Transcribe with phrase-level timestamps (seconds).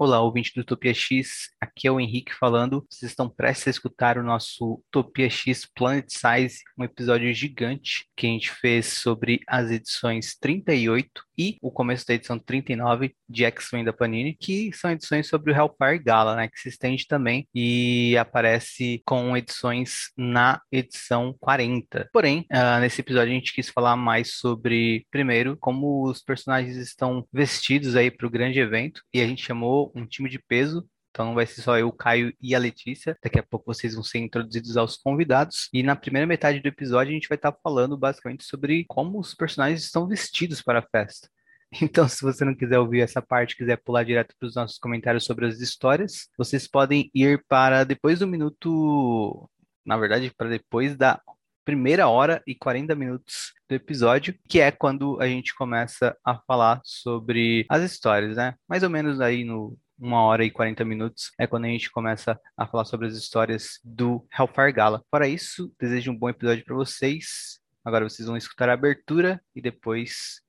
[0.00, 2.86] Olá, ouvinte do Utopia X, aqui é o Henrique falando.
[2.88, 8.28] Vocês estão prestes a escutar o nosso Utopia X Planet Size, um episódio gigante que
[8.28, 13.84] a gente fez sobre as edições 38 e o começo da edição 39 de X-Men
[13.84, 18.16] da Panini, que são edições sobre o Hellfire Gala, né, que se estende também e
[18.16, 22.08] aparece com edições na edição 40.
[22.12, 27.26] Porém, uh, nesse episódio a gente quis falar mais sobre, primeiro, como os personagens estão
[27.32, 30.86] vestidos aí para o grande evento e a gente chamou um time de peso
[31.18, 33.18] então não vai ser só eu, o Caio e a Letícia.
[33.20, 35.68] Daqui a pouco vocês vão ser introduzidos aos convidados.
[35.72, 39.34] E na primeira metade do episódio a gente vai estar falando basicamente sobre como os
[39.34, 41.28] personagens estão vestidos para a festa.
[41.82, 45.24] Então, se você não quiser ouvir essa parte, quiser pular direto para os nossos comentários
[45.24, 49.48] sobre as histórias, vocês podem ir para depois do minuto.
[49.84, 51.20] Na verdade, para depois da
[51.64, 56.80] primeira hora e 40 minutos do episódio, que é quando a gente começa a falar
[56.82, 58.54] sobre as histórias, né?
[58.66, 62.40] Mais ou menos aí no uma hora e 40 minutos é quando a gente começa
[62.56, 65.02] a falar sobre as histórias do Hellfire Gala.
[65.10, 67.58] Para isso, desejo um bom episódio para vocês.
[67.84, 70.40] Agora vocês vão escutar a abertura e depois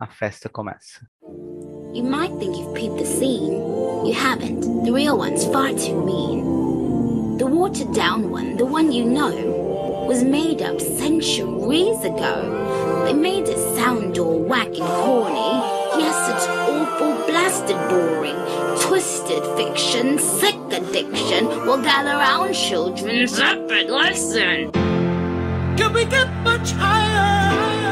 [0.00, 1.06] a festa começa.
[1.92, 3.52] You might think you've peeped the scene.
[4.04, 4.84] You haven't.
[4.84, 7.38] The real one's far too mean.
[7.38, 9.64] The watered down one, the one you know.
[10.06, 13.04] was made up centuries ago.
[13.06, 16.02] They made it sound all whack and corny.
[16.02, 18.36] Yes, it's awful, blasted boring.
[18.80, 21.46] Twisted fiction, sick addiction.
[21.46, 24.72] Well, gather round, children, zap it, listen.
[25.76, 27.83] Can we get much higher?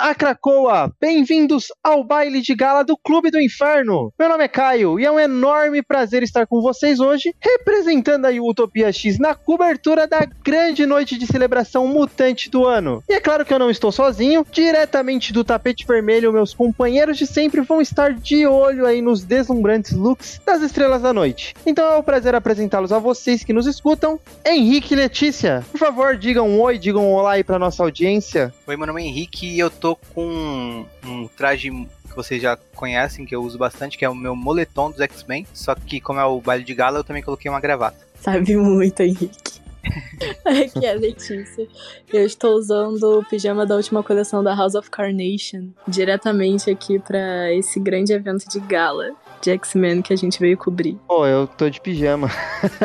[0.00, 0.92] A Cracoa!
[1.00, 4.12] Bem-vindos ao baile de gala do Clube do Inferno!
[4.18, 8.40] Meu nome é Caio e é um enorme prazer estar com vocês hoje, representando aí
[8.40, 13.04] o Utopia X na cobertura da grande noite de celebração mutante do ano.
[13.08, 17.26] E é claro que eu não estou sozinho, diretamente do tapete vermelho, meus companheiros de
[17.26, 21.54] sempre vão estar de olho aí nos deslumbrantes looks das estrelas da noite.
[21.66, 25.64] Então é um prazer apresentá-los a vocês que nos escutam, Henrique e Letícia.
[25.70, 28.52] Por favor, digam um oi, digam um olá aí pra nossa audiência.
[28.66, 33.26] Oi, meu nome é Henrique e eu tô com um traje que vocês já conhecem,
[33.26, 35.44] que eu uso bastante, que é o meu moletom dos X-Men.
[35.52, 37.98] Só que, como é o baile de gala, eu também coloquei uma gravata.
[38.14, 39.60] Sabe muito, Henrique.
[40.44, 41.66] Aqui é a Letícia.
[42.12, 47.52] Eu estou usando o pijama da última coleção da House of Carnation diretamente aqui para
[47.52, 49.12] esse grande evento de gala
[49.44, 50.98] de X-Men que a gente veio cobrir.
[51.06, 52.30] Pô, eu tô de pijama.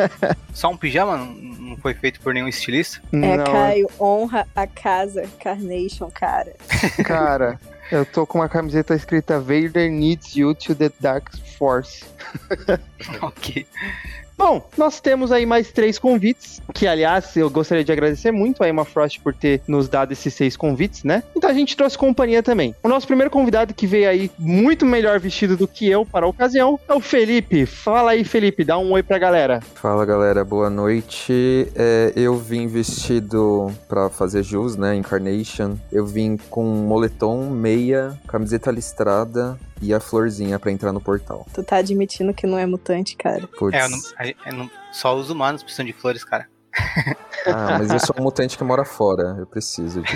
[0.52, 1.16] Só um pijama?
[1.16, 3.00] Não foi feito por nenhum estilista?
[3.12, 3.44] É, não.
[3.44, 6.54] Caio, honra a casa Carnation, cara.
[7.04, 7.58] Cara,
[7.90, 12.04] eu tô com uma camiseta escrita Vader needs you to the Dark Force.
[13.22, 13.66] ok.
[14.40, 18.68] Bom, nós temos aí mais três convites, que aliás eu gostaria de agradecer muito a
[18.70, 21.22] Emma Frost por ter nos dado esses seis convites, né?
[21.36, 22.74] Então a gente trouxe companhia também.
[22.82, 26.28] O nosso primeiro convidado que veio aí muito melhor vestido do que eu para a
[26.30, 27.66] ocasião é o Felipe.
[27.66, 29.60] Fala aí, Felipe, dá um oi pra galera.
[29.74, 31.70] Fala galera, boa noite.
[31.76, 34.94] É, eu vim vestido para fazer jus, né?
[34.94, 35.76] Incarnation.
[35.92, 41.46] Eu vim com moletom, meia, camiseta listrada, e a florzinha para entrar no portal.
[41.54, 43.46] Tu tá admitindo que não é mutante, cara?
[43.46, 43.74] Puts.
[43.74, 43.98] É, eu não,
[44.46, 46.48] eu não, só os humanos precisam de flores, cara.
[47.46, 49.36] Ah, mas eu sou um mutante que mora fora.
[49.38, 50.12] Eu preciso de.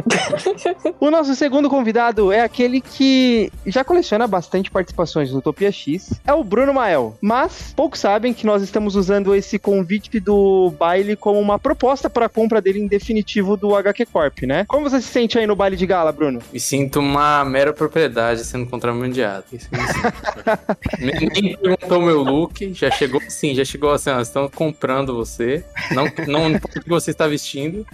[0.98, 6.20] o nosso segundo convidado é aquele que já coleciona bastante participações no Utopia X.
[6.26, 7.16] É o Bruno Mael.
[7.20, 12.26] Mas poucos sabem que nós estamos usando esse convite do baile como uma proposta para
[12.26, 14.64] a compra dele em definitivo do HQ Corp, né?
[14.66, 16.40] Como você se sente aí no baile de gala, Bruno?
[16.52, 19.44] Me sinto uma mera propriedade sendo contrabandeado.
[20.98, 25.51] Nem perguntou meu look, já chegou assim, já chegou assim, ó, estão comprando você.
[25.90, 27.86] Não, não importa o que você está vestindo.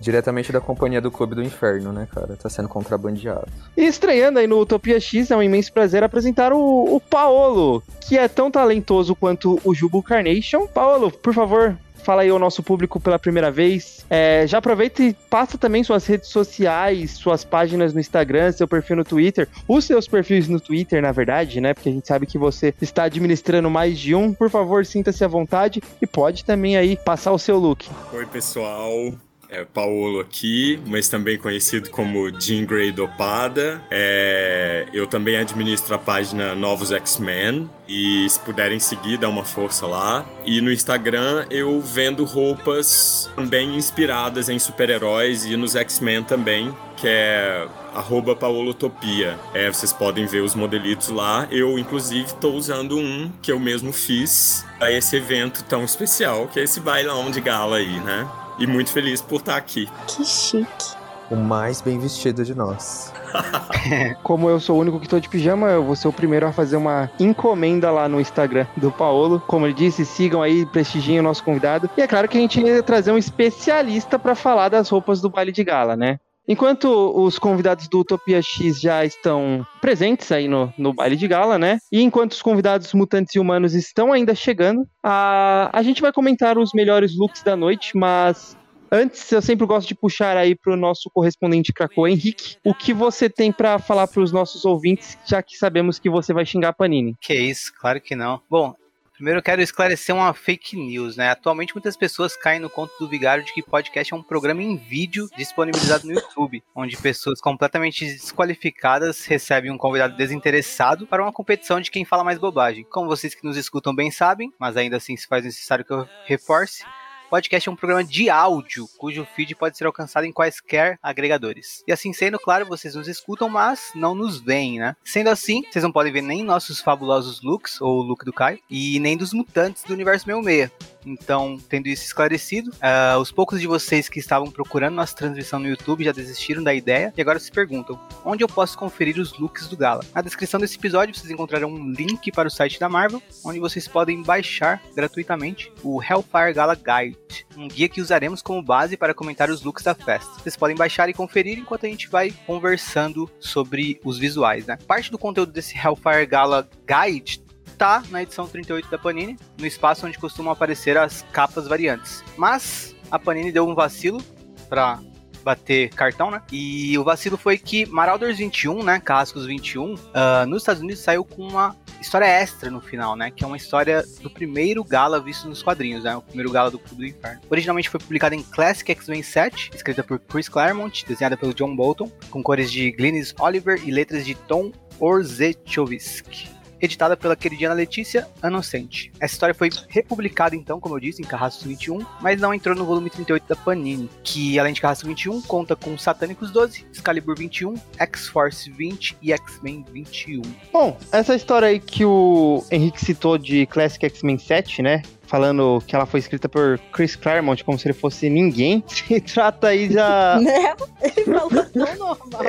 [0.00, 2.36] Diretamente da companhia do Clube do Inferno, né, cara?
[2.36, 3.46] Tá sendo contrabandeado.
[3.76, 8.18] E estreando aí no Utopia X, é um imenso prazer apresentar o, o Paolo, que
[8.18, 10.66] é tão talentoso quanto o Jubo Carnation.
[10.66, 14.04] Paolo, por favor, fala aí ao nosso público pela primeira vez.
[14.10, 18.96] É, já aproveita e passa também suas redes sociais, suas páginas no Instagram, seu perfil
[18.96, 21.74] no Twitter, os seus perfis no Twitter, na verdade, né?
[21.74, 24.32] Porque a gente sabe que você está administrando mais de um.
[24.32, 27.88] Por favor, sinta-se à vontade e pode também aí passar o seu look.
[28.12, 29.12] Oi, pessoal
[29.52, 33.82] é Paulo aqui, mas também conhecido como Jean Grey Dopada.
[33.90, 39.86] É, eu também administro a página Novos X-Men e se puderem seguir, dá uma força
[39.86, 40.24] lá.
[40.46, 47.06] E no Instagram eu vendo roupas também inspiradas em super-heróis e nos X-Men também, que
[47.06, 49.38] é arroba paolotopia.
[49.52, 51.46] É, vocês podem ver os modelitos lá.
[51.50, 56.58] Eu, inclusive, estou usando um que eu mesmo fiz a esse evento tão especial, que
[56.58, 58.26] é esse bailão de gala aí, né?
[58.58, 59.88] E muito feliz por estar aqui.
[60.06, 61.02] Que chique.
[61.30, 63.12] O mais bem vestido de nós.
[64.22, 66.52] Como eu sou o único que tô de pijama, eu vou ser o primeiro a
[66.52, 69.42] fazer uma encomenda lá no Instagram do Paulo.
[69.46, 71.88] Como ele disse, sigam aí, prestigiem o nosso convidado.
[71.96, 75.30] E é claro que a gente ia trazer um especialista para falar das roupas do
[75.30, 76.18] baile de gala, né?
[76.52, 81.58] Enquanto os convidados do Utopia X já estão presentes aí no, no baile de gala,
[81.58, 81.78] né?
[81.90, 86.58] E enquanto os convidados mutantes e humanos estão ainda chegando, a, a gente vai comentar
[86.58, 88.54] os melhores looks da noite, mas
[88.94, 92.92] Antes, eu sempre gosto de puxar aí para o nosso correspondente Krakow, Henrique, o que
[92.92, 96.68] você tem para falar para os nossos ouvintes, já que sabemos que você vai xingar
[96.68, 97.16] a Panini.
[97.18, 98.42] Que isso, claro que não.
[98.50, 98.74] Bom,
[99.22, 101.30] Primeiro eu quero esclarecer uma fake news, né?
[101.30, 104.76] Atualmente muitas pessoas caem no conto do vigário de que podcast é um programa em
[104.76, 111.80] vídeo disponibilizado no YouTube, onde pessoas completamente desqualificadas recebem um convidado desinteressado para uma competição
[111.80, 112.84] de quem fala mais bobagem.
[112.90, 116.04] Como vocês que nos escutam bem sabem, mas ainda assim se faz necessário que eu
[116.24, 116.82] reforce,
[117.32, 121.82] Podcast é um programa de áudio, cujo feed pode ser alcançado em quaisquer agregadores.
[121.88, 124.94] E assim sendo, claro, vocês nos escutam, mas não nos veem, né?
[125.02, 128.58] Sendo assim, vocês não podem ver nem nossos fabulosos looks, ou o look do Caio,
[128.68, 130.91] e nem dos mutantes do universo 66.
[131.04, 135.68] Então, tendo isso esclarecido, uh, os poucos de vocês que estavam procurando nossa transmissão no
[135.68, 139.66] YouTube já desistiram da ideia e agora se perguntam: onde eu posso conferir os looks
[139.66, 140.04] do Gala?
[140.14, 143.88] Na descrição desse episódio vocês encontrarão um link para o site da Marvel, onde vocês
[143.88, 149.50] podem baixar gratuitamente o Hellfire Gala Guide, um guia que usaremos como base para comentar
[149.50, 150.32] os looks da festa.
[150.40, 154.78] Vocês podem baixar e conferir enquanto a gente vai conversando sobre os visuais, né?
[154.86, 157.42] Parte do conteúdo desse Hellfire Gala Guide
[157.82, 162.22] tá na edição 38 da Panini, no espaço onde costumam aparecer as capas variantes.
[162.36, 164.22] Mas a Panini deu um vacilo
[164.68, 165.00] para
[165.42, 166.40] bater cartão, né?
[166.52, 169.00] E o vacilo foi que Marauders 21, né?
[169.00, 173.32] Cascos 21, uh, ah, nos Estados Unidos saiu com uma história extra no final, né?
[173.32, 176.14] Que é uma história do primeiro gala visto nos quadrinhos, né?
[176.14, 177.40] O primeiro gala do Clube do Inferno.
[177.50, 182.08] Originalmente foi publicado em Classic X-Men 7, escrita por Chris Claremont, desenhada pelo John Bolton,
[182.30, 184.70] com cores de Glynis Oliver e letras de Tom
[185.00, 189.12] Orzechowski editada pela queridinha Letícia Anocente.
[189.20, 192.84] Essa história foi republicada então, como eu disse, em Carrasco 21, mas não entrou no
[192.84, 197.74] volume 38 da Panini, que além de Carrasco 21, conta com Satânicos 12, Excalibur 21,
[197.98, 200.42] X-Force 20 e X-Men 21.
[200.72, 205.02] Bom, essa história aí que o Henrique citou de Classic X-Men 7, né?
[205.32, 209.68] Falando que ela foi escrita por Chris Claremont como se ele fosse ninguém, se trata
[209.68, 210.38] aí da.
[210.42, 210.74] Né?
[211.00, 212.42] Ele falou tão normal.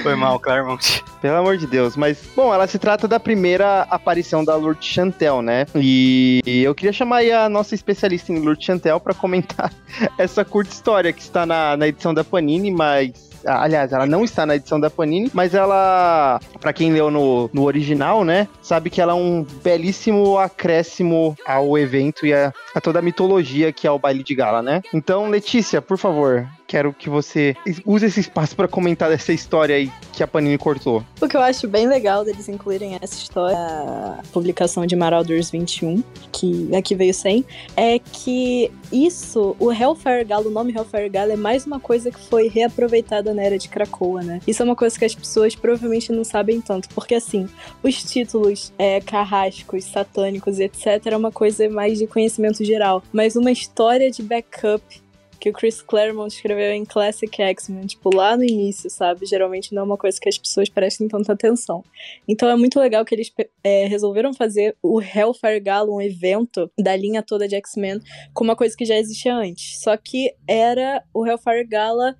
[0.02, 1.04] foi mal, Claremont.
[1.20, 1.96] Pelo amor de Deus.
[1.96, 5.66] Mas, bom, ela se trata da primeira aparição da Lourdes Chantel, né?
[5.74, 9.72] E eu queria chamar aí a nossa especialista em Lourdes Chantel para comentar
[10.16, 14.46] essa curta história que está na, na edição da Panini, mas Aliás, ela não está
[14.46, 19.00] na edição da Panini, mas ela, para quem leu no, no original, né, sabe que
[19.00, 23.90] ela é um belíssimo acréscimo ao evento e a, a toda a mitologia que é
[23.90, 24.82] o baile de gala, né?
[24.92, 27.54] Então, Letícia, por favor, quero que você
[27.84, 31.04] use esse espaço para comentar dessa história aí que a Panini cortou.
[31.20, 36.02] O que eu acho bem legal deles incluírem essa história, a publicação de Marauders 21,
[36.32, 37.44] que aqui veio sem,
[37.76, 42.20] é que isso, o Hellfire Gala, o nome Hellfire Gala é mais uma coisa que
[42.20, 44.40] foi reaproveitada na era de Krakoa, né?
[44.46, 47.48] Isso é uma coisa que as pessoas provavelmente não sabem tanto, porque assim,
[47.82, 53.50] os títulos é, carrascos, satânicos, etc, é uma coisa mais de conhecimento geral, mas uma
[53.50, 55.03] história de backup
[55.44, 59.26] que o Chris Claremont escreveu em Classic X-Men, tipo, lá no início, sabe?
[59.26, 61.84] Geralmente não é uma coisa que as pessoas prestem tanta atenção.
[62.26, 63.30] Então é muito legal que eles
[63.62, 68.00] é, resolveram fazer o Hellfire Gala, um evento da linha toda de X-Men,
[68.32, 69.82] com uma coisa que já existia antes.
[69.82, 72.16] Só que era o Hellfire Gala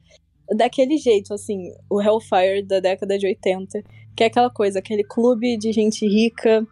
[0.55, 3.83] daquele jeito, assim, o Hellfire da década de 80,
[4.15, 6.63] que é aquela coisa, aquele clube de gente rica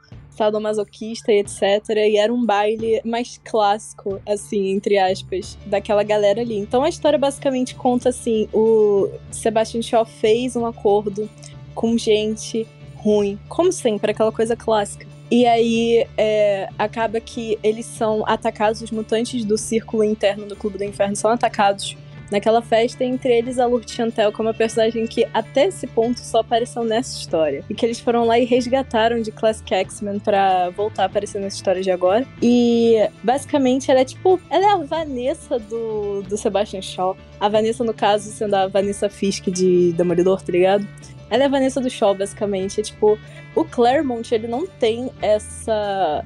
[0.43, 1.63] sadomasoquista e etc.
[1.97, 6.59] E era um baile mais clássico, assim, entre aspas, daquela galera ali.
[6.59, 11.31] Então a história basicamente conta assim: o Sebastian Shaw fez um acordo
[11.75, 15.07] com gente ruim, como sempre, aquela coisa clássica.
[15.31, 20.77] E aí é, acaba que eles são atacados, os mutantes do círculo interno do Clube
[20.77, 21.97] do Inferno são atacados
[22.33, 26.41] naquela festa, entre eles a Lourdes Chantel, como uma personagem que até esse ponto só
[26.41, 27.65] apareceu nessa história.
[27.69, 31.57] E que eles foram lá e resgataram de Classic X-Men pra voltar a aparecer nessa
[31.57, 32.27] história de agora.
[32.43, 34.41] E basicamente ela é tipo.
[34.51, 37.17] Ela é a Vanessa do, do Sebastian Shaw.
[37.39, 40.87] A Vanessa, no caso, sendo a Vanessa Fisk de Demolidor, tá ligado?
[41.29, 42.81] Ela é a Vanessa do Shaw, basicamente.
[42.81, 43.19] É tipo,
[43.55, 46.25] o Claremont, ele não tem essa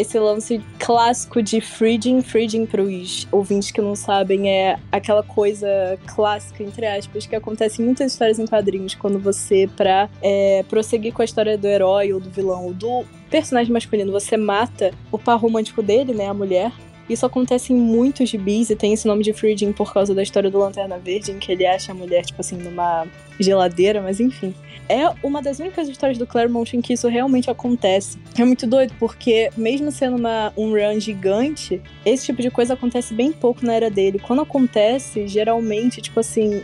[0.00, 2.22] esse lance clássico de Freeding.
[2.22, 7.82] Freeding, para os ouvintes que não sabem, é aquela coisa clássica, entre aspas, que acontece
[7.82, 12.12] em muitas histórias em quadrinhos, quando você, pra é, prosseguir com a história do herói
[12.12, 16.34] ou do vilão ou do personagem masculino, você mata o par romântico dele, né, a
[16.34, 16.72] mulher,
[17.08, 20.48] isso acontece em muitos gibis e tem esse nome de Freeding por causa da história
[20.48, 23.06] do Lanterna Verde, em que ele acha a mulher, tipo assim, numa
[23.38, 24.54] geladeira, mas enfim
[24.90, 28.18] é uma das únicas histórias do Claremont em que isso realmente acontece.
[28.36, 33.14] É muito doido, porque mesmo sendo uma, um run gigante, esse tipo de coisa acontece
[33.14, 34.18] bem pouco na era dele.
[34.18, 36.62] Quando acontece, geralmente, tipo assim,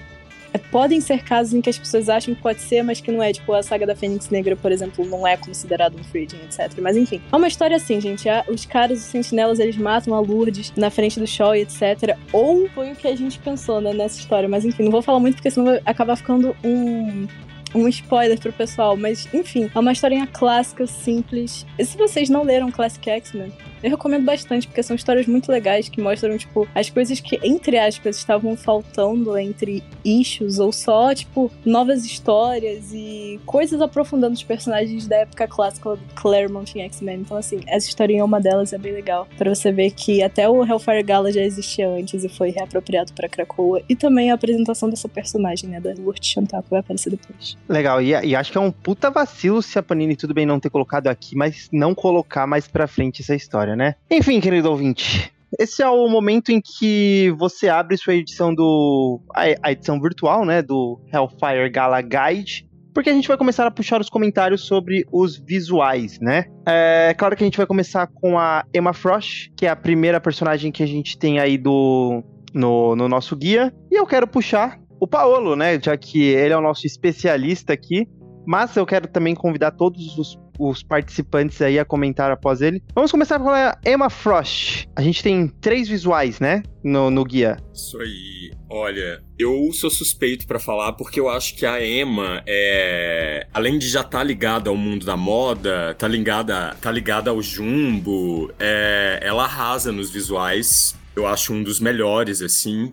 [0.53, 3.23] é, podem ser casos em que as pessoas acham que pode ser, mas que não
[3.23, 3.33] é.
[3.33, 6.81] Tipo, a saga da Fênix Negra, por exemplo, não é considerado um freedom, etc.
[6.81, 8.27] Mas enfim, é uma história assim, gente.
[8.49, 12.17] Os caras, os sentinelas, eles matam a Lourdes na frente do show, etc.
[12.33, 14.49] Ou foi o que a gente pensou, né, nessa história.
[14.49, 17.29] Mas enfim, não vou falar muito porque senão vai acabar ficando um
[17.77, 21.67] um spoiler pro pessoal, mas enfim, é uma historinha clássica, simples.
[21.79, 23.53] E se vocês não leram Classic X-Men,
[23.83, 27.79] eu recomendo bastante, porque são histórias muito legais que mostram, tipo, as coisas que, entre
[27.79, 35.07] aspas, estavam faltando entre issues, ou só, tipo, novas histórias e coisas aprofundando os personagens
[35.07, 37.21] da época clássica do Claremont em X-Men.
[37.21, 39.27] Então, assim, essa historinha é uma delas, é bem legal.
[39.37, 43.29] para você ver que até o Hellfire Gala já existia antes e foi reapropriado para
[43.29, 43.83] Krakoa.
[43.89, 47.57] E também a apresentação dessa personagem, né, da Lourdes Chantal, que vai aparecer depois.
[47.69, 50.61] Legal, e, e acho que é um puta vacilo se a Panini, tudo bem não
[50.61, 53.95] ter colocado aqui, mas não colocar mais pra frente essa história, né?
[54.11, 59.21] Enfim, querido ouvinte, esse é o momento em que você abre sua edição do.
[59.35, 60.63] a, edição virtual, né?
[60.63, 62.67] Do Hellfire Gala Guide.
[62.93, 66.47] Porque a gente vai começar a puxar os comentários sobre os visuais, né?
[66.67, 70.19] É claro que a gente vai começar com a Emma Frost, que é a primeira
[70.19, 72.23] personagem que a gente tem aí do
[72.55, 73.73] no, no nosso guia.
[73.91, 75.79] E eu quero puxar o Paolo, né?
[75.79, 78.09] Já que ele é o nosso especialista aqui.
[78.47, 82.83] Mas eu quero também convidar todos os os participantes aí a comentar após ele.
[82.95, 84.87] Vamos começar com a Emma Frost.
[84.97, 86.63] A gente tem três visuais, né?
[86.83, 87.57] No, no guia.
[87.75, 88.53] Isso aí.
[88.69, 93.89] Olha, eu sou suspeito para falar porque eu acho que a Emma é, além de
[93.89, 99.21] já estar tá ligada ao mundo da moda, tá ligada, tá ligada ao jumbo, é,
[99.23, 100.97] ela arrasa nos visuais.
[101.15, 102.93] Eu acho um dos melhores assim.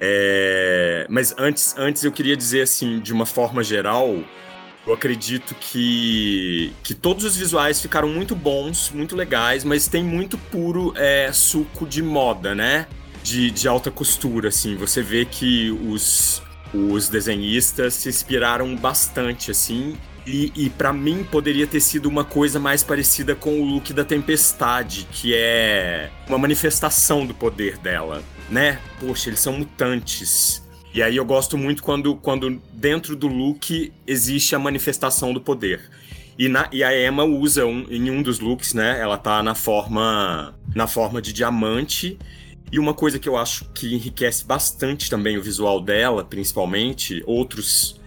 [0.00, 4.22] É, mas antes, antes eu queria dizer assim, de uma forma geral,
[4.86, 10.38] eu acredito que, que todos os visuais ficaram muito bons, muito legais, mas tem muito
[10.38, 12.86] puro é, suco de moda, né?
[13.22, 14.76] De, de alta costura, assim.
[14.76, 16.40] Você vê que os,
[16.72, 19.96] os desenhistas se inspiraram bastante, assim.
[20.24, 24.04] E, e para mim poderia ter sido uma coisa mais parecida com o look da
[24.04, 28.80] Tempestade, que é uma manifestação do poder dela, né?
[29.00, 30.65] Poxa, eles são mutantes.
[30.96, 35.90] E aí eu gosto muito quando, quando dentro do look existe a manifestação do poder.
[36.38, 38.98] E, na, e a Emma usa um, em um dos looks, né?
[38.98, 42.18] Ela tá na forma na forma de diamante.
[42.72, 48.00] E uma coisa que eu acho que enriquece bastante também o visual dela, principalmente, outros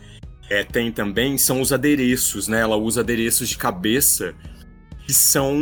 [0.49, 2.59] é, tem também, são os adereços, né?
[2.61, 4.33] Ela usa adereços de cabeça
[5.05, 5.55] que são.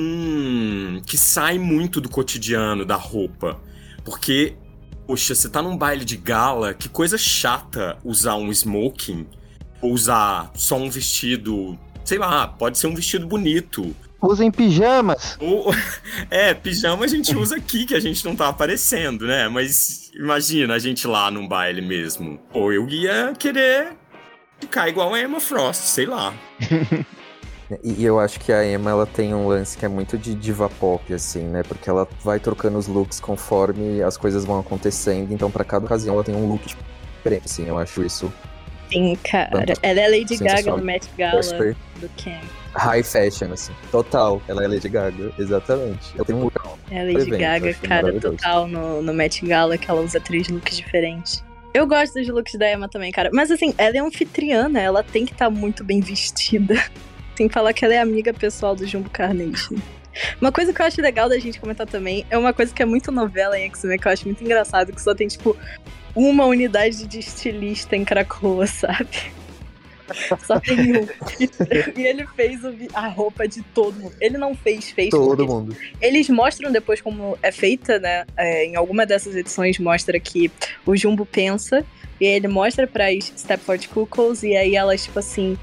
[1.06, 3.60] que saem muito do cotidiano da roupa.
[4.06, 4.56] Porque
[5.08, 9.26] Poxa, você tá num baile de gala, que coisa chata usar um smoking.
[9.82, 11.80] Ou usar só um vestido.
[12.04, 13.96] Sei lá, pode ser um vestido bonito.
[14.22, 15.38] Usem pijamas.
[15.40, 15.74] Ou,
[16.30, 19.48] é, pijama a gente usa aqui, que a gente não tá aparecendo, né?
[19.48, 22.40] Mas imagina a gente lá num baile mesmo.
[22.52, 23.96] Ou eu ia querer
[24.60, 26.34] ficar igual a Emma Frost, sei lá.
[27.84, 30.70] E, eu acho que a Emma ela tem um lance que é muito de diva
[30.70, 31.64] pop, assim, né?
[31.64, 35.34] Porque ela vai trocando os looks conforme as coisas vão acontecendo.
[35.34, 37.68] Então, para cada ocasião, ela tem um look diferente, assim.
[37.68, 38.32] Eu acho isso.
[38.92, 39.66] Sim, cara.
[39.82, 41.42] Ela é Lady Gaga no Met Gala
[42.00, 42.40] do Ken.
[42.74, 43.74] High fashion, assim.
[43.92, 44.42] Total.
[44.48, 46.14] Ela é Lady Gaga, exatamente.
[46.16, 46.56] Ela tem um look.
[46.90, 50.78] É Lady evento, Gaga, cara, total no, no Met Gala, que ela usa três looks
[50.78, 51.44] diferentes.
[51.74, 53.30] Eu gosto dos looks da Emma também, cara.
[53.34, 56.76] Mas assim, ela é anfitriana, ela tem que estar tá muito bem vestida.
[57.38, 59.76] Tem que falar que ela é amiga pessoal do Jumbo Carnation.
[60.42, 62.86] Uma coisa que eu acho legal da gente comentar também é uma coisa que é
[62.86, 65.56] muito novela em X-Men, que eu acho muito engraçado, que só tem, tipo,
[66.16, 69.32] uma unidade de estilista em Krakoa, sabe?
[70.44, 71.08] Só tem um.
[71.96, 72.62] E, ele fez
[72.94, 74.16] a roupa de todo mundo.
[74.20, 75.10] Ele não fez, fez.
[75.10, 75.76] Todo mundo.
[76.02, 78.26] Eles mostram depois como é feita, né?
[78.36, 80.50] É, em alguma dessas edições mostra que
[80.86, 81.86] o Jumbo pensa
[82.20, 85.58] e ele mostra para as Stepford Cuckoos e aí elas, tipo assim,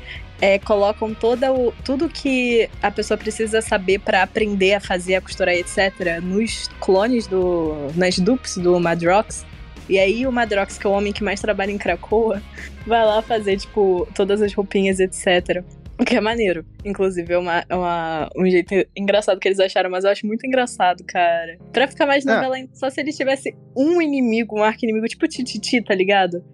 [0.44, 5.20] é, colocam toda o, tudo que a pessoa precisa saber para aprender a fazer, a
[5.22, 7.90] costurar, etc., nos clones do.
[7.96, 9.46] nas dupes do Madrox.
[9.88, 12.42] E aí o Madrox, que é o homem que mais trabalha em Krakoa,
[12.86, 15.64] vai lá fazer, tipo, todas as roupinhas, etc.
[15.98, 16.62] O que é maneiro.
[16.84, 20.46] Inclusive, é, uma, é uma, um jeito engraçado que eles acharam, mas eu acho muito
[20.46, 21.56] engraçado, cara.
[21.72, 22.34] Pra ficar mais ah.
[22.34, 26.44] novela, só se ele tivesse um inimigo, um arco-inimigo, tipo Tititi, tá ligado?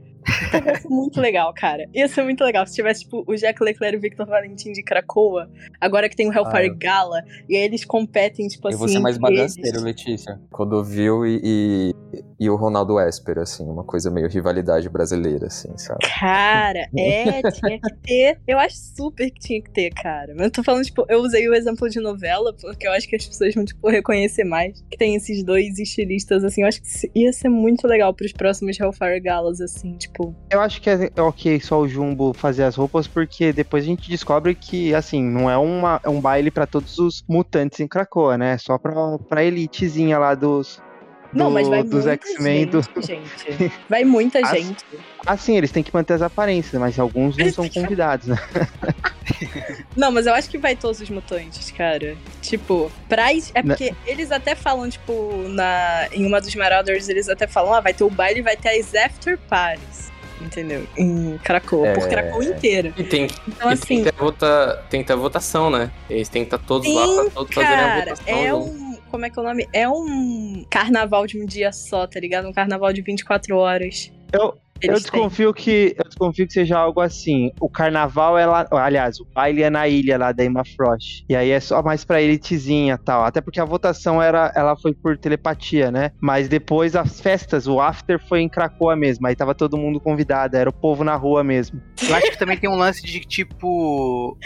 [0.66, 1.88] Ia ser muito legal, cara.
[1.94, 4.82] Ia ser muito legal se tivesse, tipo, o Jack Leclerc e o Victor Valentim de
[4.82, 8.74] Krakoa, agora que tem o Hellfire ah, Gala, e aí eles competem, tipo eu assim.
[8.74, 10.40] Eu vou ser mais bagaceiro, Letícia.
[10.50, 11.94] Codovil e, e,
[12.40, 16.00] e, o Ronaldo Esper, assim, uma coisa meio rivalidade brasileira, assim, sabe?
[16.18, 18.40] Cara, é, tinha que ter.
[18.46, 20.32] Eu acho super que tinha que ter, cara.
[20.34, 23.16] Mas eu tô falando, tipo, eu usei o exemplo de novela, porque eu acho que
[23.16, 26.62] as pessoas vão, tipo, reconhecer mais que tem esses dois estilistas, assim.
[26.62, 30.34] Eu acho que ia ser muito legal pros próximos Hellfire Galas, assim, tipo.
[30.50, 34.08] Eu acho que é ok só o Jumbo fazer as roupas, porque depois a gente
[34.08, 38.38] descobre que, assim, não é, uma, é um baile para todos os mutantes em Krakoa,
[38.38, 38.54] né?
[38.54, 40.80] É só pra, pra elitezinha lá dos,
[41.32, 42.66] não, mas vai dos X-Men.
[42.66, 42.82] Do...
[43.00, 43.72] Gente.
[43.88, 44.50] Vai muita As...
[44.50, 44.84] gente.
[45.26, 48.36] Assim, eles têm que manter as aparências, mas alguns não são convidados, né?
[49.96, 52.16] Não, mas eu acho que vai todos os mutantes, cara.
[52.40, 53.30] Tipo, pra.
[53.54, 56.08] É porque eles até falam, tipo, na...
[56.12, 58.70] em uma dos Marauders, eles até falam: ah, vai ter o baile e vai ter
[58.70, 60.09] as after parties
[60.40, 60.86] entendeu?
[60.96, 61.94] Em Krakow, é...
[61.94, 62.92] por Krakow inteira.
[62.96, 65.90] E tem, então, e assim, tem, que ter vota, tem que ter a votação, né?
[66.08, 68.38] Eles têm que estar todos sim, lá pra todos cara, fazerem a votação.
[68.38, 68.90] É um.
[69.10, 69.68] Como é que é o nome?
[69.72, 72.46] É um carnaval de um dia só, tá ligado?
[72.48, 74.12] Um carnaval de 24 horas.
[74.32, 77.50] Eu, eu desconfio que eu desconfio que seja algo assim.
[77.60, 81.24] O carnaval é lá, aliás, o baile é na ilha lá da Emma Frost.
[81.28, 83.24] E aí é só mais pra elitezinha, tal.
[83.24, 86.12] Até porque a votação era, ela foi por telepatia, né?
[86.20, 89.26] Mas depois as festas, o after foi em Cracoa mesmo.
[89.26, 91.80] Aí tava todo mundo convidado, era o povo na rua mesmo.
[92.08, 94.36] Eu acho que também tem um lance de tipo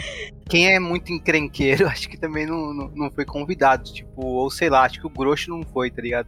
[0.49, 4.69] quem é muito encrenqueiro, acho que também não, não, não foi convidado, tipo, ou sei
[4.69, 6.27] lá, acho que o Grosso não foi, tá ligado?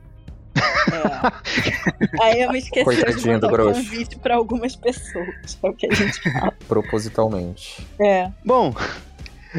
[0.87, 2.23] É.
[2.23, 5.57] Aí eu me esqueci Coitadinho de mandar o convite pra algumas pessoas.
[5.61, 6.53] É o que a gente fala.
[6.67, 7.85] Propositalmente.
[7.99, 8.31] É.
[8.45, 8.73] Bom,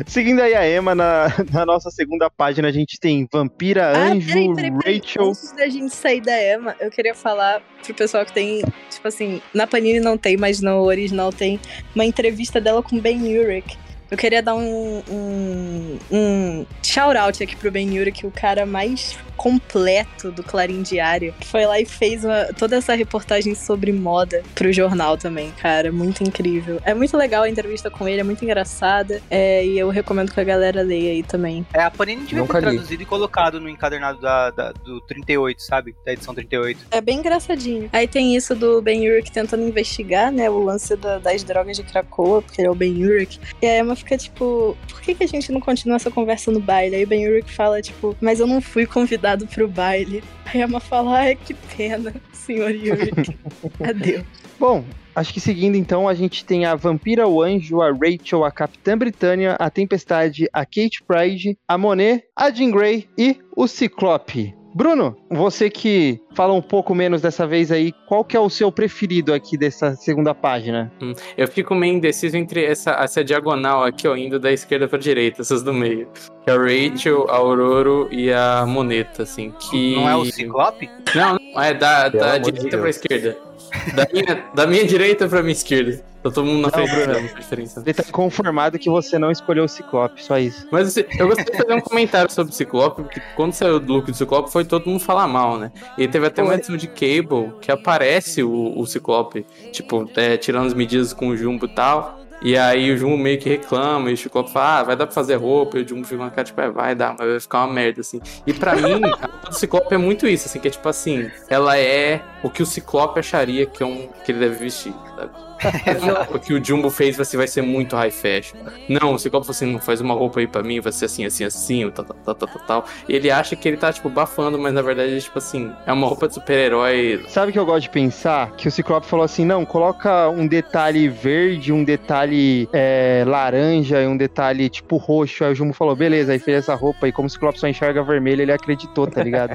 [0.07, 4.29] Seguindo aí a Emma, na, na, nossa segunda página a gente tem Vampira, ah, Anjo,
[4.29, 4.99] peraí, peraí, peraí.
[4.99, 5.29] Rachel.
[5.29, 9.41] Antes da gente sair da Emma, eu queria falar pro pessoal que tem, tipo assim,
[9.53, 11.59] na Panini não tem, mas no original tem
[11.95, 13.79] uma entrevista dela com Ben Urich.
[14.11, 20.33] Eu queria dar um, um, um shout-out aqui pro Ben Urich, o cara mais completo
[20.33, 24.73] do Clarim Diário, que foi lá e fez uma, toda essa reportagem sobre moda pro
[24.73, 25.93] jornal também, cara.
[25.93, 26.81] Muito incrível.
[26.85, 29.23] É muito legal a entrevista com ele, é muito engraçada.
[29.31, 31.65] É, e eu recomendo que a galera leia aí também.
[31.73, 32.73] É, a Panini devia Nunca ter li.
[32.73, 35.95] traduzido e colocado no encadernado da, da, do 38, sabe?
[36.05, 36.87] Da edição 38.
[36.91, 37.89] É bem engraçadinho.
[37.93, 41.85] Aí tem isso do Ben Urich tentando investigar, né, o lance da, das drogas de
[41.85, 43.39] Krakoa, porque ele é o Ben Urich.
[43.63, 46.61] E a Emma fica tipo, por que, que a gente não continua essa conversa no
[46.61, 46.97] baile?
[46.97, 50.23] Aí o Ben Urich fala, tipo, mas eu não fui convidado pro baile.
[50.47, 53.13] Aí a Emma fala, ai, que pena, senhor Yuri.
[53.87, 54.25] Adeus.
[54.59, 54.85] Bom,
[55.15, 58.99] acho que seguindo então, a gente tem a Vampira, o Anjo, a Rachel, a Capitã
[58.99, 64.58] Britânia, a Tempestade, a Kate Pride, a Monet, a Jean Grey e o Ciclope.
[64.75, 68.71] Bruno, você que fala um pouco menos dessa vez aí, qual que é o seu
[68.71, 70.93] preferido aqui dessa segunda página?
[71.03, 74.99] Hum, eu fico meio indeciso entre essa, essa diagonal aqui, ó, indo da esquerda pra
[74.99, 76.09] direita, essas do meio.
[76.45, 79.97] Que é a Rachel, a Aurora e a Moneta, assim, que...
[79.97, 80.91] Não é o Ciclope?
[81.15, 82.81] Não, não é da, da direita Deus.
[82.81, 83.48] pra esquerda.
[83.95, 86.03] Da minha, da minha direita pra minha esquerda.
[86.23, 87.81] Tá todo mundo na frente do Bruno, diferença.
[87.85, 90.67] Ele tá conformado que você não escolheu o Ciclope, só isso.
[90.71, 93.79] Mas assim, eu gostaria de fazer um comentário sobre o Ciclope, porque quando saiu o
[93.79, 95.71] look do Ciclope foi todo mundo falar mal, né?
[95.97, 100.67] E teve até uma edição de Cable que aparece o, o Ciclope, tipo, é, tirando
[100.67, 102.19] as medidas com o Jumbo e tal.
[102.41, 105.15] E aí o Jumbo meio que reclama, e o Ciclope fala, ah, vai dar pra
[105.15, 107.65] fazer roupa, e o Jumbo fica uma cara, tipo, é, vai dar, mas vai ficar
[107.65, 108.21] uma merda, assim.
[108.47, 111.31] E pra mim, a roupa do Ciclope é muito isso, assim, que é tipo assim,
[111.49, 115.31] ela é o que o Ciclope acharia que, é um, que ele deve vestir, sabe?
[116.35, 118.57] o que o Jumbo fez vai ser, vai ser muito high fashion.
[118.89, 121.25] Não, o Ciclope falou assim, não faz uma roupa aí pra mim, vai ser assim,
[121.25, 122.85] assim, assim, tal, tal, tal, tal, tal.
[123.09, 126.07] E ele acha que ele tá, tipo, bafando, mas na verdade, tipo assim, é uma
[126.07, 127.25] roupa de super-herói.
[127.29, 128.53] Sabe o que eu gosto de pensar?
[128.53, 134.07] Que o Ciclope falou assim, não, coloca um detalhe verde, um detalhe é, laranja e
[134.07, 135.45] um detalhe, tipo, roxo.
[135.45, 138.03] Aí o Jumbo falou, beleza, aí fez essa roupa e como o Ciclope só enxerga
[138.03, 139.55] vermelho, ele acreditou, tá ligado?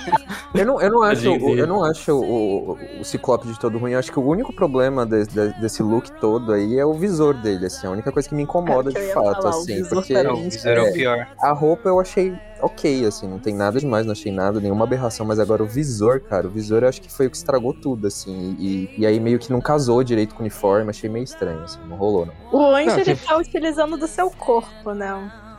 [0.54, 3.92] eu, não, eu não acho, eu não acho o, o, Ciclope de todo ruim.
[3.92, 7.66] Eu acho que o único problema desse desse look todo aí é o visor dele,
[7.66, 7.86] assim.
[7.86, 9.84] A única coisa que me incomoda de fato, falar, assim.
[9.88, 11.26] Porque Não, o visor é o pior.
[11.40, 15.24] a roupa eu achei ok, assim, não tem nada demais, não achei nada, nenhuma aberração,
[15.24, 18.06] mas agora o visor, cara, o visor eu acho que foi o que estragou tudo,
[18.06, 21.62] assim, e, e aí meio que não casou direito com o uniforme, achei meio estranho,
[21.62, 22.34] assim, não rolou, não.
[22.52, 25.10] O anjo, Não, ele se- tá utilizando do seu corpo, né?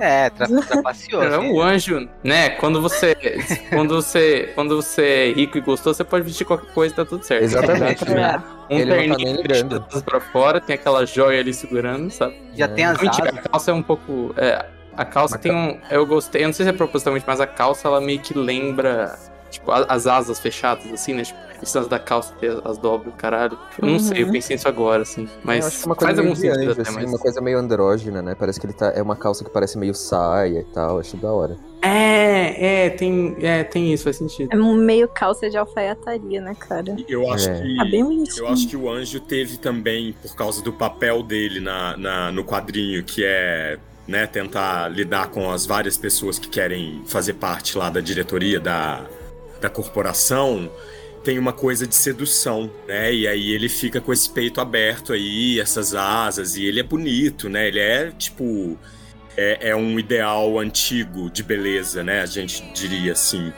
[0.02, 1.24] É, tra trapaceou.
[1.24, 1.38] É assim.
[1.52, 2.50] um anjo, né?
[2.52, 3.16] Quando você,
[3.70, 7.06] quando você, quando você é rico e gostoso, você pode vestir qualquer coisa e tá
[7.06, 7.44] tudo certo.
[7.44, 8.04] Exatamente.
[8.12, 8.42] É.
[8.70, 12.36] Um Ele tá terninho vestido pra fora, tem aquela joia ali segurando, sabe?
[12.56, 13.46] Já tem as Mentira, asas.
[13.46, 14.34] a calça é um pouco.
[14.38, 15.80] é, a calça Mas tem um.
[15.90, 19.18] Eu gostei, eu não sei se é propositalmente, mas a calça ela meio que lembra.
[19.52, 21.24] Tipo, as asas fechadas, assim, né?
[21.24, 23.56] Tipo, precisas da calça ter as dobras, caralho.
[23.80, 24.32] Eu não sei, eu Uhum.
[24.32, 25.30] pensei nisso agora, assim.
[25.44, 27.10] Mas eu acho que é uma coisa faz meio algum sentido anjo, até, assim, mas.
[27.10, 28.34] uma coisa meio andrógina, né?
[28.34, 28.88] Parece que ele tá.
[28.96, 31.56] É uma calça que parece meio saia e tal, acho da hora.
[31.84, 34.50] É, é, tem, é, tem isso, faz sentido.
[34.52, 36.96] É um meio calça de alfaiataria, né, cara?
[37.08, 37.62] Eu acho É.
[37.62, 37.76] que.
[37.76, 38.46] Tá bem bonitinho.
[38.46, 42.44] Eu acho que o anjo teve também, por causa do papel dele na, na- no
[42.44, 47.90] quadrinho, que é né, tentar lidar com as várias pessoas que querem fazer parte lá
[47.90, 49.06] da diretoria da,
[49.62, 50.70] da corporação,
[51.24, 53.14] tem uma coisa de sedução, né?
[53.14, 57.48] E aí ele fica com esse peito aberto aí, essas asas, e ele é bonito,
[57.48, 57.68] né?
[57.68, 58.78] Ele é tipo.
[59.38, 62.22] É, é um ideal antigo de beleza, né?
[62.22, 63.54] A gente diria assim.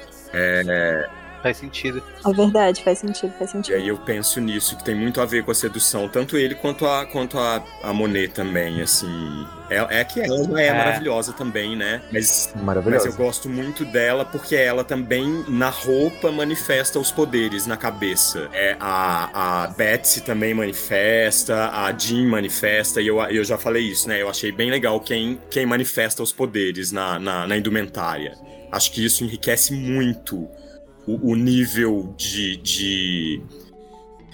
[1.44, 2.02] Faz sentido.
[2.26, 3.76] É verdade, faz sentido, faz E sentido.
[3.76, 6.86] aí eu penso nisso, que tem muito a ver com a sedução, tanto ele quanto
[6.88, 9.46] a, quanto a, a Monet também, assim.
[9.70, 10.74] É, é que ela é, É.
[10.74, 12.02] maravilhosa também, né?
[12.12, 13.08] Mas, mas Maravilhoso.
[13.08, 18.50] eu gosto muito dela porque ela também, na roupa, manifesta os poderes na cabeça.
[18.54, 24.08] É, a, a Betsy também manifesta, a Jean manifesta, e eu, eu já falei isso,
[24.08, 24.22] né?
[24.22, 28.38] Eu achei bem legal quem, quem manifesta os poderes na, na, na indumentária.
[28.72, 30.50] Acho que isso enriquece muito
[31.08, 32.58] o, o nível de.
[32.58, 33.42] de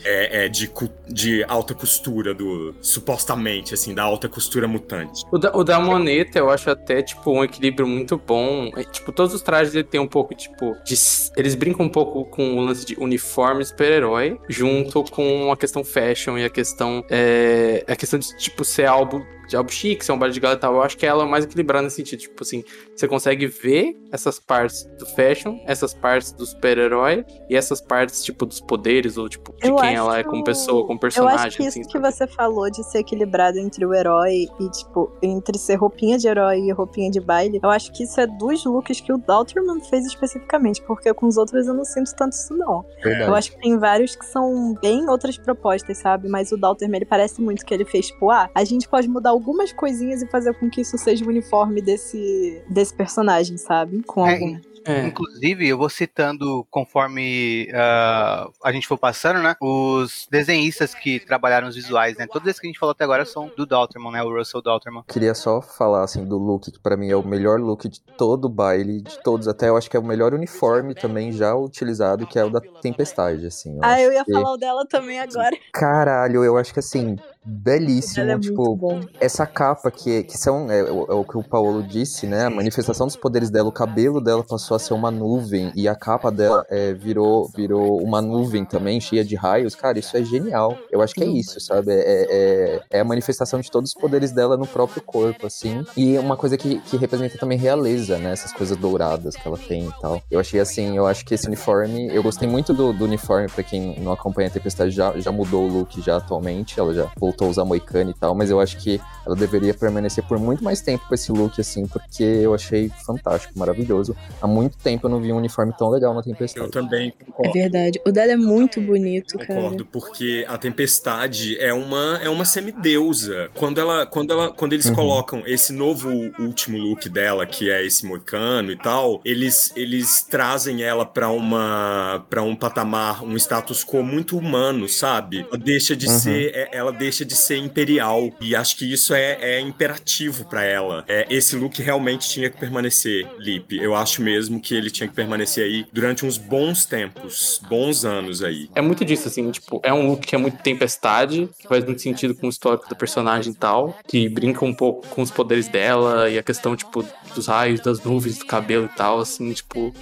[0.04, 0.72] é, é, de,
[1.10, 6.40] de alta costura do supostamente assim da alta costura mutante O da, o da Moneta,
[6.40, 8.72] eu acho até, tipo, um equilíbrio muito bom.
[8.78, 10.96] É, tipo, todos os trajes ele tem um pouco, tipo, de.
[11.36, 16.38] Eles brincam um pouco com o lance de uniforme super-herói, junto com a questão fashion
[16.38, 17.04] e a questão.
[17.10, 19.26] É, a questão de, tipo, ser algo.
[19.50, 20.76] De algo chique, ser um bar de gala e tal.
[20.76, 22.20] Eu acho que ela é mais equilibrada nesse sentido.
[22.20, 22.64] Tipo assim,
[22.96, 28.46] você consegue ver essas partes do fashion, essas partes do super-herói e essas partes, tipo,
[28.46, 31.48] dos poderes, ou tipo, de Eu quem ela é como pessoa, como Eu personagem.
[31.48, 32.12] acho que isso assim, que sabe?
[32.12, 36.60] você falou de ser equilibrado entre o herói e, tipo, entre ser roupinha de herói
[36.60, 40.06] e roupinha de baile, eu acho que isso é dos looks que o Dalterman fez
[40.06, 42.86] especificamente, porque com os outros eu não sinto tanto isso, não.
[43.04, 43.30] Verdade.
[43.30, 46.28] Eu acho que tem vários que são bem outras propostas, sabe?
[46.30, 49.34] Mas o Dalterman, ele parece muito que ele fez, tipo, ah, a gente pode mudar
[49.40, 54.04] algumas coisinhas e fazer com que isso seja o uniforme desse, desse personagem, sabe?
[54.04, 54.60] Com É, algum.
[54.86, 55.06] É.
[55.06, 59.56] Inclusive, eu vou citando conforme ah, a gente for passando, né?
[59.62, 62.26] Os desenhistas que trabalharam os visuais, né?
[62.32, 64.24] Todos esses que a gente falou até agora são do Dalterman, né?
[64.24, 65.04] O Russell Dalterman.
[65.08, 68.46] Queria só falar assim do look, que pra mim é o melhor look de todo
[68.46, 72.26] o baile, de todos, até eu acho que é o melhor uniforme também já utilizado,
[72.26, 73.76] que é o da Tempestade, assim.
[73.76, 75.56] eu Ah, eu ia que- falar o dela também agora.
[75.74, 81.06] Caralho, eu acho que assim, belíssimo, é tipo, essa capa que, que são, é, o-
[81.10, 82.46] é o que o Paulo disse, né?
[82.46, 85.96] A manifestação dos poderes dela, o cabelo dela passou a ser uma nuvem e a
[85.96, 89.76] capa dela é, virou, virou uma nuvem também, cheia de raios.
[89.76, 90.78] Cara, isso é genial.
[90.92, 91.92] Eu acho que é isso, sabe?
[91.92, 95.84] É, é, é a manifestação de todos os poderes dela no próprio corpo, assim.
[95.98, 98.32] E uma coisa que, que representa também realeza, né?
[98.32, 100.22] Essas coisas douradas que ela tem e tal.
[100.30, 103.64] Eu achei assim, eu acho que esse uniforme, eu gostei muito do, do uniforme, pra
[103.64, 107.48] quem não acompanha a Tempestade, já, já mudou o look já atualmente, ela já voltou
[107.48, 110.82] a usar moicano e tal, mas eu acho que ela deveria permanecer por muito mais
[110.82, 114.16] tempo com esse look, assim, porque eu achei fantástico, maravilhoso.
[114.42, 116.72] Há muito tempo eu não vi um uniforme tão legal na eu Tempestade.
[116.72, 118.02] também É concordo verdade.
[118.06, 119.54] O dela é muito bonito, cara.
[119.54, 123.50] Concordo, porque a Tempestade é uma é uma semideusa.
[123.56, 124.96] Quando ela quando ela quando eles Uhum.
[124.96, 130.82] colocam esse novo último look dela, que é esse moicano e tal, eles eles trazem
[130.84, 135.46] ela pra uma para um patamar, um status quo muito humano, sabe?
[135.48, 136.20] Ela deixa de Uhum.
[136.20, 140.64] ser é- ela deixa de ser imperial e acho que isso é, é imperativo pra
[140.64, 141.04] ela.
[141.08, 143.78] É, esse look realmente tinha que permanecer, Lip.
[143.78, 148.44] Eu acho mesmo que ele tinha que permanecer aí durante uns bons tempos, bons anos
[148.44, 148.70] aí.
[148.76, 152.02] É muito disso, assim, tipo, é um look que é muito tempestade, que faz muito
[152.02, 155.68] sentido com o histórico da personagem e tal, que brinca um pouco com os poderes
[155.68, 157.06] dela e a questão, tipo,
[157.36, 159.94] dos raios, das nuvens, do cabelo e tal, assim, tipo.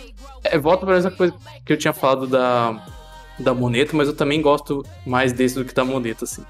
[0.44, 1.34] É, volta pra essa coisa
[1.66, 2.86] que eu tinha falado da,
[3.40, 6.44] da moneta, mas eu também gosto mais desse do que da moneta, assim.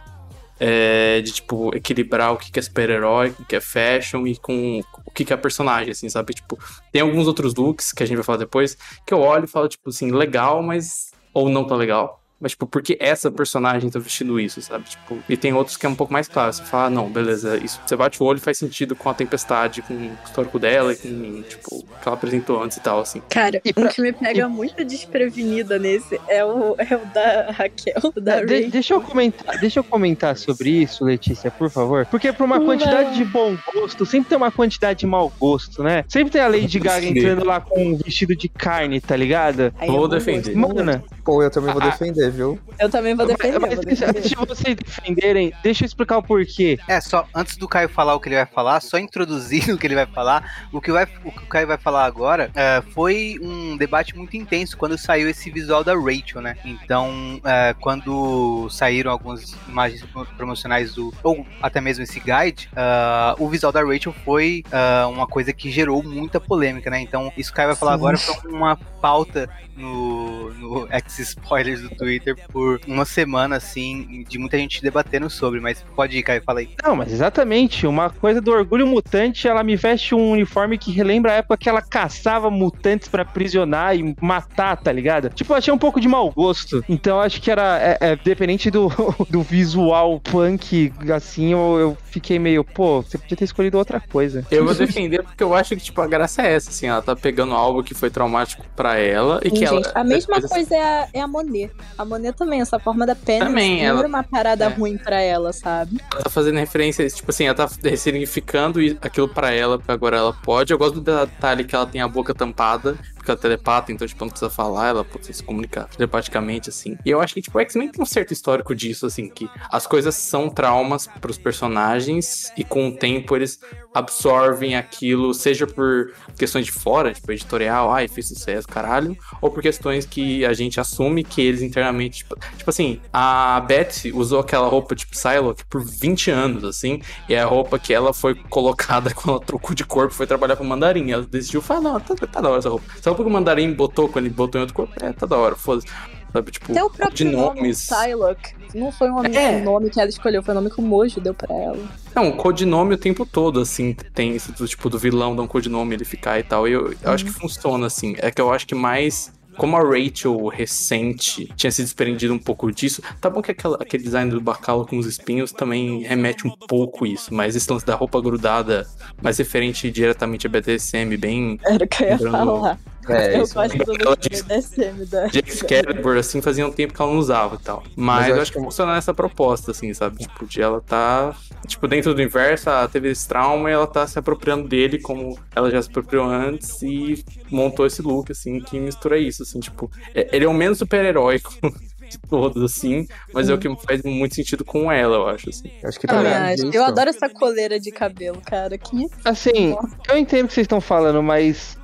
[0.59, 5.11] É, de, tipo, equilibrar o que é super-herói, o que é fashion e com o
[5.11, 6.33] que que é personagem, assim, sabe?
[6.33, 6.57] Tipo,
[6.91, 9.67] tem alguns outros looks que a gente vai falar depois que eu olho e falo,
[9.67, 11.11] tipo assim, legal, mas.
[11.33, 12.23] Ou não tão legal.
[12.39, 14.85] Mas, tipo, por que essa personagem tá vestindo isso, sabe?
[14.85, 16.53] Tipo, e tem outros que é um pouco mais claro.
[16.53, 17.81] Você fala, ah, não, beleza, isso.
[17.85, 20.95] Você bate o olho e faz sentido com a tempestade, com o histórico dela e
[20.95, 23.21] com, tipo, o que ela apresentou antes e tal, assim.
[23.29, 23.85] Cara, e pra...
[23.85, 28.67] o que me pega muito desprevenida nesse é o, é o da Raquel, da de,
[28.67, 32.05] Deixa eu comentar, deixa eu comentar sobre isso, Letícia, por favor.
[32.05, 36.05] Porque pra uma quantidade de bom gosto, sempre tem uma quantidade de mau gosto, né?
[36.07, 39.73] Sempre tem a Lady Gaga entrando lá com um vestido de carne, tá ligado?
[39.79, 40.55] Aí vou defender.
[40.55, 41.87] Mano, Pô, eu também vou ah,
[42.27, 42.59] defender, viu?
[42.79, 43.59] Eu também vou defender.
[43.59, 46.77] Mas, mas antes de vocês defenderem, deixa eu explicar o porquê.
[46.87, 49.87] É, só antes do Caio falar o que ele vai falar, só introduzindo o que
[49.87, 53.37] ele vai falar, o que, vai, o, que o Caio vai falar agora é, foi
[53.41, 56.57] um debate muito intenso quando saiu esse visual da Rachel, né?
[56.63, 60.03] Então, é, quando saíram algumas imagens
[60.35, 61.13] promocionais do.
[61.23, 65.71] ou até mesmo esse guide, uh, o visual da Rachel foi uh, uma coisa que
[65.71, 66.99] gerou muita polêmica, né?
[66.99, 67.97] Então, isso que o Caio vai falar Sim.
[67.97, 72.16] agora foi uma pauta no, no X spoilers do Twitter
[72.51, 76.69] por uma semana, assim, de muita gente debatendo sobre, mas pode ir, Caio, fala aí.
[76.83, 81.33] Não, mas exatamente, uma coisa do orgulho mutante, ela me veste um uniforme que relembra
[81.33, 85.29] a época que ela caçava mutantes para aprisionar e matar, tá ligado?
[85.29, 86.83] Tipo, eu achei um pouco de mau gosto.
[86.87, 88.89] Então acho que era, é, é dependente do,
[89.29, 94.45] do visual punk, assim, eu, eu fiquei meio, pô, você podia ter escolhido outra coisa.
[94.49, 97.15] Eu vou defender porque eu acho que, tipo, a graça é essa, assim, ela tá
[97.15, 99.91] pegando algo que foi traumático para ela e que Gente, ela...
[99.95, 101.71] A mesma coisa é a, é a Monet.
[101.97, 103.99] A Monet também, essa forma da pena também, ela...
[103.99, 104.67] era uma parada é.
[104.67, 106.01] ruim para ela, sabe?
[106.13, 110.33] Ela tá fazendo referência, tipo assim, ela tá ressignificando aquilo para ela, porque agora ela
[110.33, 110.73] pode.
[110.73, 112.97] Eu gosto da detalhe que ela tem a boca tampada,
[113.31, 116.97] é telepata, então, tipo, não precisa falar, ela pode se comunicar telepaticamente, assim.
[117.05, 119.85] E eu acho que, tipo, o X-Men tem um certo histórico disso, assim, que as
[119.85, 123.59] coisas são traumas pros personagens e com o tempo eles
[123.93, 129.61] absorvem aquilo, seja por questões de fora, tipo, editorial, ai, fez sucesso, caralho, ou por
[129.61, 134.67] questões que a gente assume que eles internamente, tipo, tipo assim, a Betsy usou aquela
[134.67, 139.13] roupa, tipo, Psylocke por 20 anos, assim, e é a roupa que ela foi colocada
[139.15, 142.41] quando ela trocou de corpo, foi trabalhar pro Mandarim, ela decidiu falar, não, tá, tá
[142.41, 142.85] da hora essa roupa.
[142.97, 145.37] Essa roupa que o Mandarim botou quando ele botou em outro corpo, é, tá da
[145.37, 145.87] hora, foda-se.
[146.31, 147.89] Sabe, tipo, próprio de nomes.
[147.89, 148.53] Psylocke.
[148.75, 149.61] Não foi um é.
[149.61, 151.79] nome que ela escolheu, foi o nome que o Mojo deu pra ela.
[152.13, 155.95] Não, codinome o tempo todo, assim, tem isso do tipo do vilão dar um codinome,
[155.95, 156.67] ele ficar e tal.
[156.67, 157.39] E eu, eu acho que uhum.
[157.39, 158.15] funciona, assim.
[158.19, 162.71] É que eu acho que mais como a Rachel recente tinha se desprendido um pouco
[162.71, 166.51] disso, tá bom que aquela, aquele design do bacalo com os espinhos também remete um
[166.51, 168.87] pouco isso, mas esse lance da roupa grudada,
[169.21, 171.59] mais referente diretamente a BDSM, bem.
[171.65, 172.79] Era o que eu ia falar.
[173.09, 175.27] É, eu isso gosto do BDSM da.
[175.27, 177.83] Jack Excalibur, assim, fazia um tempo que ela não usava e tal.
[177.95, 180.17] Mas, Mas eu, acho que funciona nessa proposta, assim, sabe?
[180.17, 181.35] Tipo, de ela tá.
[181.65, 185.37] Tipo, dentro do universo, ela teve esse trauma e ela tá se apropriando dele como
[185.55, 189.89] ela já se apropriou antes e montou esse look, assim, que mistura isso, assim, tipo.
[190.13, 191.53] É, ele é o menos super-heróico
[192.09, 195.71] de todos, assim, mas é o que faz muito sentido com ela, eu acho, assim.
[195.81, 196.31] Eu acho que também.
[196.31, 196.69] Ah, acho.
[196.73, 198.77] Eu adoro essa coleira de cabelo, cara.
[198.77, 199.07] Que...
[199.25, 199.75] Assim,
[200.09, 201.77] eu entendo o que vocês estão falando, mas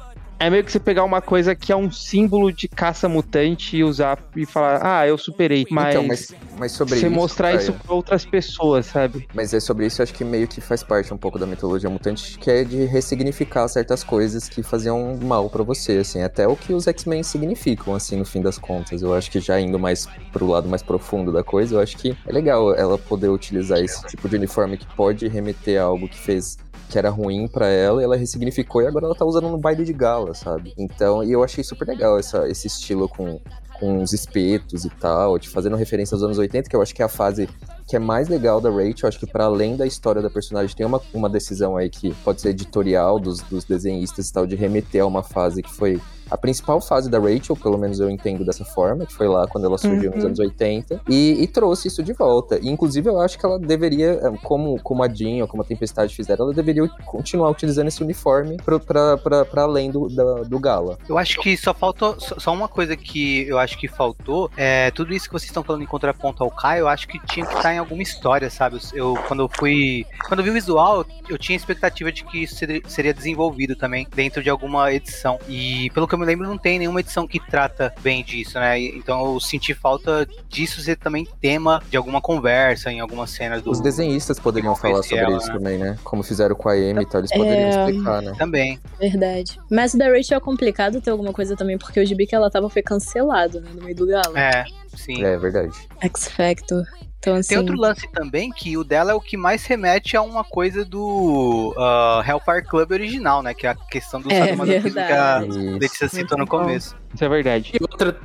[0.45, 3.83] é meio que você pegar uma coisa que é um símbolo de caça mutante e
[3.83, 5.65] usar e falar, ah, eu superei.
[5.69, 9.27] Mas, então, mas, mas sobre você isso, mostrar cara, isso pra outras pessoas, sabe?
[9.33, 12.37] Mas é sobre isso, acho que meio que faz parte um pouco da mitologia mutante,
[12.37, 16.73] que é de ressignificar certas coisas que faziam mal para você, assim, até o que
[16.73, 19.01] os X-Men significam, assim, no fim das contas.
[19.01, 22.17] Eu acho que já indo mais pro lado mais profundo da coisa, eu acho que
[22.27, 26.19] é legal ela poder utilizar esse tipo de uniforme que pode remeter a algo que
[26.19, 26.57] fez
[26.89, 29.93] que era ruim para ela, ela ressignificou e agora ela tá usando no baile de
[29.93, 30.73] gala, sabe?
[30.77, 33.39] Então, e eu achei super legal essa, esse estilo com,
[33.79, 37.01] com os espetos e tal, de fazendo referência aos anos 80, que eu acho que
[37.01, 37.49] é a fase
[37.87, 39.09] que é mais legal da Rachel.
[39.09, 42.41] Acho que para além da história da personagem, tem uma, uma decisão aí que pode
[42.41, 46.37] ser editorial dos, dos desenhistas e tal, de remeter a uma fase que foi a
[46.37, 49.77] principal fase da Rachel, pelo menos eu entendo dessa forma, que foi lá quando ela
[49.77, 50.15] surgiu uhum.
[50.15, 52.59] nos anos 80, e, e, trouxe isso de volta.
[52.61, 55.65] E, inclusive, eu acho que ela deveria, eh, como, como a Jean ou como a
[55.65, 60.97] Tempestade fizeram, ela deveria continuar utilizando esse uniforme para além do, da, do Gala.
[61.07, 65.13] Eu acho que só faltou, só uma coisa que eu acho que faltou, é tudo
[65.13, 67.73] isso que vocês estão falando em contraponto ao Kai, eu acho que tinha que estar
[67.73, 68.79] em alguma história, sabe?
[68.93, 72.55] Eu, quando eu fui, quando eu vi o visual, eu tinha expectativa de que isso
[72.87, 75.39] seria desenvolvido também dentro de alguma edição.
[75.47, 78.79] E pelo que eu me lembro, não tem nenhuma edição que trata bem disso, né?
[78.79, 83.71] Então eu senti falta disso ser também tema de alguma conversa, em alguma cena do.
[83.71, 85.53] Os desenhistas poderiam falar sobre ela, isso né?
[85.53, 85.97] também, né?
[86.03, 87.69] Como fizeram com a Amy e tal, eles poderiam é...
[87.69, 88.33] explicar, né?
[88.37, 88.79] Também.
[88.99, 89.59] Verdade.
[89.69, 92.49] Mas o da Rachel é complicado ter alguma coisa também, porque o gibi que ela
[92.49, 93.69] tava foi cancelado, né?
[93.73, 94.37] No meio do galo.
[94.37, 95.23] É, sim.
[95.23, 95.73] É, verdade.
[96.01, 96.85] X Factor.
[97.23, 97.49] Então, assim...
[97.49, 100.83] Tem outro lance também que o dela é o que mais remete a uma coisa
[100.83, 103.53] do uh, Hellfire Club original, né?
[103.53, 106.97] Que é a questão do é, sadomasoquismo que a Letícia citou no começo.
[107.15, 107.71] Isso é verdade.
[107.73, 108.19] E outra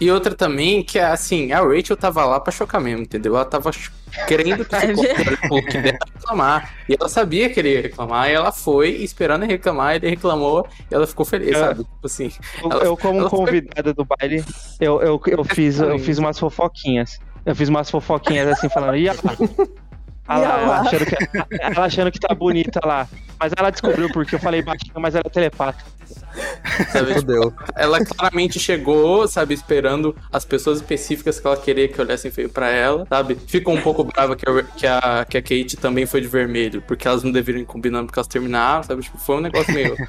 [0.00, 3.34] E outra também, que é assim, a Rachel tava lá pra chocar mesmo, entendeu?
[3.36, 3.70] Ela tava
[4.26, 4.76] querendo que
[5.50, 6.74] o dela reclamar.
[6.88, 10.66] E ela sabia que ele ia reclamar, e ela foi esperando ele reclamar, ele reclamou,
[10.90, 11.84] e ela ficou feliz, sabe?
[11.84, 12.30] Tipo assim.
[12.62, 13.94] Ela, eu, como convidada foi...
[13.94, 14.44] do baile,
[14.80, 17.18] eu, eu, eu, fiz, eu fiz umas fofoquinhas.
[17.44, 19.08] Eu fiz umas fofoquinhas assim, falando, e
[20.26, 21.16] Olha lá, ela achando, que,
[21.60, 23.06] ela achando que tá bonita lá.
[23.38, 25.84] Mas ela descobriu porque eu falei baixinho, mas ela é telepata.
[26.90, 32.30] Sabe, tipo, ela claramente chegou, sabe, esperando as pessoas específicas que ela queria que olhassem
[32.30, 33.36] feio pra ela, sabe?
[33.46, 36.82] Ficou um pouco brava que a, que a, que a Kate também foi de vermelho,
[36.82, 39.02] porque elas não deveriam ir combinando porque elas terminaram, sabe?
[39.02, 39.94] Tipo, foi um negócio meio.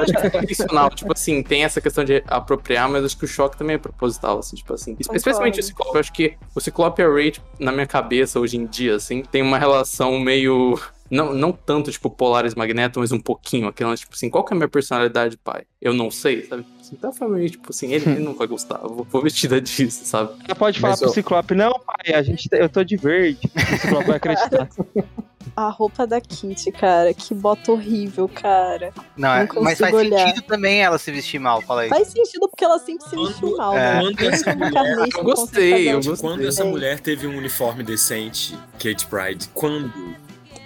[0.00, 0.90] acho que é intencional.
[0.90, 4.38] Tipo assim, tem essa questão de apropriar, mas acho que o choque também é proposital,
[4.38, 4.92] assim, tipo assim.
[4.94, 5.16] Concordo.
[5.16, 8.56] Especialmente o Ciclope, eu acho que o Ciclope e a Rachel, na minha cabeça, hoje
[8.56, 10.78] em dia, assim, tem uma relação meio
[11.12, 13.68] não, não tanto, tipo, Polaris Magneto, mas um pouquinho.
[13.68, 15.64] Aquela, tipo assim, qual que é a minha personalidade, pai?
[15.78, 16.64] Eu não sei, sabe?
[16.90, 18.80] Então foi meio, tipo assim, ele, ele não vai gostar.
[18.82, 20.32] Eu vou, vou vestida disso, sabe?
[20.48, 23.40] Ela pode falar mas, pro Ciclope, não, pai, a gente, eu tô de verde.
[23.54, 24.68] O Ciclope vai acreditar.
[25.54, 28.90] A roupa da Kitty, cara, que bota horrível, cara.
[29.16, 30.28] Não, não é, mas faz olhar.
[30.28, 31.88] sentido também ela se vestir mal, fala aí.
[31.90, 33.96] Faz sentido porque ela sempre se vestiu mal, é.
[33.96, 34.00] né?
[34.00, 35.08] Quando essa mulher...
[35.14, 36.16] Eu gostei, eu gostei.
[36.16, 39.92] Quando essa mulher teve um uniforme decente, Kate Pride, quando?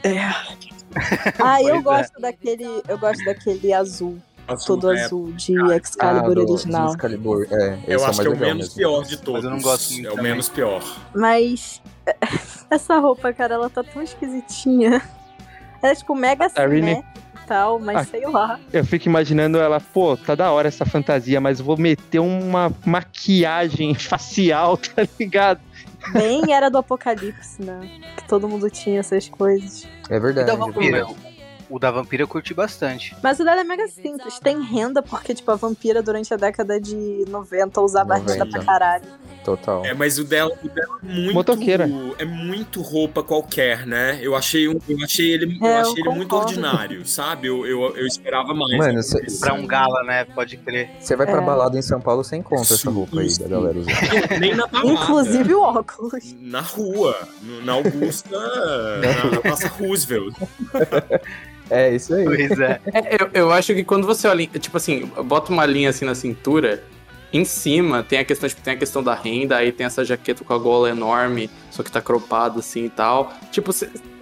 [0.07, 0.21] É.
[1.43, 1.83] Ah, eu é.
[1.83, 2.83] gosto daquele.
[2.89, 4.19] Eu gosto daquele azul.
[4.47, 5.03] azul todo é.
[5.03, 6.89] azul de Excalibur ah, original.
[6.89, 7.79] Excalibur, é.
[7.87, 8.77] Eu acho é que é o menos mesmo.
[8.77, 9.43] pior de todos.
[9.43, 10.09] Mas eu não gosto muito.
[10.09, 10.83] É o menos pior.
[11.15, 11.83] Mas
[12.71, 15.03] essa roupa, cara, ela tá tão esquisitinha.
[15.83, 17.03] Ela é tipo mega cinética
[17.43, 18.59] e tal, mas ah, sei lá.
[18.73, 23.95] Eu fico imaginando ela, pô, tá da hora essa fantasia, mas vou meter uma maquiagem
[23.99, 25.61] facial, tá ligado?
[26.13, 27.81] Bem era do apocalipse, né?
[28.17, 29.87] Que todo mundo tinha essas coisas.
[30.09, 30.49] É verdade.
[30.49, 31.07] E da vampira?
[31.69, 33.15] O da vampira eu curti bastante.
[33.23, 34.39] Mas o dela é mega simples.
[34.39, 38.33] Tem renda, porque, tipo, a vampira durante a década de 90 usava 90.
[38.33, 39.05] renda pra caralho.
[39.47, 39.85] Total.
[39.85, 41.35] É, mas o dela, o dela é muito.
[41.35, 41.89] Motoqueira.
[42.19, 44.19] É muito roupa qualquer, né?
[44.21, 47.47] Eu achei, eu achei ele, é, eu achei ele muito ordinário, sabe?
[47.47, 48.77] Eu, eu, eu esperava mais.
[48.77, 50.25] Mano, cê, pra um gala, né?
[50.25, 50.91] Pode crer.
[50.99, 51.45] Você vai pra é.
[51.45, 53.95] balada em São Paulo, você encontra essa roupa aí da galera usando.
[54.41, 54.93] Nem na balada.
[54.93, 56.35] Inclusive o óculos.
[56.41, 57.17] Na rua.
[57.63, 58.29] Na Augusta,
[58.99, 60.35] na, na Praça Roosevelt.
[61.71, 62.25] É, isso aí.
[62.25, 62.81] Pois é.
[62.93, 66.15] é eu, eu acho que quando você olha, tipo assim, bota uma linha assim na
[66.15, 66.83] cintura,
[67.33, 70.45] em cima tem a questão, tipo, tem a questão da renda, aí tem essa jaqueta
[70.45, 73.33] com a gola enorme, só que tá cropada assim e tal.
[73.51, 73.73] Tipo,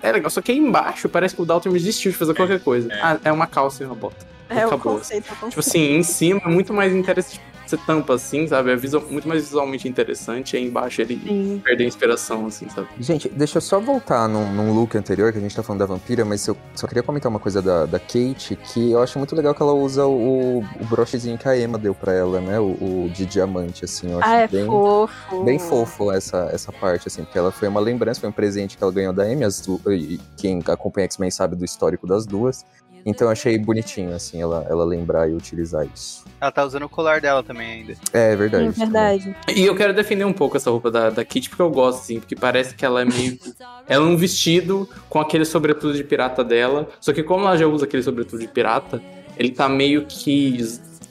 [0.02, 2.60] é legal, só que aí embaixo parece que o Dalton desistiu de fazer é, qualquer
[2.60, 2.92] coisa.
[2.92, 3.00] É.
[3.00, 4.26] Ah, é uma calça e uma bota.
[4.48, 4.94] É, acabou.
[4.94, 5.48] O conceito, o conceito.
[5.50, 8.70] Tipo assim, em cima é muito mais interessante você tampa assim, sabe?
[8.70, 10.54] É visual, muito mais visualmente interessante.
[10.54, 11.60] E aí embaixo ele Sim.
[11.64, 12.88] perde a inspiração, assim, sabe?
[13.00, 15.86] Gente, deixa eu só voltar num, num, look anterior, que a gente tá falando da
[15.86, 19.34] vampira, mas eu só queria comentar uma coisa da, da Kate, que eu acho muito
[19.34, 22.58] legal que ela usa o, o brochezinho que a Emma deu pra ela, né?
[22.58, 24.10] O, o de diamante, assim.
[24.10, 25.44] Eu acho ah, é bem, fofo.
[25.44, 28.82] bem fofo essa, essa parte, assim, porque ela foi uma lembrança, foi um presente que
[28.82, 32.64] ela ganhou da Emma, as, e quem acompanha X-Men sabe do histórico das duas.
[33.06, 36.23] Então eu achei bonitinho, assim, ela, ela lembrar e utilizar isso.
[36.40, 37.94] Ela tá usando o colar dela também ainda.
[38.12, 38.66] É, verdade.
[38.66, 39.36] É verdade.
[39.54, 42.20] E eu quero defender um pouco essa roupa da, da Kitty, porque eu gosto, assim,
[42.20, 43.38] porque parece que ela é meio.
[43.88, 46.88] ela é um vestido com aquele sobretudo de pirata dela.
[47.00, 49.02] Só que como ela já usa aquele sobretudo de pirata,
[49.36, 50.58] ele tá meio que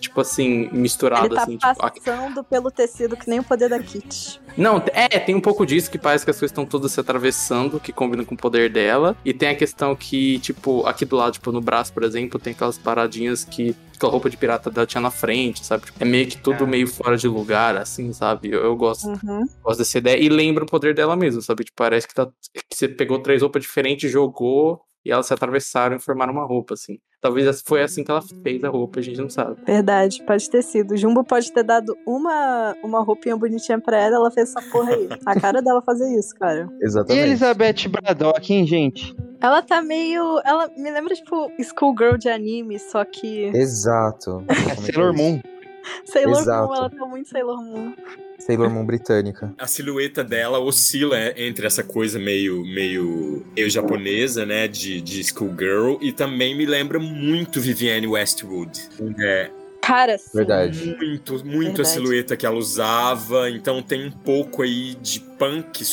[0.03, 1.57] tipo assim, misturado Ele tá assim.
[1.57, 4.39] passando tipo, pelo tecido que nem o poder da Kit.
[4.57, 7.79] Não, é, tem um pouco disso que parece que as coisas estão todas se atravessando,
[7.79, 9.15] que combina com o poder dela.
[9.25, 12.51] E tem a questão que, tipo, aqui do lado, tipo, no braço, por exemplo, tem
[12.53, 15.85] aquelas paradinhas que aquela roupa de pirata dela tinha na frente, sabe?
[15.99, 16.67] É meio que tudo é.
[16.67, 18.51] meio fora de lugar, assim, sabe?
[18.51, 19.47] Eu, eu gosto, uhum.
[19.63, 20.21] gosto dessa ideia.
[20.21, 21.63] E lembra o poder dela mesmo, sabe?
[21.63, 25.95] Tipo, parece que, tá, que você pegou três roupas diferentes, jogou e elas se atravessaram
[25.95, 26.99] e formaram uma roupa, assim.
[27.21, 29.55] Talvez foi assim que ela fez a roupa, a gente não sabe.
[29.65, 30.93] Verdade, pode ter sido.
[30.93, 34.93] O Jumbo pode ter dado uma, uma roupinha bonitinha pra ela, ela fez essa porra
[34.93, 35.07] aí.
[35.25, 36.69] A cara dela fazer isso, cara.
[36.81, 37.21] Exatamente.
[37.21, 39.15] E Elizabeth Braddock, hein, gente?
[39.39, 40.41] Ela tá meio.
[40.43, 43.51] Ela me lembra, tipo, Schoolgirl de anime, só que.
[43.53, 44.43] Exato.
[44.47, 45.41] É Sailor Moon.
[46.05, 46.67] Sailor Exato.
[46.67, 47.93] Moon, ela tá muito Sailor Moon.
[48.39, 49.53] Sailor Moon britânica.
[49.57, 55.97] A silhueta dela oscila entre essa coisa meio, meio eu japonesa, né, de, de schoolgirl,
[56.01, 58.89] e também me lembra muito Vivienne Westwood.
[59.19, 59.49] É,
[59.83, 60.29] Cara, sim.
[60.33, 60.95] Verdade.
[60.97, 61.81] Muito, muito Verdade.
[61.81, 63.49] a silhueta que ela usava.
[63.49, 65.83] Então tem um pouco aí de punk.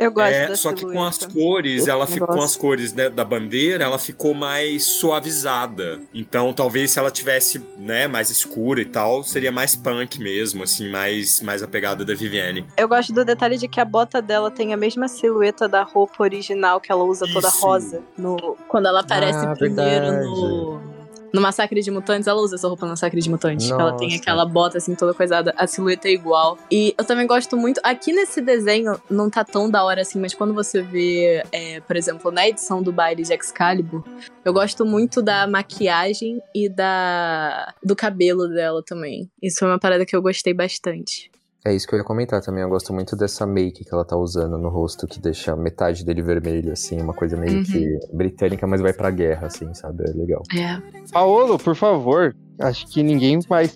[0.00, 3.22] Eu gosto é, Só que com as cores, ela ficou com as cores né, da
[3.22, 6.00] bandeira, ela ficou mais suavizada.
[6.14, 10.90] Então talvez se ela tivesse, né, mais escura e tal, seria mais punk mesmo, assim,
[10.90, 12.64] mais, mais a pegada da Vivienne.
[12.78, 16.22] Eu gosto do detalhe de que a bota dela tem a mesma silhueta da roupa
[16.22, 17.60] original que ela usa toda Isso.
[17.60, 18.02] rosa.
[18.16, 18.56] No...
[18.68, 20.24] Quando ela aparece ah, primeiro verdade.
[20.24, 20.99] no
[21.32, 23.70] No Massacre de Mutantes, ela usa essa roupa no Massacre de Mutantes.
[23.70, 26.58] Ela tem aquela bota assim, toda coisada, a silhueta é igual.
[26.70, 27.80] E eu também gosto muito.
[27.84, 31.96] Aqui nesse desenho não tá tão da hora assim, mas quando você vê, é, por
[31.96, 34.04] exemplo, na edição do baile de Excalibur,
[34.44, 39.30] eu gosto muito da maquiagem e da do cabelo dela também.
[39.42, 41.29] Isso é uma parada que eu gostei bastante.
[41.64, 42.62] É isso que eu ia comentar também.
[42.62, 46.22] Eu gosto muito dessa make que ela tá usando no rosto, que deixa metade dele
[46.22, 47.62] vermelho, assim, uma coisa meio uhum.
[47.62, 50.04] que britânica, mas vai pra guerra, assim, sabe?
[50.08, 50.42] É legal.
[50.56, 50.80] É.
[51.12, 53.70] Paolo, por favor, acho que ninguém vai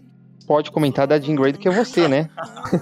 [0.47, 2.29] pode comentar da Jean Grey do que você, né?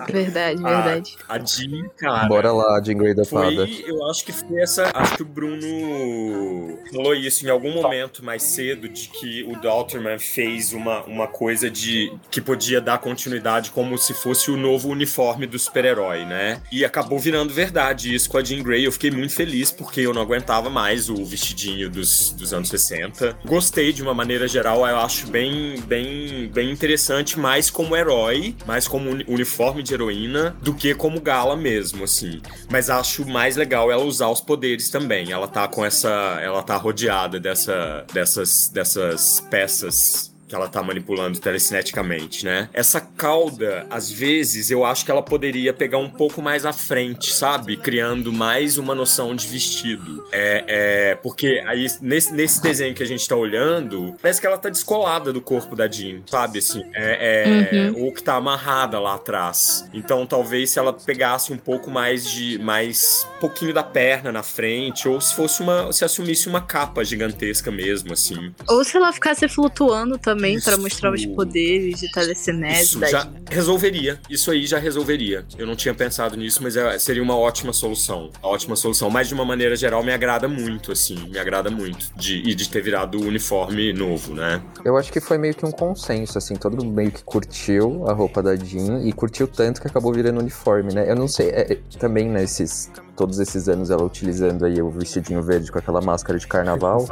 [0.06, 1.16] Verdade, verdade.
[1.28, 2.28] A, a Jean, cara.
[2.28, 3.68] Bora lá, Jean Grey da Fada.
[3.86, 4.90] Eu acho que foi essa.
[4.94, 10.18] Acho que o Bruno falou isso em algum momento mais cedo, de que o Dalterman
[10.18, 15.46] fez uma, uma coisa de que podia dar continuidade como se fosse o novo uniforme
[15.46, 16.60] do super-herói, né?
[16.70, 18.84] E acabou virando verdade isso com a Jean Grey.
[18.86, 23.38] Eu fiquei muito feliz porque eu não aguentava mais o vestidinho dos, dos anos 60.
[23.44, 28.56] Gostei de uma maneira geral, eu acho bem, bem, bem interessante, mas mais como herói,
[28.64, 32.40] mais como uniforme de heroína, do que como gala mesmo, assim.
[32.70, 35.30] Mas acho mais legal ela usar os poderes também.
[35.32, 36.08] Ela tá com essa.
[36.42, 42.68] Ela tá rodeada dessa, dessas, dessas peças que ela tá manipulando telecineticamente, né?
[42.74, 47.32] Essa cauda, às vezes, eu acho que ela poderia pegar um pouco mais à frente,
[47.32, 47.74] sabe?
[47.74, 50.26] Criando mais uma noção de vestido.
[50.30, 54.58] É, é porque aí, nesse, nesse desenho que a gente tá olhando, parece que ela
[54.58, 56.58] tá descolada do corpo da Jean, sabe?
[56.58, 58.04] Assim, é, é uhum.
[58.04, 59.88] ou que tá amarrada lá atrás.
[59.94, 65.08] Então, talvez se ela pegasse um pouco mais de, mais, pouquinho da perna na frente,
[65.08, 68.54] ou se fosse uma, se assumisse uma capa gigantesca mesmo, assim.
[68.68, 72.82] Ou se ela ficasse flutuando também também para mostrar os poderes de telecinese.
[72.82, 74.18] Isso já resolveria.
[74.28, 75.46] Isso aí já resolveria.
[75.56, 78.30] Eu não tinha pensado nisso, mas é, seria uma ótima solução.
[78.42, 79.08] Uma ótima solução.
[79.08, 81.14] Mas de uma maneira geral me agrada muito, assim.
[81.28, 82.12] Me agrada muito.
[82.16, 84.60] De, e de ter virado o uniforme novo, né?
[84.84, 86.56] Eu acho que foi meio que um consenso, assim.
[86.56, 90.40] Todo mundo meio que curtiu a roupa da Jean e curtiu tanto que acabou virando
[90.40, 91.08] uniforme, né?
[91.08, 95.42] Eu não sei, é, é também nesses todos esses anos ela utilizando aí o vestidinho
[95.42, 97.06] verde com aquela máscara de carnaval.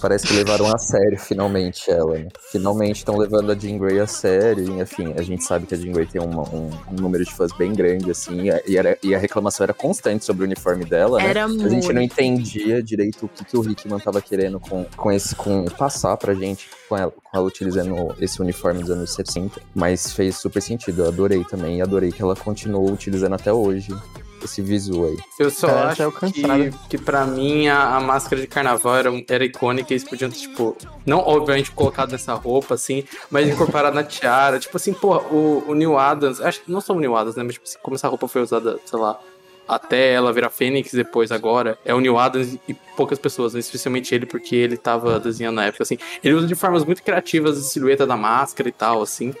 [0.00, 2.28] Parece que levaram a sério finalmente ela, né?
[2.50, 4.64] Finalmente estão levando a Jean Grey a sério.
[4.64, 7.32] E, enfim, a gente sabe que a Jean Grey tem uma, um, um, número de
[7.32, 11.18] fãs bem grande, assim, e, era, e, a reclamação era constante sobre o uniforme dela,
[11.18, 11.28] né?
[11.28, 11.66] Era muito.
[11.66, 15.34] A gente não entendia direito o que, que o Hickman tava querendo com, com esse,
[15.34, 19.60] com passar pra gente com ela, com ela utilizando esse uniforme dos anos 70.
[19.74, 23.94] Mas fez super sentido, eu adorei também, e adorei que ela continuou utilizando até hoje
[24.46, 25.16] esse visual aí.
[25.38, 29.44] Eu só Parece acho que, que pra mim a, a, máscara de carnaval era, era
[29.44, 30.76] icônica e eles podiam, tipo,
[31.06, 34.58] não obviamente colocado nessa roupa, assim, mas incorporado na tiara.
[34.58, 37.42] Tipo assim, pô, o, o Neil Adams, acho que não só o Neil Adams, né?
[37.42, 39.18] Mas tipo assim, como essa roupa foi usada, sei lá,
[39.66, 43.60] até ela virar Fênix depois agora, é o Neil Adams e poucas pessoas, né?
[43.60, 45.98] especialmente ele, porque ele tava desenhando na época, assim.
[46.22, 49.34] Ele usa de formas muito criativas a silhueta da máscara e tal, assim.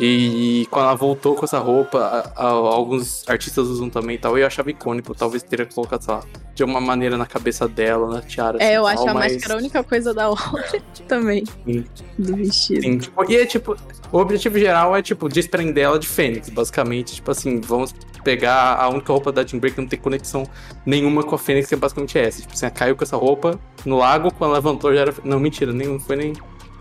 [0.00, 4.38] E, quando ela voltou com essa roupa, a, a, alguns artistas usam também e tal.
[4.38, 6.22] E eu achava icônico, talvez teria colocado, lá,
[6.54, 8.58] de uma maneira na cabeça dela, na tiara.
[8.58, 9.32] É, assim, eu tal, acho a mas...
[9.32, 11.44] máscara a única coisa da hora também.
[11.64, 11.84] Sim.
[12.18, 12.82] Do vestido.
[12.82, 13.76] Sim, tipo, e é tipo,
[14.12, 17.16] o objetivo geral é, tipo, desprender ela de Fênix, basicamente.
[17.16, 20.44] Tipo assim, vamos pegar a única roupa da Jean Break que não tem conexão
[20.86, 22.40] nenhuma com a Fênix, que é basicamente essa.
[22.40, 25.14] Tipo assim, ela caiu com essa roupa no lago, quando levantou já era.
[25.24, 26.34] Não, mentira, nem, não foi nem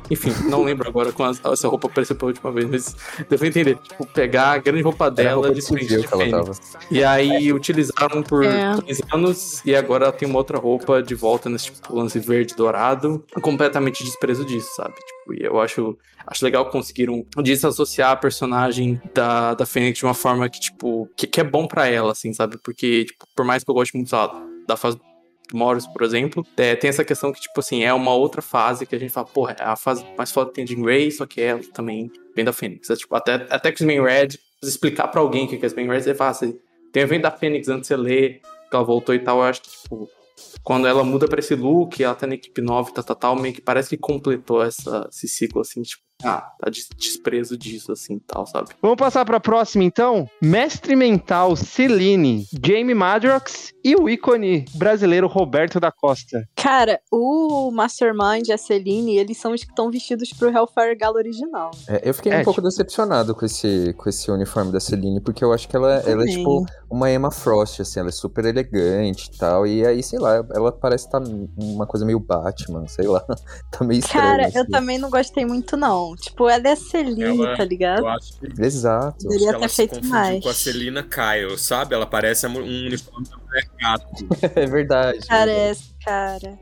[0.09, 2.95] enfim, não lembro agora quando essa roupa apareceu pela última vez, mas
[3.29, 3.77] deu pra entender.
[3.77, 6.77] Tipo, pegar a grande roupa dela roupa de frente de Fênix.
[6.89, 8.75] E aí utilizaram por é.
[8.77, 12.55] três anos e agora ela tem uma outra roupa de volta nesse tipo, lance verde
[12.55, 13.23] dourado.
[13.41, 14.95] Completamente desprezo disso, sabe?
[14.95, 20.05] Tipo, e eu acho, acho legal que conseguiram desassociar a personagem da, da Fênix de
[20.05, 22.57] uma forma que, tipo, que, que é bom para ela, assim, sabe?
[22.57, 24.35] Porque, tipo, por mais que eu goste muito sabe,
[24.67, 24.99] da fase
[25.55, 28.95] Morris, por exemplo, é, tem essa questão que, tipo assim, é uma outra fase que
[28.95, 31.41] a gente fala, porra, é a fase mais foda tem a Jean Grey, só que
[31.41, 32.89] ela também vem da Fênix.
[32.89, 34.29] É, tipo, até, até que X-Men Red,
[34.61, 36.59] explicar pra alguém o que é X-Men Red é fácil.
[36.91, 39.61] Tem evento da Fênix antes de você ler, que ela voltou e tal, eu acho
[39.61, 40.09] que, tipo,
[40.63, 43.35] quando ela muda pra esse look, ela tá na equipe nova e tal, tal, tal,
[43.35, 48.17] meio que parece que completou essa, esse ciclo, assim, tipo, ah, tá desprezo disso, assim,
[48.19, 48.69] tal, sabe?
[48.81, 50.27] Vamos passar pra próxima, então?
[50.41, 56.47] Mestre Mental, Celine, Jamie Madrox e o ícone brasileiro Roberto da Costa.
[56.55, 61.17] Cara, o Mastermind e a Celine, eles são os que estão vestidos pro Hellfire Gala
[61.17, 61.69] original.
[61.87, 62.67] É, eu fiquei é, um pouco tipo...
[62.67, 66.27] decepcionado com esse, com esse uniforme da Celine, porque eu acho que ela, ela é,
[66.27, 70.43] tipo, uma Emma Frost, assim, ela é super elegante e tal, e aí, sei lá,
[70.51, 73.23] ela parece estar tá uma coisa meio Batman, sei lá,
[73.71, 74.25] tá meio estranho.
[74.25, 74.57] Cara, assim.
[74.57, 76.06] eu também não gostei muito, não.
[76.15, 77.99] Tipo, ela é a Celine, ela, tá ligado?
[77.99, 79.23] Eu acho que, Exato.
[79.23, 80.43] Poderia ter feito mais.
[80.43, 81.95] com a Celina Kyle, sabe?
[81.95, 84.05] Ela parece um uniforme do mercado.
[84.55, 85.19] é verdade.
[85.27, 86.59] Parece, cara.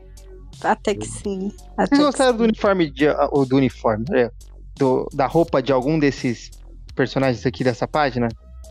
[0.62, 1.52] Até que sim.
[1.76, 2.38] Até Vocês gostaram sim.
[2.38, 4.30] do uniforme de, ou do uniforme, né?
[4.76, 6.50] do, da roupa de algum desses
[6.94, 8.28] personagens aqui dessa página?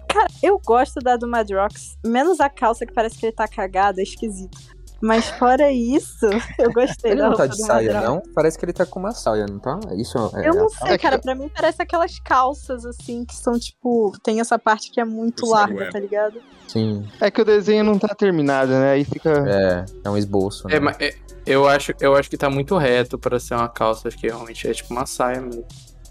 [0.10, 4.00] Cara, eu gosto da do Madrox, menos a calça que parece que ele tá cagado,
[4.00, 4.58] é esquisito.
[5.06, 6.26] Mas fora isso,
[6.58, 8.08] eu gostei Ele da não tá de saia, Madrox.
[8.26, 8.34] não?
[8.34, 9.80] Parece que ele tá com uma saia, não tá?
[9.96, 10.48] Isso é.
[10.48, 11.20] Eu não sei, É cara.
[11.20, 14.12] Pra mim parece aquelas calças, assim, que são tipo.
[14.24, 16.42] Tem essa parte que é muito Eu sei, larga, tá ligado?
[16.68, 17.08] Sim.
[17.22, 18.94] É que o desenho não tá terminado, né?
[18.94, 19.30] Aí fica.
[19.48, 20.68] É, é um esboço.
[20.68, 20.78] Né?
[20.78, 21.14] É, mas é-
[21.46, 24.08] eu, acho, eu acho que tá muito reto pra ser uma calça.
[24.08, 25.64] Acho que realmente é tipo uma saia mesmo.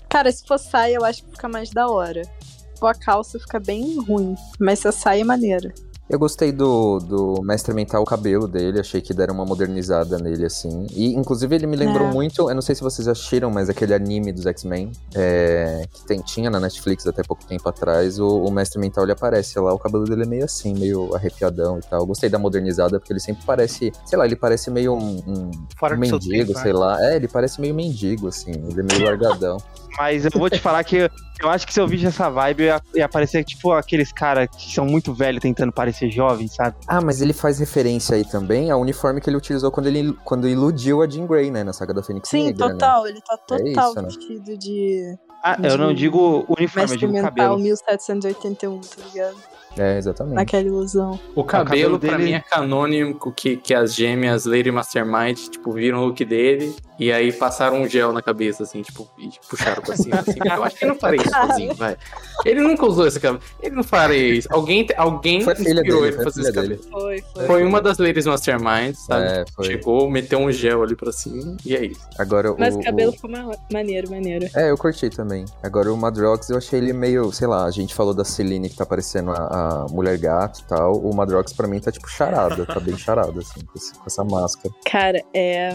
[0.09, 2.23] Cara, se for saia, eu acho que fica mais da hora.
[2.23, 4.37] Se for a calça, fica bem ruim.
[4.61, 5.75] Mas se a saia é maneira.
[6.09, 10.45] Eu gostei do, do Mestre Mental, o cabelo dele, achei que deram uma modernizada nele,
[10.45, 10.87] assim.
[10.93, 12.13] E, inclusive, ele me lembrou É.
[12.13, 16.21] muito, eu não sei se vocês assistiram, mas aquele anime dos X-Men, é, que tem,
[16.21, 19.79] tinha na Netflix até pouco tempo atrás, o, o Mestre Mental, ele aparece lá, o
[19.79, 22.01] cabelo dele é meio assim, meio arrepiadão e tal.
[22.01, 25.51] Eu gostei da modernizada, porque ele sempre parece, sei lá, ele parece meio um, um
[25.81, 26.79] seu mendigo, tempo, sei né?
[26.79, 27.03] lá.
[27.03, 29.57] É, ele parece meio mendigo, assim, ele é meio largadão.
[29.97, 31.09] Mas eu vou te falar que
[31.41, 34.75] eu, acho que se eu visse essa vibe, ia, ia parecer tipo aqueles caras que
[34.75, 36.77] são muito velhos tentando parecer jovens, sabe?
[36.89, 40.49] Ah, mas ele faz referência aí também ao uniforme que ele utilizou quando ele quando
[40.49, 42.73] iludiu a Jean Grey, né, na saga da Fênix Sim, Negra, né?
[42.73, 43.07] total.
[43.07, 44.03] Ele tá total isso, né?
[44.09, 46.19] vestido de Ah, eu não digo
[46.49, 47.59] o uniforme, eu mestre digo o mental cabelo.
[47.59, 49.37] 1781, tá ligado?
[49.77, 50.35] É, exatamente.
[50.37, 51.19] Naquela ilusão.
[51.35, 55.73] O cabelo, cabelo pra dele- mim, é canônico que, que as gêmeas Lady Mastermind, tipo,
[55.73, 59.83] viram o look dele e aí passaram um gel na cabeça, assim, tipo, e puxaram
[59.83, 60.39] pra cima, assim.
[60.45, 61.97] Eu acho que ele não faria isso sozinho, vai.
[62.45, 63.43] Ele nunca usou esse cabelo.
[63.63, 64.49] Ele não faria isso.
[64.51, 66.81] Alguém, alguém Foi inspirou dele, ele foi fazer esse cabelo.
[66.91, 67.47] Foi, foi.
[67.47, 69.25] Foi uma das Ladies Mastermind, sabe?
[69.27, 69.65] É, foi.
[69.67, 72.01] Chegou, meteu um gel ali pra cima e é isso.
[72.19, 74.49] Agora Mas o, cabelo o- ficou ma- maneiro, maneiro.
[74.55, 75.45] É, eu curti também.
[75.63, 78.77] Agora o Madrox, eu achei ele meio, sei lá, a gente falou da Celine que
[78.77, 80.97] tá parecendo a, a mulher gato e tal.
[80.97, 84.75] O Madrox pra mim tá tipo charada, tá bem charada, assim, com essa máscara.
[84.91, 85.75] Cara, é.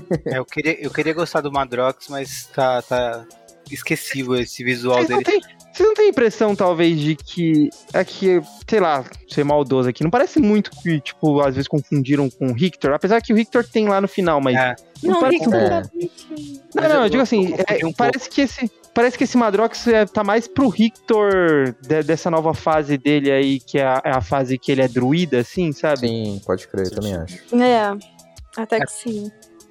[0.26, 3.24] É, eu, queria, eu queria gostar do Madrox, mas tá, tá
[3.70, 5.40] esquecível esse visual Vocês não, dele.
[5.40, 7.68] tem, vocês não têm impressão, talvez, de que.
[7.92, 10.02] É que, sei lá, ser maldoso aqui.
[10.02, 12.92] Não parece muito que, tipo, às vezes confundiram com o Richter.
[12.92, 14.56] Apesar que o Richter tem lá no final, mas.
[14.56, 14.74] É.
[15.02, 15.82] Não, Não, parece É.
[15.82, 16.60] bonitinho.
[16.74, 18.70] Não, não, eu- eu digo assim, eu é, um parece que esse.
[18.94, 23.60] Parece que esse Madrox é, tá mais pro Rictor de- dessa nova fase dele aí,
[23.60, 26.08] que é a, é a fase que ele é druida, assim, sabe?
[26.08, 27.36] Sim, pode crer, também acho.
[27.62, 27.94] É,
[28.56, 29.30] até que sim.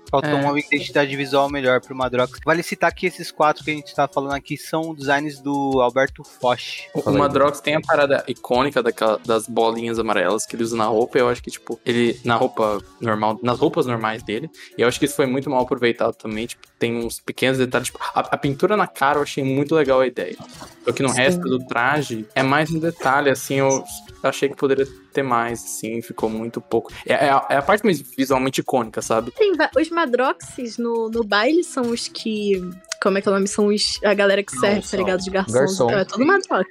[0.09, 0.35] Faltou É.
[0.35, 2.39] uma identidade visual melhor pro Madrox.
[2.45, 6.23] Vale citar que esses quatro que a gente tá falando aqui são designs do Alberto
[6.23, 6.87] Foch.
[6.93, 7.17] O aí.
[7.17, 11.17] Madrox tem a parada icônica daquela, das bolinhas amarelas que ele usa na roupa.
[11.17, 12.19] Eu acho que, tipo, ele.
[12.23, 13.39] Na roupa normal.
[13.41, 14.49] Nas roupas normais dele.
[14.77, 16.45] E eu acho que isso foi muito mal aproveitado também.
[16.47, 17.87] Tipo, tem uns pequenos detalhes.
[17.87, 20.37] Tipo, a, a pintura na cara eu achei muito legal a ideia.
[20.83, 21.17] Só que no Sim.
[21.17, 23.55] resto do traje é mais um detalhe, assim.
[23.55, 23.83] Eu
[24.29, 26.01] achei que poderia ter mais, assim.
[26.01, 26.91] Ficou muito pouco.
[27.05, 29.31] É, é a, é a parte mais visualmente icônica, sabe?
[29.31, 32.61] Tem os Madroxes no, no baile são os que.
[33.01, 33.47] Como é que é o nome?
[33.47, 34.97] São os, a galera que serve, tá Garçom.
[34.97, 35.19] ligado?
[35.19, 35.53] Os garçons.
[35.59, 35.85] Garçom.
[35.87, 36.67] Então, é todo Madrox.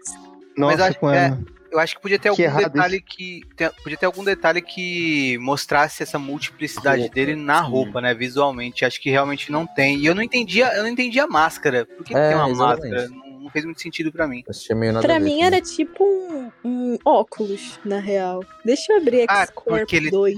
[0.56, 1.38] Nossa, Mas acho que é-.
[1.72, 3.40] Eu acho que podia ter Que algum detalhe que.
[3.56, 7.70] te- podia ter algum detalhe que mostrasse essa multiplicidade Roupa, dele na sim.
[7.70, 8.14] roupa, né?
[8.14, 8.84] Visualmente.
[8.84, 9.96] Acho que realmente não tem.
[9.98, 11.84] E eu não entendia, eu não entendia a máscara.
[11.84, 12.94] Por que, que É, tem uma exatamente.
[12.94, 13.23] máscara?
[13.54, 14.42] Fez muito sentido pra mim.
[14.42, 15.44] Pra mim também.
[15.46, 18.44] era tipo um, um óculos, na real.
[18.64, 20.36] Deixa eu abrir Ah, X-Corp porque ele- 2.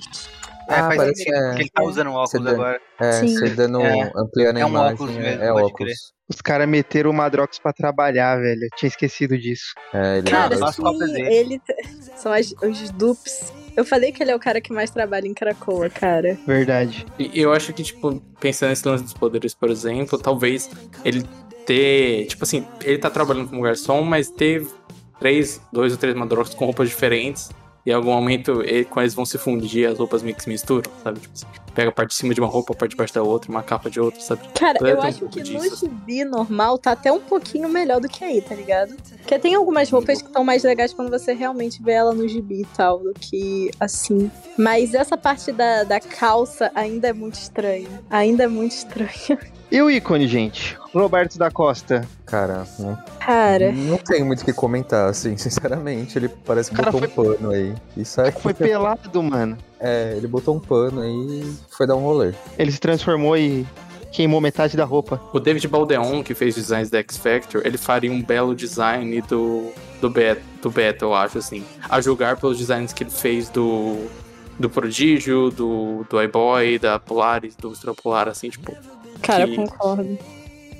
[0.69, 1.47] É, Ah, parece- sentido, é.
[1.49, 2.81] porque ele tá usando um óculos dá- agora.
[3.01, 3.29] É, Sim.
[3.35, 4.11] você dando, É.
[4.17, 6.13] ampliando a É um imagem, óculos é- mesmo, é, pode óculos.
[6.29, 8.65] Os caras meteram o Madrox pra trabalhar, velho.
[8.65, 9.73] Eu tinha esquecido disso.
[9.95, 11.63] É, ele Cara, é, sim, ele.
[12.17, 13.53] São as- os dupes.
[13.77, 16.37] Eu falei que ele é o cara que mais trabalha em Krakoa, cara.
[16.47, 17.07] Verdade.
[17.17, 20.69] E eu acho que, tipo, pensando nesse lance dos poderes, por exemplo, talvez
[21.05, 21.23] ele
[21.67, 22.27] ter.
[22.27, 24.67] Tipo assim, ele tá trabalhando como garçom, mas ter
[25.19, 27.51] três, dois ou três Madrox com roupas diferentes.
[27.85, 30.49] E em algum momento, ele, quando eles vão se fundir, as roupas meio que se
[30.49, 31.21] misturam, sabe?
[31.21, 33.23] Tipo assim, pega a parte de cima de uma roupa, a parte de baixo da
[33.23, 34.41] outra, uma capa de outra, sabe?
[34.59, 35.87] Cara, Deve eu um acho pouco que no disso.
[35.87, 38.97] gibi normal tá até um pouquinho melhor do que aí, tá ligado?
[39.19, 42.63] Porque tem algumas roupas que estão mais legais quando você realmente vê ela no gibi
[42.63, 44.33] e tal, do que assim.
[44.59, 48.03] Mas essa parte da, da calça ainda é muito estranha.
[48.11, 49.39] Ainda é muito estranha.
[49.71, 50.77] E o ícone, gente?
[50.95, 52.07] Roberto da Costa.
[52.25, 56.17] Cara, não, Cara, não tenho muito o que comentar, assim, sinceramente.
[56.17, 57.75] Ele parece que Cara, botou um pano aí.
[57.97, 58.31] Isso aí.
[58.41, 59.59] Foi pelado, mano.
[59.81, 62.33] É, ele botou um pano aí e foi dar um rolê.
[62.59, 63.67] Ele se transformou e
[64.11, 65.21] queimou metade da roupa.
[65.35, 69.71] O David Baldeon, que fez designs da X Factor, ele faria um belo design do,
[70.01, 71.63] do, Beto, do Beto, eu acho, assim.
[71.91, 74.07] A julgar pelos designs que ele fez do,
[74.59, 78.75] do Prodígio, do, do iBoy, da Polaris, do Extrapolar, assim, tipo.
[79.21, 80.19] Cara, que- concordo.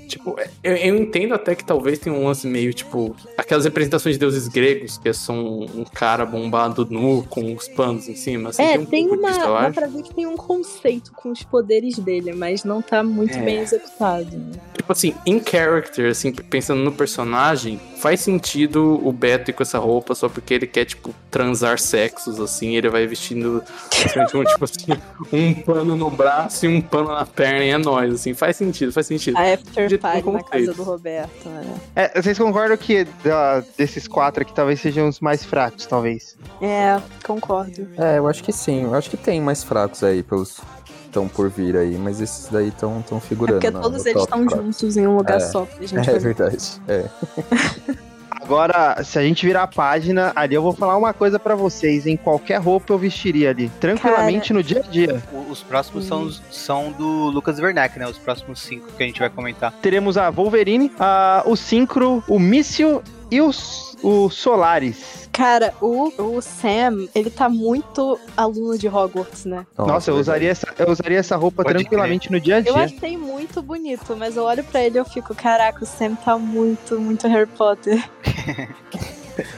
[0.07, 4.15] Tipo, é, eu, eu, entendo até que talvez tenha um lance meio, tipo, aquelas representações
[4.15, 8.49] de deuses gregos, que são um cara bombado nu com os panos em cima.
[8.49, 9.27] Assim, é, tem, um tem uma.
[9.27, 13.03] Disso, dá pra ver que tem um conceito com os poderes dele, mas não tá
[13.03, 13.41] muito é.
[13.41, 14.37] bem executado.
[14.37, 14.51] Né?
[14.75, 19.77] Tipo assim, em character, assim, pensando no personagem, faz sentido o Beto ir com essa
[19.77, 23.61] roupa só porque ele quer, tipo, transar sexos, assim, ele vai vestindo,
[24.33, 24.85] um, tipo assim,
[25.33, 28.93] um pano no braço e um pano na perna e é nóis, assim, faz sentido,
[28.93, 29.37] faz sentido.
[29.97, 31.75] After party na casa do Roberto, né?
[31.95, 36.37] É, vocês concordam que da, desses quatro aqui talvez sejam os mais fracos, talvez?
[36.61, 37.87] É, concordo.
[37.97, 40.59] É, eu acho que sim, eu acho que tem mais fracos aí pelos
[41.07, 43.65] estão por vir aí, mas esses daí estão tão figurando.
[43.65, 46.81] É porque todos eles estão juntos em um lugar é, só pra gente É verdade,
[46.87, 47.05] é.
[48.41, 52.05] Agora, se a gente virar a página, ali eu vou falar uma coisa para vocês.
[52.05, 55.23] Em qualquer roupa eu vestiria ali, tranquilamente Cara, no dia a dia.
[55.49, 58.07] Os próximos são, são do Lucas Werneck, né?
[58.07, 59.71] Os próximos cinco que a gente vai comentar.
[59.81, 65.29] Teremos a Wolverine, a, o Synchro, o Míssil e os, o Solaris.
[65.31, 69.65] Cara, o, o Sam, ele tá muito aluno de Hogwarts, né?
[69.77, 72.39] Nossa, Nossa eu, usaria essa, eu usaria essa roupa Pode tranquilamente crer.
[72.39, 72.71] no dia a dia.
[72.71, 76.15] Eu achei muito bonito, mas eu olho pra ele e eu fico, caraca, o Sam
[76.15, 78.03] tá muito, muito Harry Potter.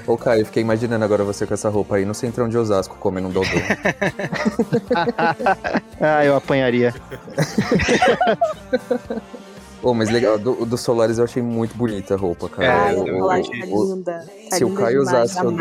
[0.06, 3.30] Ô, Caio, fiquei imaginando agora você com essa roupa aí no centrão de Osasco, comendo
[3.30, 3.48] um dodô.
[6.02, 6.94] ah, eu apanharia.
[9.82, 12.92] Oh, mas legal, do, do Solaris eu achei muito bonita a roupa, cara.
[12.92, 14.26] É, o, o, tá linda.
[14.50, 15.58] Tá se, o Caio usasse o do,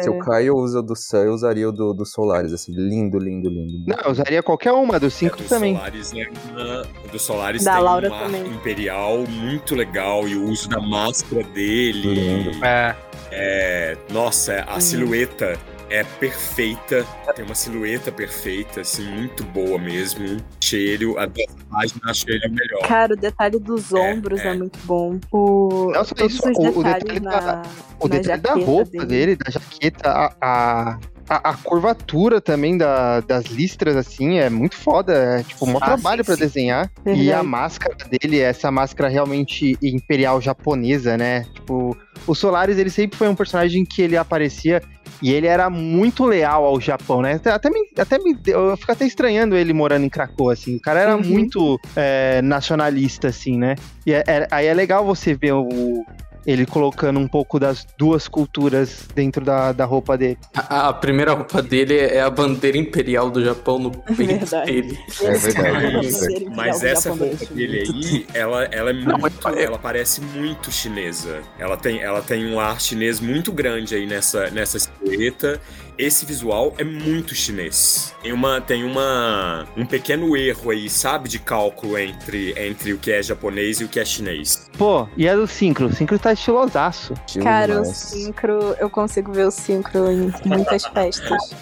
[0.00, 3.18] se o Caio usa o do Sun, eu usaria o do, do Solaris, assim, lindo,
[3.18, 3.84] lindo, lindo.
[3.86, 5.74] Não, eu usaria qualquer uma, dos cinco é, do também.
[5.74, 8.46] Solaris é uma, do Solaris da tem Laura uma também.
[8.46, 12.14] imperial muito legal e o uso da máscara dele.
[12.14, 12.64] Lindo.
[12.64, 12.96] É.
[13.30, 14.80] É, nossa, a hum.
[14.80, 15.58] silhueta
[15.90, 20.38] é perfeita, tem uma silhueta perfeita, assim, muito boa mesmo.
[20.60, 22.86] Cheiro, a dessa página achei ele melhor.
[22.86, 24.50] Cara, o detalhe dos ombros é, é.
[24.50, 25.18] é muito bom.
[25.30, 27.62] O, Não só isso, o, o, detalhe, na, da,
[28.00, 29.06] o detalhe da roupa dele.
[29.06, 34.76] dele, da jaqueta, a, a a, a, curvatura também da, das listras, assim, é muito
[34.76, 35.12] foda.
[35.12, 36.90] É tipo, um ah, trabalho para desenhar.
[37.04, 41.44] E a máscara dele, essa máscara realmente imperial japonesa, né?
[41.54, 44.82] Tipo, o Solaris, ele sempre foi um personagem que ele aparecia
[45.20, 47.40] e ele era muito leal ao Japão, né?
[47.44, 50.76] Até me, até me eu fico até estranhando ele morando em Krakow, assim.
[50.76, 51.24] O cara era uhum.
[51.24, 53.74] muito é, nacionalista, assim, né?
[54.06, 56.04] E é, é, aí é legal você ver o,
[56.48, 60.38] ele colocando um pouco das duas culturas dentro da, da roupa dele.
[60.56, 64.72] A, a primeira roupa dele é a bandeira imperial do Japão no peito verdade.
[64.72, 64.98] dele.
[65.20, 66.46] É verdade.
[66.56, 69.48] Mas essa roupa dele aí, ela, ela é muito.
[69.48, 71.42] Ela parece muito chinesa.
[71.58, 75.60] Ela tem, ela tem um ar chinês muito grande aí nessa, nessa silhueta
[75.98, 78.14] esse visual é muito chinês.
[78.22, 83.10] Tem uma tem uma um pequeno erro aí, sabe, de cálculo entre entre o que
[83.10, 84.70] é japonês e o que é chinês.
[84.78, 85.86] Pô, e a do Syncro?
[85.86, 87.14] O Syncro tá estilosaço.
[87.42, 91.54] Cara, o Syncro, eu consigo ver o Syncro em muitas festas.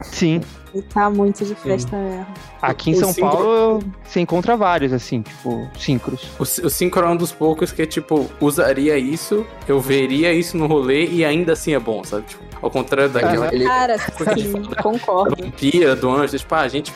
[0.00, 0.40] Sim.
[0.74, 2.26] E tá muito de festa mesmo.
[2.62, 6.22] Aqui em São Paulo você encontra vários, assim, tipo, síncros.
[6.38, 10.66] O, o síncro é um dos poucos que, tipo, usaria isso, eu veria isso no
[10.66, 12.26] rolê e ainda assim é bom, sabe?
[12.26, 13.46] Tipo, ao contrário daquela.
[13.46, 13.52] Uhum.
[13.52, 13.64] Ele...
[13.64, 15.36] Cara, sim, concordo.
[15.42, 16.92] Vampira, do anjo, tipo, ah, a gente.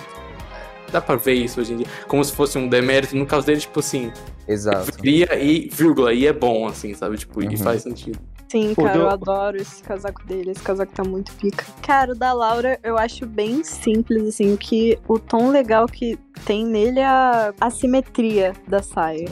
[0.93, 1.87] Dá pra ver isso hoje em dia.
[2.07, 3.17] Como se fosse um demérito.
[3.17, 4.13] No caso dele, tipo assim.
[4.47, 4.93] Exato.
[5.03, 7.19] Veria e vírgula, e é bom, assim, sabe?
[7.19, 7.51] Tipo, uhum.
[7.51, 8.19] e faz sentido.
[8.49, 10.53] Sim, cara, eu adoro esse casaco dele.
[10.53, 11.65] Esse casaco tá muito pica.
[11.83, 14.55] Cara, o da Laura eu acho bem simples, assim.
[14.55, 19.29] O que o tom legal que tem nele é a, a simetria da saia.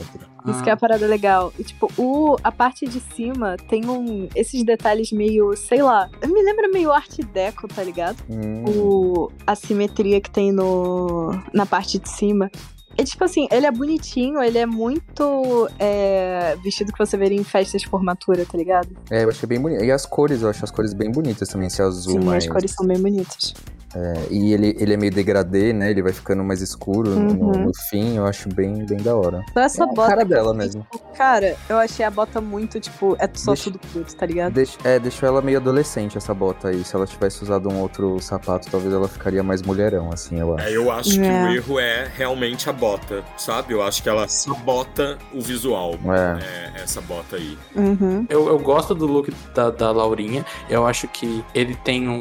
[0.51, 1.53] Isso que é a parada legal.
[1.57, 6.41] E, tipo, o, a parte de cima tem um, esses detalhes meio, sei lá, me
[6.41, 8.17] lembra meio arte deco, tá ligado?
[8.29, 8.63] Hum.
[8.65, 12.49] O, a simetria que tem no, na parte de cima.
[12.97, 17.43] É tipo assim, ele é bonitinho, ele é muito é, vestido que você veria em
[17.43, 18.87] festas de formatura, tá ligado?
[19.11, 19.83] É, eu achei bem bonito.
[19.83, 22.45] E as cores, eu acho as cores bem bonitas também, esse azul Sim, mais...
[22.45, 23.53] as cores são bem bonitas.
[23.95, 25.89] É, e ele, ele é meio degradê, né?
[25.89, 27.33] Ele vai ficando mais escuro uhum.
[27.33, 29.41] no, no, fim, eu acho bem, bem da hora.
[29.53, 30.03] Só essa é bota.
[30.03, 30.85] A cara dela mesmo.
[30.91, 34.53] Tipo, cara, eu achei a bota muito, tipo, é só deixa, tudo preto, tá ligado?
[34.53, 36.83] Deixa, é, deixou ela meio adolescente, essa bota aí.
[36.83, 40.67] Se ela tivesse usado um outro sapato, talvez ela ficaria mais mulherão, assim, eu acho.
[40.67, 41.23] É, eu acho é.
[41.23, 43.73] que o erro é realmente a bota, sabe?
[43.73, 45.93] Eu acho que ela sabota o visual.
[46.05, 46.79] É.
[46.79, 47.57] é essa bota aí.
[47.73, 48.25] Uhum.
[48.29, 50.45] Eu, eu gosto do look da, da Laurinha.
[50.69, 52.19] Eu acho que ele tem um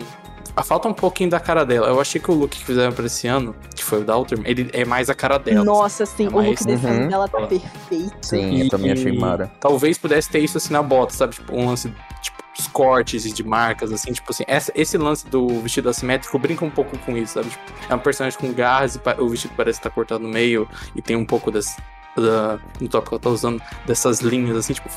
[0.63, 1.89] falta um pouquinho da cara dela.
[1.89, 4.49] Eu achei que o look que fizeram pra esse ano, que foi o da Alterman,
[4.49, 5.65] ele é mais a cara dela.
[5.65, 6.93] Nossa, sim, é o look desse uhum.
[6.93, 8.17] ano dela tá perfeito.
[8.23, 9.51] Sim, e, eu também achei mara.
[9.59, 11.35] Talvez pudesse ter isso assim na bota, sabe?
[11.35, 11.93] Tipo, um lance,
[12.23, 16.65] tipo, os cortes de marcas, assim, tipo assim, essa, esse lance do vestido assimétrico brinca
[16.65, 17.51] um pouco com isso, sabe?
[17.51, 20.69] Tipo, é um personagem com garras e o vestido parece estar tá cortado no meio
[20.95, 21.77] e tem um pouco das,
[22.17, 24.89] da, no tópico que ela tá usando, dessas linhas, assim, tipo,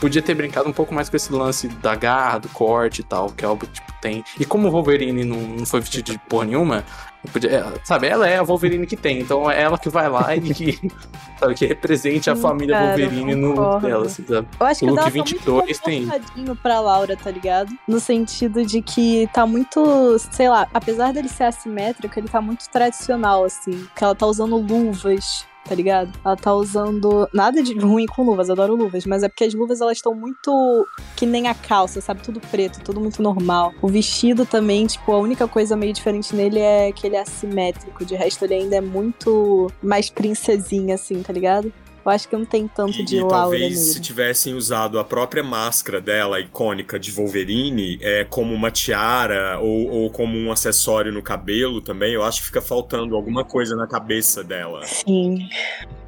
[0.00, 3.30] podia ter brincado um pouco mais com esse lance da garra, do corte e tal,
[3.30, 4.24] que é algo que tipo, tem.
[4.38, 6.84] E como o Wolverine não, não foi vestido de porra nenhuma,
[7.32, 10.34] podia, é, sabe, ela é a Wolverine que tem, então é ela que vai lá
[10.34, 10.90] e que,
[11.38, 14.48] sabe, que represente a família Cara, Wolverine no dela, assim, sabe?
[14.58, 16.04] Eu acho que O tá 22 muito tem.
[16.06, 17.70] comportadinho pra Laura, tá ligado?
[17.86, 22.68] No sentido de que tá muito, sei lá, apesar dele ser assimétrico, ele tá muito
[22.70, 23.86] tradicional, assim.
[23.94, 26.10] Que ela tá usando luvas, tá ligado?
[26.24, 29.80] Ela tá usando nada de ruim com luvas, adoro luvas, mas é porque as luvas
[29.80, 32.22] elas estão muito que nem a calça, sabe?
[32.22, 33.72] Tudo preto, tudo muito normal.
[33.80, 38.04] O vestido também, tipo, a única coisa meio diferente nele é que ele é assimétrico,
[38.04, 41.72] de resto ele ainda é muito mais princesinha assim, tá ligado?
[42.04, 43.74] Eu acho que não tem tanto E, de e Laura talvez nele.
[43.76, 49.88] se tivessem usado a própria máscara dela, icônica de Wolverine, é, como uma tiara ou,
[49.90, 53.86] ou como um acessório no cabelo também, eu acho que fica faltando alguma coisa na
[53.86, 54.82] cabeça dela.
[54.84, 55.46] Sim,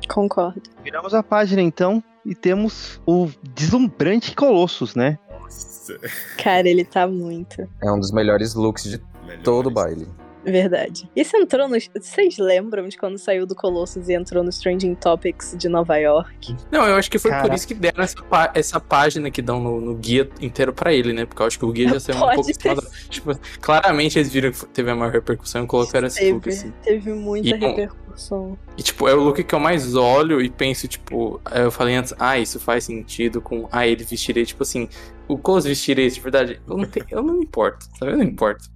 [0.08, 0.62] concordo.
[0.82, 5.18] Viramos a página então e temos o deslumbrante Colossus, né?
[5.30, 5.98] Nossa,
[6.38, 7.68] Cara, ele tá muito.
[7.82, 9.42] É um dos melhores looks de melhores.
[9.44, 10.06] todo o baile.
[10.44, 11.08] Verdade.
[11.14, 11.88] Isso entrou nos.
[11.94, 16.56] Vocês lembram de quando saiu do Colossus e entrou no Trending Topics de Nova York?
[16.70, 17.54] Não, eu acho que foi por Caraca.
[17.54, 21.12] isso que deram essa, pá- essa página que dão no, no guia inteiro pra ele,
[21.12, 21.24] né?
[21.26, 22.90] Porque eu acho que o guia já saiu um Pode pouco em cima ter da-
[23.08, 26.72] Tipo, claramente eles viram que teve a maior repercussão e colocaram esse look, Teve, assim.
[26.82, 28.58] teve muita E, bom, repercussão.
[28.76, 32.12] E, tipo, é o look que eu mais olho e penso, tipo, eu falei antes,
[32.18, 34.88] ah, isso faz sentido com, ah, ele vestiria, tipo assim,
[35.28, 36.60] o Close vestiria isso, de verdade.
[36.68, 38.12] Eu não, tenho, eu não me importo, sabe?
[38.12, 38.70] Eu não importo.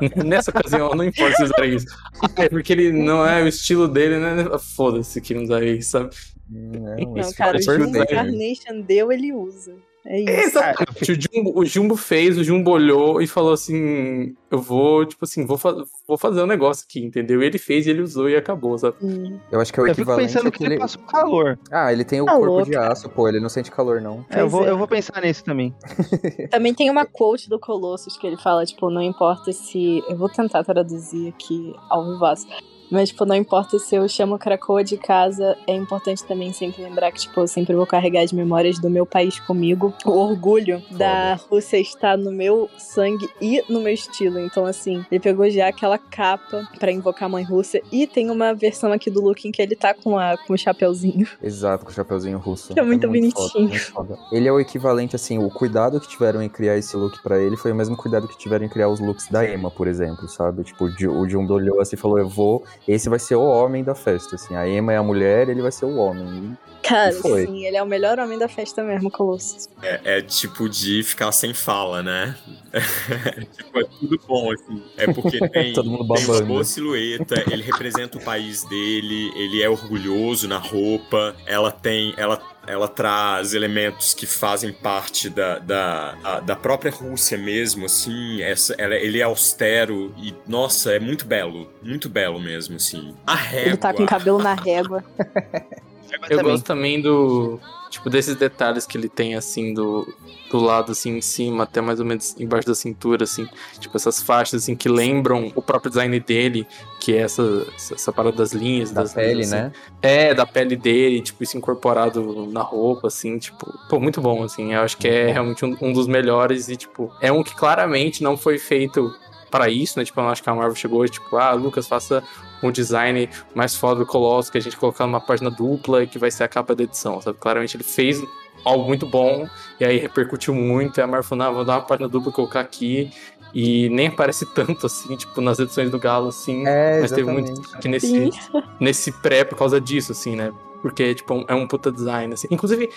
[0.24, 1.86] Nessa ocasião, eu não importo se usar isso.
[2.22, 4.58] Ah, é porque ele não é o estilo dele, né?
[4.58, 6.10] Foda-se que não usar isso, sabe?
[6.48, 8.14] Não, Não, cara, o Jumbo perfeito.
[8.14, 9.74] Carnation deu, ele usa.
[10.08, 10.58] É isso.
[10.58, 11.12] Exatamente.
[11.12, 15.44] O Jumbo, o Jumbo fez, o Jumbo olhou e falou assim: eu vou, tipo assim,
[15.44, 17.42] vou, fa vou fazer um negócio aqui, entendeu?
[17.42, 18.96] E ele fez, ele usou e acabou, sabe?
[19.02, 19.38] Hum.
[19.52, 21.58] Eu acho que é o Eu fico equivalente pensando que ele passa calor.
[21.70, 24.24] Ah, ele tem o Tá corpo de aço, pô, ele não sente calor, não.
[24.30, 24.70] É, eu, vou, é.
[24.70, 25.74] eu vou pensar nisso também.
[26.50, 30.02] Também tem uma quote do Colossus que ele fala, tipo, não importa se.
[30.08, 32.46] Eu vou tentar traduzir aqui ao vivaço.
[32.90, 37.12] Mas, tipo, não importa se eu chamo Krakoa de casa, é importante também sempre lembrar
[37.12, 39.92] que, tipo, eu sempre vou carregar as memórias do meu país comigo.
[40.04, 44.38] O orgulho da Rússia está no meu sangue e no meu estilo.
[44.38, 47.82] Então, assim, ele pegou já aquela capa pra invocar a mãe Rússia.
[47.92, 50.58] E tem uma versão aqui do look em que ele tá com, a, com o
[50.58, 51.26] chapeuzinho.
[51.42, 52.72] Exato, com o chapeuzinho russo.
[52.72, 53.68] Que é muito foda, bonitinho.
[53.68, 54.18] muito foda.
[54.32, 57.56] Ele é o equivalente, assim, o cuidado que tiveram em criar esse look pra ele
[57.56, 60.64] foi o mesmo cuidado que tiveram em criar os looks da Emma, por exemplo, sabe?
[60.64, 63.42] Tipo, o Ju- o Jumbo olhou assim e falou, eu vou, esse vai ser o
[63.42, 64.54] homem da festa, assim.
[64.54, 66.56] A Emma é a mulher, ele vai ser o homem.
[66.82, 67.46] Cara, foi.
[67.46, 69.68] sim, ele é o melhor homem da festa mesmo, Colossus.
[69.82, 72.36] É, é tipo de ficar sem fala, né?
[73.56, 74.82] tipo, é tudo bom, assim.
[74.96, 79.62] É porque tem, Todo mundo tem uma boa silhueta, ele representa o país dele, ele
[79.62, 82.14] é orgulhoso na roupa, ela tem.
[82.16, 88.40] Ela, ela traz elementos que fazem parte da, da, a- da própria Rússia mesmo, assim.
[88.42, 91.70] Essa, ela, ele é austero e, nossa, é muito belo.
[91.82, 93.14] Muito belo mesmo, assim.
[93.26, 93.68] A régua.
[93.68, 95.02] Ele tá com o cabelo na régua.
[96.22, 96.52] Eu também.
[96.52, 97.60] gosto também do.
[97.90, 100.06] Tipo, desses detalhes que ele tem, assim, do,
[100.50, 103.48] do lado, assim, em cima, até mais ou menos embaixo da cintura, assim.
[103.80, 106.66] Tipo, essas faixas, assim, que lembram o próprio design dele,
[107.00, 108.90] que é essa, essa, parada das linhas.
[108.90, 109.62] Da das pele, linhas, assim.
[109.62, 109.72] né?
[110.02, 114.74] É, da pele dele, tipo, isso incorporado na roupa, assim, tipo, pô, muito bom, assim.
[114.74, 118.22] Eu acho que é realmente um, um dos melhores e, tipo, é um que claramente
[118.22, 119.10] não foi feito
[119.50, 120.04] para isso, né?
[120.04, 122.22] Tipo, eu não acho que a Marvel chegou e, tipo, ah, Lucas, faça
[122.62, 126.18] um design mais foda do Colossus que a gente colocar numa página dupla e que
[126.18, 127.38] vai ser a capa da edição, sabe?
[127.38, 128.22] Claramente ele fez
[128.64, 129.48] algo muito bom
[129.80, 130.98] e aí repercutiu muito.
[130.98, 133.10] E a Marvel falou, não, vou dar uma página dupla e colocar aqui.
[133.54, 136.66] E nem aparece tanto assim, tipo, nas edições do Galo, assim.
[136.66, 138.30] É, mas teve muito destaque nesse, Sim.
[138.78, 140.52] nesse pré por causa disso, assim, né?
[140.80, 142.48] Porque, tipo, é um puta design, assim.
[142.50, 142.88] Inclusive,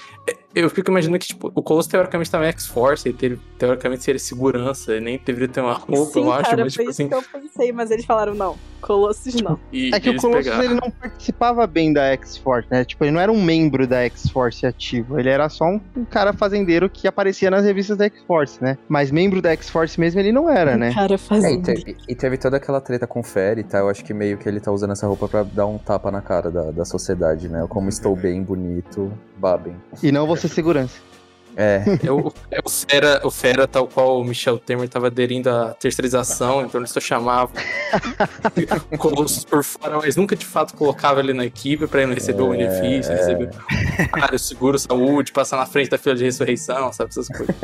[0.54, 4.20] eu fico imaginando que, tipo, o Colosso teoricamente tá no X-Force, ele teve, teoricamente seria
[4.20, 7.08] segurança, ele nem deveria ter uma roupa, Sim, eu acho, cara, mas, tipo assim.
[7.08, 8.56] que eu pensei, mas eles falaram não.
[8.82, 9.60] Colossus não.
[9.72, 10.64] E, É que o Colossus pegaram.
[10.64, 12.84] ele não participava bem da X-Force, né?
[12.84, 15.20] Tipo, ele não era um membro da X-Force ativo.
[15.20, 18.78] Ele era só um, um cara fazendeiro que aparecia nas revistas da X-Force, né?
[18.90, 20.94] Mas membro da X-Force mesmo ele não era, né?
[20.94, 23.80] Cara É, e, teve, e teve toda aquela treta com o Fere, tá?
[23.80, 26.22] Eu acho que meio que ele tá usando essa roupa pra dar um tapa na
[26.22, 27.62] cara da, da sociedade, né?
[27.72, 29.76] Eu Como estou bem, bonito, babem.
[30.04, 31.00] E não você segurança.
[31.56, 35.50] É, É o, é o Fera, o Fera, tal qual o Michel Temer estava aderindo
[35.50, 37.52] à terceirização, então ele só chamava
[38.92, 42.14] o Colossus por fora, mas nunca de fato colocava ele na equipe para ele não
[42.16, 43.50] receber o É, benefício, receber
[44.14, 47.10] área, seguro, saúde, passar na frente da fila de ressurreição, sabe?
[47.10, 47.56] Essas coisas.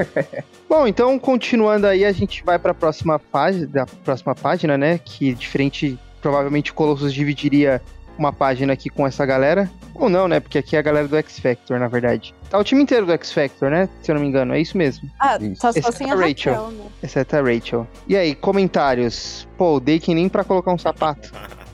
[0.70, 4.98] Bom, então continuando aí, a gente vai pra próxima página, da próxima página, né?
[4.98, 7.82] Que diferente, provavelmente o Colossus dividiria
[8.20, 9.70] uma página aqui com essa galera.
[9.94, 10.40] Ou não, né?
[10.40, 12.34] Porque aqui é a galera do X Factor, na verdade.
[12.50, 13.90] Tá o time inteiro do X Factor, né?
[14.02, 15.10] Se eu não me engano, é isso mesmo.
[15.20, 15.62] Ah, Isso.
[15.62, 16.72] tá só Exceto sem a a Rachel, Rachel.
[16.72, 16.86] né?
[17.04, 17.88] Exceto a Rachel.
[18.08, 19.48] E aí, comentários.
[19.58, 21.32] Pô, o Dakin nem pra colocar um sapato.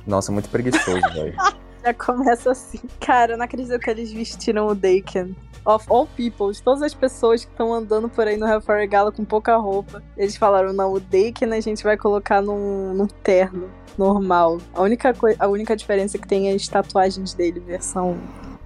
[0.07, 1.35] Nossa, muito preguiçoso, velho.
[1.83, 2.79] Já começa assim.
[2.99, 5.35] Cara, eu não acredito que eles vestiram o Daken.
[5.65, 9.13] Of all people, de todas as pessoas que estão andando por aí no Hellfire Gala
[9.13, 13.69] com pouca roupa, eles falaram: não, o Daken a gente vai colocar num, num terno
[13.97, 14.59] normal.
[14.73, 18.17] A única, a única diferença que tem é as tatuagens dele, versão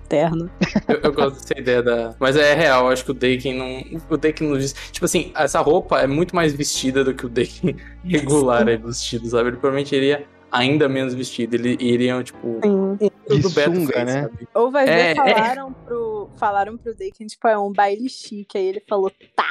[0.07, 0.49] terno.
[0.87, 2.15] Eu, eu gosto dessa ideia da.
[2.17, 4.01] Mas é real, acho que o Daken não.
[4.09, 4.73] O Daken não diz.
[4.91, 9.27] Tipo assim, essa roupa é muito mais vestida do que o Daken regular é vestido,
[9.27, 9.49] sabe?
[9.49, 11.55] Ele provavelmente iria ainda menos vestido.
[11.55, 12.59] Ele iria, tipo.
[12.63, 12.97] Sim.
[13.27, 14.21] Tudo Beto sunga, fez, né?
[14.23, 14.47] sabe?
[14.53, 15.15] Ou vai ver, É, é.
[15.15, 18.57] falaram, pro, falaram pro Daken, tipo, é um baile chique.
[18.57, 19.47] Aí ele falou, tá.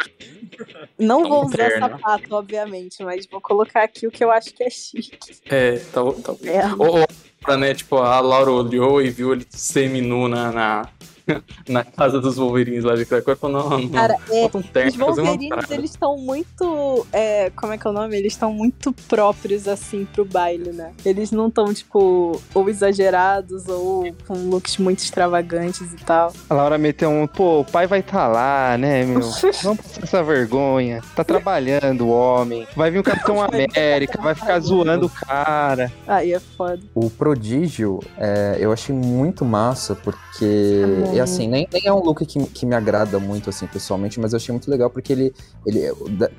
[0.99, 1.89] Não vou Um usar terno.
[1.91, 5.19] sapato, obviamente, mas vou colocar aqui o que eu acho que é chique.
[5.47, 6.51] É, tal, talvez.
[6.53, 6.77] Terno.
[6.79, 7.07] Ou, ou
[7.41, 10.89] pra, né, tipo, a Laura olhou e viu ele seminu na, na,
[11.69, 15.17] na casa dos Wolverines lá de Krakow falou, não, não, Cara, é, um terno Os
[15.17, 17.07] Wolverines, eles estão muito.
[17.13, 18.17] é, como é que é o nome?
[18.17, 20.93] Eles estão muito próprios, assim, pro baile, né?
[21.05, 26.33] Eles não estão, tipo, ou exagerados ou com looks muito extravagantes e tal.
[26.49, 29.21] A Laura meteu um, pô, o pai vai estar lá, né, meu?
[29.63, 31.03] Vamos passar essa vergonha.
[31.15, 32.67] Tá trabalhando o homem.
[32.77, 35.93] Vai vir o Capitão América, vai ficar zoando o cara.
[36.07, 36.81] Aí é foda.
[36.95, 42.01] O Prodígio, é, eu achei muito massa, porque, Tá é assim, nem, nem é um
[42.03, 45.35] look que, que me agrada muito, assim, pessoalmente, mas eu achei muito legal porque ele,
[45.65, 45.93] ele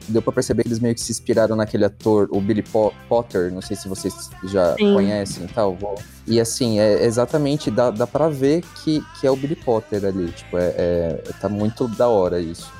[0.08, 3.52] deu pra perceber que eles meio que se inspiraram naquele ator, o Billy Po- Potter,
[3.52, 4.94] não sei se vocês já Sim.
[4.94, 5.78] conhecem e tal,
[6.26, 10.32] e assim, é exatamente, dá, dá pra ver que, que é o Billy Potter ali,
[10.32, 12.72] tipo, é, é- tá muito da hora isso.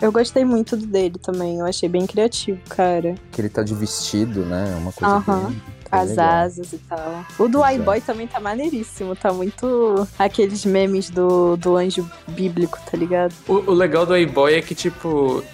[0.00, 1.58] Eu gostei muito dele também.
[1.60, 3.14] Eu achei bem criativo, cara.
[3.30, 5.46] Que ele tá de vestido, né, é uma coisa Aham.
[5.46, 6.26] bem As legal.
[6.26, 7.24] asas e tal.
[7.38, 9.14] O do iBoy também tá maneiríssimo.
[9.14, 13.34] Tá muito aqueles memes do, do anjo bíblico, tá ligado?
[13.46, 15.44] O, o legal do A-Boy é que, tipo,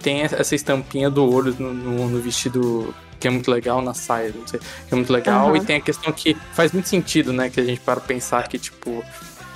[0.00, 4.32] tem essa estampinha do olho no, no- no vestido que é muito legal, na saia,
[4.32, 5.48] não sei, que é muito legal.
[5.48, 5.56] Aham.
[5.56, 7.50] E tem a questão que faz muito sentido, né?
[7.50, 9.02] Que a gente para pensar que, tipo,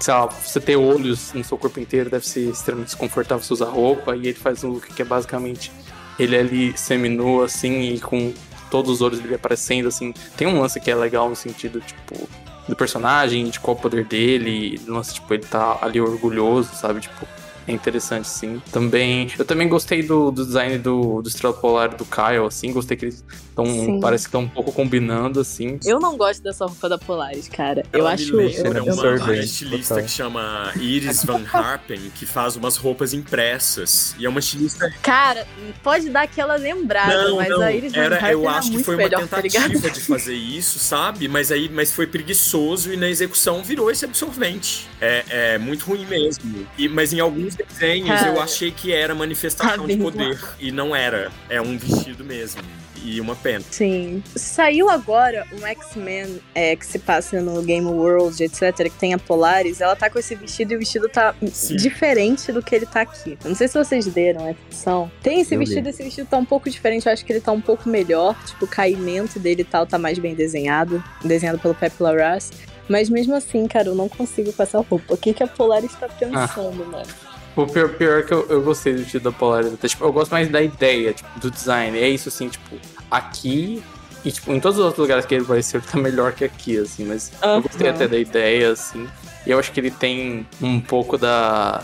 [0.00, 3.66] sei lá, você ter olhos no seu corpo inteiro deve ser extremamente desconfortável você usar
[3.66, 4.16] roupa.
[4.16, 5.70] E ele faz um look que é basicamente
[6.18, 8.32] ele ali seminu, assim, e com
[8.72, 10.14] todos os olhos dele aparecendo, assim.
[10.34, 12.26] Tem um lance que é legal no sentido, tipo,
[12.66, 17.02] do personagem, de qual o poder dele, lance, tipo, ele tá ali orgulhoso, sabe?
[17.02, 17.28] Tipo,
[17.68, 18.62] é interessante, sim.
[18.72, 19.30] Também.
[19.38, 22.72] Eu também gostei do, do design do, do Estrela Polar do Kyle, assim.
[22.72, 23.22] Gostei que eles
[23.66, 24.00] Sim.
[24.00, 25.78] Parece que estão um pouco combinando, assim.
[25.84, 27.84] Eu não gosto dessa roupa da Polaris, cara.
[27.92, 28.34] eu Ela acho.
[28.36, 30.04] me eu- lembra eu- uma, estilista total.
[30.06, 34.14] que chama Iris Van Harpen, que faz umas roupas impressas.
[34.18, 34.92] E é uma estilista.
[35.02, 35.46] Cara,
[35.82, 37.60] pode dar aquela lembrada, Não, mas não.
[37.62, 40.00] a Iris Van Era, Harpen eu era acho que foi uma melhor, tá tentativa de
[40.02, 41.28] fazer isso, sabe?
[41.28, 44.88] Mas aí mas foi preguiçoso e na execução virou esse absorvente.
[45.00, 45.24] É,
[45.54, 46.66] é muito ruim mesmo.
[46.78, 50.38] E, mas em alguns desenhos Cara, eu achei que era manifestação tá de poder.
[50.60, 51.30] E não era.
[51.48, 52.62] É um vestido mesmo.
[53.04, 53.64] E uma pena.
[53.70, 54.22] Sim.
[54.36, 59.18] Saiu agora um X-Men é, que se passa no Game World, etc., que tem a
[59.18, 59.80] Polaris.
[59.80, 61.76] Ela tá com esse vestido e o vestido tá Sim.
[61.76, 63.36] diferente do que ele tá aqui.
[63.42, 65.10] Eu não sei se vocês leram a edição.
[65.22, 65.66] Tem esse Eu li.
[65.66, 67.06] vestido, esse vestido tá um pouco diferente.
[67.06, 68.36] Eu acho que ele tá um pouco melhor.
[68.44, 71.02] Tipo, o caimento dele e tal tá mais bem desenhado.
[71.24, 72.50] Desenhado pelo Pep Larraz.
[72.88, 75.14] Mas mesmo assim, cara, eu não consigo com essa roupa.
[75.14, 77.06] O que, que a Polaris tá pensando, mano?
[77.54, 79.72] O pior, pior é que eu, eu gostei do vestido da Polaris.
[79.84, 81.98] Tipo, eu gosto mais da ideia, tipo, do design.
[81.98, 82.76] É isso, assim, tipo,
[83.16, 83.82] aqui.
[84.24, 86.78] E, tipo, em todos os outros lugares que ele apareceu, ele tá melhor que aqui,
[86.78, 87.04] assim.
[87.04, 89.08] Mas eu gostei até da ideia, assim.
[89.46, 91.82] E eu acho que ele tem um pouco da.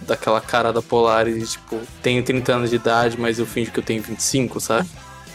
[0.00, 3.80] Daquela cara da Polaris, de, tipo, tenho 30 anos de idade, mas eu finjo que
[3.80, 4.88] eu tenho 25, sabe?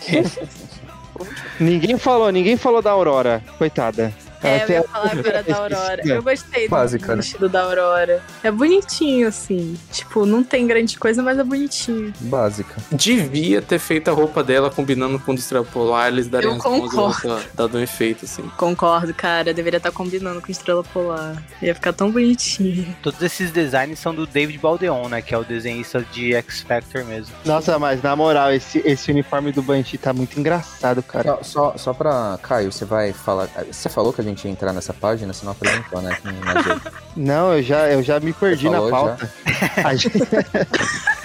[1.59, 3.43] Ninguém falou, ninguém falou da Aurora.
[3.57, 4.13] Coitada.
[4.43, 6.01] É, Ela eu ia falar agora da Aurora.
[6.05, 7.15] Eu gostei Quase, do cara.
[7.17, 8.21] vestido da Aurora.
[8.43, 9.77] É bonitinho, assim.
[9.91, 12.13] Tipo, não tem grande coisa, mas é bonitinho.
[12.19, 12.75] Básica.
[12.91, 16.59] Devia ter feito a roupa dela combinando com o do Estrela Polar, eles dariam Eu
[16.59, 17.27] concordo.
[17.27, 18.43] dado- dado um efeito, assim.
[18.57, 19.53] Concordo, cara.
[19.53, 21.41] Deveria estar combinando com Estrela Polar.
[21.61, 22.95] Ia ficar tão bonitinho.
[23.01, 25.21] Todos esses designs são do David Baldeon, né?
[25.21, 27.33] Que é o desenhista de X Factor mesmo.
[27.45, 31.37] Nossa, mas na moral, esse, esse uniforme do Banshee tá muito engraçado, cara.
[31.43, 32.39] Só, só, só pra.
[32.41, 33.47] Caio, você vai falar.
[33.71, 36.17] Você falou que a gente ia entrar nessa página, você não apresentou, né?
[36.23, 36.81] Não é.
[37.15, 39.31] Não, eu já, eu já me perdi na pauta.
[39.83, 40.11] A gente-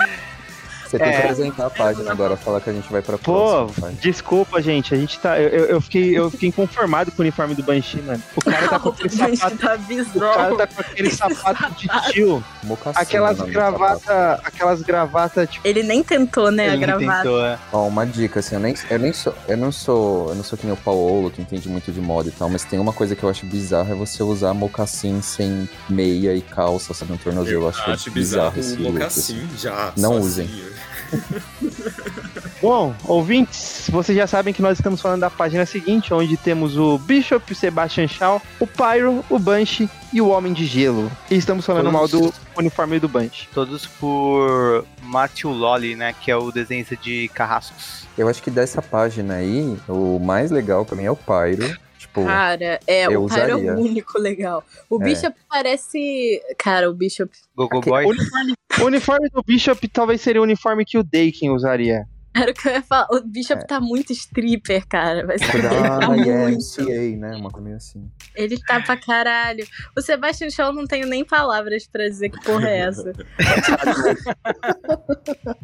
[0.88, 1.10] Você tem É.
[1.12, 3.86] que apresentar a página agora, falar que a gente vai pra Pô, próxima.
[3.88, 4.00] página.
[4.00, 4.94] desculpa, gente.
[4.94, 5.38] A gente tá.
[5.38, 8.22] Eu, eu- eu fiquei, eu fiquei inconformado com o uniforme do Banshee, mano.
[8.34, 9.38] O cara tá com aquele sapato.
[9.38, 10.56] tá O cara bizarro.
[10.56, 12.42] tá com aquele sapato de tio.
[12.64, 14.40] Mocassim, Aquelas gravata.
[14.44, 15.66] Aquelas gravatas, tipo.
[15.66, 17.22] Ele nem tentou, né, a Ele não gravata.
[17.22, 17.58] tentou, é.
[17.72, 19.34] Ó, uma dica, assim, eu nem, eu nem sou.
[19.46, 20.28] Eu não sou.
[20.30, 22.64] Eu não sou que nem o Paulo, que entende muito de moda e tal, mas
[22.64, 26.94] tem uma coisa que eu acho bizarra é você usar mocassim sem meia e calça,
[26.94, 27.64] sabe, no tornozelo.
[27.64, 29.58] Eu acho, acho bizarro esse o look, mocassim assim.
[29.58, 29.92] já.
[29.96, 30.77] Não sozinho.
[32.60, 36.98] Bom, ouvintes, vocês já sabem que nós estamos falando da página seguinte, onde temos o
[36.98, 41.10] Bishop, o Sebastian Shaw, o Pyro, o Banshee e o Homem de Gelo.
[41.30, 43.48] E estamos falando mal do uniforme do Banshee.
[43.52, 46.14] Todos por Matthew Lolly, né?
[46.20, 48.06] Que é o desenhista de Carrascos.
[48.16, 51.76] Eu acho que dessa página aí, o mais legal pra mim é o Pyro.
[52.18, 54.64] Tipo, Cara, é, Eu o Pyro é o único legal.
[54.90, 55.04] O É.
[55.04, 56.42] Bishop parece.
[56.58, 57.30] Cara, o Bishop.
[57.56, 58.04] Gogo Boy.
[58.04, 62.04] O uniforme, o uniforme do Bishop talvez seria o uniforme que o Dakin usaria.
[62.36, 63.08] Era o que eu ia falar.
[63.10, 63.66] O Bishop É.
[63.66, 65.26] tá muito stripper, cara.
[65.26, 66.28] Vai ser tipo tá muito.
[66.28, 67.34] YMCA, né?
[67.36, 68.08] Uma coisa assim.
[68.36, 69.66] Ele tá pra caralho.
[69.96, 73.12] O Sebastian Shaw não tenho nem palavras pra dizer que porra é essa.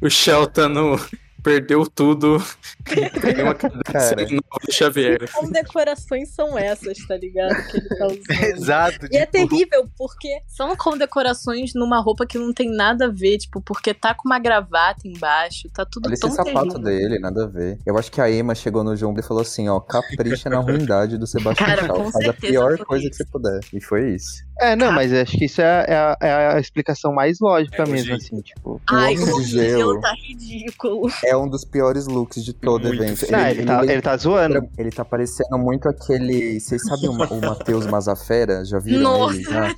[0.01, 0.97] O Shelton
[1.45, 2.43] perdeu tudo.
[3.21, 5.31] Ganhou uma cadeira do Xavier.
[5.33, 7.55] Como decorações são essas, tá ligado?
[7.71, 8.31] Que ele tá usando.
[8.57, 9.07] Exato.
[9.13, 13.39] E é tipo, terrível, porque são condecorações numa roupa que não tem nada a ver,
[13.39, 16.81] tipo, porque tá com uma gravata embaixo, tá tudo Olha esse tão sapato terrível.
[16.81, 17.79] dele, nada a ver.
[17.87, 21.19] Eu acho que a Emma chegou no João e falou assim, ó, capricha na ruindade
[21.19, 23.25] do Sebastião Cara, Faz a pior coisa que isso.
[23.25, 23.61] você puder.
[23.73, 24.43] E foi isso.
[24.61, 27.87] É, não, mas acho que isso é, é a, é a explicação mais lógica É,
[27.87, 28.81] mesmo, assim, tipo.
[28.89, 30.01] Ai, o de Gelo.
[30.01, 31.11] tá ridículo.
[31.25, 33.31] É um dos piores looks de todo Muito evento.
[33.31, 34.69] Não, ele, tá, ele tá zoando.
[34.79, 36.61] Ele tá parecendo muito aquele.
[36.61, 38.65] Vocês sabem o, o Matheus Mazafera?
[38.65, 39.35] Já viram Nossa.
[39.35, 39.45] ele?
[39.45, 39.75] Já?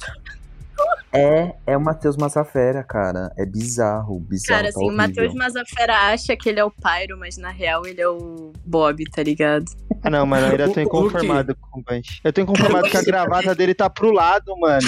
[1.12, 3.32] É, é o Matheus Mazafera, cara.
[3.38, 4.58] É bizarro, bizarro.
[4.60, 4.96] Cara, tá assim, o horrível.
[5.08, 9.02] Matheus Mazafera acha que ele é o Pyro, mas na real ele é o Bob,
[9.10, 9.64] tá ligado?
[10.02, 12.20] Ah, não, mano, eu ainda tô O- o inconformado com o Banshee.
[12.22, 14.86] Eu tô inconformado que a gravata dele tá pro lado, mano.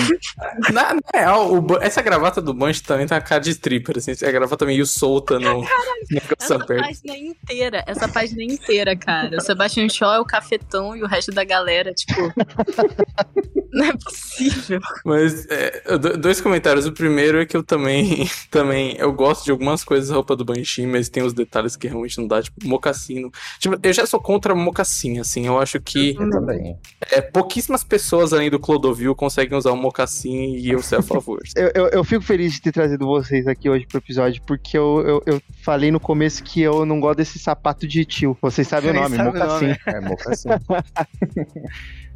[0.72, 4.12] Na, na real, o essa gravata do Bunch também tá cara de stripper, assim.
[4.24, 5.64] A gravata meio solta no,
[6.38, 6.82] Essa aberta.
[6.84, 9.38] página inteira, essa página inteira, cara.
[9.38, 12.12] O Sebastian Shaw é o cafetão e o resto da galera, tipo.
[13.72, 14.80] não é possível.
[15.04, 16.86] Mas é, do- dois comentários.
[16.86, 20.44] O primeiro é que eu também, também eu gosto de algumas coisas da roupa do
[20.44, 23.30] Banshee, mas tem os detalhes que realmente não dá, tipo, mocassino.
[23.58, 25.46] Tipo, eu já sou contra mocassim, assim.
[25.46, 26.76] Eu acho que Eu também.
[27.12, 31.40] é, pouquíssimas pessoas além do Clodovil conseguem usar o mocassim e eu ser a favor.
[31.56, 35.02] Eu, eu, eu fico feliz de ter trazido vocês aqui hoje pro episódio, porque eu,
[35.06, 38.36] eu, eu falei no começo que eu não gosto desse sapato de tio.
[38.40, 39.66] Vocês sabem o nome, sabe o Mocassim.
[39.66, 39.78] nome.
[39.86, 40.48] É mocassim.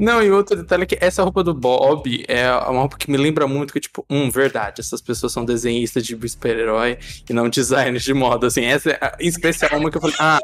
[0.03, 3.17] Não, e outro detalhe é que essa roupa do Bob é uma roupa que me
[3.17, 6.99] lembra muito que, tipo, hum, verdade, essas pessoas são desenhistas de super-herói
[7.29, 8.65] e não designers de moda, assim.
[8.65, 10.41] Essa é, a- em especial, uma que eu falei, ah,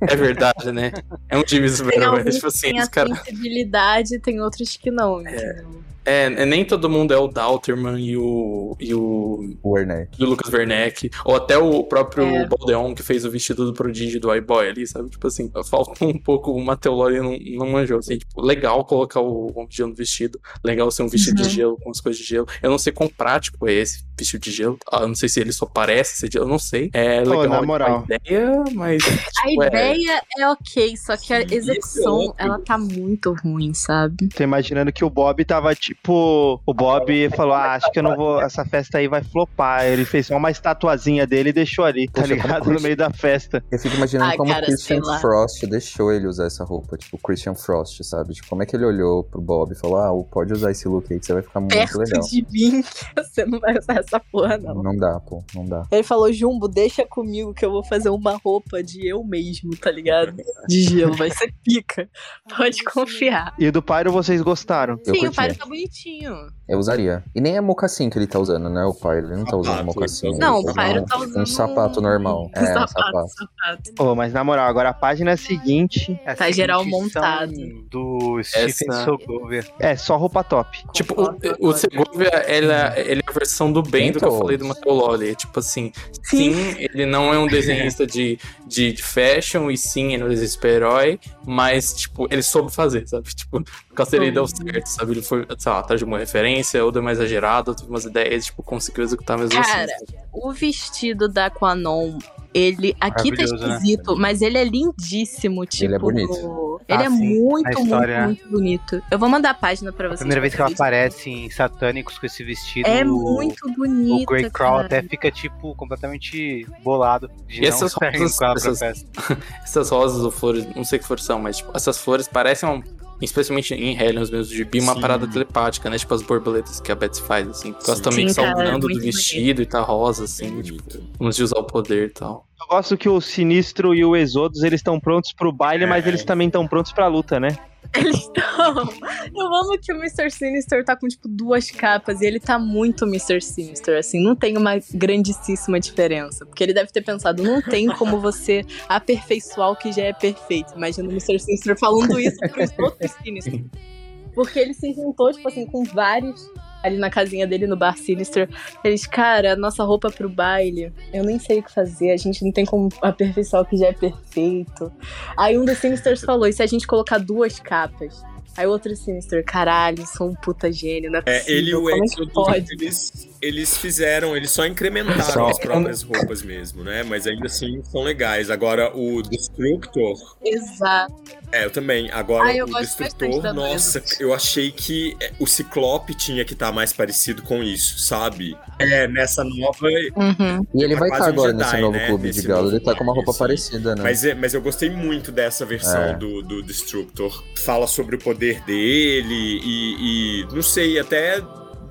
[0.00, 0.92] é verdade, né?
[1.28, 2.24] É um time Tem super-herói.
[2.30, 3.18] Tipo assim, têm os a caras.
[3.18, 5.82] sensibilidade, tem outros que não, entendeu?
[6.04, 8.76] É, nem todo mundo é o Dalterman e o.
[8.78, 9.56] e o.
[9.62, 10.08] O Werner.
[10.18, 11.10] e o Lucas Werneck.
[11.24, 12.46] Ou até o próprio É.
[12.46, 15.08] Baldeon que fez o vestido do prodígio do iBoy ali, sabe?
[15.10, 16.52] Tipo assim, falta um pouco.
[16.52, 17.98] O Mateu Lori não, não manjou.
[17.98, 20.38] Assim, tipo, legal colocar o Gelo no vestido.
[20.62, 21.48] Legal ser um vestido Uhum.
[21.48, 22.46] de gelo com as coisas de gelo.
[22.62, 24.78] Eu não sei quão prático é esse vestido de gelo.
[24.90, 26.90] Ah, Eu não sei se ele só parece ser de gelo, eu não sei.
[26.92, 28.04] É Pô, legal na a moral.
[28.04, 29.02] ideia, mas.
[29.42, 32.34] A tipo, é- ideia é ok, só que a é execução, óbvio.
[32.38, 34.28] ela tá muito ruim, sabe?
[34.28, 35.93] Tô imaginando que o Bob tava tipo.
[36.06, 38.40] O Bob falou: Ah, acho que eu não vou.
[38.40, 39.84] Essa festa aí vai flopar.
[39.84, 42.70] Ele fez só uma estatuazinha dele e deixou ali, tá Poxa, ligado?
[42.70, 43.64] No meio da festa.
[43.70, 45.00] Eu fico imaginando Ai, como cara, o Christian.
[45.20, 46.96] Frost deixou ele usar essa roupa.
[46.96, 48.34] Tipo, o Christian Frost, sabe?
[48.34, 51.12] Tipo, como é que ele olhou pro Bob e falou: Ah, pode usar esse look
[51.12, 52.20] aí que você vai ficar muito Perto legal.
[52.22, 52.84] de mim,
[53.16, 54.82] você não vai usar essa porra, não.
[54.82, 55.82] Não dá, pô, não dá.
[55.90, 59.90] Ele falou, Jumbo, deixa comigo que eu vou fazer uma roupa de eu mesmo, tá
[59.90, 60.34] ligado?
[60.68, 62.08] De gelo, vai ser pica.
[62.56, 63.54] Pode confiar.
[63.58, 64.98] E o do Pyro vocês gostaram.
[65.06, 66.34] Eu Sim, o pai tá bonitinho.
[66.66, 67.22] Eu usaria.
[67.34, 68.84] E nem é mocassim que ele tá usando, né?
[68.84, 69.18] O Pyro.
[69.26, 70.28] Ele não tá usando Sapato, mocassim.
[70.28, 72.46] ele Não, tá o Pyro tá usando Um sapato normal.
[72.46, 73.28] Um É, um sapato, sapato.
[73.28, 73.94] sapato.
[73.94, 77.52] Pô, mas na moral, agora a página seguinte Essa Tá geral montado.
[77.90, 79.64] Do Stephen Essa- Sogovia.
[79.78, 80.82] é só roupa top.
[80.92, 81.14] Tipo,
[81.60, 84.40] o, o Segovia, ela, ele é a versão do bem do que eu Então.
[84.40, 85.34] falei do Lolly.
[85.36, 90.22] Tipo assim, sim, ele não é um desenhista de, de, de fashion, e sim, ele
[90.22, 93.28] é um desenhista super-herói, mas, tipo, ele soube fazer, sabe?
[93.34, 93.62] Tipo,
[93.94, 95.12] o Castelli deu certo, sabe?
[95.12, 98.46] Ele foi, sei lá, atrás de uma referência, ou deu mais exagerado, teve umas ideias,
[98.46, 100.04] tipo, conseguiu executar mesmo Cara, assim.
[100.32, 102.18] O vestido da Quanon,
[102.52, 102.94] ele.
[103.00, 103.44] Aqui tá né?
[103.44, 105.84] esquisito, mas ele é lindíssimo, tipo.
[105.84, 106.32] Ele é bonito.
[106.42, 107.40] no- Ele Ah, é sim.
[107.40, 109.02] muito, A história- muito, muito bonito.
[109.10, 110.18] Eu vou mandar a página pra A vocês.
[110.20, 112.86] primeira vez que ela aparece em Satânicos com esse vestido.
[112.86, 114.22] É muito bonita.
[114.22, 114.86] O Grey Crawl cara.
[114.86, 118.38] até fica, tipo, completamente bolado de E essas rosas-
[118.82, 119.06] essas-.
[119.64, 122.82] Essas rosas ou flores, não sei que flores são, mas tipo, essas flores parecem, um,
[123.24, 125.00] especialmente em Hellions mesmo, de bi, uma Sim.
[125.00, 125.98] parada telepática, né?
[125.98, 127.74] Tipo as borboletas que a Betsy faz, assim.
[127.80, 128.02] Sim.
[128.02, 131.02] também Sim, cara, saudando do vestido e tá rosa, assim, tipo, bonito.
[131.20, 132.46] uns de usar o poder e tal.
[132.64, 136.08] Eu gosto que o Sinistro e o Exodus, eles estão prontos pro baile, mas É.
[136.08, 137.48] eles também estão prontos pra luta, né?
[137.94, 138.88] Eles estão.
[139.36, 140.30] Eu amo que o Mr.
[140.30, 143.40] Sinister tá com, tipo, duas capas e ele tá muito Mr.
[143.42, 146.46] Sinister, assim, não tem uma grandíssima diferença.
[146.46, 150.72] Porque ele deve ter pensado, não tem como você aperfeiçoar o que já é perfeito.
[150.74, 151.38] Imagina o Mr.
[151.38, 153.62] Sinister falando isso pros outros Sinister.
[154.34, 156.40] Porque ele se juntou, tipo assim, com vários
[156.84, 158.48] ali na casinha dele no bar Sinister.
[158.84, 162.52] Eles, cara, nossa roupa pro baile, eu nem sei o que fazer, a gente não
[162.52, 164.92] tem como aperfeiçoar o que já é perfeito.
[165.36, 168.22] Aí um dos Sinisters falou: e se a gente colocar duas capas?
[168.56, 171.74] Aí o outro Sinister, caralho, sou um puta gênio, não é É, possível, ele e
[171.74, 172.66] o é Exodus, pode?
[172.74, 175.48] eles, eles fizeram, eles só incrementaram Só.
[175.48, 177.02] as próprias roupas mesmo, né?
[177.02, 178.50] Mas ainda assim são legais.
[178.50, 180.14] Agora, o Destructor,
[180.44, 181.14] Exato.
[181.52, 182.10] é, eu também.
[182.10, 184.20] Agora, Ah, eu o Destructor, nossa, Exodus.
[184.20, 188.56] eu achei que é, o Ciclope tinha que estar mais parecido com isso, sabe?
[188.78, 189.86] É, nessa nova.
[190.16, 190.66] Uhum.
[190.74, 192.06] E ele É vai estar um agora Jedi, nesse novo né?
[192.06, 192.68] clube Nesse de galo.
[192.70, 194.02] Ele tá com uma roupa clube, parecida, né?
[194.02, 196.14] Mas, é, mas eu gostei muito dessa versão É.
[196.14, 197.42] do, do Destructor.
[197.64, 201.40] Fala sobre o poder dele e, e não sei, até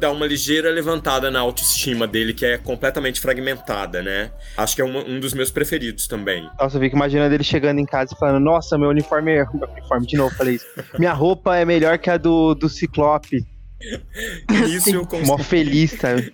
[0.03, 4.31] dá uma ligeira levantada na autoestima dele, que é completamente fragmentada, né?
[4.57, 6.47] Acho que é uma- um dos meus preferidos também.
[6.59, 9.45] Nossa, eu fico imaginando ele chegando em casa e falando, nossa, meu uniforme é.
[9.53, 10.65] Meu uniforme, de novo, falei isso.
[10.99, 13.45] Minha roupa é melhor que a do, do Ciclope.
[14.67, 15.43] Isso eu Mó consigo.
[15.43, 16.33] feliz, sabe?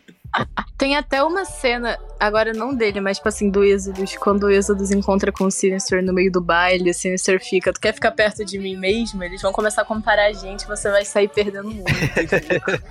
[0.78, 4.92] Tem até uma cena, agora não dele, mas tipo assim, do Exodus, quando o Exodus
[4.92, 8.46] encontra com o Sinister no meio do baile, o Sinister fica, tu quer ficar perto
[8.46, 9.22] de mim mesmo?
[9.24, 11.84] Eles vão começar a comparar a gente, você vai sair perdendo muito.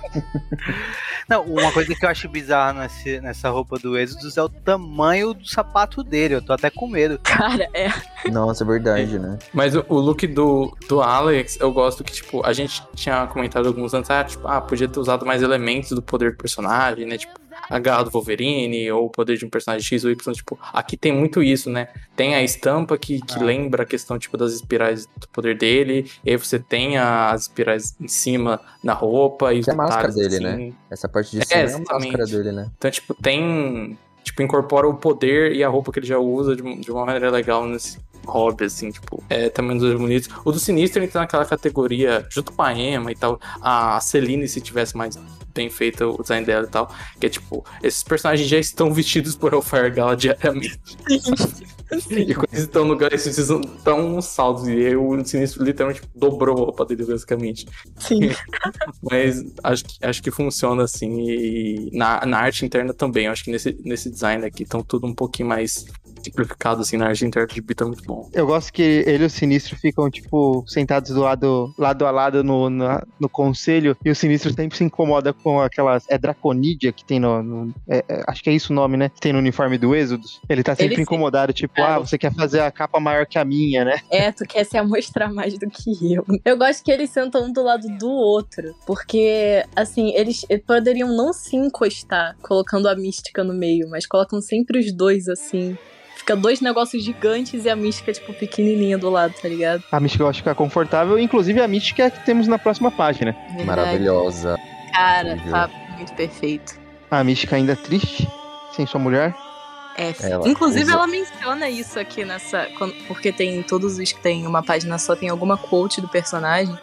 [1.27, 5.33] Não, uma coisa que eu acho bizarra nesse- nessa roupa do Exodus é o tamanho
[5.33, 6.35] do sapato dele.
[6.35, 7.19] Eu tô até com medo.
[7.19, 7.89] Cara, é.
[8.31, 9.37] Nossa, é verdade, né?
[9.53, 13.67] Mas o, o look do, do Alex, eu gosto que, tipo, a gente tinha comentado
[13.67, 17.17] alguns anos, ah, tipo, ah, podia ter usado mais elementos do poder do personagem, né?
[17.17, 17.38] Tipo,
[17.69, 20.97] a garra do Wolverine, ou o poder de um personagem X ou Y, tipo, aqui
[20.97, 21.89] tem muito isso, né?
[22.15, 23.43] Tem a estampa que, que Ah.
[23.43, 27.95] lembra a questão, tipo, das espirais do poder dele, e aí você tem as espirais
[27.99, 30.75] em cima na roupa e os Que é a máscara detalhes, dele, assim.
[30.89, 32.11] Essa parte de É, cima é, a exatamente.
[32.11, 32.71] máscara dele, né?
[32.77, 33.97] Então, tipo, tem.
[34.23, 37.31] Tipo, incorpora o poder e a roupa que ele já usa de, de uma maneira
[37.31, 40.29] legal nesse hobby, assim, tipo, é também dos bonitos.
[40.45, 44.61] O do Sinistro entra naquela categoria, junto com a Emma e tal, a Celine, se
[44.61, 45.17] tivesse mais
[45.53, 49.35] bem feito o design dela e tal, que é tipo, esses personagens já estão vestidos
[49.35, 50.79] por Hellfire Gala diariamente.
[52.09, 53.23] E quando eles estão no Gala, eles
[53.95, 54.67] uns saltos.
[54.67, 57.65] E aí o Sinistro literalmente dobrou a roupa dele, basicamente.
[57.97, 58.29] Sim.
[59.01, 61.19] Mas acho que, acho que funciona assim.
[61.21, 63.27] E na, na arte interna também.
[63.27, 65.85] Acho que nesse, nesse design aqui estão tudo um pouquinho mais
[66.23, 68.29] simplificado, assim, na arte interna de Bita muito bom.
[68.33, 72.43] Eu gosto que ele e o Sinistro ficam, tipo, sentados do lado, lado a lado
[72.43, 76.05] no, na- no conselho, e o Sinistro sempre se incomoda com aquelas.
[76.09, 77.41] É Draconídea que tem no.
[77.43, 79.09] no- é- é- acho que é isso o nome, né?
[79.09, 80.41] Que tem no uniforme do Êxodos.
[80.49, 81.95] Ele tá sempre Ele incomodado, tipo, Cara.
[81.95, 83.99] ah, você quer fazer a capa maior que a minha, né?
[84.09, 86.25] É, tu quer se amostrar mais do que eu.
[86.45, 88.75] Eu gosto que eles sentam um do lado do outro.
[88.85, 94.79] Porque, assim, eles poderiam não se encostar colocando a mística no meio, mas colocam sempre
[94.79, 95.77] os dois assim.
[96.29, 99.83] Fica dois negócios gigantes e a mística, tipo, pequenininha do lado, tá ligado?
[99.91, 103.31] A mística eu acho que fica confortável, inclusive a mística que temos na próxima página.
[103.47, 103.65] Verdade.
[103.65, 104.55] Maravilhosa.
[104.93, 105.51] Cara, Incrível.
[105.53, 106.79] tá muito perfeito.
[107.09, 108.27] A mística ainda triste,
[108.75, 109.33] sem sua mulher.
[109.97, 112.67] É, Ela Inclusive, usa- ela menciona isso aqui nessa.
[112.77, 116.77] quando- Porque tem todos os que tem uma página só, tem alguma quote do personagem.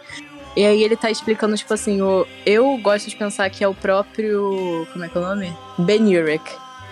[0.57, 3.73] E aí ele tá explicando, tipo assim, o, eu gosto de pensar que é o
[3.73, 4.85] próprio.
[4.91, 5.55] Como é que é o nome?
[5.77, 6.43] Ben Urich,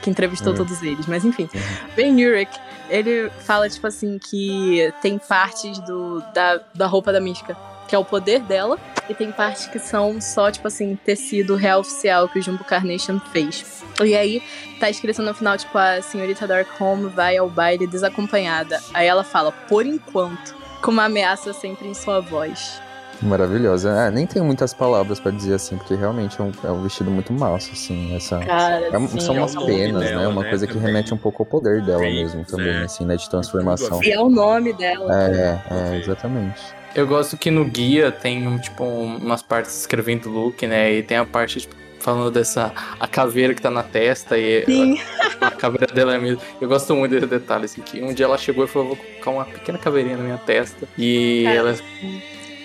[0.06, 0.58] que entrevistou Uhum.
[0.60, 1.08] todos eles.
[1.08, 1.50] Mas enfim,
[1.96, 2.52] Ben Urich,
[2.90, 7.98] ele fala, tipo assim, que tem partes do, da, da roupa da mística, que é
[7.98, 8.78] o poder dela,
[9.10, 13.20] e tem partes que são só, tipo assim, tecido real oficial que o Jumbo Carnation
[13.32, 13.84] fez.
[14.04, 14.42] E aí,
[14.80, 18.80] tá escrito no final, tipo, a senhorita Darkholme vai ao baile desacompanhada.
[18.94, 22.80] Aí ela fala, por enquanto, com uma ameaça sempre em sua voz.
[23.22, 23.90] Maravilhosa.
[23.92, 27.10] É, nem tenho muitas palavras pra dizer assim, porque realmente é um, é um vestido
[27.10, 28.14] muito massa, assim.
[28.16, 29.20] Essa, Cara, é um- sim.
[29.20, 30.28] são é umas nome penas, dela, né?
[30.28, 30.88] Uma né, coisa que também.
[30.88, 32.84] remete um pouco ao poder dela Bem, mesmo também, né?
[32.86, 33.16] assim, né?
[33.16, 34.02] De transformação.
[34.04, 35.14] E é o nome dela.
[35.30, 36.62] É, é, exatamente.
[36.94, 40.94] Eu gosto que no guia tem, um, tipo, um- umas partes escrevendo look, né?
[40.94, 45.00] E tem a parte, tipo, falando dessa a caveira que tá na testa e Sim.
[45.42, 46.40] a, a caveira dela é mesmo.
[46.62, 49.32] Eu gosto muito desse detalhe, assim, que um dia ela chegou e falou, vou colocar
[49.32, 50.88] uma pequena caveirinha na minha testa.
[50.98, 51.76] E Cara, ela é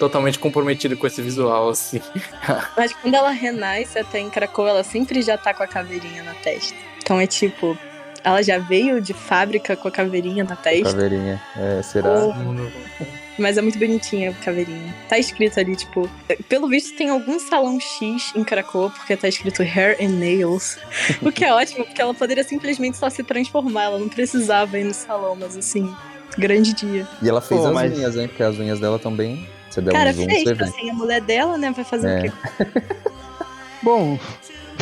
[0.00, 2.00] totalmente comprometida com esse visual, assim.
[2.76, 6.32] Mas quando ela renasce até em Krakow, ela sempre já tá com a caveirinha na
[6.34, 6.74] testa.
[7.02, 7.78] Então é tipo,
[8.24, 10.90] ela já veio de fábrica com a caveirinha na testa.
[10.90, 11.40] Caveirinha.
[11.56, 12.08] É, será?
[12.14, 13.00] Oh.
[13.38, 14.94] Mas é muito bonitinha a caveirinha.
[15.08, 16.08] Tá escrito ali, tipo.
[16.48, 20.78] Pelo visto, tem algum salão X em Krakow, porque tá escrito Hair and Nails.
[21.20, 23.84] o que é ótimo, porque ela poderia simplesmente só se transformar.
[23.84, 25.94] Ela não precisava ir no salão, mas assim,
[26.36, 27.06] grande dia.
[27.22, 28.28] E ela fez Pô, as mas- unhas, hein?
[28.28, 29.48] Porque as unhas dela também.
[29.70, 30.64] Você Cara, um zoom, fez, você vê.
[30.64, 31.70] assim, a mulher dela, né?
[31.70, 32.22] Vai fazer o É.
[32.22, 32.32] quê?
[33.82, 34.18] Bom,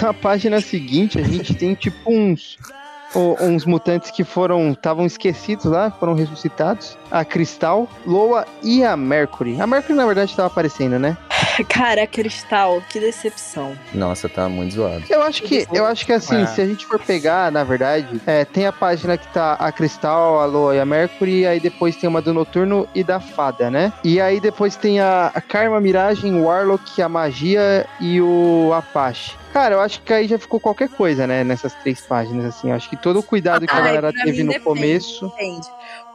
[0.00, 2.58] na página seguinte a gente tem tipo uns
[3.14, 6.96] o- uns mutantes que foram estavam esquecidos lá, foram ressuscitados.
[7.10, 9.60] A Cristal, Loa e a Mercury.
[9.60, 11.16] A Mercury na verdade estava aparecendo, né?
[11.68, 13.76] Cara, a Cristal, que decepção.
[13.92, 15.04] Nossa, tá muito zoado.
[15.08, 16.46] Eu acho que eu acho que assim, É.
[16.46, 20.40] se a gente for pegar, na verdade, é, tem a página que tá a Cristal,
[20.40, 23.92] a Loa e a Mercury, aí depois tem uma do Noturno e da Fada, né?
[24.04, 29.36] E aí depois tem a, a Karma, Miragem, o Warlock, a Magia e o Apache.
[29.52, 31.42] Cara, eu acho que aí já ficou qualquer coisa, né?
[31.42, 32.68] Nessas três páginas, assim.
[32.70, 34.64] Eu acho que todo o cuidado que a galera teve no depende.
[34.64, 35.26] começo.
[35.26, 35.66] Entende?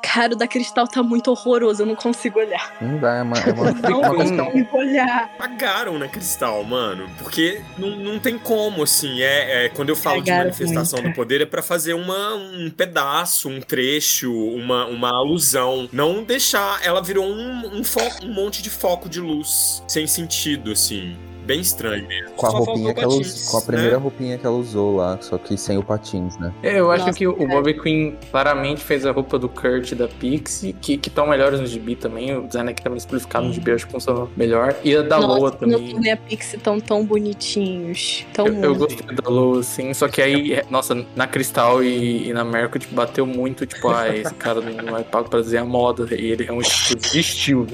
[0.04, 2.76] Cara, o da Cristal tá muito horroroso, eu não consigo olhar.
[2.82, 4.46] Não dá, é uma, é uma, Não uma questão.
[4.46, 5.30] consigo olhar.
[5.38, 7.10] Pagaram na Cristal, mano.
[7.18, 9.22] Porque não, não tem como, assim.
[9.22, 11.14] É, é- quando eu falo de Pagaram manifestação muito.
[11.14, 15.88] do poder, é pra fazer uma, um pedaço, um trecho, uma, uma alusão.
[15.92, 16.80] Não deixar.
[16.86, 21.16] Ela virou um, um, fo- um monte de foco de luz sem sentido, assim.
[21.46, 22.32] Bem estranho mesmo.
[22.36, 23.66] Com a Só roupinha que ela patins, com a né?
[23.68, 26.54] primeira roupinha que ela usou lá, só que sem o patins, né?
[26.64, 27.50] É, Eu acho Nossa, que o cara.
[27.50, 31.66] Bobby Queen claramente fez a roupa do Kurt e da Pixie, que estão melhores no
[31.68, 32.36] gibi também.
[32.38, 34.76] O design aqui tá mais simplificado no gibi, eu acho que funcionou melhor.
[34.84, 35.80] E a da Nossa, Loa também.
[35.82, 38.26] Noturno e a Pixie tão tão bonitinhos.
[38.34, 42.30] Tão Eu, eu gostei da Loa, assim, só que aí, é, nossa, na Cristal e,
[42.30, 45.58] e na Mercury, tipo, bateu muito, tipo, ah, esse cara não é pago pra dizer
[45.58, 47.68] a moda, e ele realmente tipo, desistiu,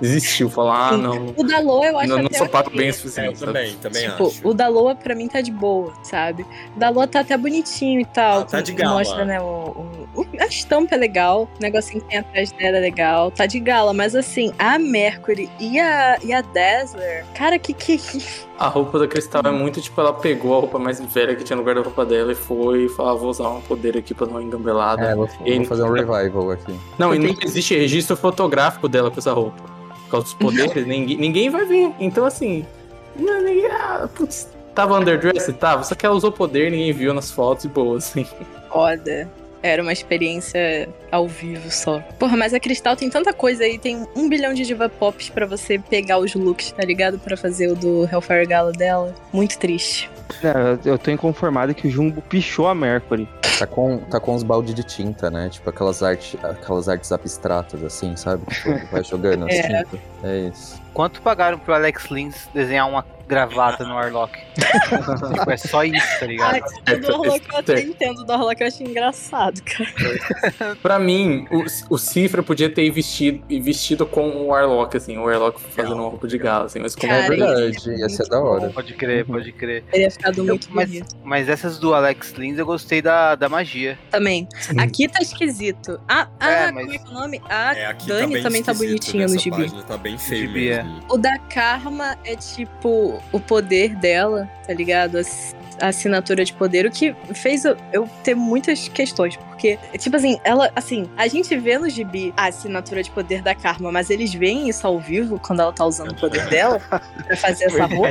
[0.00, 2.77] desistiu, falou, ah, não, O da Loa eu acho não, não sou pago.
[2.78, 4.48] Bem o É, eu suficiente, também, também Tipo, acho.
[4.48, 6.46] o da Loa pra mim tá de boa, sabe?
[6.74, 8.40] O da Loa tá até bonitinho e tal.
[8.40, 8.98] Ah, tá de gala.
[8.98, 9.44] Mostra, né, o,
[10.14, 13.60] o- a estampa é legal, o negocinho que tem atrás dela é legal, tá de
[13.60, 13.92] gala.
[13.92, 17.98] Mas assim, a Mercury e a, e a Dazzler, cara, que que...
[18.58, 21.56] A roupa da Cristal é muito, tipo, ela pegou a roupa mais velha que tinha
[21.56, 24.42] no guarda-roupa dela e foi e falou, ah, vou usar um poder aqui pra não
[24.42, 25.02] engambelada.
[25.04, 26.74] É, vou, E vou fazer um revival aqui.
[26.98, 29.77] Não, e não existe registro fotográfico dela com essa roupa.
[30.08, 31.92] Por causa dos poderes, ninguém, ninguém vai ver.
[32.00, 32.64] Então, assim.
[33.14, 35.52] Não, ninguém, ah, putz, tava underdressed?
[35.54, 35.82] Tava.
[35.84, 38.26] Só que ela usou poder, ninguém viu nas fotos e boa, assim.
[38.70, 39.28] Foda.
[39.62, 42.00] Era uma experiência ao vivo só.
[42.18, 45.46] Porra, mas a Cristal tem tanta coisa aí, tem um bilhão de diva pops pra
[45.46, 47.18] você pegar os looks, tá ligado?
[47.18, 49.14] Pra fazer o do Hellfire Gala dela.
[49.32, 50.08] Muito triste.
[50.42, 53.26] Não, eu- tô inconformado que o Jumbo pichou a Mercury.
[53.58, 55.48] Tá com, tá com uns balde de tinta, né?
[55.48, 58.44] Tipo aquelas, arte, aquelas artes abstratas, assim, sabe?
[58.46, 59.62] Tipo, vai jogando as É.
[59.82, 60.00] tintas.
[60.22, 60.80] É isso.
[60.98, 64.36] Quanto pagaram pro Alex Lins desenhar uma gravata no Warlock?
[64.58, 66.60] tipo, é só isso, tá ligado?
[66.86, 70.74] Ah, o do Orlock eu até entendo, o do Orlock eu achei engraçado, cara.
[70.82, 75.60] Pra mim, o, o Cifra podia ter vestido, vestido com o Warlock, assim, o Warlock
[75.60, 78.40] fazendo uma roupa de gala, assim, mas como Cara, é verdade, isso ia ser da
[78.40, 78.66] hora.
[78.66, 78.72] bom.
[78.72, 79.84] Pode crer, pode crer.
[79.92, 81.16] Teria ficado muito mas, bonito.
[81.22, 83.96] mas essas do Alex Lins eu gostei da, da magia.
[84.10, 84.48] Também.
[84.76, 86.00] Aqui tá esquisito.
[86.08, 87.42] Ah, ah É, mas- como é que é o nome?
[87.48, 89.56] A É, aqui Dani tá bem também tá bonitinha no gibi.
[89.62, 90.87] Página, tá bem feio Gibi, é.
[91.08, 95.16] O da Karma é tipo o poder dela, tá ligado?
[95.16, 99.38] A ass- a assinatura de poder, o que fez eu ter muitas questões.
[99.58, 103.56] Porque, tipo assim, ela, assim, a gente vê no gibi a assinatura de poder da
[103.56, 107.36] Karma, mas eles veem isso ao vivo quando ela tá usando o poder dela pra
[107.36, 108.08] fazer essa roupa.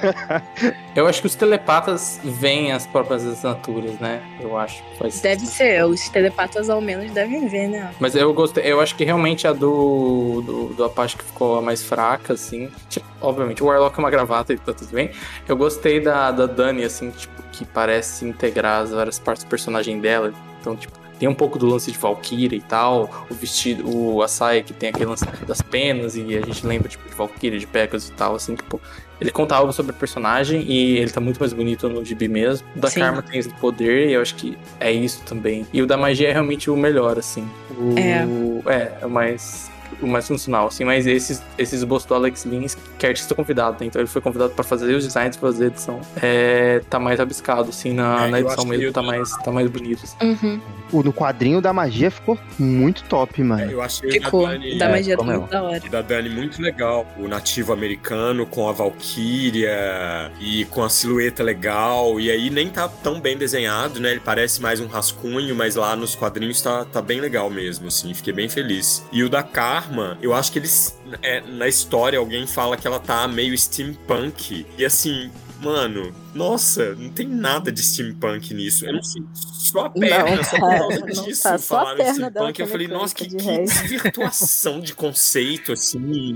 [0.96, 4.22] Eu acho que os telepatas veem as próprias assinaturas, né?
[4.40, 4.82] Eu acho.
[4.98, 5.20] Faz...
[5.20, 7.92] Deve ser, os telepatas ao menos devem ver, né?
[8.00, 11.62] Mas eu gostei, eu acho que realmente a do, do, do Apache que ficou a
[11.62, 12.70] mais fraca, assim.
[12.88, 15.10] Tipo, obviamente, o Warlock é uma gravata e tá tudo bem.
[15.46, 20.00] Eu gostei da, da Dani, assim, tipo, que parece integrar as várias partes do personagem
[20.00, 20.32] dela.
[20.60, 24.28] Então, tipo, tem um pouco do lance de Valkyria e tal, o vestido, o a
[24.28, 27.66] saia que tem aquele lance das penas, e a gente lembra, tipo, de Valkyria, de
[27.66, 28.80] Pegasus e tal, assim, tipo.
[29.20, 32.66] Ele conta algo sobre o personagem e ele tá muito mais bonito no gibi mesmo.
[32.74, 33.00] O da Sim.
[33.00, 35.66] Karma tem esse poder e eu acho que é isso também.
[35.74, 37.46] E o da magia é realmente o melhor, assim.
[37.70, 37.98] O...
[37.98, 38.26] É.
[38.72, 39.69] É, o mais.
[40.00, 43.86] O mais funcional, assim, mas esses, esses do Alex Lins, que é artista convidado, né?
[43.86, 46.00] Então ele foi convidado para fazer os designs, fazer a edição.
[46.22, 49.30] É, tá mais rabiscado, assim, na, É, na eu edição mesmo, que tá eu- mais,
[49.38, 50.04] tá mais bonito.
[50.04, 50.16] assim.
[50.22, 50.60] Uhum.
[50.92, 53.70] O do quadrinho da magia ficou muito top, mano.
[53.70, 54.42] Eu achei Ficou.
[54.44, 55.40] o da Dani, Da magia ficou tá mesmo.
[55.40, 55.82] muito da hora.
[55.86, 57.06] o da Dani muito legal.
[57.18, 62.18] O nativo americano com a Valkyria e com a silhueta legal.
[62.20, 64.10] E aí nem tá tão bem desenhado, né?
[64.12, 68.12] Ele parece mais um rascunho, mas lá nos quadrinhos tá, tá bem legal mesmo, assim.
[68.14, 69.04] Fiquei bem feliz.
[69.12, 69.42] E o da
[69.80, 70.98] Karma, eu acho que eles.
[71.22, 74.66] é, na história, alguém fala que ela tá meio steampunk.
[74.78, 75.30] E assim.
[75.62, 78.86] Mano, nossa, não tem nada de steampunk nisso.
[78.86, 81.42] Eu não sei, só a perna, Não, só por causa disso.
[81.42, 81.58] tá.
[81.58, 82.52] Falaram steampunk.
[82.54, 83.82] que Eu é falei, nossa, que, que de resto.
[83.82, 86.34] desvirtuação de conceito, assim,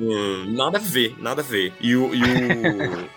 [0.48, 1.72] nada a ver, nada a ver.
[1.80, 3.08] E o, e o,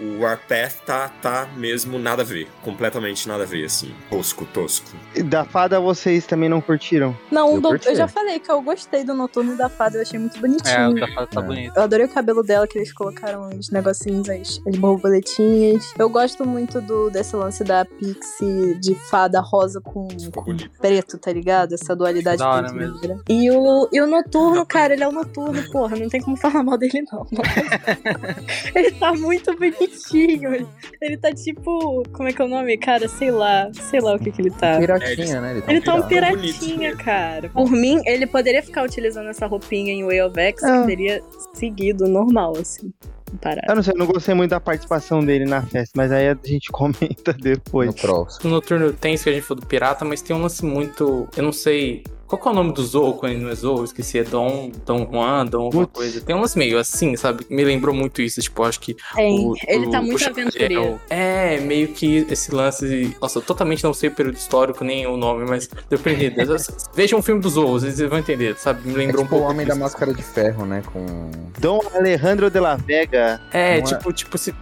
[0.00, 4.86] o Warpath tá, tá mesmo nada a ver, completamente nada a ver, assim, tosco, tosco.
[5.14, 7.16] E Da fada vocês também não curtiram?
[7.30, 7.88] Não, Eu do- curti.
[7.88, 10.90] eu já falei que eu gostei do noturno da fada, eu achei muito É, bonitinho.
[10.90, 11.44] o da fada tá É.
[11.44, 11.72] bonito.
[11.76, 15.92] Eu adorei o cabelo dela, que eles colocaram os negocinhos, as, as borboletinhas.
[15.98, 20.70] Eu gosto muito do, desse lance da Pixie de fada rosa com, com bonito.
[20.78, 21.72] preto, tá ligado?
[21.74, 23.00] Essa dualidade Da hora preto e mesmo.
[23.00, 23.18] negra.
[23.28, 25.96] E o, e o noturno, cara, ele é o noturno, porra.
[25.96, 27.26] Não tem como falar mal dele, não.
[28.74, 29.56] ele tá muito
[29.88, 30.54] bonitinho.
[30.54, 30.66] Ele,
[31.00, 32.02] ele tá tipo.
[32.12, 32.76] Como é que é o nome?
[32.78, 33.70] Cara, sei lá.
[33.72, 34.78] Sei lá o que que ele tá.
[34.78, 35.50] Piratinha, né?
[35.52, 36.36] Ele tá Ele tá um pirata.
[36.36, 37.04] bonito piratinha, mesmo.
[37.04, 37.48] cara.
[37.50, 40.80] Por mim, ele poderia ficar utilizando essa roupinha em Way of X, Ah.
[40.80, 41.22] que teria
[41.54, 42.92] seguido normal, assim.
[43.40, 43.66] Parado.
[43.68, 46.38] Eu não sei, eu não gostei muito da participação dele na festa, mas aí a
[46.44, 47.88] gente comenta depois.
[47.88, 48.48] No próximo.
[48.48, 51.28] No Noturno tem isso que a gente falou do pirata, mas tem um lance muito.
[51.36, 52.04] Eu não sei.
[52.26, 53.84] Qual que é o nome do Zorro quando ele não é Zorro?
[53.84, 56.20] Esqueci, é Dom, Dom Juan, Dom alguma coisa.
[56.20, 57.46] Tem um lance meio assim, sabe?
[57.48, 59.46] Me lembrou muito isso, tipo, acho que Tem.
[59.46, 61.00] o- ele tá o- muito o aventureiro.
[61.08, 63.16] É, meio que esse lance.
[63.20, 66.46] Nossa, eu totalmente não sei o período histórico, nem o nome, mas deu pra entender.
[66.94, 68.86] Vejam um filme dos Zorros, vocês vão entender, sabe?
[68.88, 69.52] Me É lembrou tipo um o pouco.
[69.54, 69.74] Homem da.
[69.76, 70.82] Máscara de Ferro, né?
[70.92, 71.30] Com...
[71.60, 73.40] Dom Alejandro de la Vega.
[73.52, 74.52] É, é- tipo, tipo, se.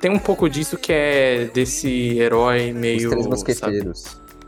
[0.00, 3.08] Tem um pouco disso que é desse herói meio.
[3.28, 3.80] Os Três sabe?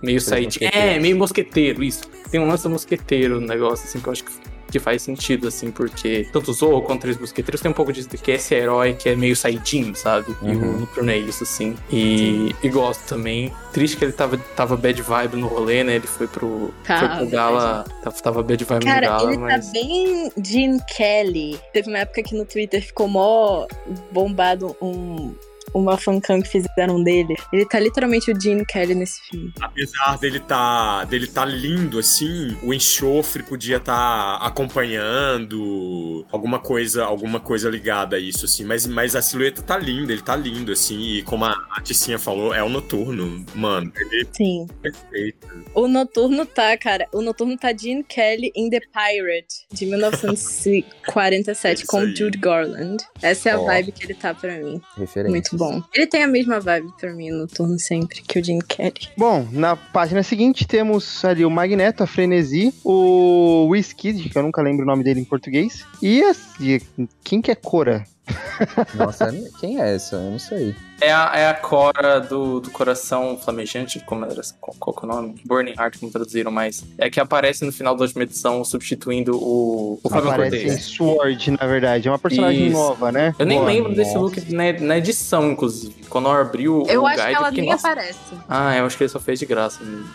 [0.02, 0.48] Meio sair.
[0.60, 2.02] É, meio mosqueteiro, isso.
[2.30, 4.32] Tem um lance mosqueteiro no negócio, assim, que eu acho que,
[4.70, 8.08] que faz sentido, assim, porque tanto o Zorro quanto os mosqueteiros tem um pouco disso,
[8.08, 10.34] de que esse herói que é meio saidinho, sabe?
[10.42, 10.76] E Uhum.
[10.76, 11.76] o Noturno é isso, assim.
[11.92, 13.52] E, e gosto também.
[13.72, 15.96] Triste que ele tava, tava bad vibe no rolê, né?
[15.96, 19.38] Ele foi pro, Tava, foi pro Gala, tava, tava bad vibe no Cara, Gala, ele
[19.38, 19.66] mas...
[19.66, 21.58] tá bem Gene Kelly.
[21.72, 23.66] Teve uma época que no Twitter ficou mó
[24.12, 25.34] bombado um,
[25.74, 27.34] uma fancam que fizeram dele.
[27.52, 29.52] Ele tá literalmente o Gene Kelly nesse filme.
[29.60, 37.40] Apesar dele tá, dele tá lindo, assim, o enxofre podia estar acompanhando alguma coisa, alguma
[37.40, 41.00] coisa ligada a isso, assim, mas, mas a silhueta tá linda, ele tá lindo, assim,
[41.00, 44.66] e como a, a Ticinha falou, é o noturno, mano, ele Sim.
[44.70, 45.48] é perfeito.
[45.74, 47.06] O Noturno tá, cara.
[47.12, 52.16] O Noturno tá Gene Kelly in The Pirate, de 1947, com Isso aí.
[52.16, 52.96] Jude Garland.
[53.22, 53.66] Essa é a Ó.
[53.66, 54.80] vibe que ele tá pra mim.
[54.96, 55.30] Referência.
[55.30, 55.82] Muito bom.
[55.94, 59.08] Ele tem a mesma vibe pra mim, o Noturno sempre, que o Gene Kelly.
[59.16, 64.62] Bom, na página seguinte temos ali o Magneto, a Frenesi, o Wizkid, que eu nunca
[64.62, 66.80] lembro o nome dele em português, e, a, e
[67.22, 68.06] quem que é Cora?
[68.94, 70.16] Nossa, quem é essa?
[70.16, 70.74] Eu não sei.
[71.00, 75.08] É a, é a Cora do, do Coração Flamejante, como era, qual, qual que é
[75.08, 75.34] o nome?
[75.44, 79.98] Burning Heart, como traduziram, mas é que aparece no final da última edição, substituindo o,
[80.02, 80.78] o Fábio Aparece em.
[80.78, 82.08] Sword, na verdade.
[82.08, 82.76] É uma personagem Isso.
[82.76, 83.34] nova, né?
[83.38, 83.70] Eu nem Boa.
[83.70, 84.36] lembro desse Nossa.
[84.36, 85.94] look na, na edição, inclusive.
[86.08, 87.88] Quando eu abri o, Eu o acho guide, que ela nem nossa.
[87.88, 88.18] aparece.
[88.48, 90.08] Ah, eu acho que ele só fez de graça mesmo.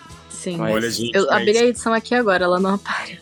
[0.46, 0.58] Sim.
[0.58, 3.20] Mas- Olha, gente, Eu mas- abri a edição aqui agora, ela não aparece.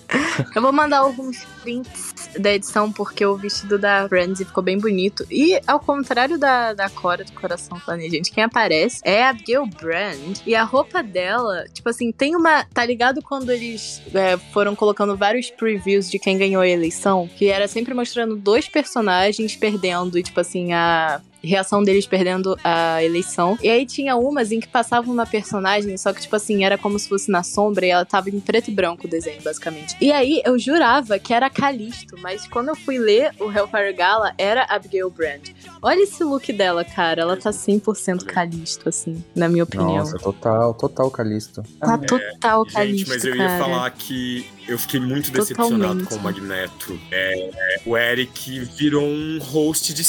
[0.55, 5.25] eu vou mandar alguns prints da edição, porque o vestido da Frenzy ficou bem bonito.
[5.31, 10.39] E ao contrário da, da Cora do Coração Planejante, quem aparece é a Abigail Brand.
[10.45, 12.65] E a roupa dela, tipo assim, tem uma.
[12.65, 17.29] Tá ligado quando eles é, foram colocando vários previews de quem ganhou a eleição?
[17.37, 23.03] Que era sempre mostrando dois personagens perdendo, e tipo assim, a reação deles perdendo a
[23.03, 23.57] eleição.
[23.61, 26.97] E aí tinha umas em que passavam na personagem, só que, tipo assim, era como
[26.97, 29.95] se fosse na sombra e ela tava em preto e branco o desenho, basicamente.
[29.99, 34.33] E aí eu jurava que era Calisto, mas quando eu fui ler o Hellfire Gala,
[34.37, 35.49] era Abigail Brand.
[35.81, 37.21] Olha esse look dela, cara.
[37.21, 39.97] Ela tá 100% Calisto, assim, na minha opinião.
[39.97, 41.63] Nossa, total, total Calisto.
[41.79, 43.51] Tá total Calisto, Gente, mas eu cara.
[43.51, 46.07] ia falar que eu fiquei muito decepcionado Totalmente.
[46.09, 46.99] com o Magneto.
[47.11, 50.03] É, é, o Eric virou um host de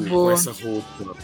[0.00, 0.26] vou.
[0.26, 1.16] com essa roupa.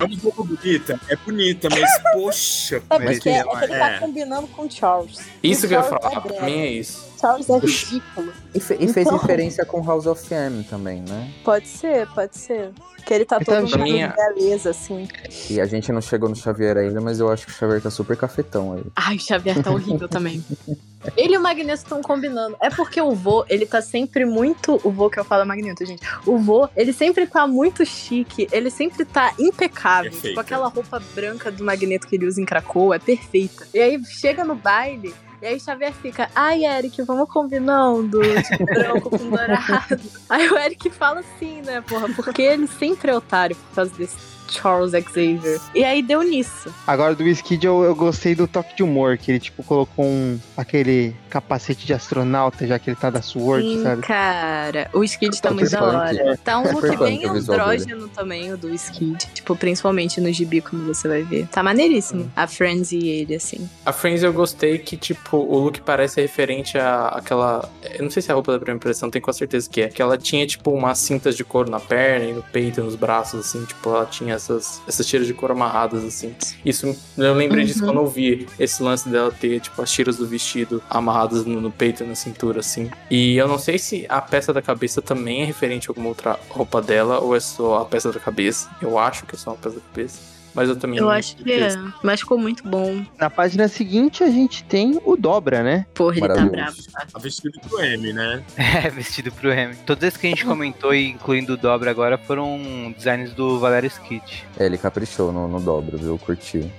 [0.00, 1.00] É uma roupa bonita?
[1.08, 2.76] É bonita, mas poxa.
[2.76, 3.98] É porque é, ele- que ele tá é.
[3.98, 5.18] combinando com o Charles.
[5.42, 7.06] Isso O que eu ia Charles falar, é pra mim é isso.
[7.20, 8.32] Charles é ridículo.
[8.54, 11.30] E, fe- e fez Então- referência com House of M também, né?
[11.44, 12.70] Pode ser, pode ser.
[13.06, 15.08] Que ele tá Então, todo mim, é- beleza, assim.
[15.48, 17.90] E a gente não chegou no Xavier ainda, mas eu acho que o Xavier tá
[17.90, 18.82] super cafetão aí.
[18.96, 20.44] Ai, o Xavier tá horrível também.
[21.16, 22.56] Ele e o Magneto estão combinando.
[22.60, 24.80] É porque o vô, ele tá sempre muito.
[24.82, 26.02] O vô que eu falo é Magneto, gente.
[26.26, 28.48] O vô, ele sempre tá muito chique.
[28.50, 30.10] Ele sempre tá impecável.
[30.10, 30.28] Perfeito.
[30.28, 33.66] Tipo, aquela roupa branca do Magneto que ele usa em Krakoa é perfeita.
[33.74, 35.14] E aí chega no baile.
[35.40, 40.00] E aí Xavier fica, ai Eric, vamos combinando, tipo, branco com dourado.
[40.30, 44.16] Aí o Eric fala assim, né, porra, porque ele sempre é otário por causa desse
[44.48, 45.60] Charles Xavier.
[45.74, 46.72] E aí deu nisso.
[46.86, 50.38] Agora do Skid eu, eu gostei do toque de humor, que ele tipo colocou um,
[50.56, 54.02] aquele capacete de astronauta, já que ele tá da Sword, Sim, sabe?
[54.02, 54.90] cara.
[54.92, 56.38] O Skid tá muito da hora.
[56.42, 59.26] Tá um look Super bem punk o visual andrógeno também, o do Skid.
[59.34, 61.46] Tipo, principalmente no gibi, como você vai ver.
[61.48, 62.30] Tá maneiríssimo.
[62.34, 63.68] A Friends e ele, assim.
[63.84, 67.68] A Friends eu gostei que, tipo, o look parece referente à aquela.
[67.94, 69.88] Eu não sei se é a roupa da primeira impressão, tenho quase certeza que é.
[69.88, 72.96] Que ela tinha, tipo, umas cintas de couro na perna e no peito e nos
[72.96, 73.64] braços, assim.
[73.64, 76.34] Tipo, ela tinha essas, essas tiras de couro amarradas, assim.
[76.64, 77.86] Isso, eu lembrei disso Uhum.
[77.86, 81.70] quando eu vi esse lance dela ter, tipo, as tiras do vestido amarradas no, no
[81.70, 82.90] peito e na cintura, assim.
[83.10, 86.38] E eu não sei se a peça da cabeça também é referente a alguma outra
[86.48, 88.68] roupa dela ou é só a peça da cabeça.
[88.80, 90.35] Eu acho que é só a peça da cabeça.
[90.56, 91.68] Mas eu também Eu acho que é.
[92.02, 93.04] Mas ficou muito bom.
[93.18, 95.84] Na página seguinte a gente tem o Dobra, né?
[95.94, 96.76] Porra, ele tá bravo.
[96.90, 97.06] tá?
[97.12, 98.42] Tá vestido pro M, né?
[98.56, 99.76] É, vestido pro Remy.
[99.86, 104.44] Todos esses que a gente comentou, incluindo o Dobra agora, foram designs do Valério Skit.
[104.58, 106.18] É, ele caprichou no, no dobro, viu?
[106.18, 106.70] Curtiu.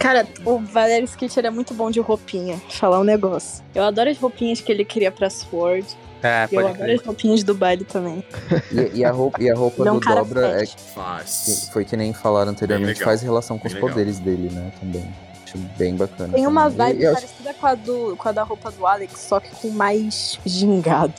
[0.00, 2.60] Cara, o Valério Skitch ele é muito bom de roupinha.
[2.70, 3.62] Falar um negócio.
[3.74, 5.86] Eu adoro as roupinhas que ele cria pra Sword.
[6.22, 6.98] É, eu pode adoro crer.
[7.00, 8.24] as roupinhas do baile também.
[8.72, 10.66] E, e a roupa, e a roupa é do dobra é.
[10.66, 11.68] Faz.
[11.72, 13.88] foi que nem falaram anteriormente, faz relação com Bem os legal.
[13.90, 14.72] poderes dele, né?
[14.80, 15.08] Também.
[15.44, 16.32] Acho bem bacana.
[16.34, 16.76] Tem uma também.
[16.78, 19.38] vibe E- e acho- parecida com a, do, com a da roupa do Alex, só
[19.38, 21.14] que com mais gingado.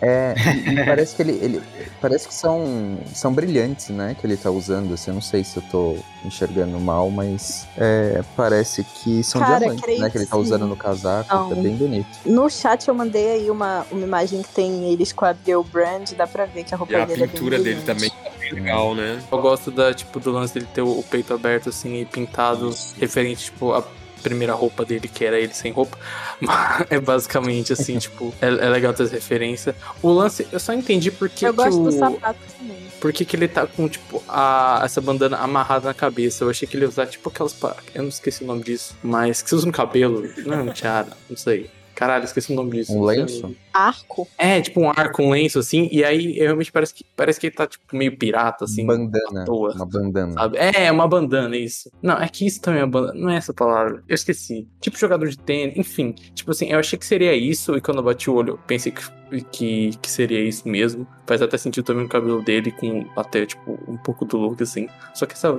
[0.00, 0.34] É,
[0.66, 1.62] e, e parece que ele, ele-
[2.00, 4.14] Parece que são, são brilhantes, né?
[4.18, 4.94] Que ele tá usando.
[4.94, 9.58] Assim, eu não sei se eu tô enxergando mal, mas é, parece que são Cara,
[9.58, 10.10] diamantes, né?
[10.10, 10.68] Que ele tá usando sim.
[10.68, 11.34] no casaco.
[11.34, 11.48] Não.
[11.48, 12.06] Tá bem bonito.
[12.24, 16.12] No chat eu mandei aí uma, uma imagem que tem eles com a Girl Brand,
[16.12, 18.38] dá pra ver que a roupa E a dele pintura é bem dele também é
[18.38, 19.20] bem legal, né?
[19.30, 22.72] Eu gosto da, tipo, do lance dele ter o, o peito aberto, assim, e pintado,
[22.98, 23.82] referente, tipo, a
[24.18, 25.98] primeira roupa dele, que era ele sem roupa.
[26.40, 29.74] Mas é basicamente, assim, tipo, é, é legal ter essa referência.
[30.02, 31.84] O lance, eu só entendi porque Eu que gosto o...
[31.84, 32.88] do sapato também.
[33.00, 36.44] Por que, que ele tá com, tipo, a, essa bandana amarrada na cabeça?
[36.44, 37.56] Eu achei que ele ia usar, tipo, aquelas.
[37.94, 38.96] Eu não esqueci o nome disso.
[39.02, 40.28] Mas que você usa no cabelo.
[40.44, 41.70] Não é um tiara, não sei.
[41.98, 42.96] Caralho, esqueci o nome disso.
[42.96, 43.56] Um lenço?
[43.74, 44.28] Arco?
[44.38, 45.88] É, tipo um arco, um lenço, assim.
[45.90, 48.86] E aí, realmente parece que, parece que ele tá, tipo, meio pirata, assim.
[48.86, 49.44] bandana.
[49.44, 49.74] toa.
[49.74, 50.32] Uma bandana.
[50.32, 50.58] Sabe?
[50.58, 51.90] É, uma bandana, isso.
[52.00, 53.18] Não, é que isso também é bandana.
[53.18, 54.04] Não é essa palavra.
[54.08, 54.68] Eu esqueci.
[54.80, 56.12] Tipo jogador de tênis, enfim.
[56.12, 57.76] Tipo assim, eu achei que seria isso.
[57.76, 61.04] E quando eu bati o olho, eu pensei que, que, que seria isso mesmo.
[61.26, 64.88] Faz até sentido também no cabelo dele, com até, tipo, um pouco do look, assim.
[65.14, 65.52] Só que essa.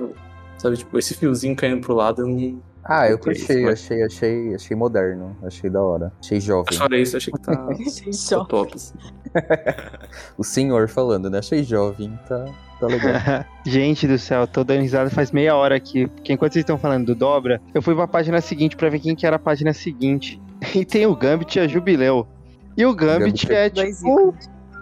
[0.56, 2.62] Sabe, tipo, esse fiozinho caindo pro lado, eu não.
[2.84, 5.36] Ah, eu curti, mas- achei, achei, achei moderno.
[5.42, 6.12] Achei da hora.
[6.20, 6.76] Achei jovem.
[6.78, 7.74] Fora isso, achei que tá, tá
[8.12, 8.44] Só.
[8.44, 8.74] top.
[10.36, 11.38] O senhor falando, né?
[11.38, 12.44] Achei jovem, tá,
[12.80, 13.12] tá legal.
[13.64, 16.06] Gente do céu, tô dando risada faz meia hora aqui.
[16.06, 19.14] Porque enquanto vocês estão falando do Dobra, eu fui pra página seguinte pra ver quem
[19.14, 20.40] que era a página seguinte.
[20.74, 22.26] E tem o Gambit e a Jubileu.
[22.76, 24.34] E o Gambit, Gambit é Dois tipo.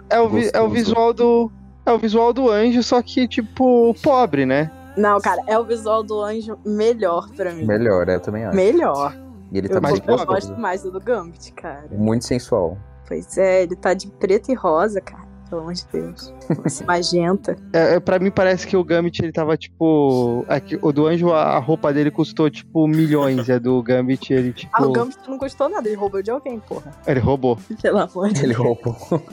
[0.09, 1.49] É o, vi- é o visual do.
[1.85, 4.69] É o visual do anjo, só que, tipo, pobre, né?
[4.99, 7.65] Não, cara, é o visual do anjo melhor pra mim.
[7.65, 8.55] Melhor, é, eu também acho.
[8.55, 9.15] Melhor.
[9.51, 10.01] E ele Eu, tá eu pobre.
[10.05, 10.57] gosto gostoso.
[10.57, 11.85] mais do do Gambit, cara.
[11.91, 12.77] Muito sensual.
[13.07, 15.27] Pois é, ele tá de preto e rosa, cara.
[15.49, 16.31] Pelo amor de Deus.
[16.63, 17.55] Esse magenta.
[17.73, 20.45] É, é, pra mim parece que o Gambit ele tava tipo.
[20.47, 23.49] é que o do anjo, a, a roupa dele custou tipo milhões.
[23.49, 24.71] É do Gambit, ele tipo.
[24.75, 26.91] Ah, o Gambit não custou nada, ele roubou de alguém, porra.
[27.07, 27.57] Ele roubou.
[27.81, 28.57] Pelo amor de Ele Deus.
[28.67, 28.95] roubou.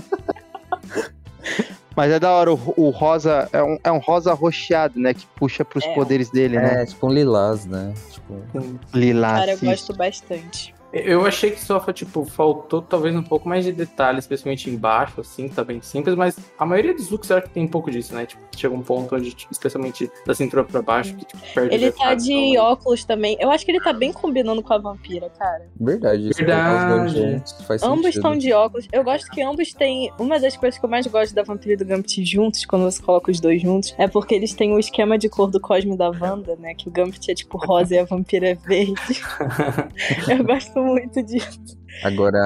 [1.97, 5.15] Mas é da hora, o, o rosa é um, é um rosa rocheado, né?
[5.15, 5.95] Que puxa pros É.
[5.95, 6.83] poderes dele, né?
[6.83, 7.95] É, tipo um lilás, né?
[8.13, 8.45] Tipo,
[8.93, 9.39] Lilás.
[9.41, 10.76] Cara, eu gosto bastante.
[11.05, 15.49] Eu achei que só tipo, faltou talvez um pouco mais de detalhes, especialmente embaixo, assim,
[15.49, 18.15] tá bem simples, mas a maioria dos looks eu acho que tem um pouco disso,
[18.15, 18.27] né?
[18.27, 21.91] Tipo, chega um ponto onde, tipo, especialmente da cintura pra baixo, que tipo, perde Ele
[21.91, 23.37] tá detalhe, de então, óculos também.
[23.41, 25.67] Eu acho que ele tá bem combinando com a vampira, cara.
[25.79, 26.29] verdade.
[26.31, 27.33] Isso dois Verdade.
[27.33, 28.17] juntos faz Ambos sentido.
[28.17, 28.89] estão de óculos.
[28.93, 30.11] Eu gosto que ambos têm.
[30.19, 33.03] Uma das coisas que eu mais gosto da Vampira e do Gambit juntos, quando você
[33.03, 36.11] coloca os dois juntos, é porque eles têm o esquema de cor do Cosme da
[36.11, 36.75] Wanda, né?
[36.75, 38.95] Que o Gambit é tipo rosa e a Vampira é verde.
[40.29, 41.61] eu gosto muito disso.
[42.03, 42.39] Agora,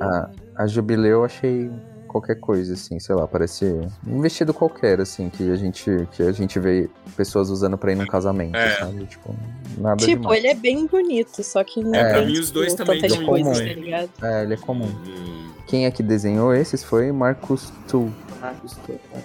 [0.00, 1.70] a, a Jubileu eu achei
[2.06, 3.66] qualquer coisa, assim, sei lá, parece
[4.06, 7.96] um vestido qualquer, assim, que a gente, que a gente vê pessoas usando pra ir
[7.96, 8.70] num casamento, É.
[8.78, 9.04] sabe?
[9.04, 9.34] Tipo,
[9.76, 10.38] nada tipo, demais.
[10.38, 13.00] ele é bem bonito, só que não É, pra tem mim os dois tipo, também
[13.02, 13.68] tantas coisas, comum.
[13.68, 14.10] tá ligado?
[14.22, 14.86] É, ele é comum.
[15.06, 18.10] Hum, Quem é que desenhou esses foi Marcus Tu.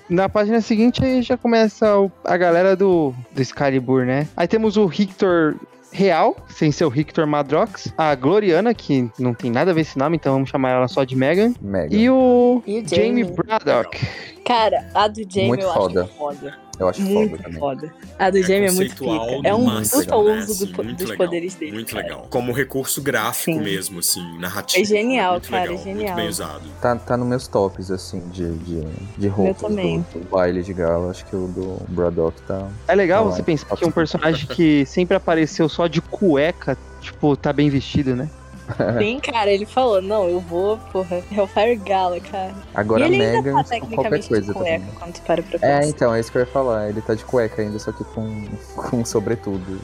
[0.09, 4.27] Na página seguinte aí já começa o- a galera do, do Excalibur, né?
[4.35, 5.55] Aí temos o Victor
[5.93, 9.97] real, sem ser o Victor Madrox, a Gloriana, que não tem nada a ver esse
[9.97, 11.95] nome, então vamos chamar ela só de Megan, Mega.
[11.95, 13.23] e o, E o Jamie Jamie.
[13.25, 13.99] Braddock.
[14.43, 16.03] Cara, a do Jamie Muito eu foda.
[16.03, 16.62] acho foda.
[16.83, 17.59] Eu acho Muito foda também.
[17.59, 17.93] foda.
[18.19, 19.47] A do Jamie é muito conceitual pica.
[19.47, 20.39] É um puta né?
[20.39, 21.71] uso do muito dos legal, poderes dele.
[21.71, 22.03] Muito cara.
[22.07, 22.27] legal.
[22.29, 23.61] Como recurso gráfico Sim.
[23.61, 24.81] mesmo, assim, narrativo.
[24.81, 26.03] É genial, muito cara, legal, é genial.
[26.05, 26.61] Muito bem usado.
[26.81, 28.81] Tá, tá nos meus tops, assim, de, de,
[29.17, 30.05] de roupas também.
[30.13, 31.11] do, do baile de gala.
[31.11, 32.67] Acho que o do Braddock tá.
[32.87, 37.35] É legal Ah, você pensar que um personagem que sempre apareceu só de cueca, tipo,
[37.37, 38.29] tá bem vestido, né?
[38.99, 42.53] Sim, cara, ele falou, não, eu vou, porra, Hellfire Gala, cara.
[42.73, 44.95] Agora e ele ainda Megan, tá qualquer tecnicamente coisa de cueca, também.
[44.99, 45.85] quando tu para pra É, pensar.
[45.89, 46.89] então, é isso que eu ia falar.
[46.89, 48.45] Ele tá de cueca ainda, só que com,
[48.75, 49.79] com sobretudo.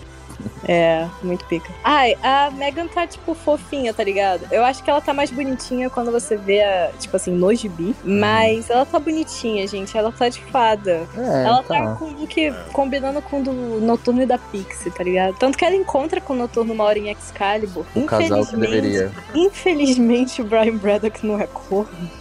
[0.67, 1.71] É, muito pica.
[1.83, 4.45] Ai, a Megan tá, tipo, fofinha, tá ligado?
[4.51, 7.95] Eu acho que ela tá mais bonitinha quando você vê, a, tipo assim, no gibi.
[8.03, 9.97] Mas ela tá bonitinha, gente.
[9.97, 11.07] Ela tá de fada.
[11.17, 11.75] É, ela tá.
[11.75, 15.35] tá com o look combinando com o do Noturno e da Pixie, tá ligado?
[15.37, 17.85] Tanto que ela encontra com o Noturno uma hora em Excalibur.
[17.95, 19.11] O casal que Infelizmente, deveria.
[19.33, 22.18] infelizmente o Brian Braddock não é corno.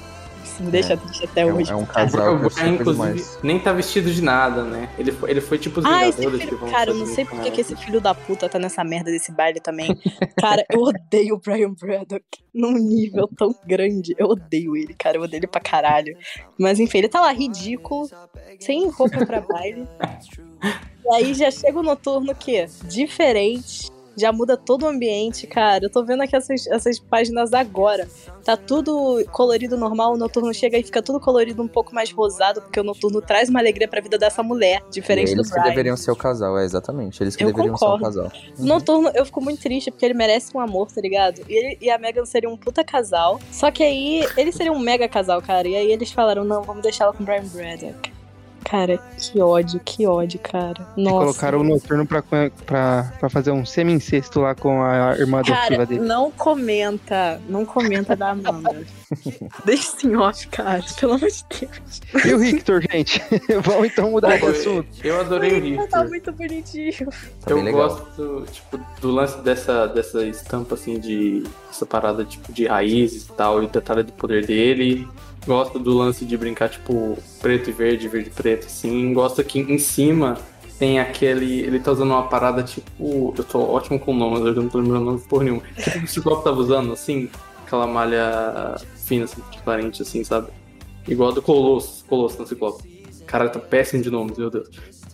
[0.59, 0.97] Isso me deixa É.
[0.97, 1.71] triste até É um, hoje.
[1.71, 2.07] é um cara.
[2.11, 3.39] casal O que Brian, inclusive, demais.
[3.45, 4.89] nem tá vestido de nada, né?
[4.99, 7.25] Ele foi, ele foi tipo os Ah, Vingadores que filho, vão cara, eu não sei
[7.25, 7.55] com por que ela.
[7.55, 9.89] que esse filho da puta tá nessa merda desse baile também.
[10.41, 14.15] Cara, eu odeio o Brian Braddock num nível tão grande.
[14.19, 15.17] Eu odeio ele, cara.
[15.17, 16.17] Eu odeio ele pra caralho.
[16.59, 18.09] Mas enfim, ele tá lá ridículo,
[18.59, 19.87] sem roupa pra baile.
[21.11, 23.89] E aí já chega o noturno que diferente.
[24.19, 25.85] Já muda todo o ambiente, cara.
[25.85, 28.09] Eu tô vendo aqui essas, essas páginas agora.
[28.45, 32.61] Tá tudo colorido normal, o noturno chega e fica tudo colorido um pouco mais rosado,
[32.63, 35.71] porque o noturno traz uma alegria pra vida dessa mulher, diferente do Eles que Brian.
[35.71, 37.23] deveriam ser o casal, é exatamente.
[37.23, 38.13] Eles que Eu deveriam concordo.
[38.13, 38.41] ser o casal.
[38.59, 41.41] Noturno, eu fico muito triste porque ele merece um amor, tá ligado?
[41.49, 43.39] E, ele, e a Megan seria um puta casal.
[43.53, 45.69] Só que aí ele seria um mega casal, cara.
[45.69, 48.18] E aí eles falaram: não, vamos deixar ela com o Brian Braddock.
[48.71, 50.87] Cara, que ódio, que ódio, cara.
[50.95, 51.19] Nossa.
[51.19, 55.87] Colocaram o Noturno pra, pra, pra fazer um semi-incesto lá com a irmã adotiva Cara,
[55.87, 56.01] dele.
[56.03, 57.41] não comenta.
[57.49, 58.85] Não comenta da Amanda.
[59.65, 60.85] Deixa em off, cara.
[61.01, 62.27] Pelo amor de Deus.
[62.27, 63.23] E o Victor, gente?
[63.65, 64.87] Vamos então mudar de assunto.
[65.03, 66.09] Eu adorei o Ele tá Victor.
[66.09, 67.09] muito bonitinho.
[67.41, 71.43] Tá eu gosto, tipo, do lance dessa, dessa estampa, assim, de...
[71.71, 75.09] Essa parada, tipo, de raízes e tal, e o detalhe do poder dele.
[75.49, 79.15] Gosto do lance de brincar, tipo, preto e verde, verde e preto, assim.
[79.15, 80.37] Gosto que em cima
[80.79, 81.61] tem aquele...
[81.61, 83.35] Ele tá usando uma parada, tipo...
[83.35, 85.63] Eu tô ótimo com nomes, eu não tô lembrando nome por nenhum.
[85.83, 87.31] Tipo, o Ciclope tava usando, assim,
[87.65, 90.49] aquela malha fina, assim, transparente, assim, sabe?
[91.09, 93.07] Igual a do Colosso, Colosso no Ciclope.
[93.27, 94.69] Cara, tá péssimo de nomes, meu Deus.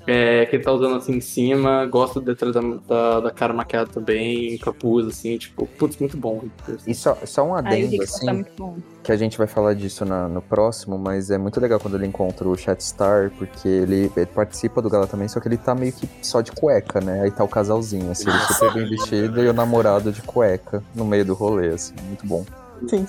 [0.06, 3.55] É, que ele tá usando assim em cima, gosto do detalhe da, da, da cara
[3.55, 6.43] maquiada também, capuz, assim, tipo, putz, muito bom.
[6.86, 8.76] E só, só um adendo, assim, tá bom.
[9.02, 12.06] que a gente vai falar disso na- no próximo, mas é muito legal quando ele
[12.06, 15.93] encontra o Chatstar, porque ele, ele participa do gala também, só que ele tá meio
[15.93, 17.22] que só de cueca, né?
[17.22, 21.05] Aí tá o casalzinho, assim, ele super bem vestido e o namorado de cueca no
[21.06, 22.44] meio do rolê, assim, muito bom.
[22.89, 23.06] Sim.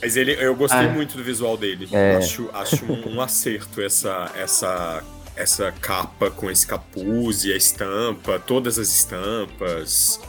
[0.00, 0.92] Mas ele, eu gostei Ah.
[0.92, 1.88] muito do visual dele.
[1.90, 2.16] É.
[2.16, 5.02] Acho, acho um, um acerto essa, essa,
[5.38, 10.20] essa capa com esse capuz e a estampa, todas as estampas.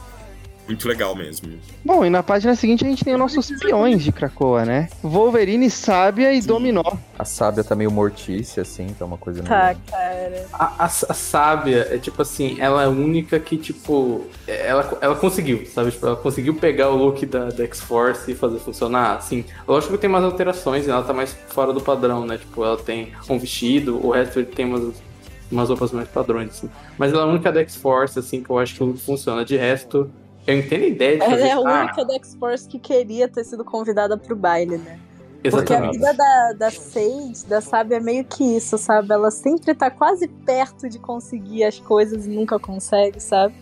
[0.70, 1.50] Muito legal mesmo.
[1.84, 4.88] Bom, e na página seguinte a gente tem os nossos peões de Krakoa, né?
[5.02, 6.84] Wolverine, Sábia e Dominó.
[7.18, 9.78] A sábia tá meio mortícia, assim, tá uma coisa Tá, meio...
[9.90, 10.46] cara.
[10.52, 15.16] A, a, a sábia é tipo assim, ela é a única que, tipo, ela, ela
[15.16, 15.90] conseguiu, sabe?
[15.90, 19.44] Tipo, ela conseguiu pegar o look da, da X-Force e fazer funcionar, assim.
[19.66, 22.38] Lógico que tem mais alterações, ela tá mais fora do padrão, né?
[22.38, 24.94] Tipo, ela tem um vestido, o resto ele tem umas,
[25.50, 26.70] umas roupas mais padrões, assim.
[26.96, 29.44] Mas ela é a única da X-Force, assim, que eu acho que o look funciona.
[29.44, 30.08] De resto,
[30.46, 31.46] eu entendo a ideia de Ela fazer...
[31.46, 34.98] é a ah, única da X-Force que queria ter sido convidada pro baile, né?
[35.42, 35.98] Porque a exatamente.
[35.98, 39.12] vida da, da Sage, da Sábia, é meio que isso, sabe?
[39.12, 43.54] Ela sempre tá quase perto de conseguir as coisas e nunca consegue, sabe?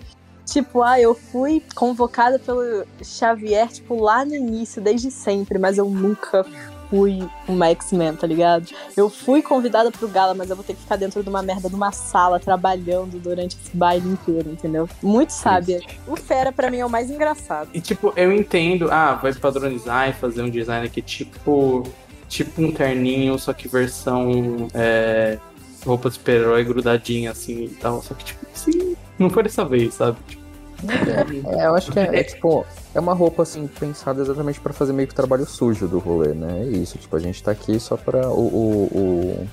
[0.44, 5.88] Tipo, ah, eu fui convocada pelo Xavier, tipo, lá no início, desde sempre, mas eu
[5.88, 6.44] nunca
[6.90, 8.68] fui uma X-Men, tá ligado?
[8.96, 11.68] Eu fui convidada pro gala, mas eu vou ter que ficar dentro de uma merda
[11.68, 14.88] de uma sala trabalhando durante esse baile inteiro, entendeu?
[15.02, 15.80] Muito sábia.
[16.06, 17.68] O Fera, pra mim, é o mais engraçado.
[17.72, 21.84] E tipo, eu entendo, ah, vai padronizar e fazer um design aqui tipo.
[22.28, 25.38] Tipo um terninho, só que versão é,
[25.82, 28.02] roupa de super-herói grudadinha assim e tal.
[28.02, 30.18] Só que, tipo, assim, não foi dessa vez, sabe?
[30.28, 30.42] Tipo,
[31.48, 34.92] É, eu acho que é, é, tipo, é uma roupa assim pensada exatamente pra fazer
[34.92, 36.62] meio que o trabalho sujo do rolê, né?
[36.62, 39.48] É isso, tipo, a gente tá aqui só pra o, o, o,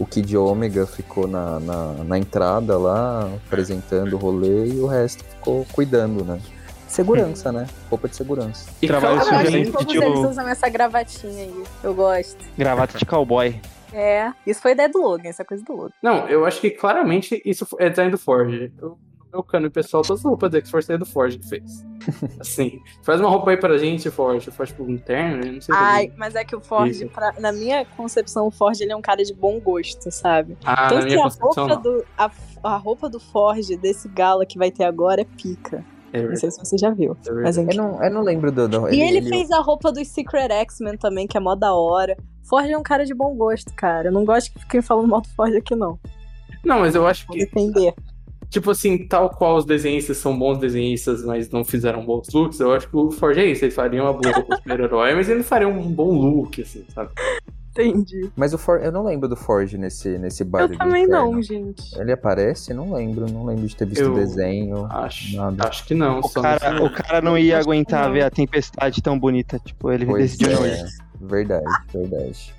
[0.00, 5.24] o Kid Omega ficou na, na, na entrada lá, apresentando o rolê e o resto
[5.24, 6.40] ficou cuidando, né?
[6.88, 7.66] Segurança, né?
[7.88, 8.68] Roupa de segurança.
[8.82, 11.64] e Trabalho Eu sujo, de todos Pediu- eles usam essa gravatinha aí.
[11.84, 12.44] Eu gosto.
[12.58, 13.60] Gravata de cowboy.
[13.92, 15.92] É, isso foi ideia do Logan, essa coisa do Logan.
[16.02, 18.72] Não, eu acho que claramente isso é design do Ford.
[18.80, 18.98] Eu
[19.32, 21.84] meu cano e pessoal, todas as roupas do X-Force é do Forge que fez.
[22.40, 24.50] Assim, faz uma roupa aí pra gente, Forge.
[24.50, 25.74] Forge pro interno, eu não sei.
[25.76, 29.02] Ai, mas é que o Forge, pra, na minha concepção, o Forge ele é um
[29.02, 30.56] cara de bom gosto, sabe?
[30.64, 31.82] Ah, Tanto na que minha a concepção, roupa, não.
[31.82, 32.30] do, a,
[32.64, 35.84] a roupa do Forge, desse gala que vai ter agora, é pica.
[36.12, 37.16] É Não sei se você já viu.
[37.24, 37.76] É Mas Eu enfim.
[37.76, 38.66] não, eu não lembro do.
[38.68, 42.16] do- E ele, fez a roupa dos Secret X-Men também, que é mó da hora.
[42.48, 44.08] Forge é um cara de bom gosto, cara.
[44.08, 46.00] Eu não gosto que fiquem falando mal do Forge aqui, não.
[46.64, 47.94] Não, mas eu acho Vou que, defender.
[48.50, 52.72] Tipo assim, tal qual os desenhistas são bons desenhistas, mas não fizeram bons looks, eu
[52.72, 53.64] acho que o Forge é isso.
[53.64, 57.10] Eles fariam uma boa roupa super-herói, mas ele não faria um bom look, assim, sabe?
[57.72, 58.28] Entendi.
[58.34, 58.82] Mas o For...
[58.82, 61.32] eu não lembro do Forge nesse, nesse baile Eu também inferno.
[61.32, 61.96] não, gente.
[61.98, 62.74] Ele aparece?
[62.74, 63.30] Não lembro.
[63.30, 64.86] Não lembro de ter visto Eu o desenho.
[64.90, 65.68] Acho, Nada.
[65.68, 66.18] acho que não.
[66.18, 68.12] O só cara, nesse- o cara não ia aguentar não.
[68.12, 69.60] ver a tempestade tão bonita.
[69.64, 70.72] Tipo, ele Pois decidiu não ir.
[70.72, 70.84] é.
[71.20, 71.64] Verdade,
[71.94, 72.52] verdade.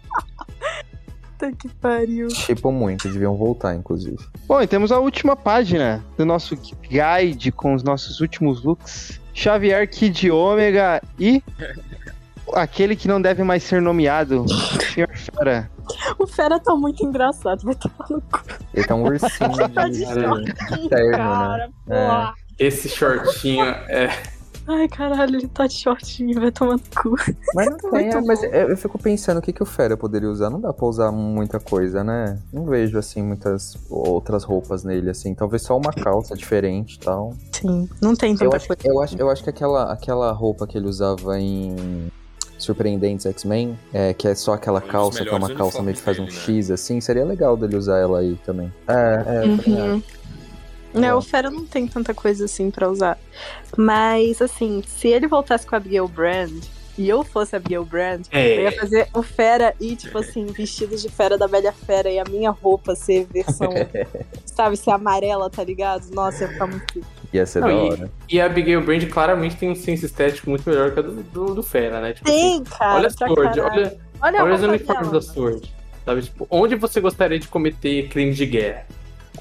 [1.41, 2.27] Puta que pariu.
[2.27, 4.17] Tipo muito, deviam voltar, inclusive.
[4.47, 9.19] Bom, e temos a última página do nosso guide com os nossos últimos looks.
[9.33, 11.41] Xavier Kid Ômega e
[12.53, 15.07] aquele que não deve mais ser nomeado, Sr.
[15.17, 15.71] Fera.
[16.19, 17.63] O Fera tá muito engraçado.
[17.63, 18.41] Vai tomar no cu.
[18.73, 21.17] Ele tá um ursinho Tá de, de de terno, né?
[21.17, 22.07] cara, É.
[22.07, 22.33] porra.
[22.59, 24.09] Esse shortinho é.
[24.67, 27.15] Ai, caralho, ele tá de shortinho, vai tomar no cu.
[27.55, 29.97] Mas não tem, Muito é, mas eu, eu fico pensando o que, que o Fera
[29.97, 30.49] poderia usar.
[30.49, 32.37] Não dá pra usar muita coisa, né?
[32.53, 35.33] Não vejo, assim, muitas outras roupas nele, assim.
[35.33, 37.33] Talvez só uma calça diferente e tal.
[37.51, 38.81] Sim, não tem Eu tanta acho, coisa.
[38.85, 42.11] eu, acho, eu acho que aquela, aquela roupa que ele usava em
[42.57, 46.03] Surpreendentes X-Men, é, que é só aquela Um calça, que é uma calça meio que
[46.03, 47.01] faz um dele, X, assim.
[47.01, 48.71] Seria legal dele usar ela aí também.
[48.87, 49.97] É, é, eu Uhum.
[49.97, 50.20] É,
[50.93, 51.17] Ó.
[51.17, 53.17] o Fera não tem tanta coisa assim pra usar.
[53.77, 56.63] Mas, assim, se ele voltasse com a Abigail Brand
[56.97, 58.71] e eu fosse a Abigail Brand, eu ia É.
[58.71, 62.51] fazer o Fera e, tipo assim, vestidos de Fera da Bela Fera e a minha
[62.51, 63.69] roupa ser versão,
[64.45, 66.13] sabe, ser amarela, tá ligado?
[66.13, 67.01] Nossa, ia ficar muito.
[67.33, 68.11] Ia ser Não, da e- hora.
[68.29, 71.55] E a Abigail Brand claramente tem um senso estético muito melhor que a do, do,
[71.55, 72.11] do Fera, né?
[72.13, 72.95] Tipo assim, Tem, cara.
[72.95, 73.63] olha a Sword, caralho.
[73.63, 75.73] olha, olha, olha os uniformes da Sword.
[76.03, 78.85] Sabe, tipo, onde você gostaria de cometer crime de guerra?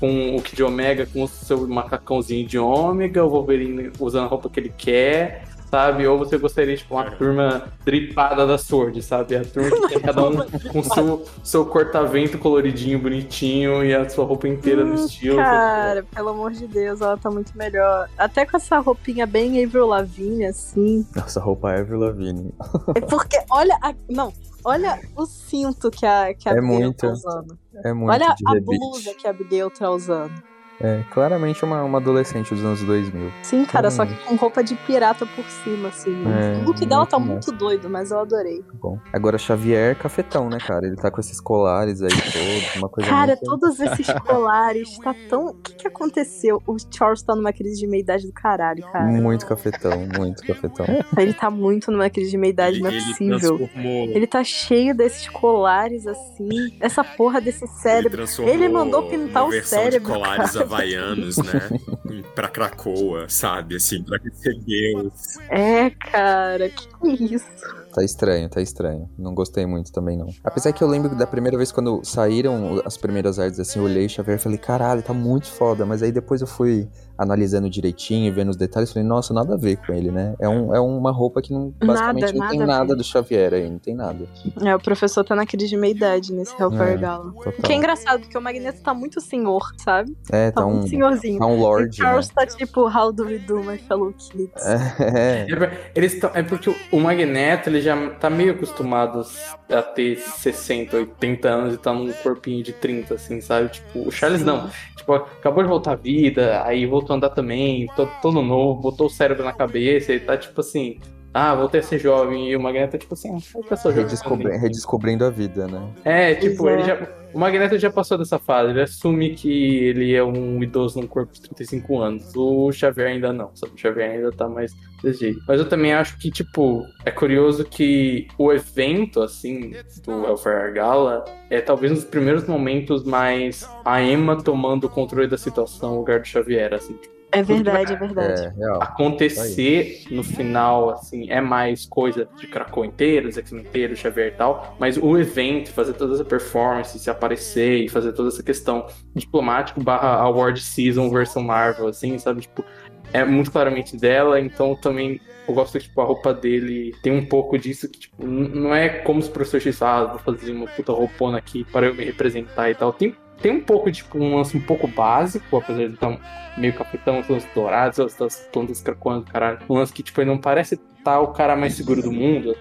[0.01, 4.49] Com o Kid Omega com o seu macacãozinho de Ômega, o Wolverine usando a roupa
[4.49, 6.07] que ele quer, sabe?
[6.07, 9.37] Ou você gostaria de tipo, uma turma dripada da Sword, sabe?
[9.37, 10.37] A turma que tem cada um
[10.73, 15.37] com seu, seu corta-vento coloridinho, bonitinho e a sua roupa inteira no Hum, estilo.
[15.37, 18.09] Cara, pelo amor de Deus, ela tá muito melhor.
[18.17, 21.07] Até com essa roupinha bem Avril Lavigne, assim.
[21.15, 22.55] Nossa, roupa é Avril Lavigne.
[22.95, 23.79] É porque, olha.
[23.83, 24.33] A, não,
[24.65, 26.99] olha o cinto que a, que a É Abigail muito.
[26.99, 27.59] tá usando.
[27.85, 30.50] É muito Olha a blusa que a Abigail tá usando.
[30.81, 33.31] É, claramente uma, uma adolescente dos anos 2000.
[33.43, 36.15] Sim, cara, só que com roupa de pirata por cima, assim.
[36.27, 38.63] É, o look dela tá muito muito doido, mas eu adorei.
[38.75, 38.99] Bom.
[39.13, 40.87] Agora Xavier cafetão, né, cara?
[40.87, 43.45] Ele tá com esses colares aí todos, uma coisa Cara, muito...
[43.45, 45.47] todos esses colares, tá tão.
[45.47, 46.63] O que que aconteceu?
[46.67, 49.05] O Charles tá numa crise de meia-idade do caralho, cara.
[49.07, 50.87] Muito cafetão, muito cafetão.
[51.17, 53.39] Ele tá muito numa crise de meia-idade, Ele, não é ele possível.
[53.39, 54.05] transformou.
[54.09, 56.77] Ele tá cheio desses colares, assim.
[56.81, 58.19] Essa porra desse cérebro.
[58.19, 60.67] transformou Ele mandou pintar o cérebro, de colares cara.
[60.71, 61.69] Havaianos, né?
[62.35, 63.77] pra Krakoa, sabe?
[63.77, 65.39] Assim, pra receber os.
[65.49, 67.47] É, cara, que isso?
[67.93, 69.09] Tá estranho, tá estranho.
[69.19, 70.29] Não gostei muito também, não.
[70.45, 74.09] Apesar que eu lembro da primeira vez quando saíram as primeiras artes, assim, eu olhei
[74.09, 75.85] Xavier e falei, caralho, tá muito foda.
[75.85, 76.89] Mas aí depois eu fui
[77.19, 80.35] analisando direitinho e vendo os detalhes, falei, nossa, nada a ver com ele, né?
[80.41, 83.69] É, um, é uma roupa que não, basicamente não nada tem nada do Xavier aí,
[83.69, 84.27] não tem nada.
[84.65, 86.97] É, o professor tá na crise de meia-idade nesse Hellfire É.
[86.97, 87.31] Gala.
[87.33, 87.53] Total.
[87.59, 90.17] O que é engraçado, porque o Magneto tá muito senhor, sabe?
[90.33, 91.39] É, Tá, tá um, muito senhorzinho.
[91.39, 91.93] tá um e lord, o né?
[91.93, 94.65] Charles tá tipo, how do we do, my fellow kids?
[94.65, 99.25] É, É, Eles tão, é porque o Magneto ele já tá meio acostumado
[99.69, 103.71] a ter 60, 80 anos e tá num corpinho de 30, assim, sabe?
[103.71, 104.47] Tipo, o Charles Sim.
[104.47, 104.71] não.
[104.97, 109.07] Tipo, acabou de voltar à vida, aí voltou a andar também, tô, todo novo, botou
[109.07, 110.99] o cérebro na cabeça, ele tá tipo assim,
[111.33, 113.41] ah, voltei a ser jovem, e o Magneto tipo assim, eu
[113.77, 114.05] sou jovem.
[114.05, 115.89] redescobri- redescobrindo a vida, né?
[116.05, 116.99] É, tipo, ele já.
[117.33, 121.33] O Magneto já passou dessa fase, ele assume que ele é um idoso num corpo
[121.33, 122.33] de 35 anos.
[122.35, 123.73] O Xavier ainda não, sabe?
[123.73, 125.39] O Xavier ainda tá mais desse jeito.
[125.47, 129.73] Mas eu também acho que, tipo, é curioso que o evento, assim,
[130.05, 135.29] do Hellfire Gala é talvez um dos primeiros momentos mais a Emma tomando o controle
[135.29, 136.95] da situação no lugar do Xavier, assim.
[136.95, 138.43] Tipo, É verdade, é verdade.
[138.43, 138.83] É, real.
[138.83, 144.77] acontecer no final, assim, é mais coisa de Krakow inteiro, X-Men inteiro, Xavier e tal,
[144.79, 149.81] mas o evento, fazer toda essa performance, se aparecer e fazer toda essa questão diplomático
[149.81, 152.65] barra award season versão Marvel, assim, sabe, tipo,
[153.13, 157.27] é muito claramente dela, então também eu gosto que, tipo, a roupa dele tem um
[157.27, 160.67] pouco disso que, tipo, não é como os professores X falam, ah, vou fazer uma
[160.67, 164.37] puta roupona aqui para eu me representar e tal, tem tem um pouco, tipo, um
[164.37, 166.19] lance um pouco básico, apesar de estar
[166.57, 169.59] meio capitão, os dourados, as plantas cracoando, caralho.
[169.69, 172.57] Um lance que, tipo, ele não parece estar tá o cara mais seguro do mundo.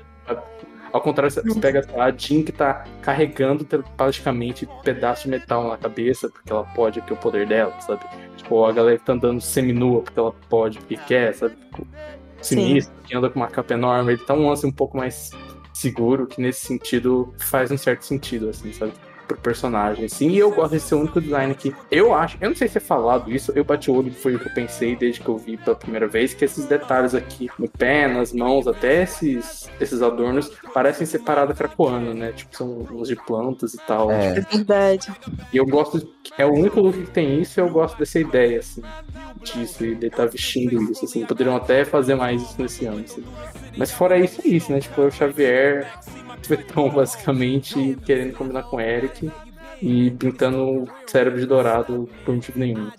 [0.92, 3.66] Ao contrário, você pega a Jean que tá carregando
[3.96, 8.04] praticamente pedaço de metal na cabeça, porque ela pode, porque é o poder dela, sabe?
[8.38, 11.56] Tipo, a galera que tá andando seminua, porque ela pode, porque quer, sabe?
[11.56, 11.88] Tipo,
[12.42, 13.04] sinistro, Sim.
[13.06, 14.14] que anda com uma capa enorme.
[14.14, 15.32] Ele tá um lance um pouco mais
[15.74, 18.94] seguro, que nesse sentido faz um certo sentido, assim, sabe?
[19.30, 20.30] Pro personagem, assim.
[20.30, 23.32] E eu gosto desse único design que eu acho, eu não sei se é falado
[23.32, 25.76] isso, eu bati o olho, foi o que eu pensei desde que eu vi pela
[25.76, 31.06] primeira vez, que esses detalhes aqui no pé, nas mãos, até esses, esses adornos, parecem
[31.06, 32.32] ser parada cracoana, né?
[32.32, 34.12] Tipo, são uns de plantas e tal.
[34.12, 35.12] É, é verdade.
[35.54, 36.08] E eu gosto,
[36.38, 38.82] é o único look que tem isso e eu gosto dessa ideia, assim,
[39.44, 41.26] disso, e de estar tá vestindo isso, assim.
[41.26, 43.24] Poderiam até fazer mais isso nesse ano, assim.
[43.78, 44.80] Mas fora isso, é isso, né?
[44.80, 45.88] Tipo, é o Xavier
[46.48, 49.32] Betão, basicamente, querendo combinar com o Eric
[49.82, 52.90] e pintando o cérebro de dourado por motivo nenhum.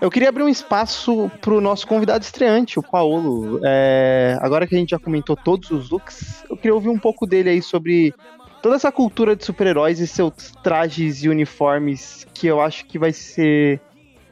[0.00, 3.60] Eu queria abrir um espaço pro nosso convidado estreante, o Paulo.
[3.64, 7.26] É, agora que a gente já comentou todos os looks, eu queria ouvir um pouco
[7.26, 8.12] dele aí sobre
[8.60, 13.12] toda essa cultura de super-heróis e seus trajes e uniformes, que eu acho que vai
[13.12, 13.80] ser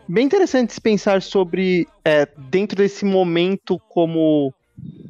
[0.08, 4.52] bem interessante se pensar sobre é, dentro desse momento como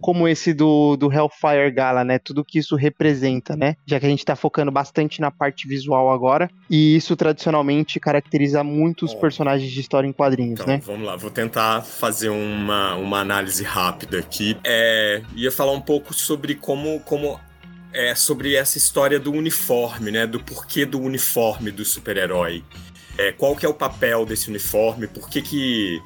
[0.01, 2.19] como esse do, do Hellfire Gala, né?
[2.19, 3.77] Tudo que isso representa, né?
[3.87, 6.51] Já que a gente tá focando bastante na parte visual agora.
[6.69, 10.83] E isso tradicionalmente caracteriza muitos personagens de história em quadrinhos, então, né?
[10.85, 14.57] Vamos lá, vou tentar fazer uma, uma análise rápida aqui.
[14.65, 17.39] É, ia falar um pouco sobre como, como
[17.93, 20.27] é, sobre essa história do uniforme, né?
[20.27, 22.65] Do porquê do uniforme do super-herói.
[23.19, 25.07] É, qual que é o papel desse uniforme?
[25.07, 26.01] Por que, que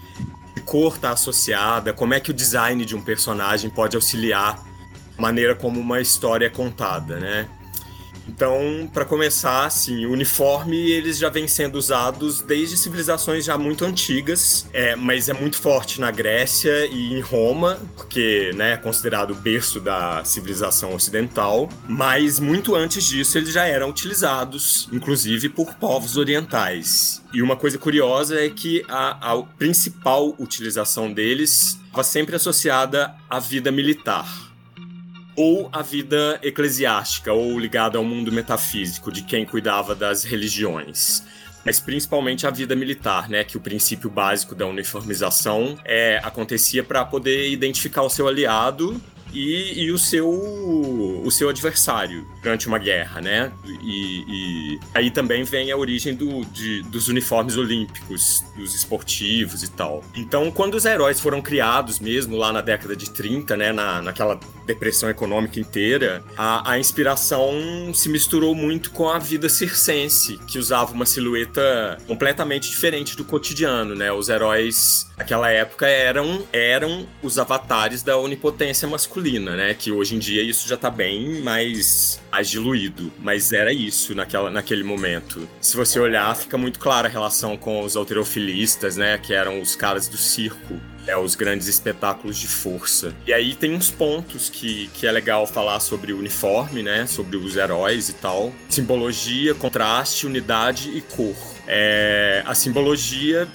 [0.66, 4.62] cor está associada, como é que o design de um personagem pode auxiliar
[5.16, 7.48] a maneira como uma história é contada, né?
[8.28, 13.84] Então, para começar, assim, o uniforme eles já vêm sendo usados desde civilizações já muito
[13.84, 19.30] antigas, é, mas é muito forte na Grécia e em Roma, porque né, é considerado
[19.30, 21.68] o berço da civilização ocidental.
[21.88, 27.22] Mas muito antes disso eles já eram utilizados, inclusive por povos orientais.
[27.32, 33.38] E uma coisa curiosa é que a, a principal utilização deles estava sempre associada à
[33.38, 34.45] vida militar
[35.36, 41.22] ou a vida eclesiástica, ou ligada ao mundo metafísico de quem cuidava das religiões
[41.66, 43.42] mas principalmente a vida militar, né?
[43.42, 49.02] Que o princípio básico da uniformização é, acontecia para poder identificar o seu aliado
[49.36, 53.52] e, e, o, seu, o seu adversário durante uma guerra, né?
[53.82, 59.70] E, e aí também vem a origem do, de, dos uniformes olímpicos, dos esportivos e
[59.70, 60.02] tal.
[60.14, 63.72] Então, quando os heróis foram criados mesmo lá na década de 30, né?
[63.72, 70.38] Na, naquela depressão econômica inteira, a, a inspiração se misturou muito com a vida circense,
[70.46, 74.10] que usava uma silhueta completamente diferente do cotidiano, né?
[74.10, 79.25] Os heróis naquela época eram, eram os avatares da onipotência masculina,
[79.56, 79.74] né?
[79.74, 83.10] Que hoje em dia isso já tá bem mais, mais.
[83.18, 85.48] Mas era isso naquela, naquele momento.
[85.60, 89.18] Se você olhar, fica muito clara a relação com os alterofilistas, né?
[89.18, 93.14] Que eram os caras do circo é, os grandes espetáculos de força.
[93.26, 97.06] E aí tem uns pontos que, que é legal falar sobre o uniforme, né?
[97.06, 98.52] Sobre os heróis e tal.
[98.68, 101.36] Simbologia, contraste, unidade e cor.
[101.68, 103.48] É, a simbologia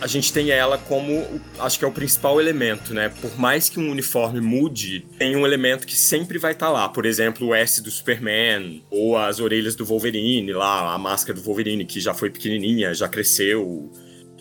[0.00, 3.08] a gente tem ela como, acho que é o principal elemento, né?
[3.08, 6.88] Por mais que um uniforme mude, tem um elemento que sempre vai estar tá lá.
[6.88, 11.44] Por exemplo, o S do Superman, ou as orelhas do Wolverine, lá, a máscara do
[11.44, 13.90] Wolverine, que já foi pequenininha, já cresceu,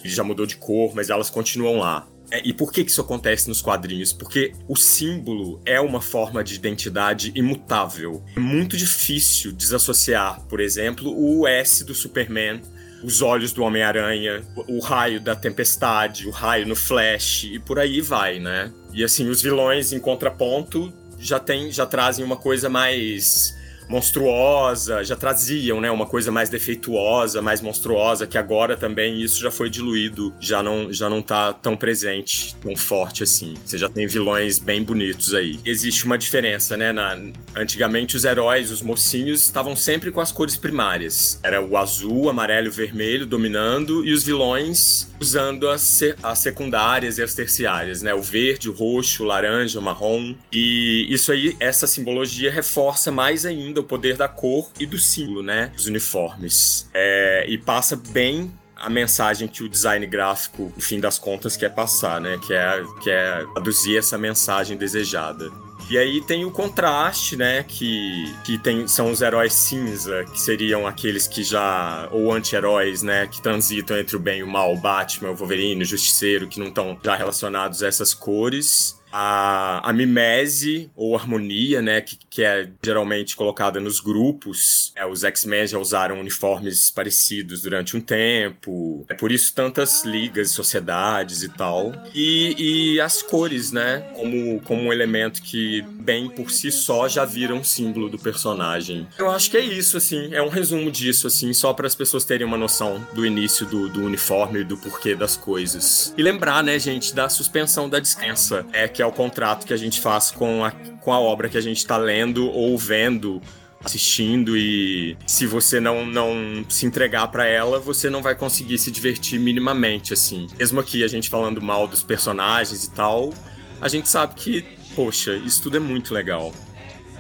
[0.04, 2.08] já mudou de cor, mas elas continuam lá.
[2.32, 4.12] É, e por que isso acontece nos quadrinhos?
[4.12, 8.24] Porque o símbolo é uma forma de identidade imutável.
[8.36, 12.60] É muito difícil desassociar, por exemplo, o S do Superman
[13.04, 18.00] os olhos do Homem-Aranha, o raio da tempestade, o raio no Flash e por aí
[18.02, 18.72] vai, né?
[18.94, 23.56] E assim, os vilões em contraponto já tem, já trazem uma coisa mais
[23.88, 29.52] monstruosa, já traziam, né, uma coisa mais defeituosa, mais monstruosa, que agora também isso já
[29.52, 33.54] foi diluído, já não, já não tá tão presente, tão forte assim.
[33.66, 35.60] Você já tem vilões bem bonitos aí.
[35.66, 37.18] Existe uma diferença, né, na,
[37.56, 41.40] antigamente os heróis, os mocinhos, estavam sempre com as cores primárias.
[41.44, 47.24] Era o azul, amarelo e vermelho dominando, e os vilões usando as, as secundárias e
[47.24, 51.88] as terciárias, né, o verde, o roxo, o laranja, o marrom, e isso aí, essa
[51.88, 55.72] simbologia reforça mais ainda ainda o poder da cor e do símbolo, né?
[55.76, 56.88] Dos uniformes.
[56.94, 61.70] É, e passa bem a mensagem que o design gráfico, no fim das contas, quer
[61.70, 62.40] passar, né?
[62.46, 65.50] Que é, que é traduzir essa mensagem desejada.
[65.90, 67.64] E aí tem o contraste, né?
[67.64, 72.08] Que, que tem, são os heróis cinza, que seriam aqueles que já.
[72.12, 73.28] ou anti-heróis, né?
[73.28, 76.60] Que transitam entre o bem e o mal, o Batman, o Wolverine, o Justiceiro, que
[76.60, 82.44] não estão já relacionados a essas cores a, a mimese ou harmonia, né, que, que
[82.44, 84.92] é geralmente colocada nos grupos.
[84.96, 89.06] É, os X-Men já usaram uniformes parecidos durante um tempo.
[89.08, 91.94] É por isso tantas ligas, sociedades e tal.
[92.16, 97.24] E, e as cores, né, como, como um elemento que, bem por si só, já
[97.24, 99.08] viram um símbolo do personagem.
[99.20, 102.26] Eu acho que é isso, assim, é um resumo disso, assim, só para as pessoas
[102.26, 106.12] terem uma noção do início do, do uniforme e do porquê das coisas.
[106.18, 108.66] E lembrar, né, gente, da suspensão da descrença.
[108.74, 111.58] É que é o contrato que a gente faz com a, com a obra que
[111.58, 113.42] a gente está lendo ou vendo
[113.84, 118.90] assistindo e se você não, não se entregar para ela, você não vai conseguir se
[118.90, 120.48] divertir minimamente, assim.
[120.58, 123.34] Mesmo aqui a gente falando mal dos personagens e tal,
[123.82, 124.66] a gente sabe que,
[124.96, 126.54] poxa, isso tudo é muito legal.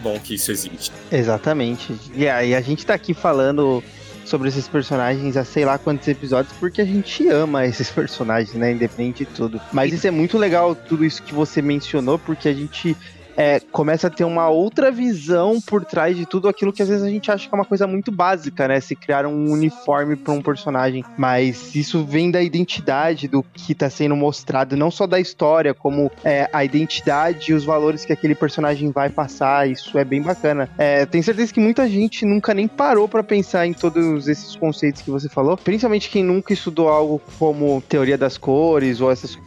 [0.01, 0.91] Bom que isso existe.
[1.11, 1.93] Exatamente.
[2.13, 3.83] E aí a gente tá aqui falando
[4.25, 8.71] sobre esses personagens há sei lá quantos episódios, porque a gente ama esses personagens, né?
[8.71, 9.61] Independente de tudo.
[9.71, 12.95] Mas isso é muito legal, tudo isso que você mencionou, porque a gente
[13.35, 17.03] é, começa a ter uma outra visão por trás de tudo aquilo que às vezes
[17.03, 18.79] a gente acha que é uma coisa muito básica, né?
[18.79, 21.03] Se criar um uniforme para um personagem.
[21.17, 26.11] Mas isso vem da identidade do que está sendo mostrado, não só da história, como
[26.23, 29.69] é, a identidade e os valores que aquele personagem vai passar.
[29.69, 30.69] Isso é bem bacana.
[30.77, 35.01] É, tenho certeza que muita gente nunca nem parou para pensar em todos esses conceitos
[35.01, 39.37] que você falou, principalmente quem nunca estudou algo como teoria das cores ou essas,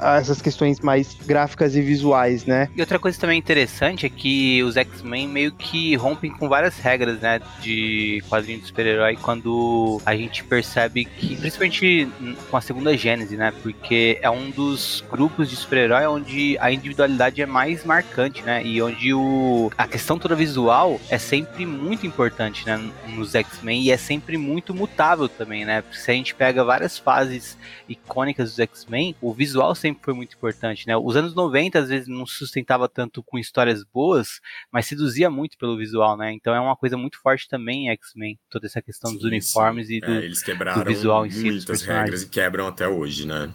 [0.00, 2.68] essas questões mais gráficas e visuais, né?
[2.76, 7.20] E outra coisa também interessante é que os X-Men meio que rompem com várias regras,
[7.20, 12.08] né, de quadrinho de super-herói quando a gente percebe que, principalmente
[12.50, 17.40] com a segunda gênese, né, porque é um dos grupos de super-herói onde a individualidade
[17.40, 22.66] é mais marcante, né, e onde o, a questão toda visual é sempre muito importante,
[22.66, 26.98] né, nos X-Men e é sempre muito mutável também, né, se a gente pega várias
[26.98, 27.56] fases
[27.88, 32.08] icônicas dos X-Men, o visual sempre foi muito importante, né, os anos 90 às vezes
[32.08, 34.40] não sustentava tanto tanto com histórias boas,
[34.72, 36.32] mas seduzia muito pelo visual, né?
[36.32, 39.88] Então é uma coisa muito forte também em X-Men, toda essa questão sim, dos uniformes
[39.88, 39.96] sim.
[39.96, 41.44] e do, é, eles quebraram do visual em si.
[41.44, 43.52] Muitas regras e quebram até hoje, né?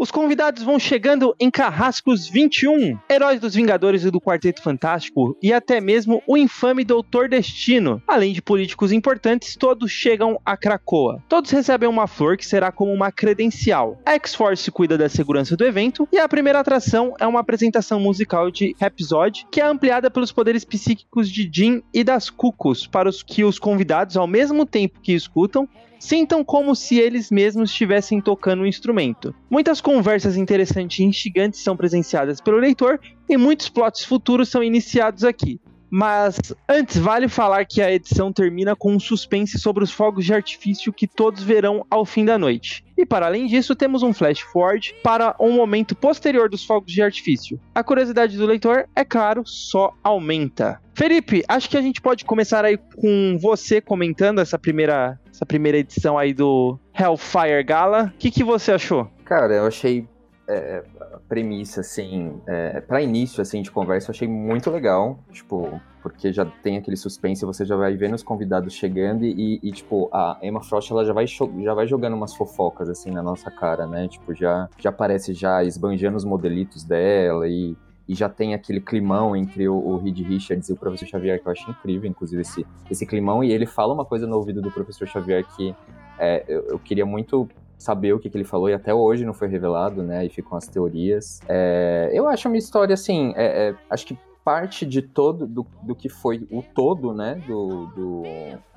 [0.00, 5.52] Os convidados vão chegando em Carrascos 21, heróis dos Vingadores e do Quarteto Fantástico e
[5.52, 8.00] até mesmo o infame Doutor Destino.
[8.06, 11.20] Além de políticos importantes, todos chegam a Cracoa.
[11.28, 13.98] Todos recebem uma flor que será como uma credencial.
[14.06, 18.52] A X-Force cuida da segurança do evento e a primeira atração é uma apresentação musical
[18.52, 23.20] de Rhapsody, que é ampliada pelos poderes psíquicos de Jean e das Cucos, para os
[23.20, 25.68] que os convidados, ao mesmo tempo que escutam,
[25.98, 29.34] sintam como se eles mesmos estivessem tocando um instrumento.
[29.50, 35.24] Muitas conversas interessantes e instigantes são presenciadas pelo leitor e muitos plots futuros são iniciados
[35.24, 35.58] aqui.
[35.90, 36.38] Mas
[36.68, 40.92] antes, vale falar que a edição termina com um suspense sobre os fogos de artifício
[40.92, 42.84] que todos verão ao fim da noite.
[42.98, 47.00] E para além disso, temos um flash forward para um momento posterior dos fogos de
[47.00, 47.58] artifício.
[47.74, 50.78] A curiosidade do leitor, é claro, só aumenta.
[50.94, 55.78] Felipe, acho que a gente pode começar aí com você comentando essa primeira, essa primeira
[55.78, 58.12] edição aí do Hellfire Gala.
[58.14, 59.08] O que, que você achou?
[59.24, 60.08] Cara, eu achei
[60.48, 65.78] é, a premissa, assim, é, para início, assim, de conversa, eu achei muito legal, tipo,
[66.02, 70.08] porque já tem aquele suspense, você já vai vendo os convidados chegando e, e, tipo,
[70.10, 73.86] a Emma Frost, ela já vai, já vai jogando umas fofocas, assim, na nossa cara,
[73.86, 77.76] né, tipo, já, já aparece já esbanjando os modelitos dela e,
[78.08, 81.46] e já tem aquele climão entre o, o Reed Richards e o Professor Xavier, que
[81.46, 84.70] eu acho incrível, inclusive, esse, esse climão, e ele fala uma coisa no ouvido do
[84.70, 85.76] Professor Xavier que
[86.18, 89.32] é, eu, eu queria muito saber o que, que, ele falou e até hoje não
[89.32, 90.26] foi revelado, né?
[90.26, 91.40] E ficam as teorias.
[91.48, 95.94] É, eu acho uma história assim, é, é, acho que parte de todo do, do
[95.94, 97.36] que foi o todo, né?
[97.46, 98.22] Do, do,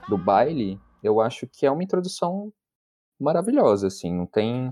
[0.08, 2.54] do baile, eu acho que é uma introdução
[3.20, 4.14] maravilhosa, assim.
[4.14, 4.72] Não tem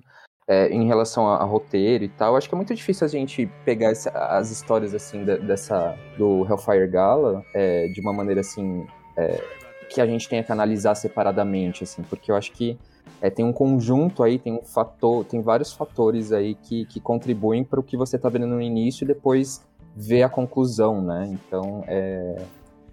[0.49, 3.45] é, em relação a, a, roteiro e tal, acho que é muito difícil a gente
[3.63, 8.85] pegar essa, as histórias assim da, dessa do Hellfire Gala é, de uma maneira assim
[9.15, 9.58] é,
[9.89, 12.77] que a gente tenha que analisar separadamente, assim, porque eu acho que
[13.21, 17.63] é, tem um conjunto aí, tem um fator, tem vários fatores aí que, que contribuem
[17.63, 19.61] para o que você está vendo no início e depois
[19.95, 21.27] ver a conclusão, né?
[21.31, 22.41] Então, é,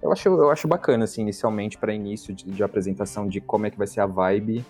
[0.02, 3.70] eu acho, eu acho bacana, assim, inicialmente, para início de, de, apresentação de como é
[3.70, 4.64] que vai ser a vibe,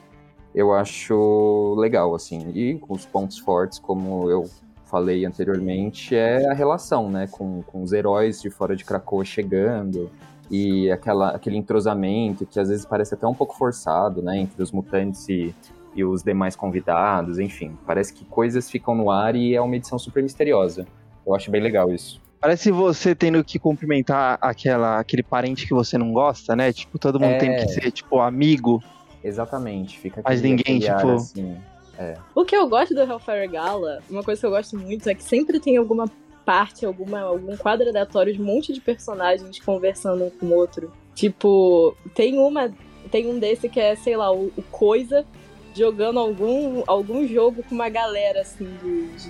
[0.54, 2.50] eu acho legal, assim.
[2.54, 4.44] E os pontos fortes, como eu
[4.84, 10.10] falei anteriormente, é a relação, né, com, com os heróis de fora de Krakoa chegando,
[10.50, 14.70] e aquela, aquele entrosamento que às vezes parece até um pouco forçado, né, entre os
[14.70, 15.54] mutantes e,
[15.94, 19.98] e os demais convidados, enfim, parece que coisas ficam no ar e é uma edição
[19.98, 20.86] super misteriosa.
[21.26, 22.20] Eu acho bem legal isso.
[22.40, 26.72] Parece você tendo que cumprimentar aquela, aquele parente que você não gosta, né?
[26.72, 27.38] Tipo, todo mundo é...
[27.38, 28.80] tem que ser, tipo, amigo.
[29.24, 31.10] Exatamente, fica Mas ninguém, tipo.
[31.10, 31.56] Assim,
[31.98, 32.16] é.
[32.34, 35.24] O que eu gosto do Hellfire Gala, uma coisa que eu gosto muito é que
[35.24, 36.06] sempre tem alguma
[36.46, 40.92] parte, alguma, algum quadro aleatório de um monte de personagens conversando um com o outro.
[41.14, 42.72] Tipo, tem uma.
[43.10, 45.26] Tem um desse que é, sei lá, o, o Coisa
[45.74, 48.66] jogando algum, algum jogo com uma galera, assim,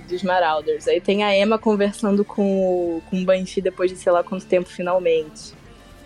[0.07, 0.87] dos Marauders.
[0.87, 4.45] Aí tem a Emma conversando com o, com o Banshee depois de sei lá quanto
[4.45, 5.53] tempo, finalmente.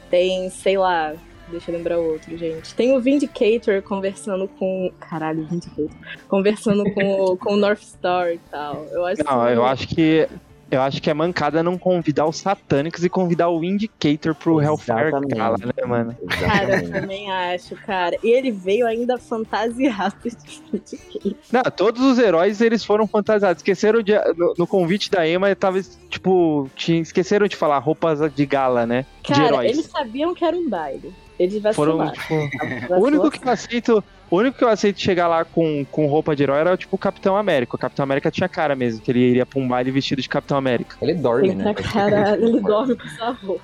[0.09, 1.13] Tem, sei lá,
[1.47, 2.73] deixa eu lembrar outro, gente.
[2.73, 4.91] Tem o Vindicator conversando com.
[4.99, 5.89] Caralho, Vindicator.
[6.27, 8.85] Conversando com, o, com o North Star e tal.
[8.91, 10.27] Eu acho Não, eu acho que
[10.71, 15.11] eu acho que é mancada não convidar os satânicos e convidar o Indicator pro Hellfire
[15.27, 16.15] Gala, né, mano?
[16.39, 18.17] Cara, eu também acho, cara.
[18.23, 21.35] E ele veio ainda fantasiado de Indicator.
[21.51, 23.59] Não, todos os heróis eles foram fantasiados.
[23.59, 24.13] Esqueceram de.
[24.37, 26.69] No, no convite da Emma, tava, tipo.
[26.73, 29.05] Tinha, esqueceram de falar roupas de gala, né?
[29.27, 29.71] Cara, de heróis.
[29.71, 31.13] eles sabiam que era um baile.
[31.37, 32.13] Eles vacilaram.
[32.15, 35.85] Foram, tipo, o único que eu aceito o único que eu aceito chegar lá com,
[35.91, 37.75] com roupa de herói era tipo o Capitão América.
[37.75, 40.57] O Capitão América tinha cara mesmo, que ele iria pra um baile vestido de Capitão
[40.57, 40.95] América.
[41.01, 41.73] Ele dorme, né?
[41.73, 43.61] Caralho, ele dorme com essa roupa.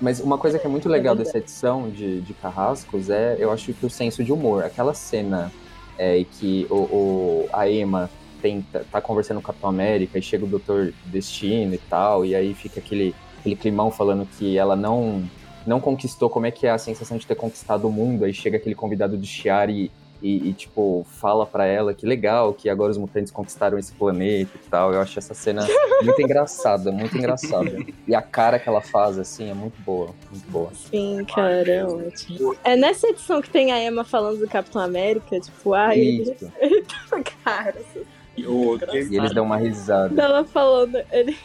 [0.00, 3.72] Mas uma coisa que é muito legal dessa edição de, de Carrascos é, eu acho
[3.72, 4.62] que o senso de humor.
[4.62, 5.50] Aquela cena
[5.96, 8.10] é, que o, o, a Emma
[8.42, 12.34] tenta, tá conversando com o Capitão América e chega o Doutor Destino e tal, e
[12.34, 15.28] aí fica aquele, aquele climão falando que ela não
[15.66, 18.56] não conquistou, como é que é a sensação de ter conquistado o mundo, aí chega
[18.56, 19.90] aquele convidado de Chiar e,
[20.20, 24.50] e, e, tipo, fala para ela que legal, que agora os mutantes conquistaram esse planeta
[24.54, 24.92] e tal.
[24.92, 25.64] Eu acho essa cena
[26.02, 27.76] muito engraçada, muito engraçada.
[28.06, 30.70] E a cara que ela faz, assim, é muito boa, muito boa.
[30.74, 32.56] Sim, cara, é ótimo.
[32.64, 36.36] É nessa edição que tem a Emma falando do Capitão América, tipo, ah, ele...
[36.58, 38.04] ele tá cara, assim.
[38.36, 40.20] E eles dão uma risada.
[40.20, 41.36] Ela falando, ele,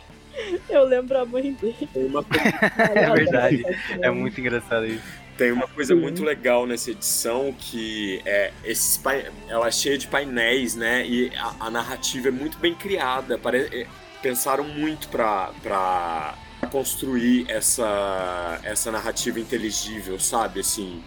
[0.70, 1.90] eu lembro a mãe dele.
[1.96, 2.26] Uma...
[2.96, 3.64] é verdade.
[4.02, 5.04] É muito engraçado isso.
[5.38, 9.02] Tem uma coisa muito legal nessa edição que é esses
[9.48, 11.06] ela é cheia de painéis, né?
[11.06, 13.38] E a, a narrativa é muito bem criada.
[13.38, 13.68] Pare...
[13.72, 13.88] É,
[14.22, 16.36] pensaram muito para para
[16.72, 20.60] construir essa essa narrativa inteligível, sabe?
[20.60, 21.02] Assim,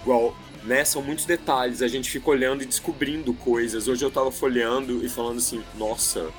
[0.00, 0.34] igual
[0.64, 0.84] né?
[0.84, 1.82] São muitos detalhes.
[1.82, 3.86] A gente fica olhando e descobrindo coisas.
[3.86, 6.30] Hoje eu tava folheando e falando assim, nossa,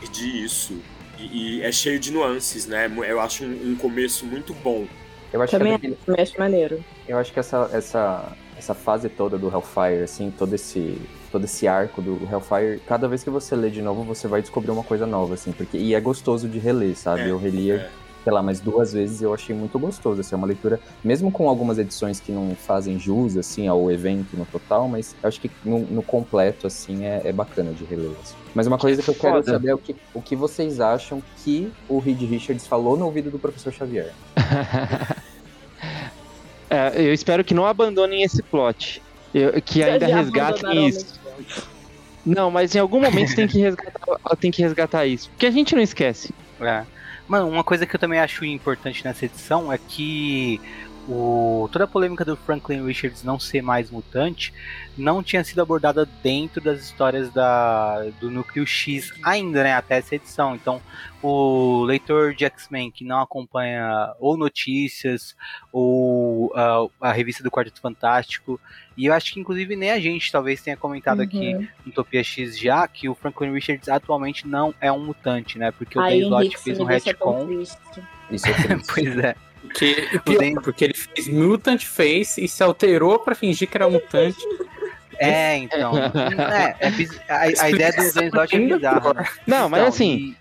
[0.00, 0.80] perdi isso
[1.18, 2.90] e, e, é cheio de nuances, né?
[3.06, 4.86] Eu acho um, um começo muito bom.
[5.32, 6.84] Eu acho Também que é, mexe maneiro.
[7.06, 11.66] Eu acho que essa, essa, essa fase toda do Hellfire, assim, todo esse, todo esse
[11.66, 15.06] arco do Hellfire, cada vez que você lê de novo, você vai descobrir uma coisa
[15.06, 17.22] nova, assim, porque e é gostoso de reler, sabe?
[17.22, 20.20] É, eu relia é sei lá, mais duas vezes eu achei muito gostoso.
[20.20, 24.36] Assim, é uma leitura, mesmo com algumas edições que não fazem jus assim, ao evento
[24.36, 28.10] no total, mas eu acho que no, no completo assim é, é, bacana de reler.
[28.20, 28.34] Assim.
[28.52, 29.52] Mas uma coisa que eu quero Foda.
[29.52, 33.30] saber é o que, o que vocês acham que o Reed Richards falou no ouvido
[33.30, 34.12] do professor Xavier.
[36.68, 39.00] é, eu espero que não abandonem esse plot.
[39.32, 41.20] Eu, que ainda resgatem isso.
[42.24, 45.30] Não, mas em algum momento tem que resgatar, tem que resgatar isso.
[45.30, 46.34] Porque a gente não esquece.
[46.60, 46.95] É.
[47.28, 50.60] Mano, uma coisa que eu também acho importante nessa edição é que
[51.08, 54.52] o, toda a polêmica do Franklin Richards não ser mais mutante
[54.98, 59.74] não tinha sido abordada dentro das histórias da, do Núcleo X ainda, né?
[59.74, 60.54] Até essa edição.
[60.54, 60.80] Então,
[61.22, 65.36] o leitor de X-Men que não acompanha ou notícias
[65.72, 68.60] ou uh, a revista do Quarteto Fantástico,
[68.96, 71.24] e eu acho que inclusive nem a gente talvez tenha comentado uhum.
[71.24, 75.70] aqui no Utopia X já que o Franklin Richards atualmente não é um mutante, né?
[75.70, 77.62] Porque o Dave fez um retcon.
[78.30, 78.52] Isso é
[78.92, 79.34] pois é.
[79.60, 84.38] Porque, pior, porque ele fez Mutant Face e se alterou para fingir que era mutante.
[85.18, 85.92] É, então.
[85.98, 89.28] é, é a, a, ideia do Dan Slott é bizarra.
[89.46, 90.36] Não, mas então, assim.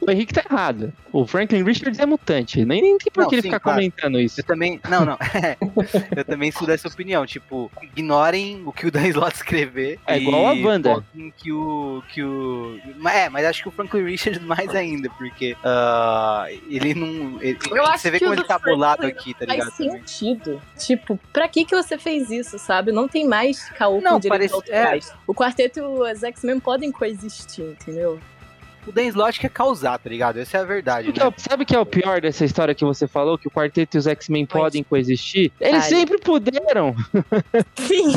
[0.00, 0.92] O Henrique tá errado.
[1.12, 2.64] O Franklin Richards é mutante.
[2.64, 3.78] Nem, nem tem por Não, que ele sim, ficar claro.
[3.78, 4.40] comentando isso.
[4.40, 4.80] Eu também.
[4.88, 5.16] Não, não.
[6.16, 7.24] eu também sou dessa opinião.
[7.26, 9.98] Tipo, ignorem o que o Dan Slott escrever.
[10.06, 10.94] É igual a Wanda.
[10.96, 12.02] foquem Que o.
[12.12, 12.78] Que o.
[13.08, 17.40] É, mas acho que o Franklin Richards mais ainda, porque ah, ele não.
[17.42, 19.76] ele- Eu acho você vê que como ele tá bolado Franklin aqui, tá Faz ligado?
[19.76, 19.92] também.
[20.06, 20.62] sentido.
[20.78, 22.92] Tipo, pra que que você fez isso, sabe?
[22.92, 25.12] Não tem mais caô Não, com direitos parece- autorais.
[25.26, 28.18] O quarteto e os X-Men podem coexistir, entendeu?
[28.86, 30.38] O Dan Slott quer causar, tá ligado?
[30.38, 31.28] Essa é a verdade, Sabe o que é né?
[31.36, 33.36] o- Sabe o que é o pior dessa história que você falou?
[33.36, 34.62] Que o quarteto e os X-Men Pode.
[34.62, 35.50] podem coexistir?
[35.60, 35.96] Eles Vale.
[35.96, 36.94] sempre puderam.
[37.76, 38.14] Sim,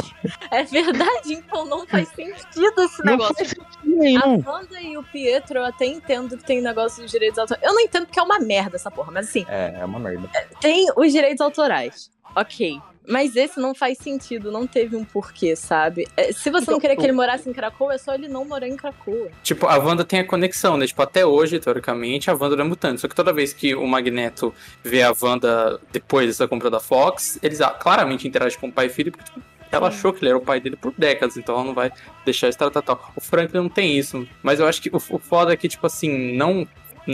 [0.52, 1.34] é verdade.
[1.34, 3.36] Então não faz sentido esse Não negócio.
[3.36, 4.44] faz sentido nenhum.
[4.46, 7.64] A Wanda e o Pietro eu até entendo que tem negócio dos direitos autorais.
[7.64, 10.30] Eu não entendo porque é uma merda essa porra, mas assim, É, é uma merda.
[10.60, 12.10] tem os direitos autorais.
[12.36, 12.80] Ok.
[13.12, 16.08] Mas esse não faz sentido, não teve um porquê, sabe?
[16.16, 18.46] É, Se você não Então, queria que ele morasse em Krakoa, é só ele não
[18.46, 19.30] morar em Krakoa.
[19.42, 20.86] Tipo, a Wanda tem a conexão, né?
[20.86, 23.02] Tipo, até hoje, teoricamente, a Wanda não é mutante.
[23.02, 24.54] Só que toda vez que o Magneto
[24.84, 28.86] vê a Wanda depois dessa compra da Fox, eles ah, claramente interagem com o pai
[28.86, 31.56] e filho, porque tipo, ela achou que ele era o pai dele por décadas, então
[31.56, 31.92] ela não vai
[32.26, 33.12] deixar isso tal, tal, tal.
[33.16, 34.28] O Franklin não tem isso.
[34.42, 36.68] Mas eu acho que o, o foda é que, tipo assim, não.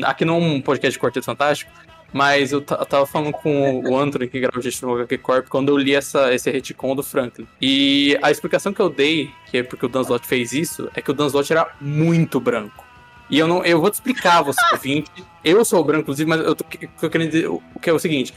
[0.04, 1.72] Aqui não é um podcast de Quarteto Fantástico,
[2.12, 5.70] mas eu, eu tava falando com o Anthony, que grava o Gestão HQ Corp, quando
[5.70, 7.48] eu li essa, esse retcon do Franklin.
[7.62, 11.02] E a explicação que eu dei, que é porque o Dan Slott fez isso, é
[11.02, 12.86] que o Dan Slott era muito branco.
[13.30, 15.12] E eu não, eu vou te explicar, você ouvinte.
[15.44, 16.66] Eu sou branco, inclusive, mas eu tô,
[17.02, 18.34] eu quero dizer o que é o seguinte: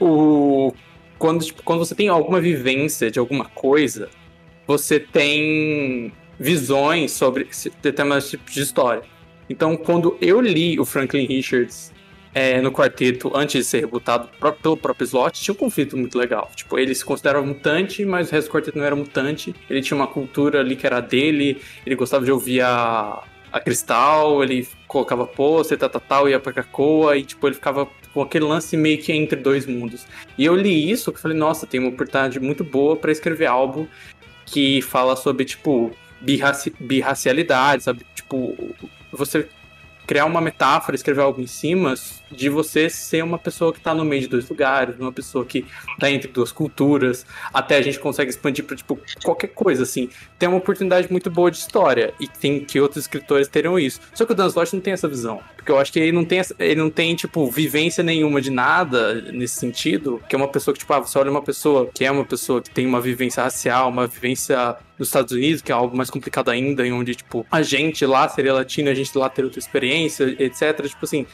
[0.00, 0.72] o
[1.22, 4.10] quando, tipo, quando você tem alguma vivência de alguma coisa,
[4.66, 7.48] você tem visões sobre
[7.80, 9.04] determinados tipos de história.
[9.48, 11.92] Então, quando eu li o Franklin Richards
[12.34, 14.30] é, no quarteto antes de ser rebutado
[14.60, 16.50] pelo próprio Slot, tinha um conflito muito legal.
[16.56, 19.54] Tipo, ele se considerava mutante, mas o resto do quarteto não era mutante.
[19.70, 23.22] Ele tinha uma cultura ali que era dele, ele gostava de ouvir a,
[23.52, 27.88] a Cristal, ele colocava pôster, tal, tal, tal, ia pra Cacoa, e tipo, ele ficava
[28.12, 30.06] com aquele lance meio que entre dois mundos.
[30.36, 33.88] E eu li isso e falei, nossa, tem uma oportunidade muito boa pra escrever algo
[34.44, 35.90] que fala sobre, tipo,
[36.20, 38.04] birraci birracialidade, sabe?
[38.14, 38.56] Tipo,
[39.10, 39.48] você
[40.06, 41.94] criar uma metáfora, escrever algo em cima
[42.32, 45.64] de você ser uma pessoa que tá no meio de dois lugares, uma pessoa que
[45.98, 50.08] tá entre duas culturas, até a gente consegue expandir para tipo qualquer coisa assim.
[50.38, 54.00] Tem uma oportunidade muito boa de história e tem que outros escritores terão isso.
[54.14, 56.24] Só que o Dan Slott não tem essa visão, porque eu acho que ele não
[56.24, 60.72] tem ele não tem tipo vivência nenhuma de nada nesse sentido, que é uma pessoa
[60.72, 63.42] que tipo, ah, você olha uma pessoa que é uma pessoa que tem uma vivência
[63.42, 67.44] racial, uma vivência nos Estados Unidos, que é algo mais complicado ainda, em onde, tipo,
[67.50, 70.86] a gente lá seria latino, a gente lá teria outra experiência, etc.
[70.86, 71.26] Tipo assim,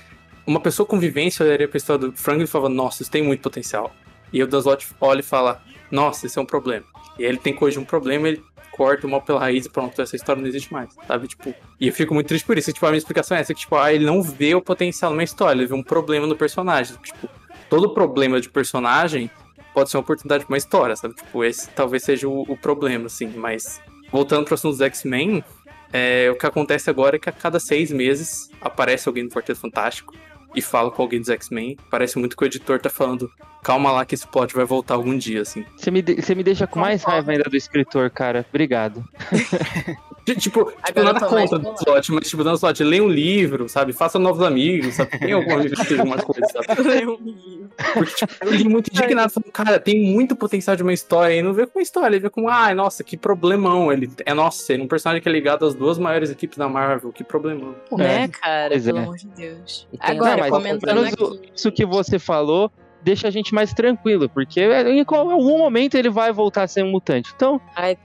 [0.49, 3.43] uma pessoa com vivência olharia pra história do Franklin e falava, nossa, isso tem muito
[3.43, 3.95] potencial.
[4.33, 6.87] E o Dan Slott olha e fala, nossa, isso é um problema.
[7.19, 8.43] E aí ele tem coisa de um problema, ele
[8.73, 11.29] corta o mal pela raiz e pronto, essa história não existe mais, sabe?
[11.29, 12.73] Tipo, e eu fico muito triste por isso.
[12.73, 15.23] Tipo, a minha explicação é essa, que, tipo, ah, ele não vê o potencial numa
[15.23, 16.97] história, ele vê um problema no personagem.
[16.97, 17.29] Tipo,
[17.69, 19.31] todo problema de personagem
[19.75, 21.15] pode ser uma oportunidade pra uma história, sabe?
[21.15, 23.27] Tipo, esse talvez seja o, o problema, assim.
[23.37, 25.45] Mas, voltando pro assunto dos X-Men,
[25.93, 29.61] é, o que acontece agora é que a cada seis meses aparece alguém no Quarteto
[29.61, 30.15] Fantástico
[30.55, 31.77] e fala com alguém dos X-Men.
[31.91, 33.31] Parece muito que o editor tá falando,
[33.69, 35.63] calma lá que esse plot vai voltar algum dia, assim.
[35.77, 38.47] Você me, de- você me deixa com mais raiva ainda do escritor, cara.
[38.49, 39.05] Obrigado.
[40.37, 41.81] Tipo, tipo nada tô mais contra o bolado.
[41.81, 43.95] slot, mas tipo, dando slot, lê um livro, sabe?
[43.95, 45.19] Faça novos amigos, sabe?
[45.19, 46.67] Tem alguma vivência de alguma coisa, sabe?
[47.95, 51.41] Porque, tipo, eu li muito indignado, falando, cara, tem muito potencial de uma história e
[51.41, 53.91] não vê com história, ele vê com, ai, nossa, que problemão.
[53.91, 56.69] Ele é, nossa, ele é um personagem que é ligado às duas maiores equipes da
[56.69, 57.75] Marvel, que problemão.
[57.93, 58.69] Né, cara?
[58.69, 59.03] pois Pelo é.
[59.03, 59.89] amor de Deus.
[59.91, 61.51] Então, Agora, não, comentando aqui.
[61.57, 62.71] Isso que você falou
[63.03, 66.83] deixa a gente mais tranquilo, porque em qual- algum momento ele vai voltar a ser
[66.85, 67.33] um mutante.
[67.35, 67.61] Então,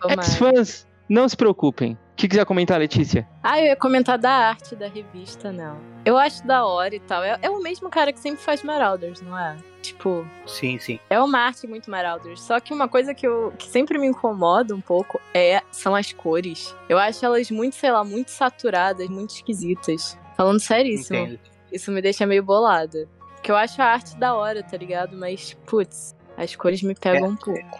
[0.10, 1.94] ex-fãs, não se preocupem.
[1.94, 3.28] O que quiser comentar, Letícia?
[3.42, 5.78] Ah, eu ia comentar da arte da revista, não.
[6.06, 7.24] Eu acho da hora e tal.
[7.24, 9.58] É, é o mesmo cara que sempre faz Marauders, não é?
[9.82, 11.00] Tipo, Sim, sim.
[11.10, 12.40] é uma arte muito Marauders.
[12.42, 16.14] Só que uma coisa que, eu, que sempre me incomoda um pouco é são as
[16.14, 16.76] cores.
[16.88, 20.18] Eu acho elas muito, sei lá, muito saturadas, muito esquisitas.
[20.38, 21.18] Falando seríssimo.
[21.18, 21.40] Entendo.
[21.72, 23.10] Isso me deixa meio bolada.
[23.44, 25.18] Porque eu acho a arte da hora, tá ligado?
[25.18, 27.30] Mas, putz, as cores me pegam É.
[27.30, 27.78] um pouco.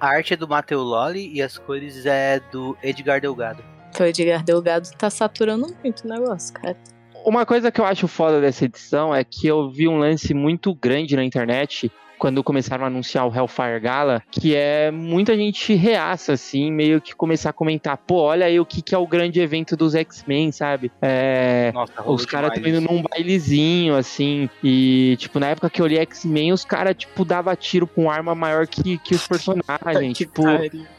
[0.00, 3.62] A arte é do Matteo Lolli e as cores é do Edgar Delgado.
[3.90, 6.78] Então o Edgar Delgado tá saturando muito o negócio, cara.
[7.26, 10.74] Uma coisa que eu acho foda dessa edição é que eu vi um lance muito
[10.74, 16.32] grande na internet quando começaram a anunciar o Hellfire Gala, que é muita gente reaça,
[16.32, 19.40] assim, meio que começar a comentar, pô, olha aí o que, que é o grande
[19.40, 20.90] evento dos X-Men, sabe?
[21.00, 24.48] É, Nossa, Os caras estão indo num bailezinho, assim.
[24.62, 28.34] E, tipo, na época que eu li X-Men, os caras, tipo, dava tiro com arma
[28.34, 30.16] maior que, que os personagens.
[30.18, 30.42] tipo,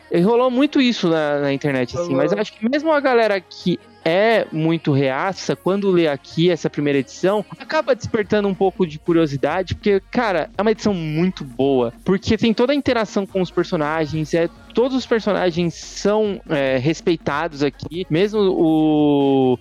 [0.10, 2.16] e rolou muito isso na, na internet, assim.
[2.16, 6.70] Mas eu acho que mesmo a galera que é muito reaça, quando lê aqui essa
[6.70, 11.94] primeira edição, acaba despertando um pouco de curiosidade, porque, cara, é uma edição muito boa.
[12.06, 17.64] Porque tem toda a interação com os personagens, é todos os personagens são é, respeitados
[17.64, 19.58] aqui, mesmo o,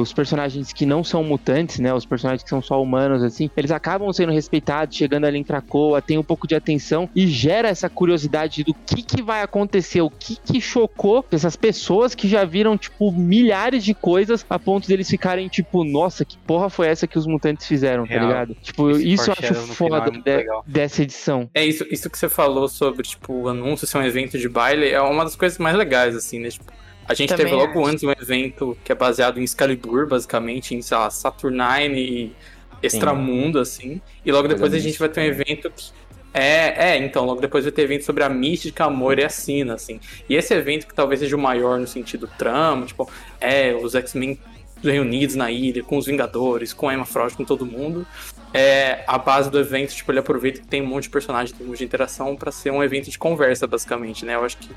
[0.00, 1.92] os personagens que não são mutantes, né?
[1.92, 6.00] Os personagens que são só humanos, assim, eles acabam sendo respeitados, chegando ali em Krakoa,
[6.00, 10.10] tem um pouco de atenção e gera essa curiosidade do que, que vai acontecer, o
[10.10, 15.08] que, que chocou essas pessoas que já viram, tipo, milhares de coisas a ponto deles
[15.08, 18.20] ficarem, tipo, nossa, que porra foi essa que os mutantes fizeram, tá Real.
[18.20, 18.56] tá ligado?
[18.62, 21.50] Tipo, Esse isso eu acho foda é de, dessa edição.
[21.54, 24.88] É isso, isso que você falou sobre, tipo, o anúncio ser um evento de baile
[24.88, 26.50] é uma das coisas mais legais, assim, né?
[26.50, 26.72] Tipo,
[27.06, 30.82] a gente Também teve logo antes um evento que é baseado em Excalibur, basicamente, em,
[30.82, 32.32] sei lá, Saturnine e
[32.82, 34.00] Extramundo, assim.
[34.24, 35.90] E logo depois a gente vai ter um evento que.
[36.32, 39.74] É, é, então, logo depois vai ter evento sobre a mística, amor e a sina,
[39.74, 40.00] assim.
[40.28, 44.38] E esse evento que talvez seja o maior no sentido trama, tipo, é, os X-Men
[44.82, 48.06] reunidos na ilha, com os Vingadores, com a Emma Frost, com todo mundo.
[48.52, 51.66] É, a base do evento, tipo, ele aproveita que tem um monte de personagens, tem
[51.66, 54.34] um monte de interação para ser um evento de conversa, basicamente, né?
[54.34, 54.70] Eu acho que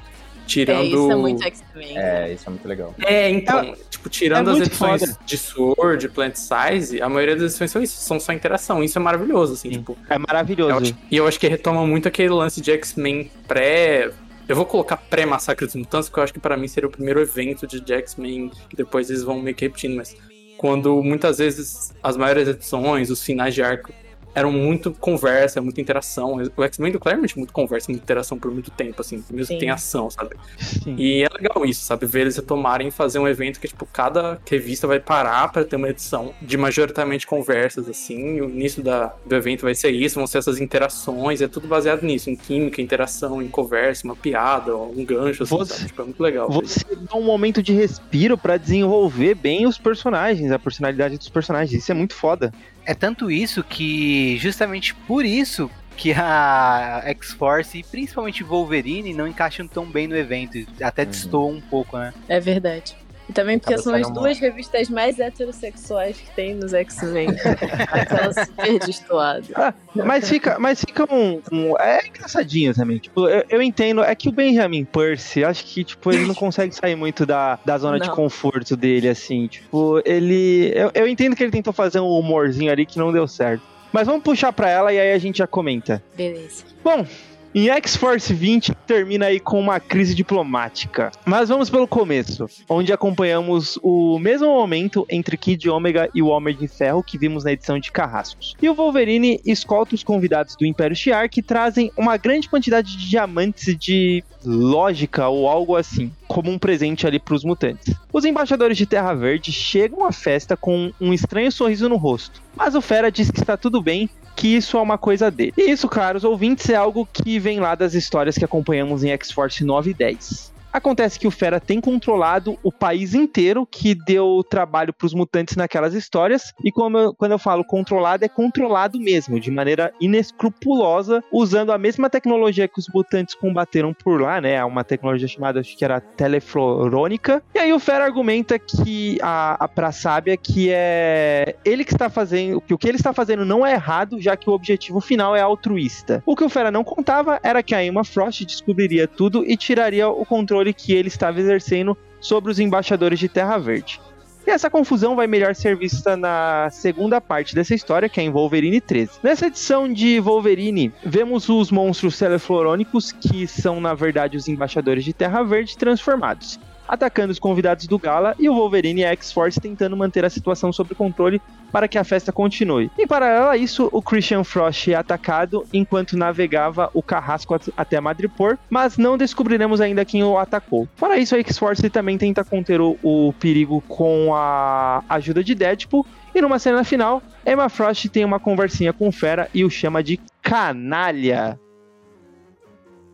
[0.45, 0.81] tirando...
[0.81, 1.97] É, isso é muito X-Men.
[1.97, 2.95] É, isso é muito legal.
[3.03, 5.19] É, então, é, tipo, tirando é as edições foda.
[5.25, 8.83] de Sword, de Plant Size, a maioria das edições são isso, são só interação.
[8.83, 9.77] Isso é maravilhoso, assim, Sim.
[9.79, 9.97] tipo...
[10.09, 10.95] É maravilhoso.
[11.09, 14.11] e eu acho que retoma muito aquele lance de X-Men pré
[14.47, 17.21] eu vou colocar pré-Massacre dos Mutantes, porque eu acho que para mim seria o primeiro
[17.21, 20.15] evento de X-Men, que depois eles vão meio que repetindo, mas
[20.57, 23.93] quando muitas vezes as maiores edições, os finais de arco
[24.35, 26.41] eram muito conversa, muita interação.
[26.55, 29.53] O X-Men do Claremont muito conversa, muita interação por muito tempo, assim, mesmo Sim.
[29.53, 30.35] que tem ação, sabe?
[30.57, 30.95] Sim.
[30.97, 32.05] E é legal isso, sabe?
[32.05, 35.89] Ver eles retomarem fazer um evento que, tipo, cada revista vai parar para ter uma
[35.89, 38.41] edição de majoritariamente conversas, assim.
[38.41, 42.03] o início da, do evento vai ser isso, vão ser essas interações, é tudo baseado
[42.03, 46.21] nisso, em química, interação, em conversa, uma piada, um gancho, assim, você, tipo, é muito
[46.21, 46.49] legal.
[46.49, 51.81] Você dá um momento de respiro para desenvolver bem os personagens, a personalidade dos personagens.
[51.81, 52.51] Isso é muito foda.
[52.85, 59.67] É tanto isso que, justamente por isso, que a X-Force e principalmente Wolverine não encaixam
[59.67, 60.57] tão bem no evento.
[60.81, 61.57] Até uhum.
[61.57, 62.13] um pouco, né?
[62.27, 62.95] É verdade.
[63.33, 67.29] Também porque são as duas revistas mais heterossexuais que tem nos X-Men.
[67.91, 69.43] Aquela super destoada.
[69.55, 72.97] Ah, mas fica, mas fica um, um, É engraçadinho também.
[72.97, 74.03] Tipo, eu, eu, entendo.
[74.03, 77.77] É que o Benjamin Percy, acho que, tipo, ele não consegue sair muito da, da
[77.77, 78.05] zona não.
[78.05, 79.47] de conforto dele, assim.
[79.47, 80.71] Tipo, ele.
[80.75, 83.73] Eu, eu entendo que ele tentou fazer um humorzinho ali que não deu certo.
[83.91, 86.01] Mas vamos puxar pra ela e aí a gente já comenta.
[86.15, 86.63] Beleza.
[86.83, 87.05] Bom,
[87.53, 91.11] em X-Force 20 termina aí com uma crise diplomática.
[91.23, 96.55] Mas vamos pelo começo, onde acompanhamos o mesmo momento entre Kid Omega e o Homem
[96.55, 98.55] de Ferro que vimos na edição de Carrascos.
[98.61, 103.09] E o Wolverine escolta os convidados do Império Shi'ar que trazem uma grande quantidade de
[103.09, 107.93] diamantes de lógica ou algo assim, como um presente ali para os mutantes.
[108.11, 112.75] Os embaixadores de Terra Verde chegam à festa com um estranho sorriso no rosto, mas
[112.75, 115.53] o Fera diz que está tudo bem que isso é uma coisa dele.
[115.57, 119.63] E isso, caros ouvintes, é algo que vem lá das histórias que acompanhamos em X-Force
[119.63, 120.52] 9 e 10.
[120.73, 125.55] Acontece que o Fera tem controlado o país inteiro, que deu trabalho para os mutantes
[125.55, 126.51] naquelas histórias.
[126.63, 132.09] E eu, quando eu falo controlado, é controlado mesmo, de maneira inescrupulosa, usando a mesma
[132.09, 134.63] tecnologia que os mutantes combateram por lá, né?
[134.65, 137.43] Uma tecnologia chamada, acho que era teleflorônica.
[137.53, 142.09] E aí o Fera argumenta que a, a pra sábia que é ele que está
[142.09, 145.35] fazendo, que o que ele está fazendo não é errado, já que o objetivo final
[145.35, 146.23] é altruísta.
[146.25, 150.09] O que o Fera não contava era que a Emma Frost descobriria tudo e tiraria
[150.09, 153.99] o controle controle que ele estava exercendo sobre os embaixadores de Terra Verde.
[154.45, 158.29] E essa confusão vai melhor ser vista na segunda parte dessa história, que é em
[158.29, 159.11] Wolverine 13.
[159.23, 165.13] Nessa edição de Wolverine, vemos os monstros teleflorônicos, que são na verdade os embaixadores de
[165.13, 169.97] Terra Verde transformados atacando os convidados do gala e o Wolverine e a X-Force tentando
[169.97, 171.41] manter a situação sob controle
[171.71, 172.91] para que a festa continue.
[172.97, 178.57] Em paralelo a isso, o Christian Frost é atacado enquanto navegava o carrasco até Madripoor,
[178.69, 180.87] mas não descobriremos ainda quem o atacou.
[180.95, 186.05] Fora isso, a X-Force também tenta conter o, o perigo com a ajuda de Deadpool
[186.35, 190.03] e numa cena final, Emma Frost tem uma conversinha com o Fera e o chama
[190.03, 191.59] de canalha.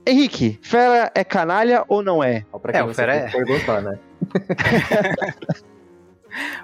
[0.06, 2.46] Henrique, Fera é canalha ou não é?
[2.74, 3.30] é, o Fera é.
[3.30, 4.00] Perguntar, né?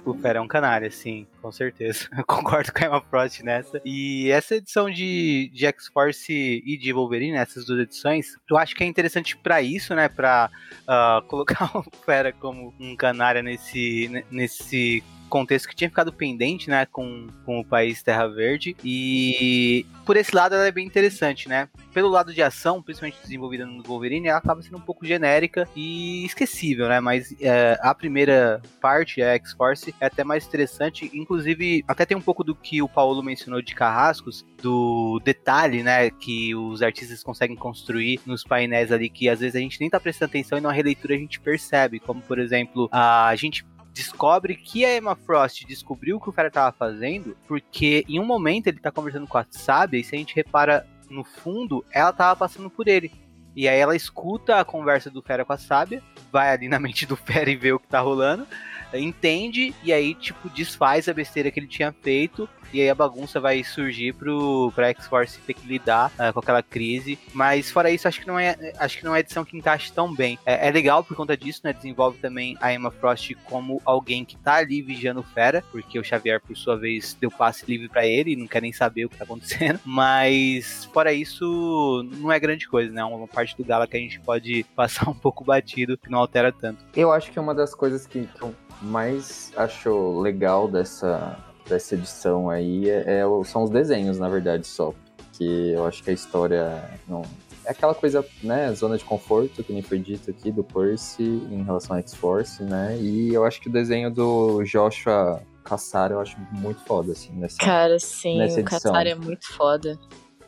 [0.05, 2.07] o Fera é um canalha, sim, com certeza.
[2.17, 3.81] Eu concordo com a Emma Frost nessa.
[3.85, 8.83] E essa edição de, de X-Force e de Wolverine, essas duas edições, eu acho que
[8.83, 10.09] é interessante para isso, né?
[10.09, 10.49] Pra
[10.83, 16.85] uh, colocar o Fera como um canalha nesse, nesse contexto que tinha ficado pendente, né,
[16.85, 18.75] com, com o país Terra Verde.
[18.83, 21.67] E por esse lado ela é bem interessante, né?
[21.93, 26.25] Pelo lado de ação, principalmente desenvolvida no Wolverine, ela acaba sendo um pouco genérica e
[26.25, 26.99] esquecível, né?
[26.99, 31.09] Mas é, a primeira parte, a X-Force, é até mais interessante.
[31.13, 36.09] Inclusive, até tem um pouco do que o Paulo mencionou de Carrascos, do detalhe, né,
[36.09, 39.99] que os artistas conseguem construir nos painéis ali, que às vezes a gente nem tá
[39.99, 43.65] prestando atenção e na releitura a gente percebe, como por exemplo, a gente
[43.95, 48.25] descobre que a Emma Frost descobriu o que o Fera tava fazendo, porque em um
[48.25, 52.11] momento ele tá conversando com a Sábia, e se a gente repara no fundo, ela
[52.11, 53.09] tava passando por ele.
[53.55, 57.05] E aí ela escuta a conversa do Fera com a Sábia, vai ali na mente
[57.05, 58.45] do Fera e vê o que tá rolando,
[58.93, 63.39] entende e aí, tipo, desfaz a besteira que ele tinha feito e aí a bagunça
[63.39, 67.17] vai surgir pro, pra X-Force ter que lidar uh, com aquela crise.
[67.33, 70.13] Mas fora isso, acho que não é, acho que não é edição que encaixa tão
[70.13, 70.37] bem.
[70.45, 71.71] É, é, legal por conta disso, né?
[71.71, 76.03] Desenvolve também a Emma Frost como alguém que tá ali vigiando o Fera, porque o
[76.03, 79.09] Xavier, por sua vez, deu passe livre para ele e não quer nem saber o
[79.09, 79.79] que tá acontecendo.
[79.85, 83.05] Mas fora isso, não é grande coisa, né?
[83.05, 86.51] Uma parte do Gala que a gente pode passar um pouco batido, que não altera
[86.51, 86.83] tanto.
[86.93, 91.37] Eu acho que é uma das coisas que, que eu mais acho legal dessa
[91.67, 94.93] dessa edição aí é, é, são os desenhos, na verdade, só.
[95.17, 97.23] Porque eu acho que a história não.
[97.65, 101.63] É aquela coisa, né, zona de conforto, que nem foi dito aqui, do Percy em
[101.63, 102.95] relação a X-Force, né?
[102.99, 107.57] E eu acho que o desenho do Joshua Caçar eu acho muito foda, assim, nessa
[107.57, 109.97] Cara, sim, nessa o Caçar é muito foda.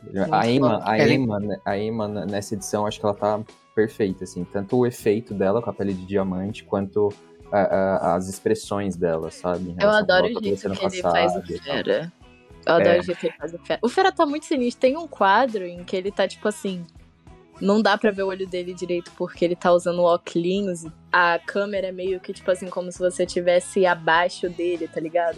[0.04, 3.42] Muito a Emma, a, Emma, a Emma, nessa edição, acho que ela tá
[3.74, 4.44] perfeita, assim.
[4.44, 7.10] Tanto o efeito dela com a pele de diamante, quanto
[7.52, 9.76] a, a, as expressões dela, sabe?
[9.80, 12.12] Eu adoro o jeito que ele faz o Fera.
[12.66, 13.00] Eu adoro é.
[13.00, 13.80] o jeito que ele faz o Fera.
[13.82, 14.82] O Fera tá muito sinistro.
[14.82, 16.86] Tem um quadro em que ele tá, tipo assim.
[17.60, 20.86] Não dá pra ver o olho dele direito porque ele tá usando óculos.
[21.12, 25.38] A câmera é meio que, tipo assim, como se você estivesse abaixo dele, tá ligado?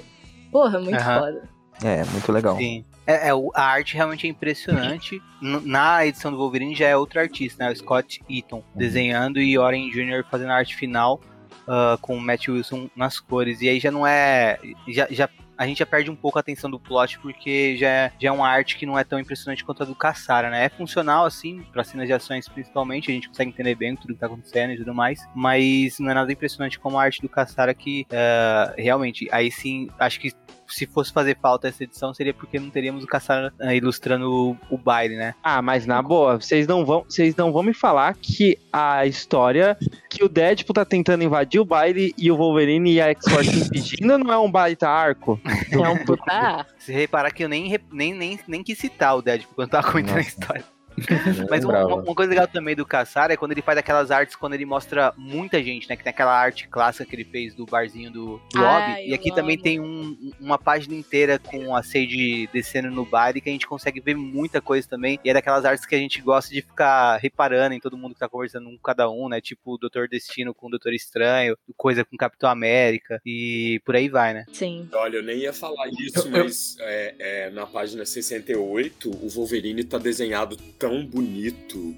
[0.51, 1.19] Porra, muito uhum.
[1.19, 1.49] foda.
[1.81, 2.57] É, muito legal.
[2.57, 2.83] Sim.
[3.07, 5.21] É, é, a arte realmente é impressionante.
[5.41, 7.71] Na edição do Wolverine já é outro artista, né?
[7.71, 8.63] O Scott Eaton, uhum.
[8.75, 10.25] desenhando e Oren Jr.
[10.29, 11.21] fazendo a arte final
[11.69, 13.61] uh, com o Matt Wilson nas cores.
[13.61, 14.57] E aí já não é.
[14.87, 18.11] Já, já, a gente já perde um pouco a atenção do plot, porque já é,
[18.19, 20.65] já é uma arte que não é tão impressionante quanto a do Caçara, né?
[20.65, 24.19] É funcional, assim, para cenas de ações principalmente, a gente consegue entender bem tudo que
[24.19, 27.73] tá acontecendo e tudo mais, mas não é nada impressionante como a arte do Caçara,
[27.73, 30.31] que uh, realmente, aí sim, acho que
[30.69, 34.57] se fosse fazer falta essa edição, seria porque não teríamos o Caçar uh, ilustrando o,
[34.69, 35.35] o, baile, né?
[35.43, 39.77] Ah, mas na boa, vocês não vão, vocês não vão me falar que a história
[40.09, 44.17] que o Deadpool tá tentando invadir o baile e o Wolverine e a X-Force impedindo
[44.17, 45.39] não é um baita arco?
[45.71, 49.55] É um puta Se reparar que eu nem, nem, nem, nem quis citar o Deadpool
[49.55, 50.63] quando tava contando a história.
[51.49, 54.53] Mas uma, uma, coisa legal também do Caçar é quando ele faz aquelas artes, quando
[54.53, 55.95] ele mostra muita gente, né?
[55.95, 59.33] Que tem aquela arte clássica que ele fez do barzinho do, do Ai, E aqui
[59.33, 63.53] também tem um, uma página inteira com a Sage descendo no bar e que a
[63.53, 65.19] gente consegue ver muita coisa também.
[65.23, 68.19] E é daquelas artes que a gente gosta de ficar reparando em todo mundo que
[68.19, 69.41] tá conversando um com cada um, né?
[69.41, 74.09] Tipo o Doutor Destino com o Doutor Estranho, coisa com Capitão América e por aí
[74.09, 74.45] vai, né?
[74.51, 74.87] Sim.
[74.93, 79.97] Olha, eu nem ia falar isso, mas é, é, na página 68, o Wolverine tá
[79.97, 81.95] desenhado tão tão bonito.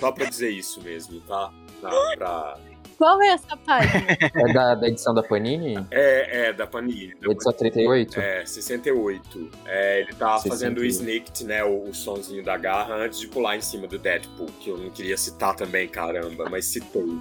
[0.00, 1.52] Só pra dizer isso mesmo, tá?
[1.80, 2.58] Pra, pra...
[2.96, 4.16] Qual é essa página?
[4.20, 5.74] É da, da, edição da Panini?
[5.90, 7.16] É, é, da Panini.
[7.20, 8.20] Da edição 38?
[8.20, 9.50] É, 68.
[9.66, 10.48] É, ele tava 68.
[10.48, 13.98] fazendo o snicked, né, o, o sonzinho da garra, antes de pular em cima do
[13.98, 17.02] Deadpool, que eu não queria citar também, caramba, mas citei.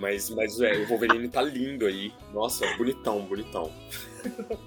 [0.00, 2.12] mas, mas é, o Wolverine tá lindo aí.
[2.34, 3.70] Nossa, bonitão, bonitão.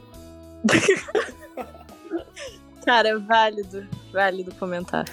[2.89, 3.87] Cara, válido.
[4.11, 5.05] Válido comentar.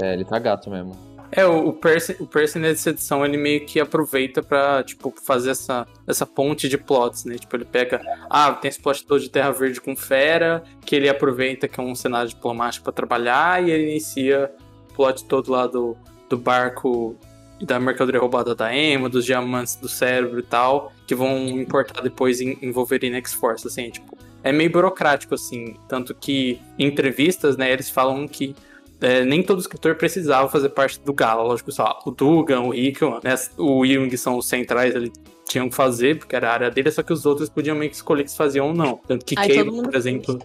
[0.00, 0.96] É, ele tá gato mesmo.
[1.32, 5.84] É, o, Percy, o Percy nessa edição, ele meio que aproveita pra, tipo, fazer essa,
[6.06, 7.34] essa ponte de plots, né?
[7.34, 11.08] Tipo, ele pega, ah, tem esse plot todo de Terra Verde com Fera, que ele
[11.08, 14.48] aproveita que é um cenário diplomático para trabalhar, e ele inicia
[14.90, 15.96] o plot todo lá do,
[16.28, 17.16] do barco
[17.60, 22.00] e da mercadoria roubada da Emma, dos diamantes do cérebro e tal, que vão importar
[22.00, 25.76] depois em, em Wolverine X-Force, assim, tipo é meio burocrático, assim.
[25.88, 28.54] Tanto que em entrevistas, né, eles falam que
[29.00, 31.42] é, nem todo escritor precisava fazer parte do Gala.
[31.42, 35.12] Lógico, só o Dugan, o Hickman, né, o Jung são os centrais, ele
[35.48, 37.96] tinham que fazer, porque era a área dele, só que os outros podiam meio que
[37.96, 39.00] escolher se faziam ou não.
[39.06, 40.38] Tanto que Cable, por exemplo.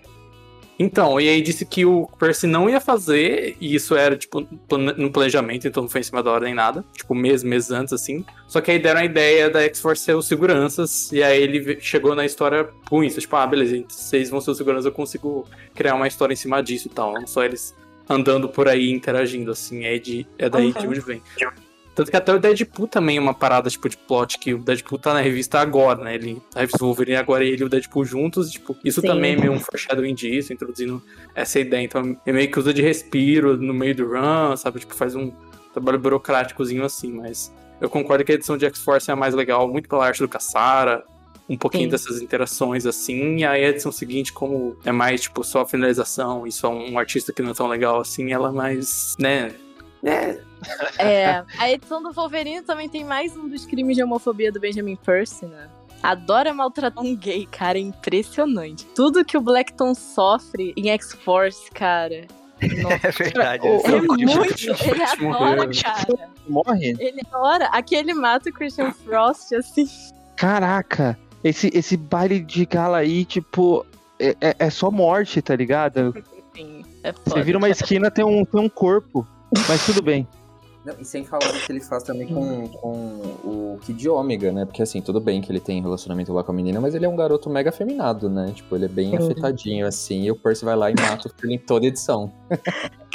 [0.78, 4.46] Então, e aí disse que o Percy não ia fazer, e isso era, tipo,
[4.98, 6.84] no planejamento, então não foi em cima da hora nem nada.
[6.94, 8.26] Tipo, mês, meses antes, assim.
[8.48, 12.14] Só que aí deram a ideia da X-Force ser os seguranças, e aí ele chegou
[12.14, 13.22] na história com isso.
[13.22, 16.62] Tipo, ah, beleza, vocês vão ser os seguranças, eu consigo criar uma história em cima
[16.62, 17.14] disso e tal.
[17.14, 17.74] Não só eles
[18.10, 19.86] andando por aí interagindo, assim.
[19.86, 20.82] É, de, é daí uhum.
[20.82, 21.22] de onde vem.
[21.96, 25.00] Tanto que até o Deadpool também é uma parada, tipo, de plot, que o Deadpool
[25.00, 26.16] tá na revista agora, né?
[26.16, 29.08] Ele, a revista Wolverine agora ele e o Deadpool juntos, tipo, isso Sim.
[29.08, 31.02] também é meio um foreshadowing disso, introduzindo
[31.34, 31.82] essa ideia.
[31.82, 34.82] Então, é meio que usa de respiro no meio do run, sabe?
[34.82, 35.32] Tipo, faz um
[35.72, 39.66] trabalho burocráticozinho assim, mas eu concordo que a edição de X-Force é a mais legal,
[39.70, 41.02] muito pela arte do Caçara,
[41.48, 41.90] um pouquinho Sim.
[41.90, 46.46] dessas interações assim, e aí a edição seguinte, como é mais, tipo, só a finalização
[46.46, 49.54] e só um artista que não é tão legal assim, ela é mais, né,
[50.06, 50.40] é.
[51.00, 51.44] É.
[51.58, 55.46] A edição do Wolverine também tem mais um dos crimes de homofobia do Benjamin Percy,
[55.46, 55.68] né?
[56.02, 58.86] Adora maltratar um gay, cara, é impressionante.
[58.96, 62.28] Tudo que o Blackton sofre em X-Force, cara.
[62.82, 62.96] Nossa.
[63.08, 63.68] É verdade.
[63.68, 64.64] É, é muito.
[64.84, 66.30] Ele adora, cara.
[66.48, 66.96] Morre?
[67.00, 67.66] Ele adora.
[67.68, 69.88] Aqui ele mata o Christian Frost, assim.
[70.36, 73.86] Caraca, esse, esse baile de gala aí, tipo,
[74.20, 76.14] é, é, é só morte, tá ligado?
[76.56, 77.30] Sim, é foda.
[77.30, 79.28] Você vira uma esquina, tem um, tem um corpo.
[79.68, 80.28] Mas tudo bem.
[80.86, 82.90] Não, e sem falar do que ele faz também com, com
[83.44, 84.66] o Kid Ômega, né?
[84.66, 87.10] Porque assim, tudo bem que ele tem relacionamento lá com a menina, mas ele é
[87.10, 88.52] um garoto mega afeminado, né?
[88.54, 89.26] Tipo, ele é bem uhum.
[89.26, 92.32] afetadinho, assim, e o Percy vai lá e mata o filho em toda edição.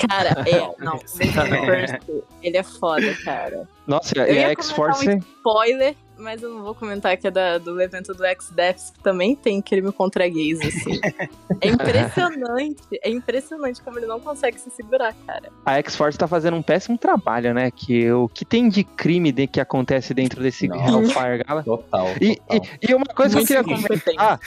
[0.08, 0.84] Cara, é.
[0.84, 2.00] Não, o Percy,
[2.42, 3.68] ele é foda, cara.
[3.90, 5.08] Nossa, e a X-Force.
[5.08, 9.02] Um spoiler, mas eu não vou comentar que é da, do evento do X-Deaths, que
[9.02, 11.00] também tem crime contra gays, assim.
[11.60, 15.50] é impressionante, é impressionante como ele não consegue se segurar, cara.
[15.66, 17.68] A X-Force tá fazendo um péssimo trabalho, né?
[17.72, 21.64] Que o que tem de crime de, que acontece dentro desse Hellfire Gala.
[21.64, 22.14] Total, total.
[22.20, 24.38] E, e, e uma coisa Muito que eu queria comentar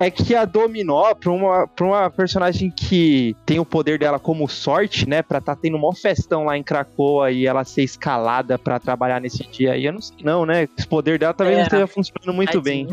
[0.00, 4.48] é que a Dominó, pra uma, pra uma personagem que tem o poder dela como
[4.48, 5.22] sorte, né?
[5.22, 9.46] Pra tá tendo uma festão lá em Cracoa e ela ser escalada pra trabalhar nesse
[9.46, 10.66] dia aí, eu não sei não, né?
[10.76, 11.60] Esse poder dela talvez é.
[11.60, 12.88] não esteja funcionando muito bem.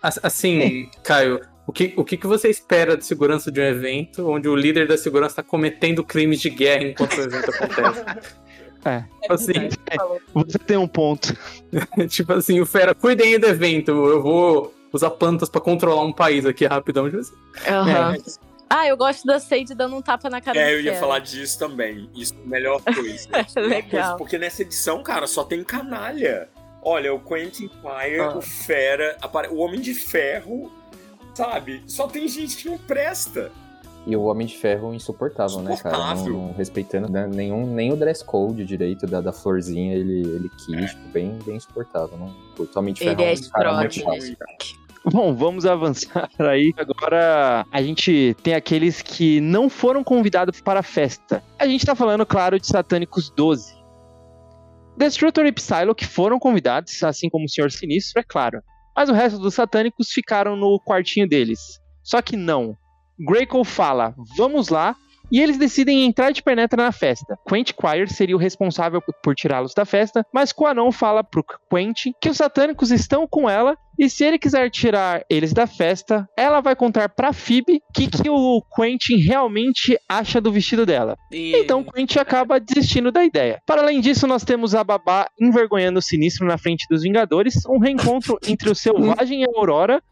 [0.00, 4.48] Assim, Caio, o que, o que, que você espera de segurança de um evento onde
[4.48, 8.32] o líder da segurança está cometendo crimes de guerra enquanto o evento acontece?
[8.84, 9.04] É.
[9.30, 9.52] Assim,
[9.88, 9.96] é,
[10.34, 11.36] você tem um ponto.
[12.10, 16.44] tipo assim, o Fera, cuidem do evento, eu vou usar plantas para controlar um país
[16.46, 17.06] aqui rapidão.
[17.06, 17.34] Tipo assim.
[17.68, 17.88] Uhum.
[17.88, 18.52] É.
[18.74, 21.58] Ah, eu gosto da Sage dando um tapa na cara É, eu ia falar disso
[21.58, 22.08] também.
[22.14, 23.28] Isso é a melhor coisa.
[23.56, 24.16] Legal.
[24.16, 26.48] porque nessa edição, cara, só tem canalha.
[26.82, 28.36] Olha, o Quentin Fire, ah.
[28.36, 29.16] o Fera,
[29.50, 30.72] o Homem de Ferro,
[31.34, 31.82] sabe?
[31.86, 33.52] Só tem gente que não presta.
[34.06, 36.00] E o Homem de Ferro insuportável, insuportável.
[36.00, 36.30] né, cara?
[36.30, 40.50] Não, não respeitando né, nenhum, nem o dress code direito da, da florzinha, ele, ele
[40.64, 40.86] quis, é.
[40.86, 42.18] tipo, bem, bem insuportável.
[42.18, 44.36] Não, o Homem de Ferro ele é, um cara muito fácil.
[45.04, 46.72] Bom, vamos avançar aí.
[46.76, 51.42] Agora a gente tem aqueles que não foram convidados para a festa.
[51.58, 53.74] A gente tá falando, claro, de Satânicos 12.
[54.96, 55.52] Destructor e
[55.96, 58.62] que foram convidados, assim como o Senhor Sinistro, é claro.
[58.94, 61.80] Mas o resto dos Satânicos ficaram no quartinho deles.
[62.02, 62.76] Só que não.
[63.18, 64.94] Graco fala, vamos lá,
[65.32, 67.38] e eles decidem entrar de penetra na festa.
[67.48, 72.28] Quent Quire seria o responsável por tirá-los da festa, mas Quanon fala pro Quent que
[72.28, 76.74] os satânicos estão com ela e se ele quiser tirar eles da festa, ela vai
[76.74, 81.16] contar pra Phoebe o que, que o Quentin realmente acha do vestido dela.
[81.30, 81.54] E...
[81.56, 83.60] Então Quentin acaba desistindo da ideia.
[83.66, 87.78] Para além disso, nós temos a Babá envergonhando o Sinistro na frente dos Vingadores, um
[87.78, 90.02] reencontro entre o Selvagem e a Aurora,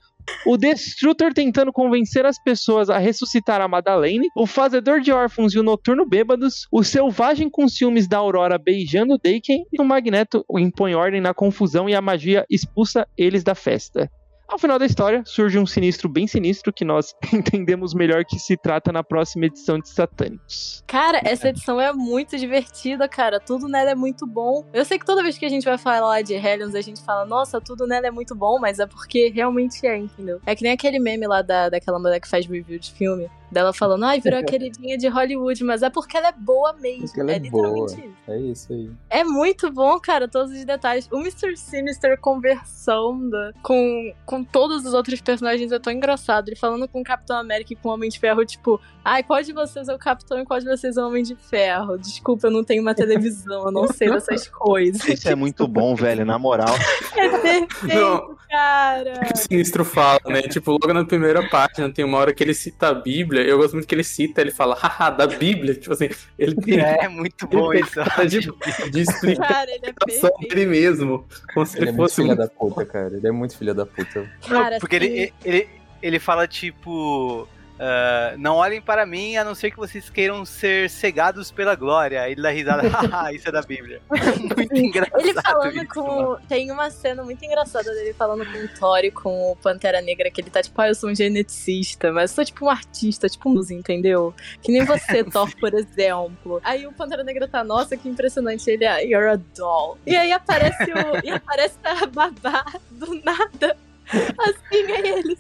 [0.47, 5.59] o Destrutor tentando convencer as pessoas a ressuscitar a Madeleine, o Fazedor de Órfãos e
[5.59, 10.95] o Noturno Bêbados, o Selvagem com ciúmes da Aurora beijando Daken e o Magneto impõe
[10.95, 14.11] ordem na confusão e a magia expulsa eles da festa.
[14.51, 18.57] Ao final da história, surge um sinistro bem sinistro que nós entendemos melhor que se
[18.57, 20.83] trata na próxima edição de Satânicos.
[20.89, 23.39] Cara, essa edição é muito divertida, cara.
[23.39, 24.67] Tudo nela é muito bom.
[24.73, 27.25] Eu sei que toda vez que a gente vai falar de Hellions, a gente fala,
[27.25, 30.41] nossa, tudo nela é muito bom, mas é porque realmente é, entendeu?
[30.45, 33.31] É que nem aquele meme lá da, daquela mulher que faz review de filme.
[33.51, 37.07] Dela falando, ai, virou a queridinha de Hollywood, mas é porque ela é boa mesmo.
[37.07, 37.87] Porque ela é, é boa.
[37.87, 38.11] Isso.
[38.29, 38.91] É isso aí.
[39.09, 41.09] É muito bom, cara, todos os detalhes.
[41.11, 41.57] O Mr.
[41.57, 46.49] Sinister conversando com, com todos os outros personagens é tão engraçado.
[46.49, 49.43] Ele falando com o Capitão América e com o Homem de Ferro, tipo, ai, qual
[49.43, 51.99] de vocês é o Capitão e qual de vocês é o Homem de Ferro?
[51.99, 55.07] Desculpa, eu não tenho uma televisão, eu não sei dessas coisas.
[55.09, 56.75] Isso é muito bom, velho, na moral.
[57.17, 58.37] É perfeito, não.
[58.49, 59.21] cara.
[59.35, 60.43] O Sinistro fala, né?
[60.43, 63.59] Tipo, logo na primeira página tem uma hora que ele cita a Bíblia Bíblia, eu
[63.59, 65.75] gosto muito que ele cita, ele fala, haha, da Bíblia.
[65.75, 66.09] Tipo assim,
[66.39, 66.79] ele tem.
[66.79, 68.01] É, muito bom isso.
[68.29, 71.27] De, de explicar cara, ele é dele mesmo.
[71.55, 73.17] Como se ele, ele é fosse muito filha da puta, cara.
[73.17, 74.31] Ele é muito filha da puta.
[74.49, 75.69] Cara, Porque ele, ele,
[76.03, 77.49] ele fala, tipo.
[77.81, 82.29] Uh, não olhem para mim a não ser que vocês queiram ser cegados pela glória.
[82.29, 84.03] Ele dá risada, haha, isso é da Bíblia.
[84.39, 85.19] muito engraçado.
[85.19, 86.03] Ele falando isso, com.
[86.03, 86.41] mano.
[86.47, 90.43] Tem uma cena muito engraçada dele falando com o Thor com o Pantera Negra, que
[90.43, 93.49] ele tá tipo, ah, eu sou um geneticista, mas eu sou tipo um artista, tipo
[93.49, 94.35] um músico, entendeu?
[94.61, 96.61] Que nem você, Thor, por exemplo.
[96.63, 98.71] Aí o Pantera Negra tá, nossa, que impressionante.
[98.71, 99.97] Ele é, you're a doll.
[100.07, 101.27] E aí aparece o.
[101.27, 103.75] e aparece a babá do nada.
[104.13, 105.39] Assim, aí ele.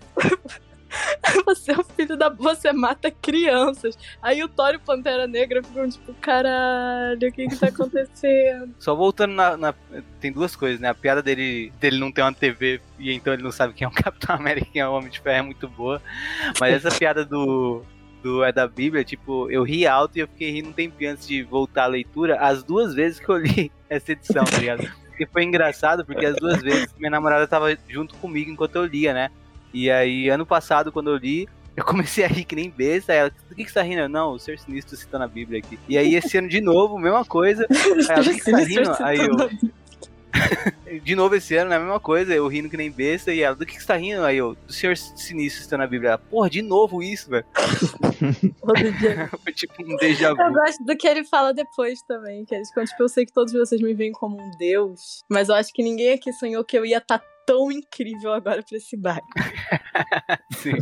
[1.46, 2.28] Você é o filho da.
[2.28, 3.96] Você mata crianças.
[4.20, 8.74] Aí o Thor e o Pantera Negra ficam tipo, caralho, o que que tá acontecendo?
[8.78, 9.74] Só voltando na, na-
[10.20, 10.88] Tem duas coisas, né?
[10.88, 13.88] A piada dele, dele não ter uma TV e então ele não sabe quem é
[13.88, 16.02] o Capitão América e quem é o Homem de Ferro é muito boa.
[16.58, 17.82] Mas essa piada do.
[18.22, 21.26] Do é da Bíblia, tipo, eu ri alto e eu fiquei rindo um tempinho antes
[21.26, 24.86] de voltar à leitura, as duas vezes que eu li essa edição, tá ligado?
[25.06, 29.14] Porque foi engraçado, porque as duas vezes minha namorada tava junto comigo enquanto eu lia,
[29.14, 29.30] né?
[29.72, 33.12] E aí, ano passado, quando eu li, eu comecei a rir que nem besta.
[33.12, 34.02] Ela, do que, que você tá rindo?
[34.02, 35.78] Eu, Não, o Ser Sinistro citando a Bíblia aqui.
[35.88, 37.66] E aí, esse ano de novo, mesma coisa.
[38.08, 38.96] Ela, do que, que você tá rindo?
[39.00, 39.36] Aí eu,
[41.02, 41.76] de novo esse ano, né?
[41.76, 43.32] A mesma coisa, eu rindo que nem besta.
[43.32, 44.22] E ela, do que, que você tá rindo?
[44.24, 46.10] Aí eu, do Senhor Sinistro citando a Bíblia.
[46.10, 47.44] Ela, Porra, de novo isso, velho.
[49.42, 50.52] Foi tipo um déjà Eu vu.
[50.52, 53.80] gosto do que ele fala depois também, que ficam, tipo, eu sei que todos vocês
[53.80, 56.98] me veem como um deus, mas eu acho que ninguém aqui sonhou que eu ia
[56.98, 57.20] estar
[57.50, 59.26] tão incrível agora pra esse bairro.
[60.54, 60.72] Sim.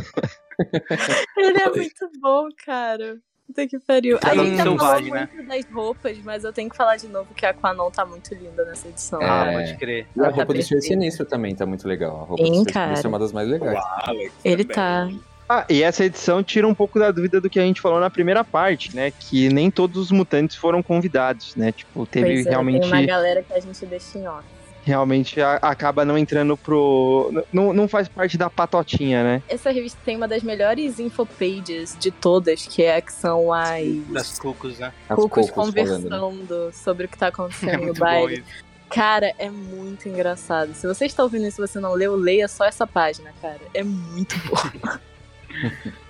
[1.37, 3.17] Ele é muito bom, cara.
[3.47, 4.17] Puta que pariu.
[4.17, 5.29] A Cada gente já falou selvagem, né?
[5.33, 8.35] muito das roupas, mas eu tenho que falar de novo que a Aquanon tá muito
[8.35, 9.19] linda nessa edição.
[9.19, 9.25] É.
[9.27, 10.05] Ah, pode crer.
[10.15, 10.83] E a Tá roupa do Senhor perfeito.
[11.01, 12.21] Sinistro também tá muito legal.
[12.21, 12.71] A roupa Sim, do.
[12.71, 13.83] Sinistro é uma das mais legais.
[14.03, 15.17] Alex Ele também.
[15.17, 15.25] tá.
[15.51, 18.11] Ah, e essa edição tira um pouco da dúvida do que a gente falou na
[18.11, 19.09] primeira parte, né?
[19.09, 21.71] Que nem todos os mutantes foram convidados, né?
[21.71, 22.81] Tipo, teve Pois é, realmente.
[22.81, 24.43] Tem uma galera que a gente deixa em off.
[24.83, 27.43] Realmente a- acaba não entrando pro.
[27.51, 29.43] Não, não faz parte da patotinha, né?
[29.47, 34.39] Essa revista tem uma das melhores infopages de todas, que é que são as Das
[34.39, 34.91] cucos, né?
[35.07, 36.71] As cucos cocos conversando falando, né?
[36.71, 38.35] sobre o que tá É acontecendo no muito bom baile.
[38.39, 38.69] isso.
[38.89, 40.73] Cara, é muito engraçado.
[40.73, 43.59] Se você está ouvindo isso e você não leu, leia só essa página, cara.
[43.73, 44.99] É muito bom.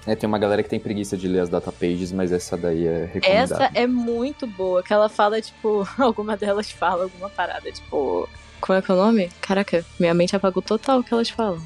[0.06, 2.86] É, tem uma galera que tem preguiça de ler as data pages, mas essa daí
[2.86, 3.64] é recomendada.
[3.66, 8.28] Essa é muito boa, que ela fala, tipo, alguma delas fala alguma parada, tipo.
[8.60, 9.30] Como é que é o nome?
[9.42, 11.62] Caraca, minha mente apagou total o que elas falam.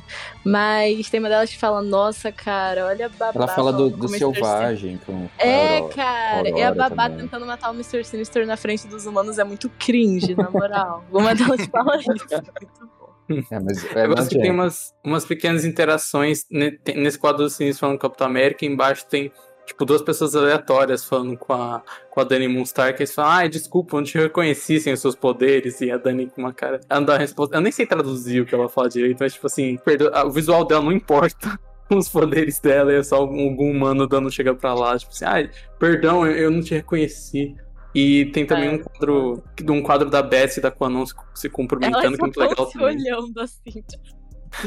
[0.45, 3.32] Mas tem uma delas que fala, nossa, cara, olha a babá.
[3.36, 4.99] Ela fala do, do selvagem.
[5.06, 5.94] Com É, Aurora.
[5.95, 6.49] cara.
[6.49, 7.26] e a babá também.
[7.26, 8.03] tentando matar o Mr.
[8.03, 11.03] Sinister na frente dos humanos é muito cringe, na moral.
[11.11, 12.10] Uma delas fala isso.
[12.32, 13.44] É muito bom.
[13.49, 17.82] É, mas é Eu gosto que tem umas, umas pequenas interações nesse quadro do Sinistro
[17.82, 18.65] falando Capitão América.
[18.65, 19.32] e Embaixo tem,
[19.65, 22.94] tipo, duas pessoas aleatórias falando com a, com a Dani Moonstar.
[22.95, 25.80] Que eles falam, ai, desculpa, não te reconheci sem os seus poderes.
[25.81, 26.80] E a Dani com uma cara.
[26.90, 27.56] Ela não dá resposta.
[27.56, 30.31] Eu nem sei traduzir o que ela fala direito, mas, tipo assim, perdo- ah, o
[30.31, 31.60] visual dela não importa.
[31.90, 36.26] Os poderes dela é só algum, humano dando chega pra lá, tipo assim, ai, perdão,
[36.26, 37.56] eu, eu não te reconheci.
[37.94, 38.72] E tem também É.
[38.72, 42.40] um quadro um quadro da Beth e da Quanon se, se cumprimentando, que é muito
[42.40, 42.95] legal se também.
[42.95, 44.03] olhando assim, tipo,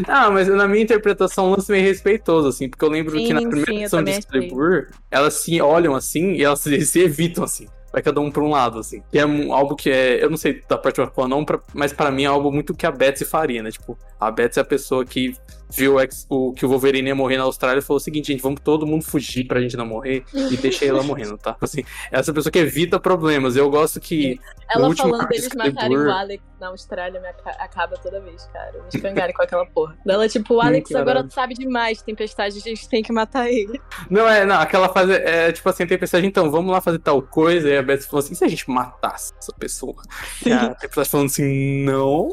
[0.09, 3.41] Ah, mas na minha interpretação, um lance meio respeitoso, assim, porque eu lembro que na
[3.41, 4.11] Sim, primeira sim, edição de.
[4.13, 7.67] Excalibur, elas se olham assim e elas se, evitam, assim.
[7.93, 9.03] Vai cada um pra um lado, assim.
[9.11, 10.23] Que é um- algo que é.
[10.23, 12.75] Eu não sei da parte do ou não, pra- mas pra mim é algo muito
[12.75, 13.71] que a Betsy faria, né?
[13.71, 15.35] Tipo, a Betsy é a pessoa que
[15.69, 15.97] viu
[16.29, 18.87] o, que o Wolverine ia morrer na Austrália e falou o seguinte, gente, vamos todo
[18.87, 21.57] mundo fugir pra gente não morrer e deixei ela morrendo, tá?
[21.61, 23.57] Assim, essa pessoa que evita problemas.
[23.57, 24.39] Eu gosto que.
[24.71, 28.73] Ela falando deles matarem Excalibur- o Alex na Austrália me aca- acaba toda vez, cara.
[28.73, 29.97] Me escangarem com aquela porra.
[30.07, 33.81] Ela, tipo, o Alex agora sabe demais de tempestade, a gente tem que matar ele.
[34.11, 37.21] Não, é, não, aquela fase é tipo assim, a tempestade, então, vamos lá fazer tal
[37.23, 40.03] coisa, e a Beth falou assim, e se a gente matasse essa pessoa?
[40.45, 42.29] E a tempestade falando assim, não.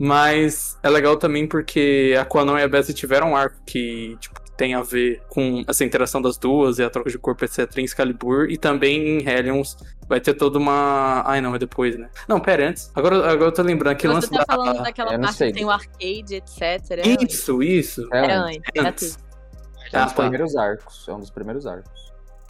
[0.00, 4.40] Mas é legal também porque a Quanon e a Beth tiveram um arco que, tipo,
[4.56, 7.84] tem a ver com essa interação das duas e a troca de corpo, etc, em
[7.84, 9.76] Excalibur, e também em Hellions
[10.08, 11.22] vai ter toda uma...
[11.26, 12.08] Ai, não, é depois, né?
[12.28, 12.90] Não, pera, antes.
[12.94, 14.44] Agora, agora eu tô lembrando que Você lance tá da...
[14.46, 15.48] falando daquela eu não parte sei.
[15.48, 16.60] que tem o arcade, etc.
[16.90, 17.34] É antes.
[17.38, 18.08] Isso, isso.
[18.12, 18.60] É, É antes.
[18.78, 19.18] antes.
[19.92, 19.96] É.
[19.96, 20.22] É um Ah, dos tá.
[20.22, 21.08] primeiros arcos.
[21.08, 22.07] É um dos primeiros arcos.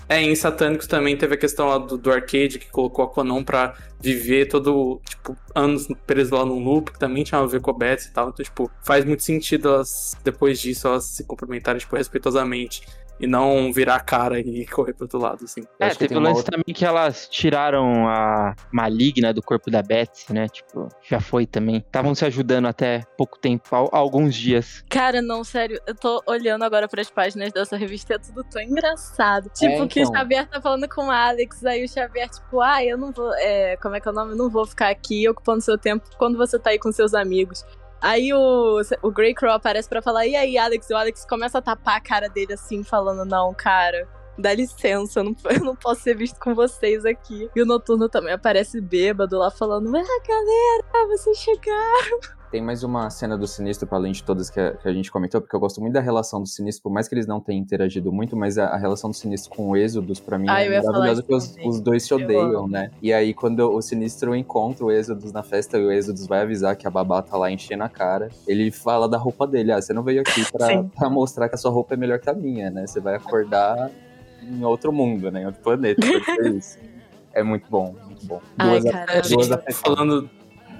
[0.09, 3.44] É, em Satânicos também teve a questão lá do, do arcade, que colocou a Quanon
[3.44, 7.70] pra viver todo, tipo, anos preso lá num loop, que também tinha a ver com
[7.70, 8.30] a Betsy e tal.
[8.30, 12.82] Então, tipo, faz muito sentido elas, depois disso, elas se cumprimentarem, tipo, respeitosamente.
[13.20, 15.62] E não virar a cara e correr pro outro lado, assim.
[15.81, 19.70] Eu É, teve o uma lance outra- também que elas tiraram a maligna do corpo
[19.70, 20.47] da Betsy, né?
[20.49, 21.78] Tipo, já foi também.
[21.78, 24.85] Estavam se ajudando até pouco tempo, al- alguns dias.
[24.89, 28.62] Cara, não, sério, eu tô olhando agora pras páginas dessa revista e é tudo tão
[28.62, 29.51] engraçado.
[29.51, 30.15] Tipo, que o então.
[30.16, 33.32] Xavier tá falando com o Alex, aí o Xavier, tipo, ah, eu não vou.
[33.35, 34.32] É, como é que é o nome?
[34.32, 37.65] Eu não vou ficar aqui ocupando seu tempo quando você tá aí com seus amigos.
[38.01, 40.89] Aí o, o Grey Crow aparece pra falar, e aí, Alex?
[40.89, 44.07] E o Alex começa a tapar a cara dele assim, falando, não, cara,
[44.39, 47.51] dá licença, eu não, eu não posso ser visto com vocês aqui.
[47.55, 52.39] E o Noturno também aparece bêbado lá, falando, ah, galera, vocês chegaram.
[52.51, 55.12] Tem mais uma cena do Sinistro, para além de todas que a, que a, gente
[55.12, 57.60] comentou, porque eu gosto muito da relação do Sinistro, por mais que eles não tenham
[57.60, 60.81] interagido muito, mas a, a relação do Sinistro com o Êxodos, para mim, ah, é
[60.81, 62.90] maravilhosa, porque os, os, dois se odeiam, né?
[63.02, 66.74] E aí, quando o Sinistro encontra o Êxodos na festa e o Êxodos vai avisar
[66.74, 69.93] que a babá tá lá enchendo a cara, ele fala da roupa dele, ah, você
[69.93, 72.70] não veio aqui pra, pra mostrar que a sua roupa é melhor que a minha,
[72.70, 72.86] né?
[72.86, 73.90] Você vai acordar
[74.43, 75.43] em outro mundo, né?
[75.43, 76.01] Em outro planeta.
[77.35, 78.40] É muito bom, muito bom.
[78.56, 80.28] Duas, Ai, cara, duas a, falando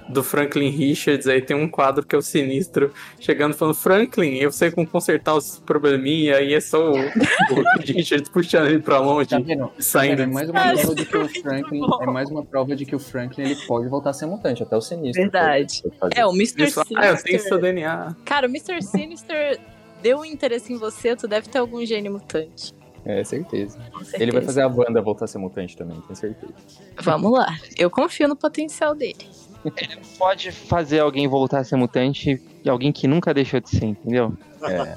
[0.09, 4.51] do Franklin Richards, aí tem um quadro que é o sinistro chegando falando, Franklin, eu
[4.51, 9.29] sei como consertar os probleminha, e é só o, o Richards puxando ele pra longe,
[9.29, 9.39] tá
[9.77, 10.23] saindo.
[10.23, 12.99] É mais uma prova de que o Franklin, é mais uma prova de que o
[12.99, 15.21] Franklin ele pode voltar a ser mutante, até o sinistro.
[15.21, 15.83] Verdade.
[16.15, 16.71] É, o Mr.
[16.71, 16.97] Sinister.
[16.97, 18.15] Ah, eu tenho seu DNA.
[18.25, 18.81] Cara, o Mr.
[18.81, 19.59] Sinister
[20.01, 22.73] deu um interesse em você, tu deve ter algum gene mutante.
[23.05, 23.79] É, certeza.
[23.79, 24.23] certeza.
[24.23, 26.53] Ele vai fazer a banda voltar a ser mutante também, tenho certeza.
[27.01, 27.57] Vamos lá.
[27.77, 29.27] Eu confio no potencial dele.
[29.65, 33.85] Ele pode fazer alguém voltar a ser mutante e alguém que nunca deixou de ser,
[33.85, 34.37] entendeu?
[34.63, 34.95] É.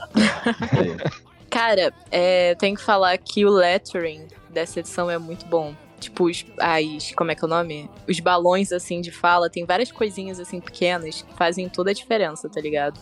[1.50, 5.74] Cara, é, tem que falar que o lettering dessa edição é muito bom.
[6.00, 7.90] Tipo, os, as, como é que é o nome?
[8.08, 12.48] Os balões, assim, de fala, tem várias coisinhas, assim, pequenas que fazem toda a diferença,
[12.48, 12.98] tá ligado?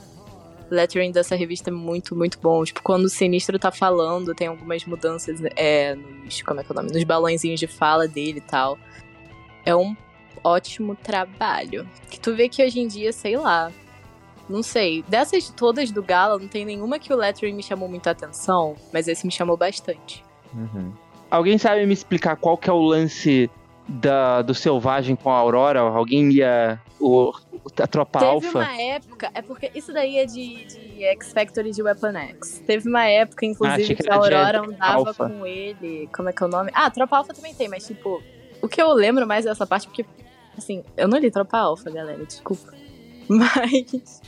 [0.70, 2.64] Lettering dessa revista é muito, muito bom.
[2.64, 6.72] Tipo, quando o Sinistro tá falando, tem algumas mudanças, é, nos, como é que é
[6.72, 6.92] o nome?
[6.92, 8.78] Nos balãozinhos de fala dele e tal.
[9.64, 9.96] É um
[10.42, 11.88] ótimo trabalho.
[12.08, 13.72] Que tu vê que hoje em dia, sei lá,
[14.48, 15.04] não sei.
[15.08, 19.06] Dessas todas do Gala, não tem nenhuma que o lettering me chamou muita atenção, mas
[19.06, 20.24] esse me chamou bastante.
[20.52, 20.92] Uhum.
[21.30, 23.48] Alguém sabe me explicar qual que é o lance
[23.86, 25.80] da, do Selvagem com a Aurora?
[25.80, 26.80] Alguém ia.
[27.00, 27.32] O,
[27.80, 28.46] a tropa Teve alfa?
[28.46, 29.30] Teve uma época.
[29.34, 32.62] É porque isso daí é de, de X Factor e de Weapon X.
[32.66, 35.28] Teve uma época, inclusive, ah, que, que a Aurora andava Alpha.
[35.28, 36.08] com ele.
[36.14, 36.70] Como é que é o nome?
[36.74, 38.22] Ah, tropa alfa também tem, mas tipo.
[38.60, 40.04] O que eu lembro mais dessa parte, porque
[40.60, 42.72] Assim, eu não li Tropa Alfa, galera, desculpa.
[43.28, 44.20] Mas.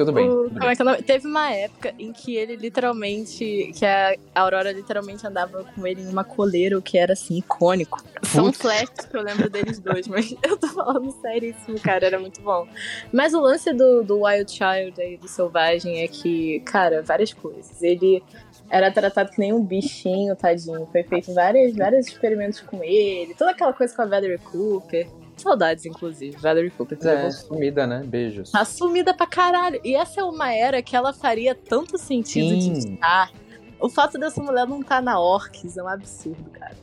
[0.00, 0.30] Tudo bem.
[0.30, 0.70] O, tudo bem.
[0.70, 3.70] É Teve uma época em que ele literalmente.
[3.76, 8.02] Que a Aurora literalmente andava com ele em uma coleira, que era assim, icônico.
[8.22, 12.40] São flashes que eu lembro deles dois, mas eu tô falando seríssimo, cara, era muito
[12.40, 12.66] bom.
[13.12, 17.82] Mas o lance do, do Wild Child aí, do Selvagem, é que, cara, várias coisas.
[17.82, 18.22] Ele
[18.70, 20.88] era tratado que nem um bichinho, tadinho.
[20.90, 25.19] Foi feito vários, vários experimentos com ele, toda aquela coisa com a Valerie Cooper.
[25.40, 26.36] Saudades, inclusive.
[26.36, 26.98] Valerie Cooper.
[27.02, 28.02] É, sumida, né?
[28.04, 28.50] Beijos.
[28.50, 29.80] Tá sumida pra caralho.
[29.84, 32.72] E essa é uma era que ela faria tanto sentido Sim.
[32.72, 33.32] de estar.
[33.80, 36.76] O fato dessa mulher não estar tá na Orcs é um absurdo, cara.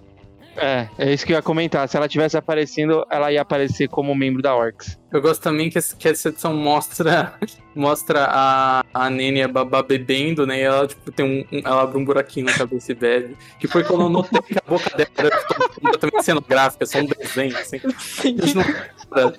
[0.57, 1.88] É, é isso que eu ia comentar.
[1.88, 4.99] Se ela tivesse aparecendo, ela ia aparecer como membro da Orcs.
[5.11, 7.34] Eu gosto também que, que essa edição mostra
[7.75, 10.59] mostra a, a Nene e a Babá bebendo, né?
[10.59, 13.38] E ela, tipo, tem um, um, Ela abre um buraquinho na cabeça e bebe.
[13.59, 15.43] Que foi quando eu notei que a boca dela era
[15.75, 17.79] completamente cenográfica, só um desenho, assim.
[17.99, 18.38] Sim.
[19.11, 19.31] Não,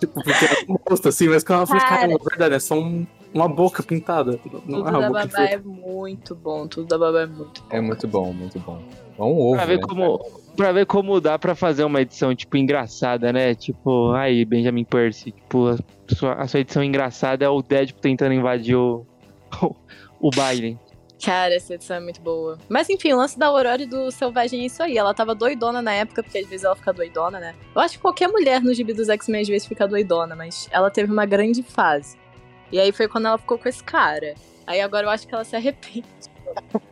[0.00, 2.74] tipo, porque ela não gosta, assim, mas quando ela falou, cara, é verdade, é só
[2.74, 4.38] um, uma boca pintada.
[4.66, 7.68] Não tudo é da Babá é muito bom, tudo da Babá é muito bom.
[7.70, 8.82] É muito bom, muito bom.
[9.18, 9.82] É um ovo, pra ver né?
[9.82, 13.54] como Pra ver como dá pra fazer uma edição, tipo, engraçada, né?
[13.54, 15.76] Tipo, aí, Benjamin Percy, tipo, a
[16.14, 19.06] sua, a sua edição engraçada é o Deadpool tentando invadir o,
[19.62, 19.74] o,
[20.20, 20.78] o baile.
[21.24, 22.58] Cara, essa edição é muito boa.
[22.68, 24.98] Mas enfim, o lance da Aurora e do Selvagem é isso aí.
[24.98, 27.54] Ela tava doidona na época, porque às vezes ela fica doidona, né?
[27.74, 30.90] Eu acho que qualquer mulher no gibi dos X-Men às vezes fica doidona, mas ela
[30.90, 32.18] teve uma grande fase.
[32.72, 34.34] E aí foi quando ela ficou com esse cara.
[34.66, 36.04] Aí agora eu acho que ela se arrepende.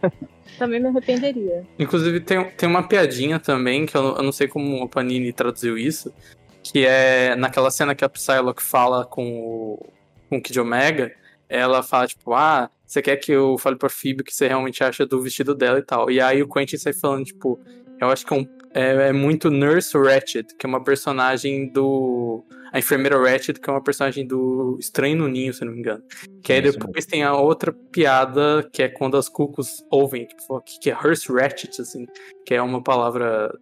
[0.58, 1.64] Também me arrependeria.
[1.78, 5.78] Inclusive, tem, tem uma piadinha também, que eu, eu não sei como o Panini traduziu
[5.78, 6.12] isso,
[6.62, 9.86] que é naquela cena que a Psylocke fala com o,
[10.28, 11.12] com o Kid Omega,
[11.48, 14.84] ela fala, tipo, ah, você quer que eu fale pra Phoebe o que você realmente
[14.84, 16.10] acha do vestido dela e tal.
[16.10, 17.58] E aí o Quentin sai falando, tipo,
[18.00, 22.44] eu acho que é, um, é, é muito Nurse Ratchet, que é uma personagem do
[22.72, 26.02] a enfermeira Ratchet, que é uma personagem do Estranho no Ninho, se não me engano.
[26.42, 30.90] Que aí depois tem a outra piada, que é quando as cucos ouvem, tipo, que
[30.90, 32.06] é Hearst Ratchet, assim,
[32.46, 33.52] que é uma palavra.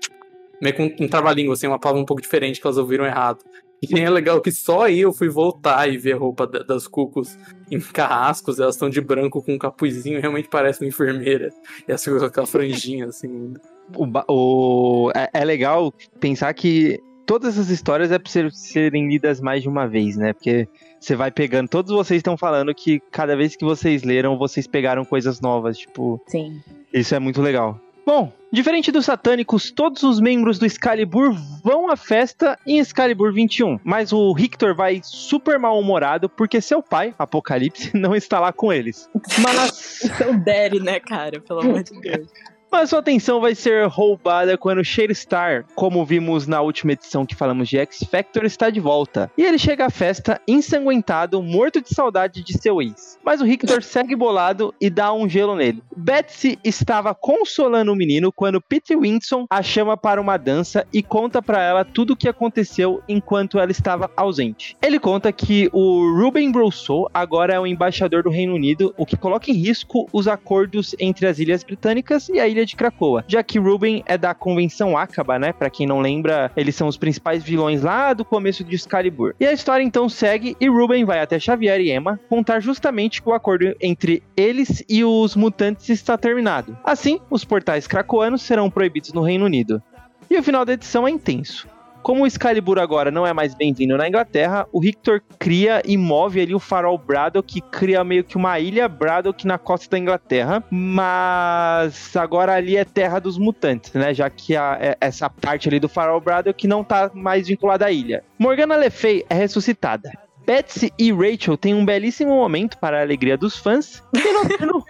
[0.00, 0.16] Tipo,
[0.60, 3.44] meio com um trava-língua, assim, uma palavra um pouco diferente que elas ouviram errado.
[3.82, 7.36] E é legal que só aí eu fui voltar e ver a roupa das cucos
[7.70, 11.50] em carrascos, elas estão de branco com um capuzinho, realmente parece uma enfermeira.
[11.86, 13.52] E as com aquela franjinha, assim.
[13.94, 19.62] O, o, é, é legal pensar que todas essas histórias é pra serem lidas mais
[19.62, 20.32] de uma vez, né?
[20.32, 20.68] Porque
[20.98, 21.68] você vai pegando.
[21.68, 25.78] Todos vocês estão falando que cada vez que vocês leram, vocês pegaram coisas novas.
[25.78, 26.20] Tipo.
[26.26, 26.62] Sim.
[26.92, 27.80] Isso é muito legal.
[28.06, 33.80] Bom, diferente dos satânicos, todos os membros do Excalibur vão à festa em Excalibur 21.
[33.82, 39.08] Mas o Rictor vai super mal-humorado porque seu pai, Apocalipse, não está lá com eles.
[39.40, 40.04] Mas.
[40.04, 41.40] Isso é o Daddy, né, cara?
[41.40, 42.28] Pelo amor de Deus.
[42.74, 47.68] Mas sua atenção vai ser roubada quando Star, como vimos na última edição que falamos
[47.68, 49.30] de X Factor, está de volta.
[49.38, 53.16] E ele chega à festa ensanguentado, morto de saudade de seu ex.
[53.24, 55.84] Mas o Victor segue bolado e dá um gelo nele.
[55.96, 61.40] Betsy estava consolando o menino quando Pete Winson a chama para uma dança e conta
[61.40, 64.76] para ela tudo o que aconteceu enquanto ela estava ausente.
[64.82, 69.16] Ele conta que o Ruben Brousseau agora é o embaixador do Reino Unido, o que
[69.16, 73.42] coloca em risco os acordos entre as Ilhas Britânicas e a Ilha de Krakoa, já
[73.42, 75.52] que Ruben é da Convenção Acaba, né?
[75.52, 79.34] Para quem não lembra, eles são os principais vilões lá do começo de Excalibur.
[79.38, 83.28] E a história então segue e Ruben vai até Xavier e Emma contar justamente que
[83.28, 86.76] o acordo entre eles e os mutantes está terminado.
[86.84, 89.82] Assim, os portais krakoanos serão proibidos no Reino Unido.
[90.30, 91.68] E o final da edição é intenso.
[92.04, 96.38] Como o Excalibur agora não é mais bem-vindo na Inglaterra, o Victor cria e move
[96.38, 100.62] ali o farol Braddock, que cria meio que uma ilha Braddock na costa da Inglaterra,
[100.70, 104.12] mas agora ali é terra dos mutantes, né?
[104.12, 107.90] Já que a, é, essa parte ali do farol Braddock não tá mais vinculada à
[107.90, 108.22] ilha.
[108.38, 110.10] Morgana Le Fay é ressuscitada.
[110.44, 114.02] Betsy e Rachel têm um belíssimo momento para a alegria dos fãs.
[114.12, 114.84] E no,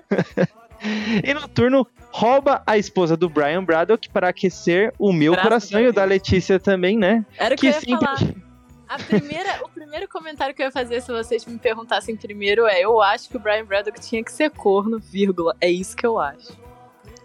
[1.23, 5.93] e Noturno rouba a esposa do Brian Braddock para aquecer o meu coração e o
[5.93, 7.27] da Letícia também, né?
[7.37, 8.35] Era o que, que eu ia falar.
[8.89, 12.81] A primeira, o primeiro comentário que eu ia fazer se vocês me perguntassem primeiro é:
[12.81, 15.57] eu acho que o Brian Braddock tinha que ser corno, vírgula.
[15.61, 16.57] É isso que eu acho.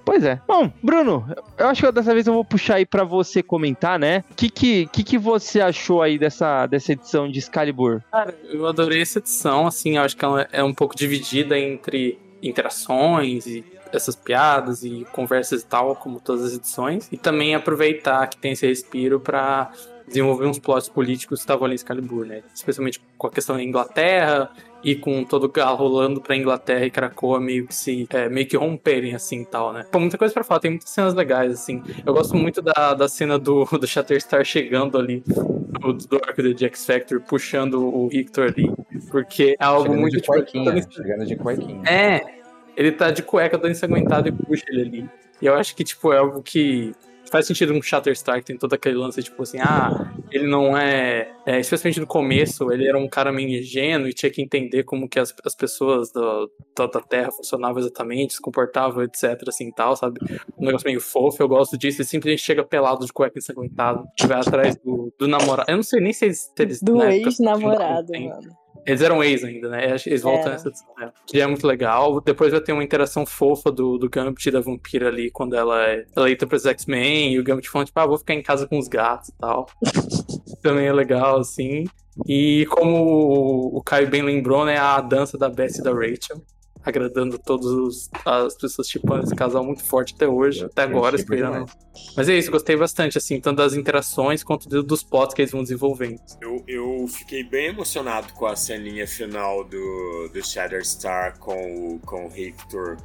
[0.03, 0.41] Pois é.
[0.47, 1.23] Bom, Bruno,
[1.55, 4.23] eu acho que dessa vez eu vou puxar aí para você comentar, né?
[4.31, 8.01] O que, que, que, que você achou aí dessa, dessa edição de Excalibur?
[8.11, 12.17] Cara, eu adorei essa edição, assim, eu acho que ela é um pouco dividida entre
[12.41, 18.27] interações e essas piadas e conversas e tal, como todas as edições, e também aproveitar
[18.27, 19.71] que tem esse respiro para
[20.09, 22.41] desenvolver uns plots políticos que estavam ali em Excalibur, né?
[22.53, 24.49] Especialmente com a questão da Inglaterra
[24.83, 28.47] e com todo o galo rolando pra Inglaterra e Krakoa meio que se é, meio
[28.47, 29.85] que romperem assim e tal, né?
[29.91, 31.83] Pô, muita coisa para falar, tem muitas cenas legais assim.
[32.05, 36.65] Eu gosto muito da, da cena do, do Shatterstar chegando ali do, do arco de
[36.65, 38.71] X Factor puxando o Victor ali,
[39.11, 41.83] porque é algo chegando muito de cuequinha, tipo, chegando de cuequinha.
[41.85, 42.38] É,
[42.79, 45.09] ele tá de cueca todo ensanguentado e puxa ele ali.
[45.41, 46.93] E eu acho que, tipo, é algo que
[47.29, 51.29] faz sentido um Shatterstar, que tem todo aquele lance, tipo assim, ah, ele não é,
[51.45, 55.09] é, Especialmente no começo, ele era um cara meio ingênuo e tinha que entender como
[55.09, 59.97] que as, as pessoas do, da, da Terra funcionavam exatamente, se comportavam, etc, assim tal,
[59.97, 60.19] sabe?
[60.57, 62.01] Um negócio meio fofo, eu gosto disso.
[62.01, 65.69] Ele simplesmente chega pelado de cueca ensanguentado, vai atrás do, do namorado.
[65.69, 66.51] Eu não sei nem se eles.
[66.55, 68.57] Se eles do ex-namorado, mano.
[68.89, 69.95] Eles eram ex ainda, né?
[70.05, 70.51] Eles voltam é.
[70.53, 70.71] nessa.
[70.97, 71.11] Né?
[71.27, 72.19] Que é muito legal.
[72.19, 75.85] Depois vai ter uma interação fofa do, do Gambit e da vampira ali, quando ela
[75.85, 78.79] é eleita pros X-Men, e o Gambit falando, tipo, ah, vou ficar em casa com
[78.79, 79.67] os gatos e tal.
[80.63, 81.85] Também é legal, assim.
[82.27, 84.77] E como o Caio bem lembrou, né?
[84.77, 86.41] A dança da Beth e da Rachel
[86.83, 91.69] agradando todas as pessoas chipando esse casal muito forte até hoje, até agora, esperando.
[92.15, 95.61] Mas é isso, gostei bastante, assim, tanto das interações quanto dos plots que eles vão
[95.61, 96.19] desenvolvendo.
[96.41, 102.25] Eu, eu fiquei bem emocionado com a ceninha final do, do Shatterstar com o, com
[102.25, 102.97] o Victor,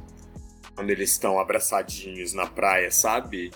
[0.75, 3.51] quando eles estão abraçadinhos na praia, sabe?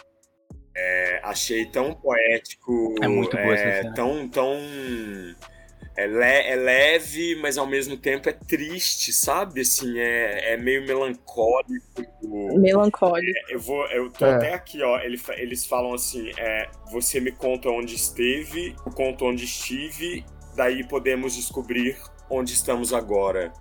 [0.76, 4.58] É, achei tão poético, é muito boa é, tão, tão
[6.00, 9.62] é, le é, leve, mas ao mesmo tempo é triste, sabe?
[9.62, 12.06] Assim, é, é meio melancólico.
[12.56, 13.38] Melancólico.
[13.50, 14.36] É, eu vou, eu tô é.
[14.36, 14.98] até aqui, ó.
[15.00, 20.88] Ele, eles falam assim: é, você me conta onde esteve, eu conto onde estive, daí
[20.88, 21.98] podemos descobrir
[22.30, 23.52] onde estamos agora.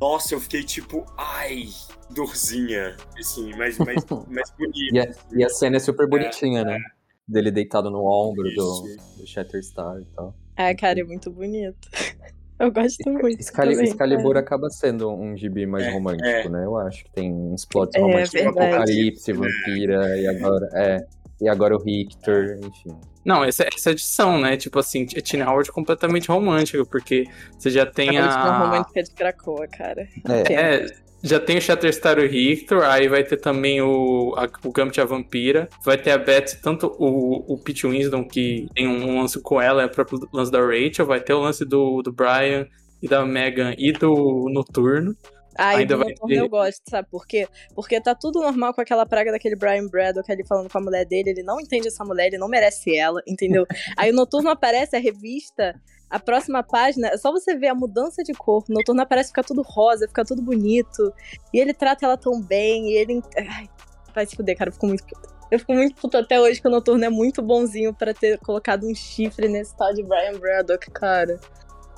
[0.00, 1.66] Nossa, eu fiquei tipo, ai,
[2.10, 4.94] dorzinha, assim, mas, mas, mas bonito.
[4.94, 6.78] E a, e a cena é super bonitinha, é, né?
[7.26, 8.82] Dele deitado no ombro do,
[9.16, 10.43] do Shatterstar e tal.
[10.56, 11.88] Ah, cara, é muito bonito.
[12.58, 13.40] Eu gosto muito.
[13.40, 16.48] Excalibur, Excalibur acaba sendo um gibi mais é, romântico, é.
[16.48, 16.64] né?
[16.64, 20.68] Eu acho que tem uns plots é, românticos, Apocalipse, Vampira, e agora.
[20.72, 21.06] É.
[21.40, 22.96] E agora o Richter, enfim.
[23.24, 24.56] Não, essa, essa edição, né?
[24.56, 27.24] Tipo assim, Tina Howard completamente romântica, porque
[27.58, 28.26] você já tem a.
[28.26, 30.06] a romântica de Krakoa, cara.
[30.28, 30.86] É, é
[31.24, 35.00] já tem o Shatterstar e o Richter, aí vai ter também o, a, o Gambit
[35.00, 39.40] a Vampira, vai ter a Beth, tanto o, o Pete Winston, que tem um lance
[39.40, 42.66] com ela, é o próprio lance da Rachel, vai ter o lance do, do Brian
[43.02, 45.16] e da Megan e do Noturno.
[45.56, 46.36] Ah, Ainda vai ter...
[46.36, 47.48] eu gosto, sabe por quê?
[47.74, 51.06] Porque tá tudo normal com aquela praga daquele Brian Braddock ali falando com a mulher
[51.06, 53.64] dele, ele não entende essa mulher, ele não merece ela, entendeu?
[53.96, 55.74] Aí o Noturno aparece, a revista,
[56.14, 58.62] a próxima página, é só você ver a mudança de cor.
[58.68, 61.12] O Noturno aparece ficar tudo rosa, fica tudo bonito.
[61.52, 63.20] E ele trata ela tão bem, e ele.
[63.36, 63.68] Ai,
[64.14, 64.68] vai se fuder, cara.
[64.68, 65.34] Eu fico muito puta.
[65.50, 68.86] Eu fico muito puta até hoje que o Noturno é muito bonzinho pra ter colocado
[68.86, 71.38] um chifre nesse tal de Brian Braddock, cara.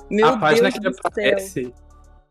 [0.09, 1.01] Meu a página Deus que do céu.
[1.05, 1.73] aparece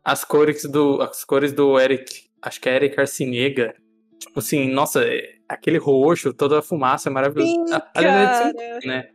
[0.05, 3.75] as cores do as cores do Eric, acho que é Eric Arcinega.
[4.19, 7.53] Tipo assim, nossa, é- aquele roxo, toda a fumaça é maravilhoso.
[7.53, 8.79] Sim, A- aliás, é cara.
[8.81, 9.09] de- né?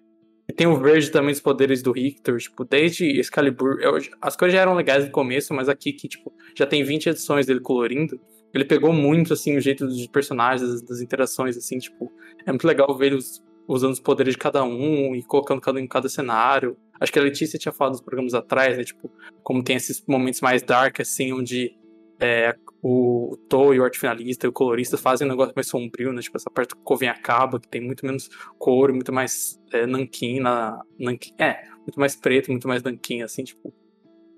[0.52, 4.62] Tem o verde também dos poderes do Richter, tipo, desde Excalibur, eu- as cores já
[4.62, 8.20] eram legais no começo, mas aqui que tipo já tem 20 edições dele colorindo.
[8.54, 12.12] Ele pegou muito assim o jeito dos personagens, das, das interações assim, tipo,
[12.46, 15.82] é muito legal ver eles usando os poderes de cada um e colocando cada um
[15.84, 16.76] em cada cenário.
[17.00, 18.84] Acho que a Letícia tinha falado nos programas atrás, né?
[18.84, 19.10] Tipo,
[19.44, 21.74] como tem esses momentos mais dark, assim, onde
[22.20, 22.54] é,
[22.84, 23.38] o,
[23.74, 26.22] e o arte finalista e o colorista fazem um negócio mais sombrio, né?
[26.22, 28.28] Tipo, essa parte do Coven acaba, que tem muito menos
[28.58, 30.82] cor, muito mais é, nanquim na.
[31.00, 33.72] Nanquim, é, muito mais preto, muito mais nanquim, assim, tipo.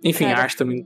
[0.04, 0.86] Enfim, Cara, a arte também.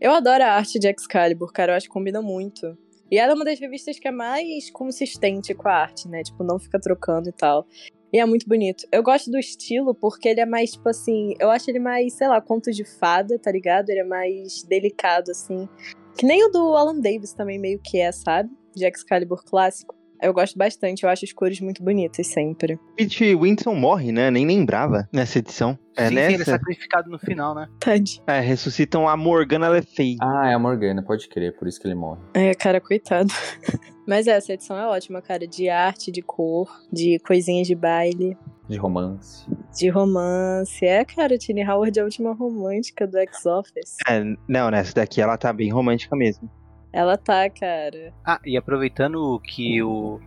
[0.00, 1.72] Eu adoro a arte de Excalibur, cara.
[1.72, 2.76] Eu acho que combina muito.
[3.10, 6.22] E ela é uma das revistas que é mais consistente com a arte, né?
[6.22, 7.66] Tipo, não fica trocando e tal.
[8.10, 8.86] E é muito bonito.
[8.90, 11.34] Eu gosto do estilo porque ele é mais, tipo assim.
[11.38, 13.90] Eu acho ele mais, sei lá, conto de fada, tá ligado?
[13.90, 15.68] Ele é mais delicado, assim.
[16.16, 18.50] Que nem o do Alan Davis também meio que é, sabe?
[18.74, 19.94] De Excalibur clássico.
[20.22, 22.78] Eu gosto bastante, eu acho as cores muito bonitas sempre.
[22.96, 24.30] Pete Winston morre, né?
[24.30, 25.78] Nem lembrava nessa edição.
[25.96, 26.50] É sim, sim, ele é nessa?
[26.52, 27.68] sacrificado no final, né?
[27.78, 28.22] Tadinho.
[28.26, 30.16] É, ressuscitam a Morgana Le Fay.
[30.22, 32.20] Ah, é a Morgana, pode crer, por isso que ele morre.
[32.32, 33.28] É, cara, coitado.
[34.06, 35.46] Mas essa edição é ótima, cara.
[35.46, 38.36] De arte, de cor, de coisinhas de baile,
[38.68, 39.46] De romance.
[39.74, 40.84] De romance.
[40.84, 43.96] É, cara, Tini Howard é a última romântica do X-Office.
[44.08, 46.50] É, não, nessa daqui ela tá bem romântica mesmo.
[46.92, 48.14] Ela tá, cara.
[48.24, 50.20] Ah, e aproveitando que o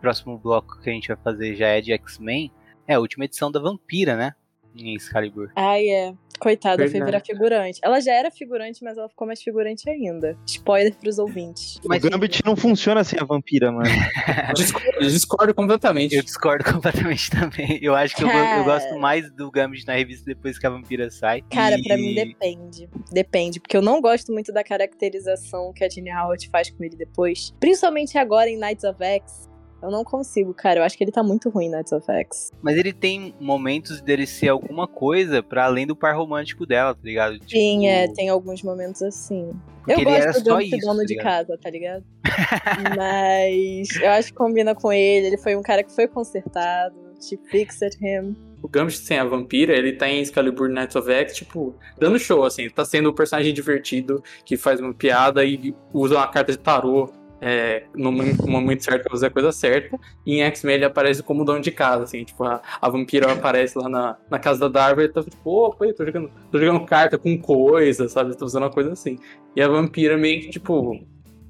[0.00, 2.50] próximo bloco que a gente vai fazer já é de X-Men,
[2.86, 4.34] é a última edição da Vampira, né?
[4.74, 5.50] Em Excalibur.
[5.54, 6.14] Ai, é.
[6.38, 7.80] Coitada, foi virar figurante.
[7.82, 10.36] Ela já era figurante, mas ela ficou mais figurante ainda.
[10.46, 11.78] Spoiler pros ouvintes.
[11.84, 13.88] Mas o Gambit não funciona sem a vampira, mano.
[14.54, 16.14] Discordo, discordo completamente.
[16.14, 17.78] Eu discordo completamente também.
[17.82, 21.10] Eu acho que eu, eu gosto mais do Gambit na revista depois que a Vampira
[21.10, 21.42] sai.
[21.50, 21.82] Cara, e...
[21.82, 22.88] pra mim depende.
[23.12, 23.60] Depende.
[23.60, 27.54] Porque eu não gosto muito da caracterização que a Tini Howard faz com ele depois.
[27.60, 29.48] Principalmente agora em Knights of X.
[29.80, 30.80] Eu não consigo, cara.
[30.80, 32.50] Eu acho que ele tá muito ruim em Knights of X.
[32.60, 37.00] Mas ele tem momentos dele ser alguma coisa pra além do par romântico dela, tá
[37.02, 37.34] ligado?
[37.48, 39.52] Sim, Tipo, é, tem alguns momentos assim.
[39.78, 42.04] porque Eu ele era gosto do só Gambit isso, dono tá de casa, tá ligado?
[42.96, 45.28] Mas eu acho que combina com ele.
[45.28, 46.94] Ele foi um cara que foi consertado.
[47.20, 48.36] She fixed him.
[48.62, 52.44] O Gambit sem a vampira, ele tá em Excalibur Knights of X, tipo, dando show,
[52.44, 52.68] assim.
[52.68, 57.08] Tá sendo um personagem divertido, que faz uma piada e usa uma carta de tarô
[57.40, 59.98] é, no mom- no momento certo pra fazer a coisa certa.
[60.26, 62.24] E em X-Men ele aparece como dono de casa, assim.
[62.24, 65.84] Tipo, a, a vampira aparece lá na, na casa da Darby e tá tipo, opa,
[65.86, 68.36] eu tô jogando, tô jogando carta com coisa, sabe?
[68.36, 69.18] Tô usando uma coisa assim.
[69.54, 70.98] E a vampira meio que, tipo,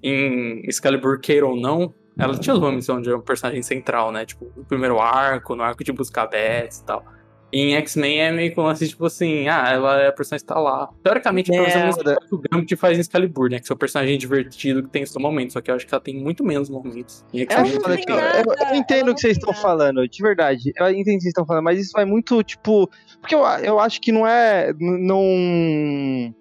[0.02, 4.25] em Excalibur, queira ou não, ela tinha uma missão de um personagem central, né?
[4.26, 7.05] Tipo, no primeiro arco, no arco de buscar bets e tal.
[7.51, 10.52] Em X-Men é meio que um lance, tipo assim, ah, ela é a personagem que
[10.52, 10.91] tá lá.
[11.02, 11.62] Teoricamente, É.
[11.62, 13.59] pra você que o Gambit faz em Excalibur, né?
[13.59, 15.55] Que é um personagem divertido que tem seu momento.
[15.55, 17.25] Só que eu acho que ela tem muito menos momentos.
[17.33, 17.73] Em Eu, X-Men.
[18.07, 20.73] eu- eu- eu ela entendo o que vocês estão falando, de verdade.
[20.77, 22.86] Eu entendo o que vocês estão falando, mas isso vai muito, tipo.
[23.20, 24.73] Porque eu, eu acho que não é.
[24.78, 26.35] Não.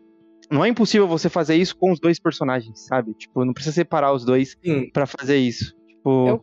[0.52, 3.14] Não é impossível você fazer isso com os dois personagens, sabe?
[3.14, 4.56] Tipo, não precisa separar os dois
[4.94, 5.74] pra fazer isso.
[5.88, 6.42] Tipo, Eu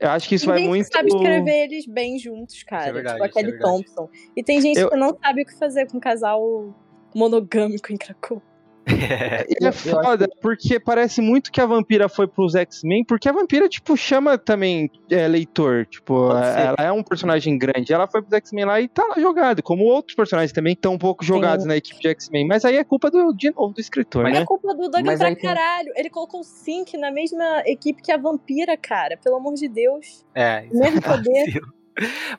[0.00, 0.86] eu, acho que isso tem vai gente muito.
[0.88, 2.92] que sabe escrever eles bem juntos, cara.
[2.92, 3.70] verdade, tipo a é Kelly verdade.
[3.72, 4.08] Thompson.
[4.36, 6.74] E tem gente Eu- que não sabe o que fazer com um casal
[7.14, 8.42] monogâmico em Krakow.
[9.60, 13.68] E é foda, porque parece muito que a vampira foi pros X-Men, porque a vampira,
[13.68, 15.86] tipo, chama também é, leitor.
[15.86, 16.60] Tipo, ser.
[16.60, 17.92] ela é um personagem grande.
[17.92, 20.98] Ela foi pros X-Men lá e tá lá jogado, como outros personagens também estão um
[20.98, 22.46] pouco jogados na equipe de X-Men.
[22.46, 24.40] Mas aí é culpa do, de novo, do escritor, Mas né?
[24.40, 25.92] é culpa do Douglas Mas pra tem- caralho.
[25.96, 29.16] Ele colocou o Sync na mesma equipe que a vampira, cara.
[29.16, 30.24] Pelo amor de Deus.
[30.34, 31.60] É, isso Mesmo é poder.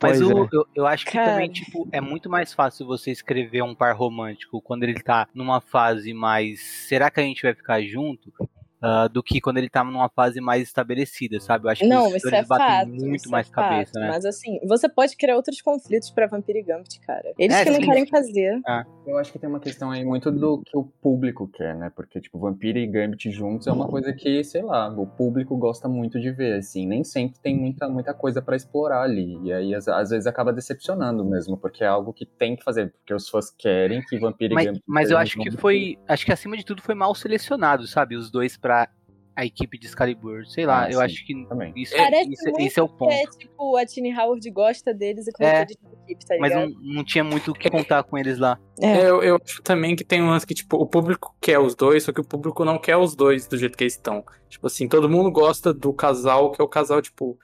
[0.02, 0.50] Mas o- é.
[0.52, 1.32] eu, eu acho que Cara.
[1.32, 5.62] também, tipo, é muito mais fácil você escrever um par romântico quando ele tá numa
[5.62, 6.62] fase mais.
[6.88, 8.32] Será que a gente vai ficar junto?
[8.88, 11.66] Ah, do que quando ele tá numa fase mais estabelecida, sabe?
[11.66, 12.88] Eu acho que Não, os isso é batem fato.
[12.90, 14.02] muito isso mais é cabeça, fato.
[14.04, 14.08] né?
[14.10, 17.34] Mas assim, você pode criar outros conflitos pra Vampire Gambit, cara.
[17.40, 17.86] Eles É, que não sim.
[17.88, 18.62] querem fazer.
[19.08, 21.92] Eu acho que tem uma questão aí muito do que o público quer, né?
[21.96, 25.88] Porque, tipo, Vampira e Gambit juntos é uma coisa que, sei lá, o público gosta
[25.90, 26.86] muito de ver, assim.
[26.86, 29.40] Nem sempre tem muita, muita coisa pra explorar ali.
[29.44, 32.92] E aí, às, às vezes, acaba decepcionando mesmo, porque é algo que tem que fazer.
[33.00, 35.98] Porque os fãs querem que Vampira e Mas, Gambit mas eu acho que foi.
[36.08, 38.16] Acho que acima de tudo foi mal selecionado, sabe?
[38.16, 38.75] Os dois pra
[39.38, 40.46] a equipe de Excalibur.
[40.48, 41.74] Sei lá, Ah, eu esse acho que também.
[41.76, 43.12] isso, Parece isso, muito isso é o ponto.
[43.12, 45.62] É tipo, a Tini Howard gosta deles e É.
[45.64, 46.70] eles na equipe, tá Mas ligado?
[46.72, 48.58] não, não tinha muito o que contar com eles lá.
[48.82, 48.86] É.
[48.88, 51.76] É, eu, eu acho também que tem um lance que, tipo, o público quer os
[51.76, 54.24] dois, só que o público não quer os dois do jeito que eles estão.
[54.48, 57.38] Tipo assim, todo mundo gosta do casal, que é o casal, tipo.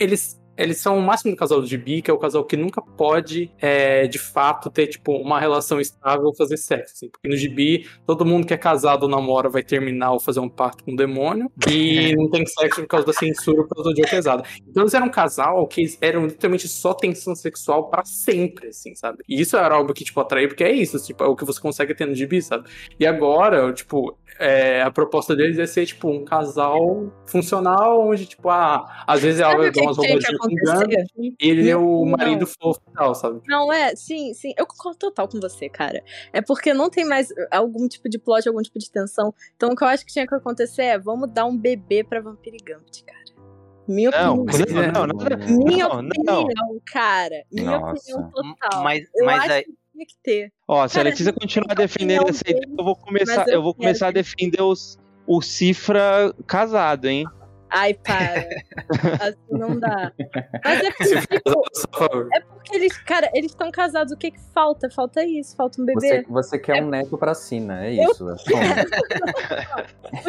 [0.00, 2.82] Eles, eles são o máximo do casal de bi, que é o casal que nunca
[2.82, 6.94] pode, é, de fato, ter, tipo, uma relação estável ou fazer sexo.
[6.94, 10.40] Assim, porque no gibi, todo mundo que é casado ou namora vai terminar ou fazer
[10.40, 11.50] um pacto com o demônio.
[11.70, 14.42] E não tem sexo por causa da censura, por causa do dia pesado.
[14.68, 19.22] Então eles eram um casal que eram literalmente só tensão sexual pra sempre, assim, sabe?
[19.28, 21.60] E isso era algo que, tipo, atraía, porque é isso, tipo, é o que você
[21.60, 22.68] consegue ter no gibi, sabe?
[22.98, 28.48] E agora, tipo, é, a proposta deles é ser, tipo, um casal funcional, onde, tipo,
[28.48, 30.47] ah, às vezes ela Sabe vai dar que umas que que roubadinhas
[31.40, 32.16] ele é o Não.
[32.16, 33.40] marido fofo e tal, sabe?
[33.46, 34.52] Não, é, sim, sim.
[34.56, 36.02] Eu concordo total com você, cara.
[36.32, 39.34] É porque não tem mais algum tipo de plot, algum tipo de tensão.
[39.56, 42.20] Então o que eu acho que tinha que acontecer é vamos dar um bebê pra
[42.20, 43.18] Vampire Gambit, cara.
[43.86, 44.92] Minha Não, opinião.
[44.92, 46.80] não, não, nada- Minha não, opinião, não.
[46.92, 47.42] cara.
[47.50, 48.12] Minha Nossa.
[48.12, 48.82] opinião total.
[48.82, 50.52] Mas, eu mas aí, que tinha que ter.
[50.68, 53.62] Ó, se a Cara, Letícia gente, continuar defendendo essa ideia, eu vou começar, eu eu
[53.62, 57.24] vou começar a defender os, o Cifra casado, hein?
[57.70, 58.48] Ai, para.
[59.28, 60.12] assim não dá.
[60.64, 61.62] Mas é porque, tipo,
[62.00, 64.12] eu é porque eles, cara, eles estão casados.
[64.12, 64.88] O que que falta?
[64.90, 66.26] Falta isso, falta um Você, bebê.
[66.28, 68.28] você quer um neto pra Sina, é Eu- isso.
[68.28, 68.50] É só-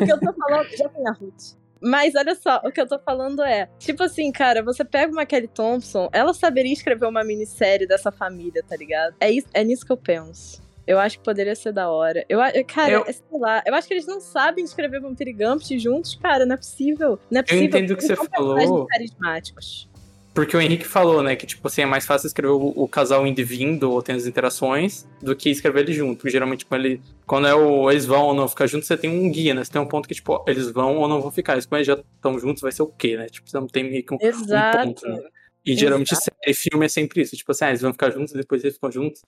[0.01, 1.57] O que eu tô falando, já tem a Ruth.
[1.81, 5.25] Mas olha só, o que eu tô falando é, tipo assim, cara, você pega uma
[5.25, 9.15] Kelly Thompson, ela saberia escrever uma minissérie dessa família, tá ligado?
[9.21, 10.61] É, isso, é nisso que eu penso.
[10.89, 12.25] Eu acho que poderia ser da hora.
[12.27, 16.15] Eu, cara, Eu- sei lá, eu acho que eles não sabem escrever Vampire Gambit juntos,
[16.15, 17.19] cara, não é possível.
[17.29, 17.63] Não é possível.
[17.63, 18.87] entendo o que você falou.
[18.87, 19.87] carismáticos.
[20.33, 23.27] Porque o Henrique falou, né, que tipo assim, é mais fácil escrever o, o casal
[23.27, 26.15] indo vindo ou tendo as interações do que escrever eles juntos.
[26.17, 29.11] Porque geralmente quando, ele, quando é o, eles vão ou não ficar juntos, você tem
[29.11, 29.63] um guia, né?
[29.63, 31.53] Você tem um ponto que, tipo, eles vão ou não vão ficar.
[31.53, 33.27] Mas quando eles já estão juntos, vai ser o quê, né?
[33.27, 34.87] Tipo, você não tem meio que um, um Exato.
[34.87, 35.21] ponto, né?
[35.63, 37.35] E geralmente série, filme é sempre isso.
[37.35, 39.21] Tipo assim, ah, eles vão ficar juntos e depois eles ficam juntos.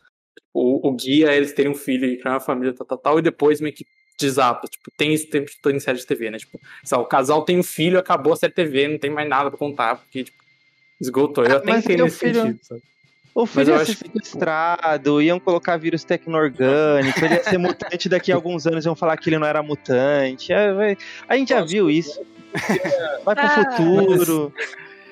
[0.54, 3.20] O, o guia é eles terem um filho e criar uma família, tal, tal, tal,
[3.20, 3.86] e depois meio que
[4.20, 4.68] desapa.
[4.68, 6.38] Tipo, tem isso tem, tem em série de TV, né?
[6.38, 6.60] Tipo,
[6.94, 9.58] o casal tem um filho, acabou a série de TV, não tem mais nada pra
[9.58, 10.38] contar, porque, tipo,
[11.00, 11.44] esgotou.
[11.46, 12.82] Eu Ah, até entendo esse filho- sentido, sabe?
[13.34, 17.36] O Mas filho eu ia ser acho que, tipo- sequestrado, iam colocar vírus tecno-orgânico, ele
[17.36, 20.52] ia ser mutante, daqui a alguns anos iam falar que ele não era mutante.
[20.52, 20.98] É,
[21.30, 22.22] A gente já viu isso.
[23.24, 24.54] Vai pro Ah, futuro.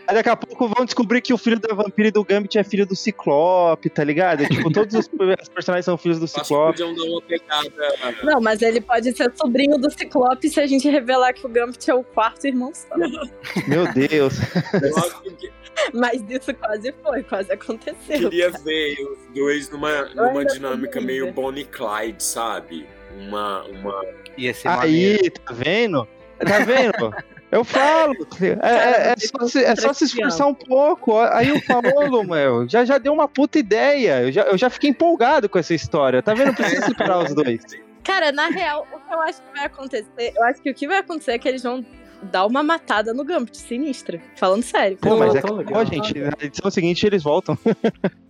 [0.10, 2.64] Aí daqui a pouco vão descobrir que o filho da vampira e do Gambit é
[2.64, 4.44] filho do Ciclope, tá ligado?
[4.48, 6.80] Tipo, todos os, os personagens são filhos do Acho que Ciclope.
[6.80, 8.18] podiam dar uma pegada.
[8.24, 11.92] Não, mas ele pode ser sobrinho do Ciclope se a gente revelar que o Gambit
[11.92, 12.98] é o quarto irmão só.
[13.70, 14.34] Meu Deus.
[14.40, 15.52] Que
[15.94, 18.32] Mas isso quase foi, quase aconteceu.
[18.32, 21.32] queria ver os dois numa, numa dinâmica meio.
[21.32, 22.88] Bonnie e Clyde, sabe?
[23.16, 24.04] Uma, uma...
[24.36, 25.20] ia ser maneiro.
[25.24, 26.08] Aí, tá vendo?
[26.40, 27.14] Tá vendo?
[27.52, 28.14] Eu falo.
[28.62, 31.18] É, é- é só, se, é só se esforçar um pouco.
[31.18, 34.22] Aí o Paulo, meu, já, já deu uma puta ideia.
[34.24, 36.22] Eu já, eu já fiquei empolgado com essa história.
[36.22, 36.54] Tá vendo?
[36.54, 37.62] Precisa separar os dois.
[38.04, 40.88] Cara, na real, o que eu acho que vai acontecer, eu acho que o que
[40.88, 41.84] vai acontecer é que eles vão
[42.24, 44.22] dar uma matada no Gambit, sinistra.
[44.36, 44.98] Falando sério.
[45.02, 45.82] Pô, mas é legal.
[45.82, 47.58] ó, gente, na edição seguinte eles voltam.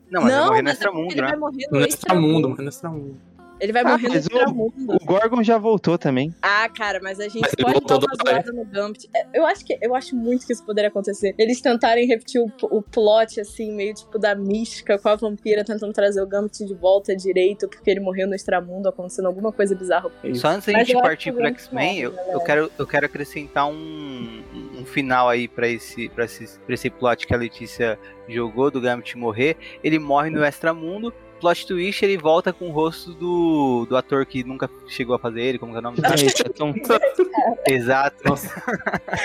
[0.09, 1.27] Não, mas vai morrer no é extramundo, porque ele né?
[1.31, 1.87] vai morrer no No extramundo.
[1.87, 3.21] extramundo, mano, no extramundo.
[3.59, 4.73] Ele vai Ah, morrer no o- extramundo.
[4.95, 6.33] O Gorgon já voltou também.
[6.41, 9.09] Ah, cara, mas a gente Mas ele pode dar uma zoada no Gambit.
[9.15, 11.33] É, Eu acho, que, eu acho muito que isso poderia acontecer.
[11.37, 15.91] Eles tentarem repetir o, o plot, assim, meio tipo da mística com a vampira tentando
[15.93, 20.09] trazer o Gambit de volta direito porque ele morreu no extramundo, acontecendo alguma coisa bizarra.
[20.23, 20.41] É isso.
[20.41, 24.41] Só antes da gente partir pro X-Men, eu, logo, eu quero, eu quero acrescentar um,
[24.79, 28.79] um final aí pra esse, pra, esse, pra esse plot que a Letícia jogou do
[28.79, 29.57] Gambit morrer.
[29.83, 31.13] Ele morre no extramundo.
[31.39, 35.41] Plot twist, ele volta com o rosto do, do ator que nunca chegou a fazer
[35.41, 36.31] ele, como que é o nome dele?
[36.45, 36.73] Então,
[37.67, 38.17] Exato.
[38.25, 38.61] Nossa,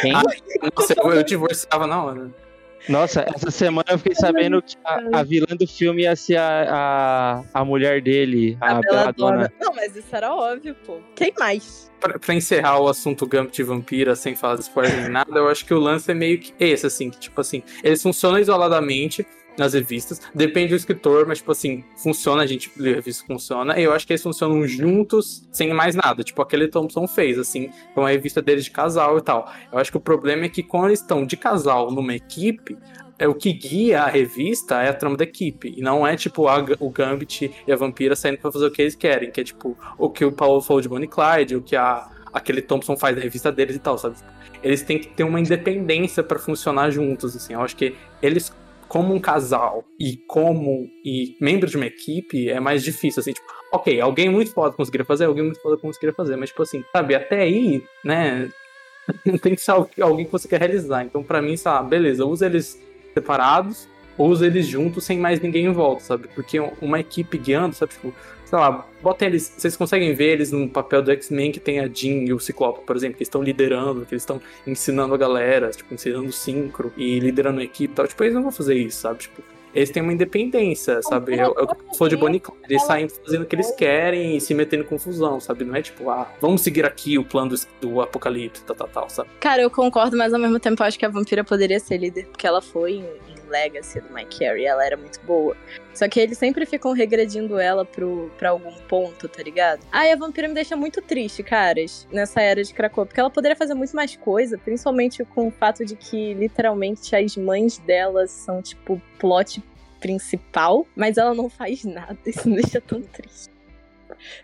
[0.00, 0.12] quem?
[0.12, 2.30] Nossa, eu, eu divorciava na hora.
[2.88, 7.42] Nossa, essa semana eu fiquei sabendo que a, a vilã do filme ia ser a,
[7.54, 9.50] a, a mulher dele, a, A.
[9.58, 11.00] Não, mas isso era óbvio, pô.
[11.14, 11.90] Quem mais?
[11.98, 15.48] Pra, pra encerrar o assunto Gambit e Vampira, sem falar de spoiler nem nada, eu
[15.48, 19.26] acho que o lance é meio que esse, assim, que, tipo assim, eles funcionam isoladamente
[19.58, 23.78] nas revistas, depende do escritor, mas, tipo assim, funciona, a gente lê a revista funciona,
[23.78, 27.70] e eu acho que eles funcionam juntos, sem mais nada, tipo, aquele Thompson fez, assim,
[27.94, 29.50] com a revista deles de casal e tal.
[29.72, 32.76] Eu acho que o problema é que quando eles estão de casal numa equipe,
[33.16, 35.72] é o que guia a revista é a trama da equipe.
[35.76, 38.82] E não é tipo a- o Gambit e a Vampira saindo pra fazer o que
[38.82, 39.30] eles querem.
[39.30, 42.60] Que é tipo o que o Paulo falou de Bonnie Clyde, o que a, aquele
[42.60, 44.16] Thompson faz na revista deles e tal, sabe?
[44.64, 47.52] Eles têm que ter uma independência pra funcionar juntos, assim.
[47.52, 48.52] Eu acho que eles,
[48.88, 53.46] como um casal e como e membro de uma equipe, é mais difícil, assim, tipo,
[53.72, 57.14] ok, alguém muito foda conseguiria fazer, alguém muito foda conseguiria fazer, mas, tipo assim, sabe,
[57.14, 58.50] até aí, né,
[59.42, 61.04] tem que ser al- alguém que você quer realizar.
[61.04, 62.80] Então, pra mim, lá, beleza, usa eles
[63.12, 66.28] separados, usa eles juntos sem mais ninguém em volta, sabe?
[66.34, 67.92] Porque uma equipe guiando, sabe?
[67.92, 68.14] Tipo,
[68.54, 69.52] sei lá, bota eles.
[69.56, 72.84] Vocês conseguem ver eles no papel do X-Men que tem a Jean e o Ciclope,
[72.86, 76.92] por exemplo, que estão liderando, que eles estão ensinando a galera, tipo, ensinando o sincro
[76.96, 78.06] e liderando a equipe e tal.
[78.06, 79.18] Tipo, eles não vão fazer isso, sabe?
[79.18, 79.42] Tipo,
[79.74, 81.34] eles têm uma independência, sabe?
[81.34, 84.54] É, o que for de Bonnie Eles saem fazendo o que eles querem e se
[84.54, 85.64] metendo em confusão, sabe?
[85.64, 89.10] Não é tipo, ah, vamos seguir aqui o plano do, do apocalipse, tal, tal, tal,
[89.10, 89.30] sabe?
[89.40, 92.26] Cara, eu concordo, mas ao mesmo tempo eu acho que a vampira poderia ser líder,
[92.26, 95.56] porque ela foi em, Legacy do Mike Carey, ela era muito boa.
[95.94, 99.80] Só que eles sempre ficam regredindo ela pro, pra algum ponto, tá ligado?
[99.92, 103.56] Aí a vampira me deixa muito triste, caras, nessa era de Krakow, porque ela poderia
[103.56, 108.60] fazer muito mais coisa, principalmente com o fato de que literalmente as mães dela são
[108.60, 109.62] tipo plot
[110.00, 112.18] principal, mas ela não faz nada.
[112.26, 113.50] Isso me deixa tão triste.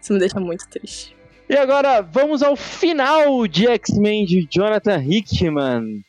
[0.00, 1.16] Isso me deixa muito triste.
[1.48, 6.04] E agora vamos ao final de X-Men de Jonathan Hickman.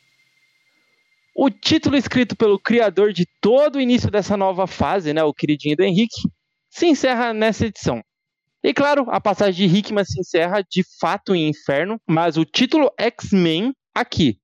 [1.34, 5.76] O título escrito pelo criador de todo o início dessa nova fase, né, o queridinho
[5.76, 6.28] do Henrique,
[6.70, 8.02] se encerra nessa edição.
[8.62, 12.90] E claro, a passagem de Hickman se encerra de fato em Inferno, mas o título
[12.98, 14.41] X-Men aqui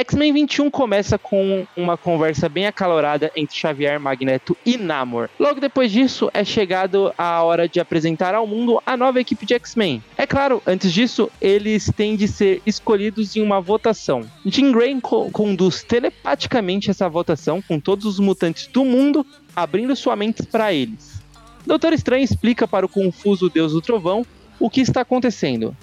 [0.00, 5.28] X-Men 21 começa com uma conversa bem acalorada entre Xavier, Magneto e Namor.
[5.38, 9.52] Logo depois disso, é chegado a hora de apresentar ao mundo a nova equipe de
[9.52, 10.02] X-Men.
[10.16, 14.22] É claro, antes disso, eles têm de ser escolhidos em uma votação.
[14.46, 20.16] Jean Grey co conduz telepaticamente essa votação com todos os mutantes do mundo, abrindo sua
[20.16, 21.20] mente para eles.
[21.66, 24.24] Doutor Estranho explica para o confuso Deus do Trovão
[24.58, 25.76] o que está acontecendo.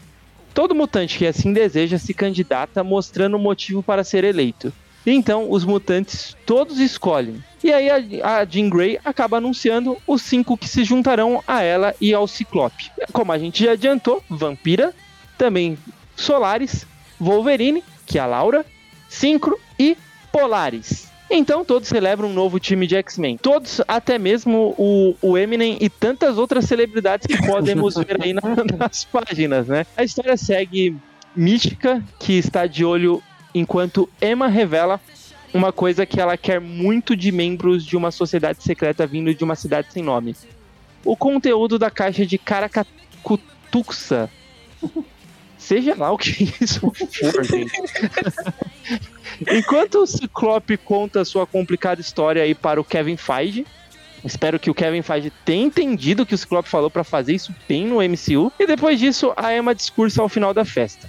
[0.58, 4.74] Todo mutante que assim deseja se candidata mostrando o motivo para ser eleito.
[5.06, 7.44] Então, os mutantes todos escolhem.
[7.64, 11.94] E aí a, a Jean Grey acaba anunciando os cinco que se juntarão a ela
[12.02, 12.90] e ao Ciclope.
[13.14, 14.96] Como a gente já adiantou, Vampira,
[15.38, 15.78] também
[16.16, 16.88] Solaris,
[17.20, 18.66] Wolverine, que é a Laura,
[19.08, 19.96] Synchro e
[20.32, 21.08] Polaris.
[21.30, 23.38] Então todos celebram um novo time de X-Men.
[23.38, 28.42] Todos, até mesmo o, o Eminem e tantas outras celebridades que podemos ver aí na,
[28.78, 29.86] nas páginas, né?
[29.96, 30.96] A história segue
[31.36, 33.22] Mística, que está de olho
[33.54, 35.00] enquanto Emma revela
[35.54, 39.56] uma coisa que ela quer muito de membros de uma sociedade secreta vindo de uma
[39.56, 40.36] cidade sem nome.
[41.04, 44.30] O conteúdo da caixa de Caracacutuxa
[45.68, 46.32] Seja lá o que
[46.62, 47.74] isso for, gente.
[49.52, 53.66] Enquanto o Ciclope conta sua complicada história aí para o Kevin Feige,
[54.24, 57.54] Espero que o Kevin Feige tenha entendido o que o Ciclope falou para fazer isso
[57.68, 58.52] bem no MCU.
[58.60, 61.08] E depois disso, a Emma discursa ao final da festa.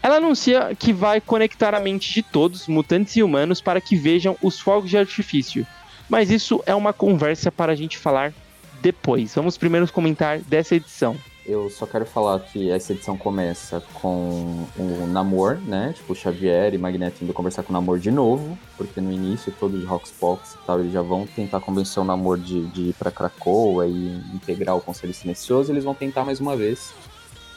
[0.00, 4.36] Ela anuncia que vai conectar a mente de todos, mutantes e humanos, para que vejam
[4.40, 5.66] os fogos de artifício.
[6.08, 8.32] Mas isso é uma conversa para a gente falar
[8.80, 9.34] depois.
[9.34, 11.16] Vamos primeiro comentar dessa edição
[11.50, 15.92] eu só quero falar que essa edição começa com o Namor, né?
[15.94, 19.52] Tipo, o Xavier e Magneto indo conversar com o Namor de novo, porque no início,
[19.58, 22.94] todo de Roxbox e tal, eles já vão tentar convencer o Namor de, de ir
[22.94, 26.94] pra Krakoa e integrar o Conselho Silencioso, eles vão tentar mais uma vez.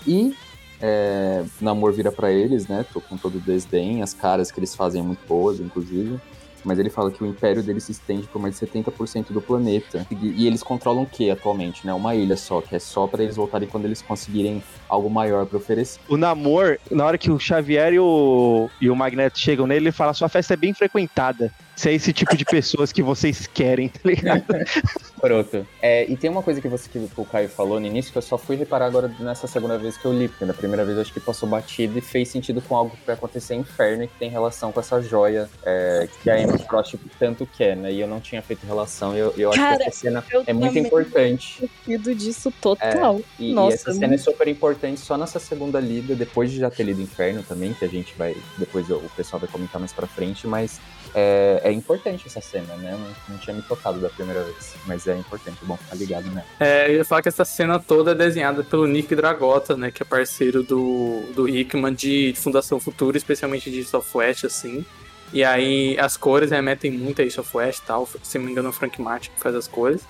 [0.07, 0.35] E
[0.81, 2.85] é, Namor vira para eles, né?
[2.91, 6.19] Tô com todo o desdém, as caras que eles fazem muito boas, inclusive
[6.63, 10.05] mas ele fala que o império dele se estende por mais de 70% do planeta.
[10.09, 11.93] E, e, eles controlam o que atualmente, né?
[11.93, 15.57] Uma ilha só, que é só para eles voltarem quando eles conseguirem algo maior para
[15.57, 15.99] oferecer.
[16.07, 19.91] O Namor, na hora que o Xavier e o, e o Magneto chegam nele, ele
[19.91, 21.51] fala: sua festa é bem frequentada.
[21.75, 24.43] Se é esse tipo de pessoas que vocês querem, tá ligado?
[25.19, 25.65] Pronto.
[25.81, 28.21] É, e tem uma coisa que você que o Caio falou no início que eu
[28.21, 31.01] só fui reparar agora nessa segunda vez que eu li, porque na primeira vez eu
[31.01, 34.07] acho que passou batido e fez sentido com algo que vai acontecer em Inferno e
[34.07, 37.91] que tem relação com essa joia é, que a Emma Frost tanto quer, né?
[37.91, 40.53] E eu não tinha feito relação e eu, eu Cara, acho que essa cena é
[40.53, 41.69] muito importante.
[41.87, 43.17] Eu disso total.
[43.17, 46.59] É, e, Nossa, e essa cena é super importante só nessa segunda lida, depois de
[46.59, 49.93] já ter lido Inferno também, que a gente vai, depois o pessoal vai comentar mais
[49.93, 50.79] pra frente, mas
[51.13, 52.91] é, é importante essa cena, né?
[52.91, 56.43] Não, não, tinha me tocado da primeira vez, mas é importante, bom ficar ligado, né?
[56.59, 59.91] É, eu ia falar que essa cena toda é desenhada pelo Nick Dragota, né?
[59.91, 64.85] Que é parceiro do, do Hickman de Fundação Futura, especialmente de Software, assim.
[65.31, 68.07] E aí as cores remetem muito a isso West e tal.
[68.21, 70.01] Se não me engano, é o Frank Martin que faz as cores.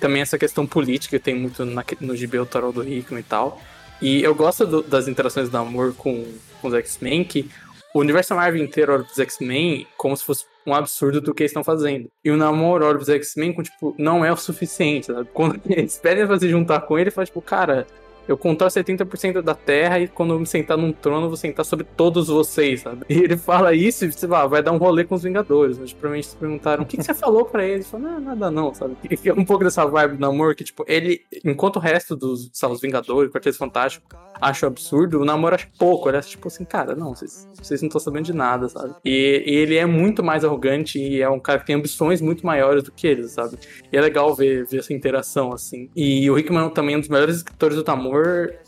[0.00, 3.60] Também essa questão política tem muito na, no GB Tarot do Hickman e tal.
[4.00, 6.26] E eu gosto do, das interações do amor com,
[6.60, 7.48] com os X-Men, que
[7.94, 11.64] o universo Marvel inteiro olha X-Men como se fosse um absurdo do que eles estão
[11.64, 12.10] fazendo.
[12.24, 15.28] E o namoro olha X-Men com, tipo, não é o suficiente, sabe?
[15.32, 17.86] Quando eles pedem pra se juntar com ele, fala, tipo, cara,
[18.28, 21.64] eu controlo 70% da Terra e quando eu me sentar num trono, eu vou sentar
[21.64, 23.04] sobre todos vocês, sabe?
[23.08, 25.78] E ele fala isso e vai, dar um rolê com os Vingadores.
[25.78, 27.74] Mas provavelmente se perguntaram, o que, que você falou pra ele?
[27.74, 28.96] Ele falou, não, nada não, sabe?
[29.10, 32.50] E é um pouco dessa vibe do namoro que, tipo, ele, enquanto o resto dos,
[32.52, 34.06] sabe, os Vingadores, Quarteto Fantástico,
[34.40, 36.08] acha absurdo, o namoro acha pouco.
[36.08, 38.94] Ele acha, tipo assim, cara, não, vocês, vocês não estão sabendo de nada, sabe?
[39.04, 42.44] E, e, ele é muito mais arrogante e é um cara que tem ambições muito
[42.44, 43.58] maiores do que eles, sabe?
[43.92, 45.88] E é legal ver, ver essa interação, assim.
[45.94, 47.84] E o Hickman também é um dos melhores escritores do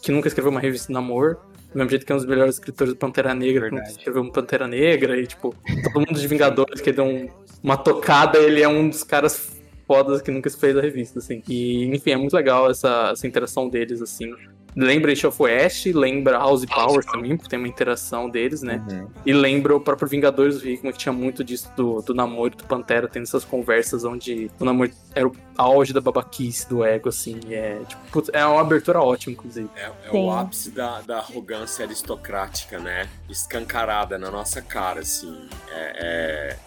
[0.03, 1.37] que nunca escreveu uma revista de namoro.
[1.73, 4.31] Do mesmo jeito que é um dos melhores escritores do Pantera Negra, que escreveu um
[4.31, 7.29] Pantera Negra, e, tipo, todo mundo de Vingadores que deu um,
[7.63, 11.43] uma tocada, ele é um dos caras fodas que nunca se fez a revista, assim.
[11.49, 14.33] E, enfim, é muito legal essa, essa interação deles, assim.
[14.77, 18.83] Lembra Age of West, lembra House Power também, porque tem uma interação deles, né?
[18.91, 19.09] Uhum.
[19.25, 22.65] E lembra o próprio Vingadores do Hickman, que tinha muito disso do, do namoro do
[22.65, 27.39] Pantera, tendo essas conversas onde o namoro era o auge da babaquice do ego, assim.
[27.51, 29.69] É, tipo, é uma abertura ótima, inclusive.
[29.77, 33.09] É, é o ápice da, da arrogância aristocrática, né?
[33.29, 35.49] Escancarada na nossa cara, assim.
[35.71, 36.59] É, é...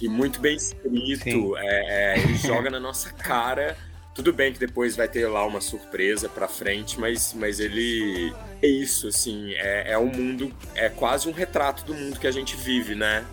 [0.00, 1.56] E muito bem escrito.
[1.56, 3.76] É, é, ele joga na nossa cara
[4.16, 8.34] tudo bem que depois vai ter lá uma surpresa pra frente, mas, mas ele.
[8.62, 9.52] É isso, assim.
[9.52, 10.50] É, é um mundo.
[10.74, 13.26] É quase um retrato do mundo que a gente vive, né?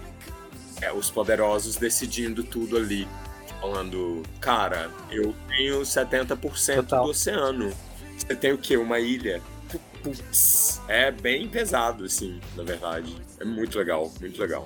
[0.81, 3.07] É os poderosos decidindo tudo ali.
[3.61, 7.05] Falando, cara, eu tenho 70% Total.
[7.05, 7.73] do oceano.
[8.17, 8.75] Você tem o quê?
[8.75, 9.41] Uma ilha?
[10.03, 13.15] Putz, é bem pesado, assim, na verdade.
[13.39, 14.65] É muito legal, muito legal.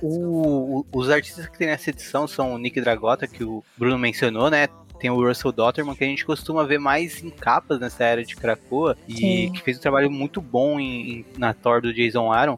[0.00, 3.98] O, o, os artistas que tem nessa edição são o Nick Dragota, que o Bruno
[3.98, 4.68] mencionou, né?
[5.02, 8.36] Tem o Russell Dotterman, que a gente costuma ver mais em capas nessa era de
[8.36, 9.52] Krakoa, e Sim.
[9.52, 12.54] que fez um trabalho muito bom em, em, na Thor do Jason Aaron.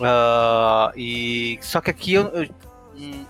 [0.00, 2.48] Uh, e só que aqui eu, eu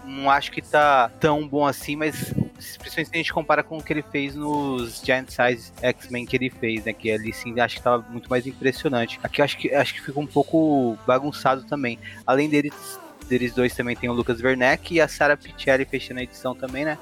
[0.05, 2.33] não acho que tá tão bom assim, mas
[2.78, 6.36] principalmente se a gente compara com o que ele fez nos Giant Size X-Men que
[6.36, 6.92] ele fez, né?
[6.92, 9.18] Que ali sim acho que tava muito mais impressionante.
[9.20, 11.99] Aqui eu acho que acho que fica um pouco bagunçado também.
[12.24, 16.23] Além deles, deles dois também tem o Lucas Werneck e a Sarah Pichelli fechando a
[16.23, 16.97] edição também, né?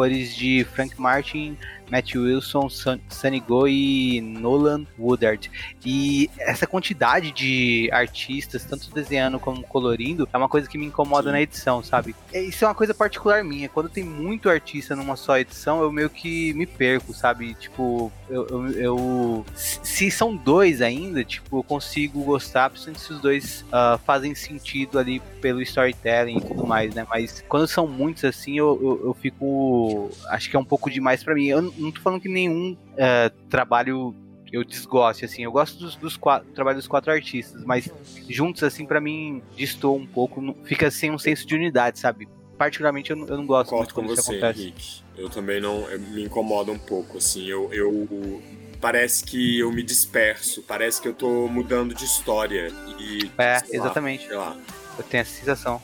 [0.00, 1.58] Cores de Frank Martin,
[1.90, 2.68] Matt Wilson,
[3.08, 5.50] Sunny Go e Nolan Woodard.
[5.84, 11.28] E essa quantidade de artistas, tanto desenhando como colorindo, é uma coisa que me incomoda
[11.28, 11.32] Sim.
[11.32, 12.14] na edição, sabe?
[12.32, 13.68] É, isso é uma coisa particular minha.
[13.68, 17.54] Quando tem muito artista numa só edição, eu meio que me perco, sabe?
[17.54, 23.20] Tipo, eu, eu, eu se são dois ainda, tipo, eu consigo gostar, principalmente se os
[23.20, 27.06] dois uh, fazem sentido ali pelo storytelling e tudo mais, né?
[27.08, 30.10] Mas quando são muitos assim, eu, eu, eu fico.
[30.28, 31.46] Acho que é um pouco demais para mim.
[31.46, 34.14] Eu, não tô falando que nenhum uh, trabalho
[34.52, 35.44] eu desgoste, assim.
[35.44, 37.88] Eu gosto dos, dos quatro, do trabalho dos quatro artistas, mas
[38.28, 40.56] juntos, assim, para mim, distou um pouco.
[40.64, 42.28] Fica sem um senso de unidade, sabe?
[42.58, 45.02] Particularmente, eu não, eu não gosto muito com você, Henrique.
[45.16, 45.88] Eu também não...
[45.88, 47.46] Eu, me incomoda um pouco, assim.
[47.46, 48.42] Eu, eu...
[48.80, 50.62] Parece que eu me disperso.
[50.62, 52.72] Parece que eu tô mudando de história.
[52.98, 54.28] E, é, exatamente.
[54.28, 54.56] Lá,
[54.98, 55.80] eu tenho essa sensação.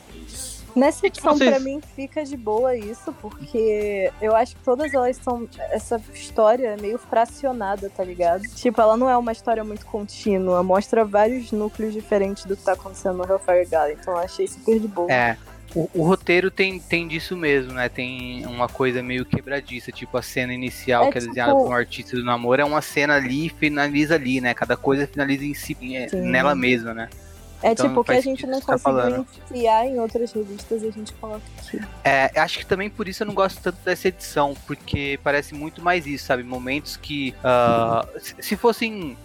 [0.77, 1.49] Nessa edição, Vocês...
[1.49, 5.49] pra mim, fica de boa isso, porque eu acho que todas elas são.
[5.71, 8.43] Essa história é meio fracionada, tá ligado?
[8.53, 12.73] Tipo, ela não é uma história muito contínua, mostra vários núcleos diferentes do que tá
[12.73, 15.11] acontecendo no Hellfire Gala, então eu achei super de boa.
[15.11, 15.35] É.
[15.75, 17.89] O, o, roteiro tem, tem disso mesmo, né?
[17.89, 21.33] Tem uma coisa meio quebradiça, tipo a cena inicial é, que é tipo...
[21.33, 24.53] desenhada por um artista do namoro é uma cena ali e finaliza ali, né?
[24.53, 25.75] Cada coisa finaliza em si,
[26.13, 27.09] nela mesma, né?
[27.61, 30.91] É então, tipo que a gente não tá conseguiu enfiar em outras revistas e a
[30.91, 31.81] gente coloca aqui.
[32.03, 35.81] É, acho que também por isso eu não gosto tanto dessa edição, porque parece muito
[35.81, 36.43] mais isso, sabe?
[36.43, 37.33] Momentos que.
[37.39, 39.17] Uh, se fossem.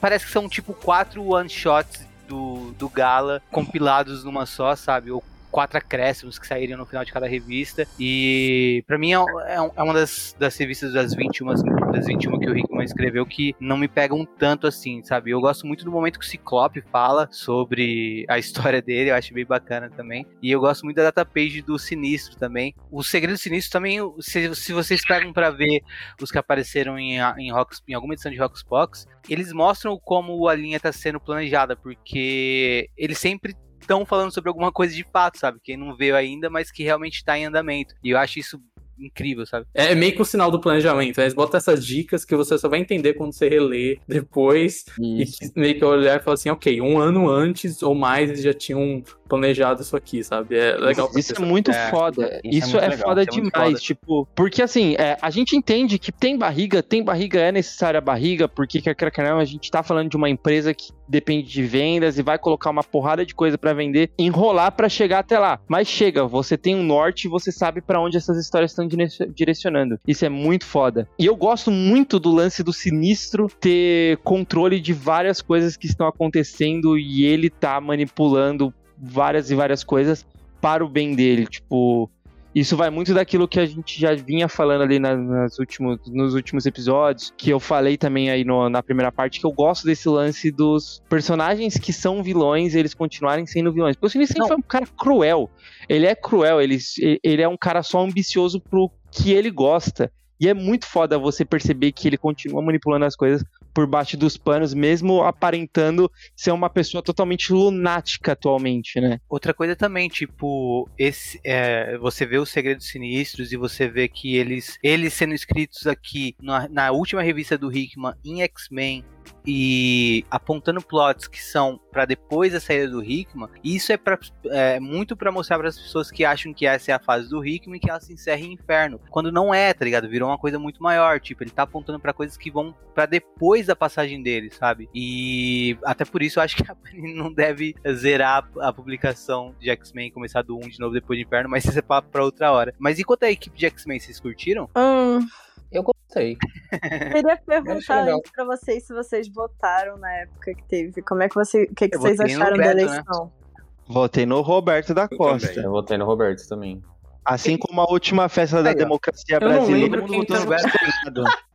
[0.00, 5.10] Parece que são tipo quatro one-shots do, do Gala compilados numa só, sabe?
[5.10, 7.86] Ou quatro acréscimos que sairiam no final de cada revista.
[7.98, 11.46] E para mim é, é, é, uma das, das revistas das 21,
[11.92, 15.30] das 21 que o Rickman escreveu que não me pegam tanto assim, sabe?
[15.30, 19.34] Eu gosto muito do momento que o Ciclope fala sobre a história dele, eu acho
[19.34, 20.26] bem bacana também.
[20.42, 22.74] E eu gosto muito da data page do Sinistro também.
[22.90, 25.82] O Segredo Sinistro também, se, se vocês pegam para ver
[26.20, 30.54] os que apareceram em, em, Rocks, em alguma edição de Rockspox, eles mostram como a
[30.54, 33.54] linha está sendo planejada, porque ele sempre
[33.88, 35.58] estão falando sobre alguma coisa de fato, sabe?
[35.64, 37.94] Quem não veio ainda, mas que realmente está em andamento.
[38.04, 38.60] E eu acho isso
[38.98, 39.64] incrível, sabe?
[39.72, 41.16] É meio que o sinal do planejamento.
[41.18, 41.24] Né?
[41.24, 44.84] Eles botam essas dicas que você só vai entender quando você reler depois.
[45.00, 45.38] Isso.
[45.44, 48.52] E meio que olhar e falar assim, ok, um ano antes ou mais eles já
[48.52, 50.56] tinham planejado isso aqui, sabe?
[50.56, 51.10] É legal.
[51.16, 52.40] Isso é muito é, foda.
[52.42, 53.52] Isso, isso é, é foda isso demais.
[53.52, 53.78] Foda.
[53.78, 58.00] Tipo, porque assim, é, a gente entende que tem barriga, tem barriga, é necessária a
[58.00, 61.62] barriga, porque quer que não, a gente tá falando de uma empresa que depende de
[61.62, 65.60] vendas e vai colocar uma porrada de coisa para vender, enrolar para chegar até lá.
[65.66, 68.86] Mas chega, você tem um norte e você sabe para onde essas histórias estão
[69.34, 69.98] direcionando.
[70.06, 71.08] Isso é muito foda.
[71.18, 76.06] E eu gosto muito do lance do sinistro ter controle de várias coisas que estão
[76.06, 80.26] acontecendo e ele tá manipulando várias e várias coisas
[80.60, 81.46] para o bem dele.
[81.46, 82.10] Tipo,
[82.54, 86.66] isso vai muito daquilo que a gente já vinha falando ali nas últimos, nos últimos
[86.66, 90.50] episódios, que eu falei também aí no, na primeira parte, que eu gosto desse lance
[90.50, 93.94] dos personagens que são vilões, eles continuarem sendo vilões.
[93.94, 95.50] Porque o Sinistro sempre foi um cara cruel.
[95.88, 96.78] Ele é cruel, ele,
[97.22, 100.10] ele é um cara só ambicioso pro que ele gosta.
[100.40, 104.36] E é muito foda você perceber que ele continua manipulando as coisas por baixo dos
[104.36, 109.20] panos, mesmo aparentando ser uma pessoa totalmente lunática atualmente, né?
[109.28, 114.36] Outra coisa também, tipo, esse, é, você vê os segredos sinistros e você vê que
[114.36, 119.04] eles, eles sendo escritos aqui na, na última revista do Hickman em X-Men
[119.46, 124.78] e apontando plots que são para depois da saída do Hickman, isso é, pra, é
[124.78, 127.76] muito para mostrar para as pessoas que acham que essa é a fase do Hickman
[127.76, 129.00] e que ela se encerra em inferno.
[129.10, 130.08] Quando não é, tá ligado?
[130.08, 131.20] Virou uma coisa muito maior.
[131.20, 134.88] Tipo, ele tá apontando para coisas que vão para depois da passagem dele, sabe?
[134.94, 139.70] E até por isso eu acho que a Panini não deve zerar a publicação de
[139.70, 142.52] X-Men começar do 1 de novo depois do inferno, mas isso é papo pra outra
[142.52, 142.74] hora.
[142.78, 144.68] Mas e quanto à equipe de X-Men, vocês curtiram?
[144.76, 145.26] Hum.
[145.70, 146.36] Eu gostei.
[147.12, 151.02] Queria perguntar antes pra vocês se vocês votaram na época que teve.
[151.02, 152.82] Como é que, você, que, que vocês acharam Roberto, da né?
[152.82, 153.24] eleição?
[153.24, 153.64] Né?
[153.86, 155.52] Votei no Roberto da Costa.
[155.52, 156.82] Eu, eu votei no Roberto também.
[157.24, 160.02] Assim como a última festa da democracia brasileira.
[160.06, 160.56] Quem, tava...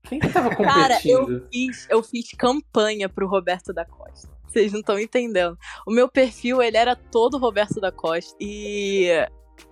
[0.04, 0.74] quem tava competindo?
[0.74, 4.30] Cara, eu fiz, eu fiz campanha pro Roberto da Costa.
[4.48, 5.58] Vocês não estão entendendo.
[5.88, 8.36] O meu perfil, ele era todo Roberto da Costa.
[8.40, 9.10] E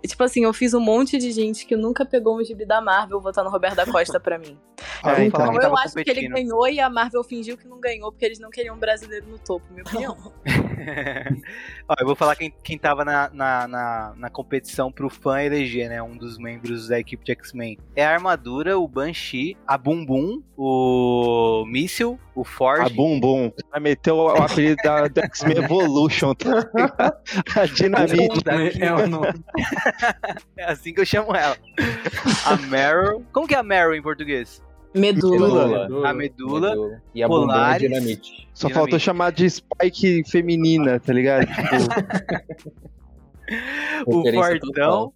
[0.05, 3.21] Tipo assim, eu fiz um monte de gente que nunca pegou um gibi da Marvel
[3.21, 4.57] votando Roberto da Costa pra mim.
[5.03, 5.53] Ah, então.
[5.53, 8.39] então eu acho que ele ganhou e a Marvel fingiu que não ganhou porque eles
[8.39, 10.15] não queriam um brasileiro no topo, minha opinião.
[11.87, 15.89] Ó, eu vou falar quem, quem tava na, na, na, na, competição pro fã eleger,
[15.89, 16.01] né?
[16.01, 17.77] Um dos membros da equipe de X-Men.
[17.95, 22.85] É a Armadura, o Banshee, a Bum Bum, o Míssil, o Forge.
[22.85, 23.51] A Bum Bum.
[23.69, 26.33] Vai meter o, o apelido da, da X-Men Evolution.
[26.33, 27.17] Tá?
[27.55, 28.43] a Dinamite.
[28.79, 29.43] É o nome.
[30.57, 31.57] é assim que eu chamo ela.
[32.45, 33.25] A Meryl.
[33.31, 34.61] Como que é a Meryl em português?
[34.93, 35.87] Medula.
[35.87, 36.09] medula.
[36.09, 36.69] A medula.
[36.69, 37.01] medula.
[37.15, 37.89] E a Polaris.
[37.89, 38.49] Dinamite.
[38.53, 38.73] Só dinamite.
[38.73, 41.47] faltou chamar de Spike feminina, tá ligado?
[43.99, 44.19] Tipo...
[44.19, 45.13] o Fortão.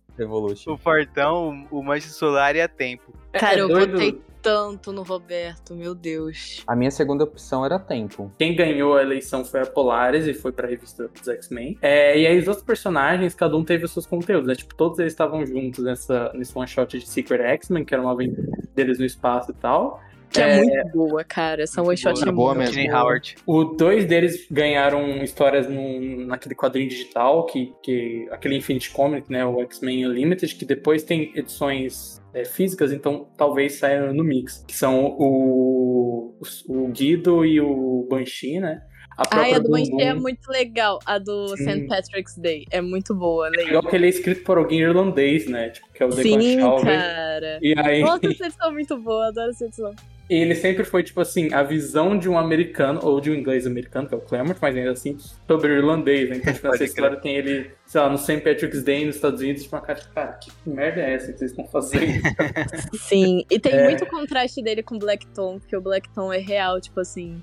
[0.68, 3.14] O Fortão, o Manche Solar e a Tempo.
[3.34, 6.64] Cara, é eu votei tanto no Roberto, meu Deus.
[6.68, 8.32] A minha segunda opção era Tempo.
[8.38, 11.80] Quem ganhou a eleição foi a Polaris e foi pra revista dos X-Men.
[11.82, 14.54] É, e aí os outros personagens, cada um teve os seus conteúdos, né?
[14.54, 18.12] Tipo, todos eles estavam juntos nessa, nesse one shot de Secret X-Men, que era uma
[18.12, 20.00] aventura deles no espaço e tal.
[20.30, 21.64] Que é, é, muito boa, cara.
[21.64, 22.82] Essa one shot é boa mesmo.
[22.92, 23.36] Howard.
[23.46, 29.46] O dois deles ganharam histórias no, naquele quadrinho digital, que, que aquele Infinite Comic, né?
[29.46, 34.64] O X-Men Unlimited, que depois tem edições é, físicas, então talvez saia no mix.
[34.68, 36.38] Que são o,
[36.68, 38.82] o, Guido e o Banshee, né?
[39.18, 41.00] A Ai, a do Banshee é muito legal.
[41.06, 41.88] A do St.
[41.88, 43.48] Patrick's Day é muito boa.
[43.48, 43.66] Legal.
[43.66, 45.70] legal que ele é escrito por alguém irlandês, né?
[45.70, 47.60] Tipo, que é o Declan Sim, cara.
[47.62, 48.02] E aí...
[48.02, 49.28] Nossa, essa edição é muito boa.
[49.28, 49.96] Adoro essa edição.
[50.28, 53.68] E ele sempre foi, tipo assim, a visão de um americano, ou de um inglês
[53.68, 56.38] americano, que é o Claremont, mas ainda assim, sobre o irlandês, né?
[56.38, 58.38] Então, tipo, essa história tem ele, sei lá, no St.
[58.38, 61.38] Patrick's Day nos Estados Unidos, tipo, uma cara, tipo, cara, que merda é essa que
[61.38, 62.24] vocês estão fazendo?
[62.98, 63.84] Sim, e tem é...
[63.84, 67.40] muito contraste dele com o Blackton, porque o Blackton é real, tipo assim,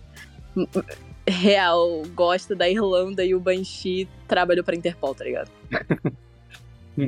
[1.28, 5.50] real, gosta da Irlanda e o Banshee trabalhou pra Interpol, tá ligado?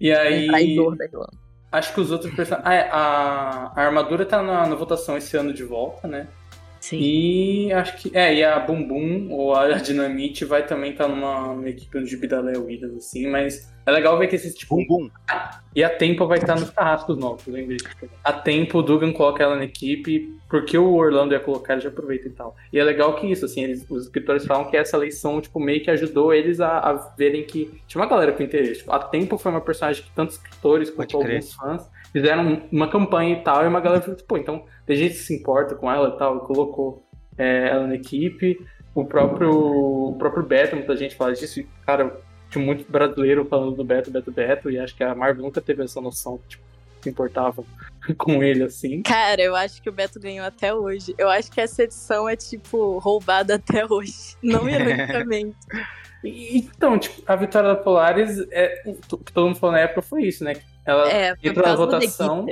[0.00, 0.46] e aí...
[0.46, 1.49] É traidor da Irlanda.
[1.72, 2.68] Acho que os outros personagens.
[2.68, 6.26] Ah, é, a, a armadura tá na, na, votação esse ano de volta, né?
[6.80, 6.98] Sim.
[6.98, 8.16] E acho que.
[8.16, 12.02] É, e a Bum Bum ou a Dinamite vai também estar tá numa, numa equipe
[12.02, 14.76] de Bidalé Williams, assim, mas é legal ver que esses tipo.
[14.76, 15.10] Bum Bum.
[15.74, 17.78] E a Tempo vai estar nos carrascos novos, lembrei.
[18.24, 21.88] A Tempo, o Dugan coloca ela na equipe, porque o Orlando ia colocar, ele já
[21.90, 22.56] aproveita e tal.
[22.72, 25.82] E é legal que isso, assim, eles, os escritores falam que essa eleição, tipo, meio
[25.82, 28.80] que ajudou eles a, a verem que tinha uma galera com interesse.
[28.80, 33.36] Tipo, a Tempo foi uma personagem que tantos escritores quanto alguns fãs fizeram uma campanha
[33.36, 36.08] e tal, e uma galera falou, pô, então tem gente que se importa com ela
[36.08, 37.06] e tal, e colocou
[37.38, 38.58] é, ela na equipe.
[38.92, 42.18] O próprio, o próprio Beto, muita gente fala disso, e, cara,
[42.50, 45.82] tinha muito brasileiro falando do Beto, Beto, Beto, e acho que a Marvel nunca teve
[45.84, 46.62] essa noção, tipo,
[47.02, 47.64] se importava
[48.18, 49.02] com ele assim.
[49.02, 51.14] Cara, eu acho que o Beto ganhou até hoje.
[51.16, 54.36] Eu acho que essa edição é, tipo, roubada até hoje.
[54.42, 55.56] Não ironicamente.
[56.22, 60.24] Então, tipo, a vitória da Polaris, é, o que todo mundo falou na época foi
[60.24, 60.52] isso, né?
[60.84, 62.46] Ela É, entrou na votação.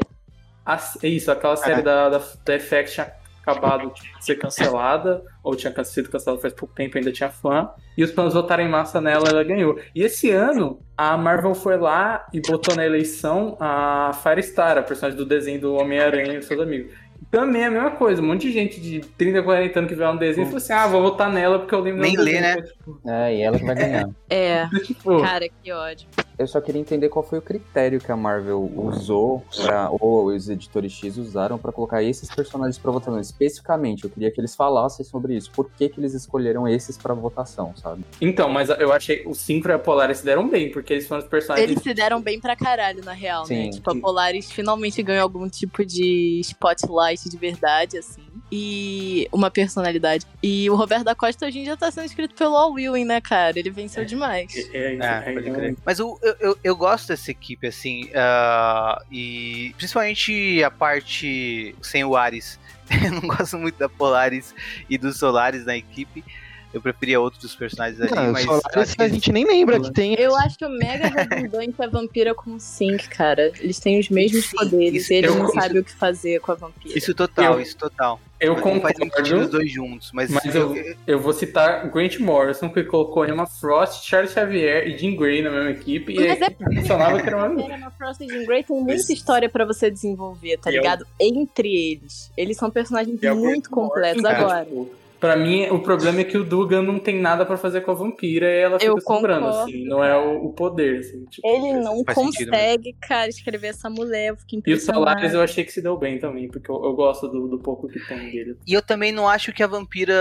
[0.64, 3.12] A- isso, aquela série da, da, da FX tinha
[3.48, 8.04] acabado de ser cancelada, ou tinha sido cancelada faz pouco tempo, ainda tinha fã, e
[8.04, 9.78] os fãs votaram em massa nela, ela ganhou.
[9.94, 15.18] E esse ano, a Marvel foi lá e botou na eleição a Firestar, a personagem
[15.18, 16.92] do desenho do Homem-Aranha e seus amigos.
[17.30, 20.06] Também é a mesma coisa, um monte de gente de 30, 40 anos que vê
[20.06, 22.62] um desenho e falou assim: ah, vou votar nela porque eu lembro Nem lê, né?
[22.62, 24.08] Tipo, É, e ela que vai ganhar.
[24.30, 26.08] É, tipo, cara, que ódio.
[26.38, 30.48] Eu só queria entender qual foi o critério que a Marvel usou, pra, ou os
[30.48, 33.18] editores X usaram pra colocar esses personagens pra votação.
[33.18, 35.50] Especificamente, eu queria que eles falassem sobre isso.
[35.50, 38.04] Por que, que eles escolheram esses pra votação, sabe?
[38.20, 41.22] Então, mas eu achei o Synchro e a Polaris se deram bem, porque eles foram
[41.22, 41.70] os personagens.
[41.70, 43.64] Eles se deram bem pra caralho, na real, né?
[43.64, 43.70] Sim.
[43.70, 48.22] Tipo, a Polaris finalmente ganhou algum tipo de spotlight de verdade, assim.
[48.50, 50.24] E uma personalidade.
[50.42, 53.20] E o Roberto da Costa hoje em dia tá sendo escrito pelo All Willing, né,
[53.20, 53.58] cara?
[53.58, 54.54] Ele venceu demais.
[54.72, 55.76] É, é, É, é, pode é, crer.
[55.84, 62.04] Mas eu, eu, eu, eu gosto dessa equipe, assim, ah, e principalmente a parte sem
[62.04, 62.58] o Ares.
[63.04, 64.54] Eu não gosto muito da Polaris
[64.88, 66.24] e dos Solares na equipe.
[66.72, 68.44] Eu preferia outros dos personagens ali, Não, mas.
[68.44, 70.14] Solaris acho que a gente nem lembra que tem.
[70.18, 73.50] Eu acho mega redundante a vampira com o Sync, cara.
[73.58, 75.92] Eles têm os mesmos Sim, poderes isso- e eles eu- não isso- sabem o que
[75.92, 76.98] fazer com a vampira.
[76.98, 78.20] Isso total, Eu- isso total.
[78.40, 79.48] Eu faz sentido os concordo.
[79.50, 80.72] dois juntos, mas, Mas eu,
[81.08, 85.50] eu vou citar Grant Morrison, que colocou Emma Frost, Charles Xavier e Jean Grey na
[85.50, 86.12] mesma equipe.
[86.12, 89.12] E Mas é aí funcionava que era uma Emma Frost e Jean Grey tem muita
[89.12, 91.06] história pra você desenvolver, tá E é o- ligado?
[91.18, 92.30] Entre eles.
[92.36, 94.64] Eles são personagens E é o muito completos cara, agora.
[94.66, 94.88] tipo,
[95.20, 97.94] Pra mim, o problema é que o Dugan não tem nada pra fazer com a
[97.94, 99.64] vampira e ela fica Eu sobrando, concordo.
[99.70, 99.84] assim.
[99.84, 101.24] Não é o, o poder, assim.
[101.26, 104.28] tipo, Ele não consegue, cara, escrever essa mulher.
[104.28, 106.92] Eu fiquei E o Solaris eu achei que se deu bem também, porque eu, eu
[106.94, 108.56] gosto do, do pouco que tem dele.
[108.66, 110.14] E eu também não acho que a vampira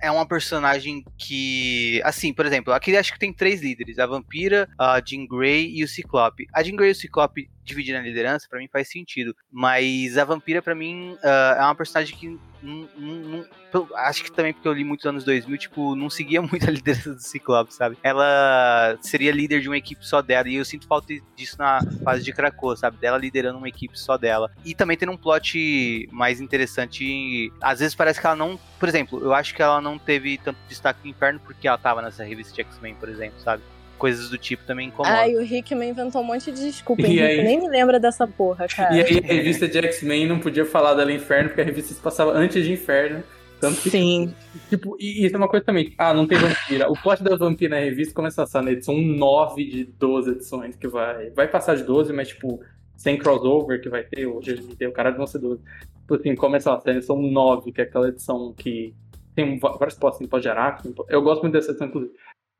[0.00, 2.00] é uma personagem que.
[2.04, 5.82] Assim, por exemplo, aqui acho que tem três líderes: a vampira, a Jean Grey e
[5.82, 6.46] o Ciclope.
[6.52, 9.34] A Jean Grey e o Ciclope dividindo a liderança, pra mim faz sentido.
[9.50, 12.38] Mas a vampira, pra mim, ah, é uma personagem que.
[12.62, 16.40] Não- não- não- acho que também porque eu li muitos anos 2000, tipo, não seguia
[16.42, 17.96] muito a liderança do Ciclope, sabe?
[18.02, 22.22] Ela seria líder de uma equipe só dela, e eu sinto falta disso na fase
[22.22, 22.96] de Krakoa, sabe?
[22.98, 24.50] Dela liderando uma equipe só dela.
[24.64, 27.52] E também tendo um plot mais interessante.
[27.60, 28.58] Às vezes parece que ela não.
[28.78, 32.00] Por exemplo, eu acho que ela não teve tanto destaque no inferno porque ela tava
[32.02, 33.62] nessa revista de X-Men, por exemplo, sabe?
[34.02, 35.16] Coisas do tipo também incomodam.
[35.16, 37.02] Ai, o Rickman inventou um monte de desculpa.
[37.02, 37.44] Henrique, aí?
[37.44, 38.92] nem me lembra dessa porra, cara.
[38.96, 42.00] E aí a revista de X-Men não podia falar dela Inferno, porque a revista se
[42.00, 43.22] passava antes de Inferno.
[43.60, 44.34] Tanto que, Sim.
[44.68, 45.94] tipo, e isso é uma coisa também.
[45.96, 46.90] Ah, não tem vampira.
[46.90, 50.74] O plot da vampira na revista começa a passar na edição 9 de 12 edições,
[50.74, 51.30] que vai.
[51.30, 52.60] Vai passar de 12, mas tipo,
[52.96, 55.62] sem crossover que vai ter, hoje a gente tem o cara vão ser 12.
[56.00, 58.92] Tipo assim, começa a edição 9, que é aquela edição que
[59.36, 60.92] tem vários postos em pós de Araque.
[61.08, 62.12] Eu gosto muito dessa edição, inclusive.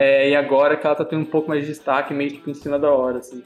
[0.02, 2.54] É, e agora que ela tá tendo um pouco mais de destaque, meio tipo em
[2.54, 3.40] cima da hora, assim.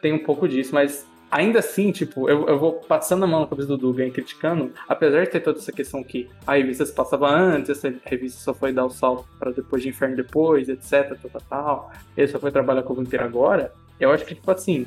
[0.00, 3.46] Tem um pouco disso, mas ainda assim, tipo, eu, eu vou passando a mão na
[3.46, 6.94] cabeça do Dugan e criticando, apesar de ter toda essa questão que a revista se
[6.94, 11.14] passava antes, essa revista só foi dar o salto para depois de Inferno depois, etc,
[11.20, 11.92] tal, tal, tal.
[12.16, 13.70] Ele só foi trabalhar com o Vampiro agora.
[14.00, 14.86] Eu acho que, tipo assim,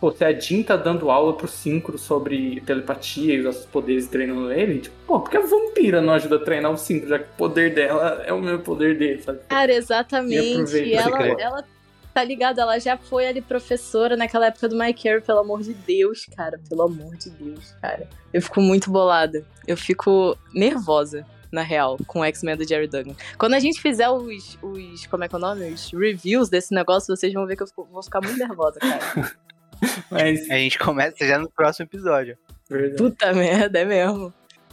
[0.00, 4.06] pô, se a Jean tá dando aula pro Synchro sobre telepatia e os nossos poderes
[4.06, 7.18] treinando ele, tipo, pô, por que a vampira não ajuda a treinar o Synchro, já
[7.18, 9.40] que o poder dela é o mesmo poder dele, sabe?
[9.48, 10.76] Cara, exatamente.
[10.76, 11.64] E ela, ela
[12.14, 15.72] tá ligada, ela já foi ali professora naquela época do My Care, pelo amor de
[15.74, 16.60] Deus, cara.
[16.68, 18.08] Pelo amor de Deus, cara.
[18.32, 19.44] Eu fico muito bolada.
[19.66, 23.14] Eu fico nervosa, na real, com o X-Men do Jerry Duggan.
[23.38, 25.06] Quando a gente fizer os, os.
[25.06, 25.70] Como é que é o nome?
[25.70, 29.32] Os reviews desse negócio, vocês vão ver que eu fico- vou ficar muito nervosa, cara.
[30.10, 32.36] Mas, A gente começa já no próximo episódio.
[32.68, 32.96] verdade.
[32.96, 34.32] Puta merda, é mesmo.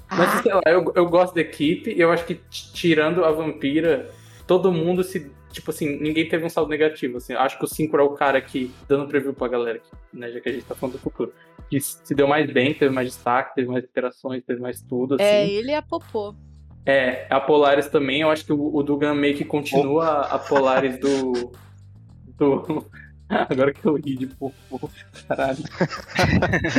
[0.09, 4.09] Mas sei lá, eu, eu gosto da equipe e eu acho que tirando a vampira,
[4.45, 5.31] todo mundo se.
[5.51, 7.17] Tipo assim, ninguém teve um saldo negativo.
[7.17, 10.29] Assim, acho que o 5 é o cara que, dando preview pra galera aqui, né?
[10.29, 11.33] Já que a gente tá falando do futuro.
[11.69, 15.23] Que se deu mais bem, teve mais destaque, teve mais interações, teve mais tudo, assim.
[15.23, 16.35] É, ele é a Popô.
[16.85, 20.99] É, a Polaris também, eu acho que o, o Dugan meio que continua a Polaris
[20.99, 21.51] do.
[22.37, 22.85] do.
[23.49, 24.89] Agora que eu ri de popô,
[25.27, 25.57] caralho.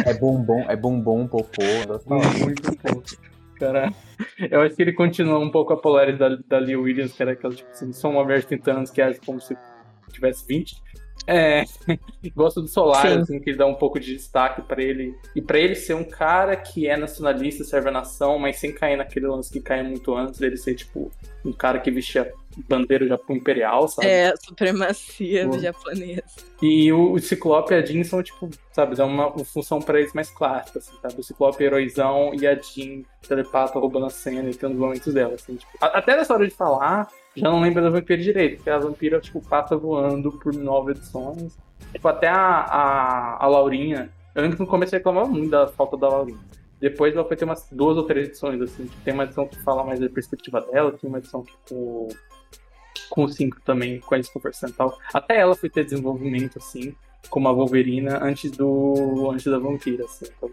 [0.04, 1.62] É bombom, é bombom, popô.
[1.62, 2.44] hora.
[2.44, 3.04] Muito pouco.
[3.58, 3.94] Caralho.
[4.50, 7.32] Eu acho que ele continua um pouco a Polaris da, da Lee Williams, que era
[7.32, 9.56] aquela, tipo assim, só uma mulher de 30 anos que age como se
[10.12, 10.76] tivesse 20.
[11.26, 11.64] É,
[12.36, 13.18] gosto do Solar, Sim.
[13.18, 15.14] assim, que ele dá um pouco de destaque pra ele.
[15.34, 18.96] E pra ele ser um cara que é nacionalista, serve a nação, mas sem cair
[18.96, 21.10] naquele lance que cai muito antes dele ser, tipo,
[21.44, 22.30] um cara que vestia
[22.68, 24.08] bandeira Japão imperial, sabe?
[24.08, 25.58] É, supremacia do Pô.
[25.58, 26.20] japonês.
[26.62, 29.98] E o, o Ciclope e a Jean são, tipo, sabe, dá uma, uma função pra
[30.00, 31.20] eles mais clássica, assim, sabe?
[31.20, 35.12] O Ciclope é heróizão e a Jean telepata roubando a cena e tem os momentos
[35.12, 35.70] dela, assim, tipo.
[35.80, 39.20] a- Até nessa hora de falar, já não lembro da vampira direito, porque a vampira,
[39.20, 41.56] tipo, passa voando por nove edições.
[41.92, 44.10] Tipo, até a, a, a Laurinha.
[44.34, 46.38] Eu lembro que no começo eu reclamava muito da falta da Laurinha.
[46.80, 48.84] Depois ela foi ter umas duas ou três edições, assim.
[48.84, 52.08] Tipo, tem uma edição que fala mais da perspectiva dela, tem uma edição que com,
[53.08, 54.98] com o 5 também, com eles conversando e tal.
[55.12, 56.94] Até ela foi ter desenvolvimento, assim,
[57.30, 59.30] como a Wolverina, antes do.
[59.32, 60.26] antes da vampira, assim.
[60.36, 60.50] Então,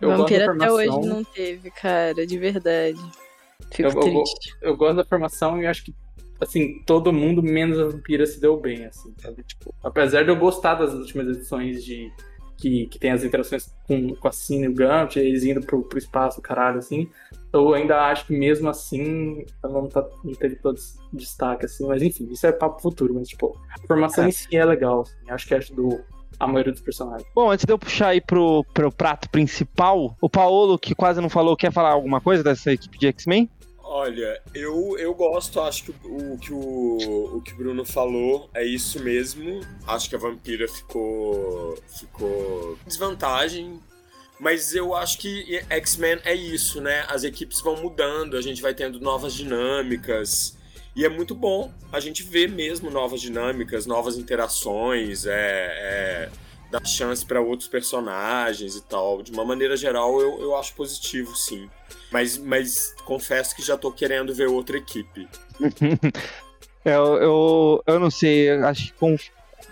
[0.00, 2.98] eu gosto Vampira da até hoje não teve, cara, de verdade.
[3.72, 4.56] Fico Eu- eu triste.
[4.62, 5.94] eu gosto da formação e acho que,
[6.40, 9.42] assim, todo mundo, menos a Vampira, se deu bem, assim, sabe?
[9.42, 12.10] Tipo, apesar de eu gostar das últimas edições de.
[12.56, 15.82] Que, que tem as interações com, com a Cine e o Gambit, eles indo pro,
[15.82, 17.08] pro espaço, caralho, assim.
[17.52, 21.86] Eu ainda acho que mesmo assim, ela não, tá, não teve todo esse destaque, assim.
[21.86, 25.30] Mas enfim, isso é papo futuro, mas, tipo, a formação em si é legal, assim.
[25.30, 26.00] Acho que ajudou
[26.38, 27.28] a maioria dos personagens.
[27.34, 31.28] Bom, antes de eu puxar aí pro, pro prato principal, o Paolo, que quase não
[31.28, 33.50] falou, quer falar alguma coisa dessa equipe de X-Men?
[33.92, 38.48] Olha, eu, eu gosto, acho que o, o que o, o que o Bruno falou
[38.54, 39.60] é isso mesmo.
[39.84, 41.76] Acho que a vampira ficou.
[41.88, 42.78] ficou.
[42.86, 43.80] desvantagem.
[44.40, 47.04] Mas eu acho que X-Men é isso, né?
[47.08, 50.56] As equipes vão mudando, a gente vai tendo novas dinâmicas.
[50.96, 56.28] E é muito bom a gente ver mesmo novas dinâmicas, novas interações, é, é,
[56.70, 59.22] dar chance para outros personagens e tal.
[59.22, 61.68] De uma maneira geral, eu, eu acho positivo, sim.
[62.10, 65.28] Mas, mas confesso que já tô querendo ver outra equipe.
[66.82, 69.14] Eu, eu, eu não sei, acho que com,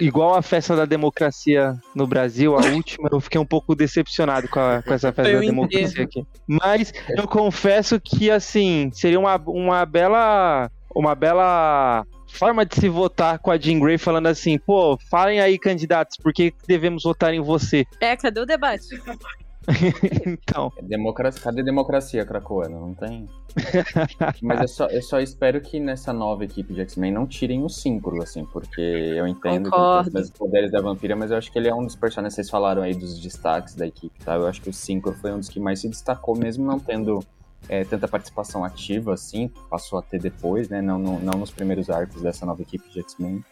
[0.01, 4.61] igual a festa da democracia no Brasil, a última, eu fiquei um pouco decepcionado com,
[4.61, 6.25] a- com essa festa Foi da democracia aqui.
[6.47, 10.71] Mas eu confesso que, assim, seria uma, uma bela.
[10.95, 15.59] Uma bela forma de se votar com a Jean Grey falando assim, pô, falem aí,
[15.59, 17.85] candidatos, por que devemos votar em você?
[18.01, 18.87] É, cadê o debate?
[20.27, 22.79] Então, É democracia, cadê democracia, Cracoana?
[22.79, 23.27] Não tem?
[24.43, 27.69] Mas eu só, eu só espero que nessa nova equipe de X-Men não tirem o
[27.69, 30.09] síncro, assim, porque eu entendo que Concordo.
[30.09, 32.35] ele tem os poderes da vampira, mas eu acho que ele é um dos personagens,
[32.35, 34.37] vocês falaram aí dos destaques da equipe, tá?
[34.37, 37.21] Eu acho que o síncro foi um dos que mais se destacou, mesmo não tendo
[37.69, 40.81] é, tanta participação ativa, assim, passou a ter depois, né?
[40.81, 43.45] Não, não, não nos primeiros arcos dessa nova equipe de X-Men.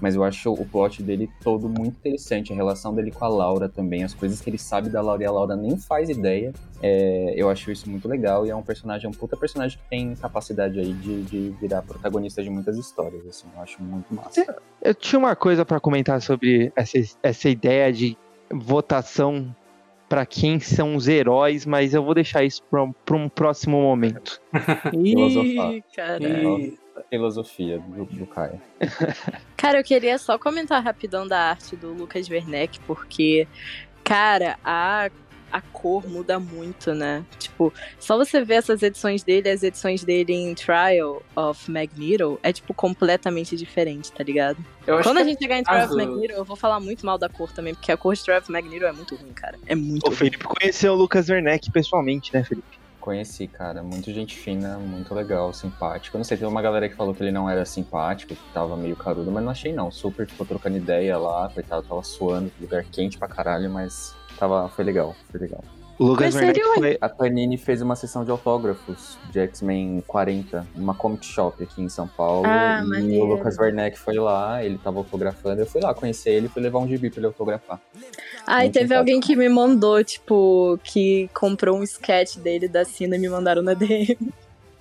[0.00, 3.68] Mas eu acho o plot dele todo muito interessante, a relação dele com a Laura
[3.68, 6.52] também, as coisas que ele sabe da Laura e a Laura nem faz ideia.
[6.82, 10.14] É, eu acho isso muito legal e é um personagem, um puta personagem que tem
[10.16, 14.56] capacidade aí de, de virar protagonista de muitas histórias, assim, eu acho muito massa.
[14.82, 18.18] eu tinha uma coisa pra comentar sobre essa, essa ideia de
[18.50, 19.54] votação
[20.14, 23.82] pra quem são os heróis, mas eu vou deixar isso pra um, pra um próximo
[23.82, 24.40] momento.
[24.92, 25.72] Filosofar.
[25.72, 26.78] Ih,
[27.10, 28.60] filosofia do, do Caio.
[29.56, 33.48] Cara, eu queria só comentar rapidão da arte do Lucas Werneck, porque,
[34.04, 35.10] cara, a,
[35.54, 37.24] a cor muda muito, né?
[37.38, 42.52] Tipo, só você ver essas edições dele, as edições dele em Trial of Magneto, é,
[42.52, 44.58] tipo, completamente diferente, tá ligado?
[44.84, 47.16] Quando a que gente chegar em Trial of caso- Magneto, eu vou falar muito mal
[47.16, 49.56] da cor também, porque a cor de Trial of Magneto é muito ruim, cara.
[49.66, 50.16] É muito O ruim.
[50.16, 52.82] Felipe conheceu o Lucas Werneck pessoalmente, né, Felipe?
[53.00, 56.16] Conheci, cara, muito gente fina, muito legal, simpático.
[56.16, 58.76] Eu não sei, teve uma galera que falou que ele não era simpático, que tava
[58.78, 59.90] meio carudo, mas não achei não.
[59.90, 64.84] Super ficou trocando ideia lá, coitado, tava suando, lugar quente pra caralho, mas tava, foi
[64.84, 65.62] legal, foi legal.
[65.98, 66.98] O Lucas Mas Werneck foi.
[67.00, 71.88] A Panini fez uma sessão de autógrafos de X-Men 40, numa comic shop aqui em
[71.88, 72.44] São Paulo.
[72.46, 73.24] Ah, e maneiro.
[73.24, 75.60] o Lucas Werneck foi lá, ele tava autografando.
[75.60, 77.80] Eu fui lá conhecer ele e fui levar um gibi pra ele autografar.
[78.44, 83.14] Ah, e teve alguém que me mandou, tipo, que comprou um sketch dele da Cina
[83.14, 84.18] e me mandaram na DM.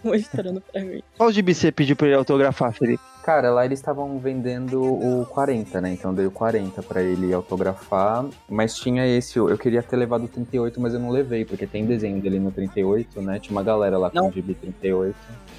[0.13, 1.01] Mostrando pra mim.
[1.17, 3.01] Qual gibi você pediu pra ele autografar, Felipe?
[3.23, 5.93] Cara, lá eles estavam vendendo o 40, né?
[5.93, 8.25] Então eu dei o 40 pra ele autografar.
[8.49, 11.85] Mas tinha esse, eu queria ter levado o 38, mas eu não levei, porque tem
[11.85, 13.39] desenho dele no 38, né?
[13.39, 14.27] Tinha uma galera lá com Não.
[14.27, 15.15] o GB 38.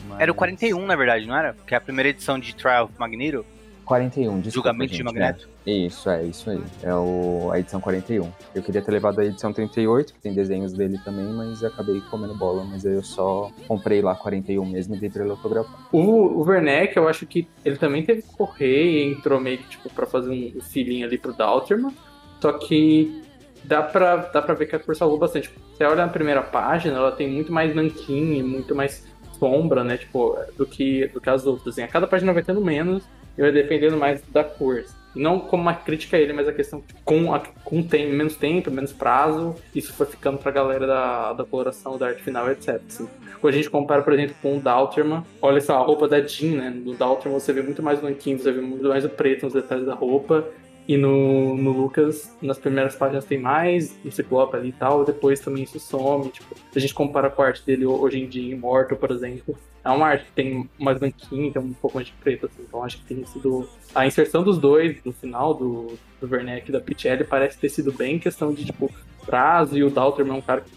[0.08, 1.56] mas- Era o 41, na verdade, não era?
[1.66, 3.46] Que é a primeira edição de Trial of Magneto.
[3.84, 5.48] 41, desculpa, Julgamento de gente, Magneto.
[5.66, 5.70] é.
[5.70, 6.62] Isso, é, isso aí.
[6.82, 8.30] É o, a edição 41.
[8.54, 12.34] Eu queria ter levado a edição 38, que tem desenhos dele também, mas acabei comendo
[12.34, 12.64] bola.
[12.64, 15.88] Mas aí eu só comprei lá 41 mesmo e dei pra ele autografar.
[15.92, 19.68] O, o Werneck, eu acho que ele também teve que correr e entrou meio que
[19.68, 21.92] tipo, pra fazer um feeling ali pro Dalterman.
[22.40, 23.22] Só que
[23.64, 25.50] dá pra, dá pra ver que a cor salvou bastante.
[25.74, 29.06] Você olha na primeira página, ela tem muito mais nanquim e muito mais
[29.38, 29.96] sombra, né?
[29.96, 31.68] Tipo, do que, do que as outras.
[31.74, 33.02] Assim, a cada página vai tendo menos
[33.36, 34.84] e vai dependendo mais da cor.
[35.14, 38.36] não como uma crítica a ele, mas a questão que com, a, com tem, menos
[38.36, 42.80] tempo, menos prazo, isso foi ficando pra galera da, da coloração, da arte final, etc.
[42.88, 43.08] Assim.
[43.40, 46.56] Quando a gente compara, por exemplo, com o Dalterman, olha só, a roupa da Jean,
[46.56, 46.70] né?
[46.70, 49.52] No Dalterman você vê muito mais o nanquim, você vê muito mais o preto nos
[49.52, 50.48] detalhes da roupa,
[50.86, 55.40] e no, no Lucas, nas primeiras páginas tem mais, no Ciclope ali e tal, depois
[55.40, 56.28] também isso some.
[56.28, 59.56] Tipo, a gente compara com a arte dele hoje em dia, Immortal, por exemplo.
[59.82, 62.82] É uma arte que tem mais branquinho, tem um pouco mais de preto, assim, então
[62.82, 63.68] acho que tem sido.
[63.94, 67.92] A inserção dos dois no final do, do Werneck e da Pichelli parece ter sido
[67.92, 68.90] bem questão de, tipo,
[69.24, 70.70] prazo, e o Dalterman é um cara que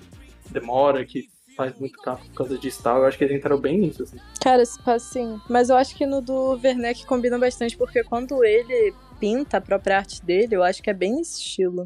[0.52, 3.00] demora, que faz muito capa por causa disso tal.
[3.00, 4.18] Eu acho que eles entraram bem nisso, assim.
[4.40, 9.58] Cara, assim, mas eu acho que no do Werneck combina bastante, porque quando ele pinta
[9.58, 11.86] a própria arte dele, eu acho que é bem nesse estilo.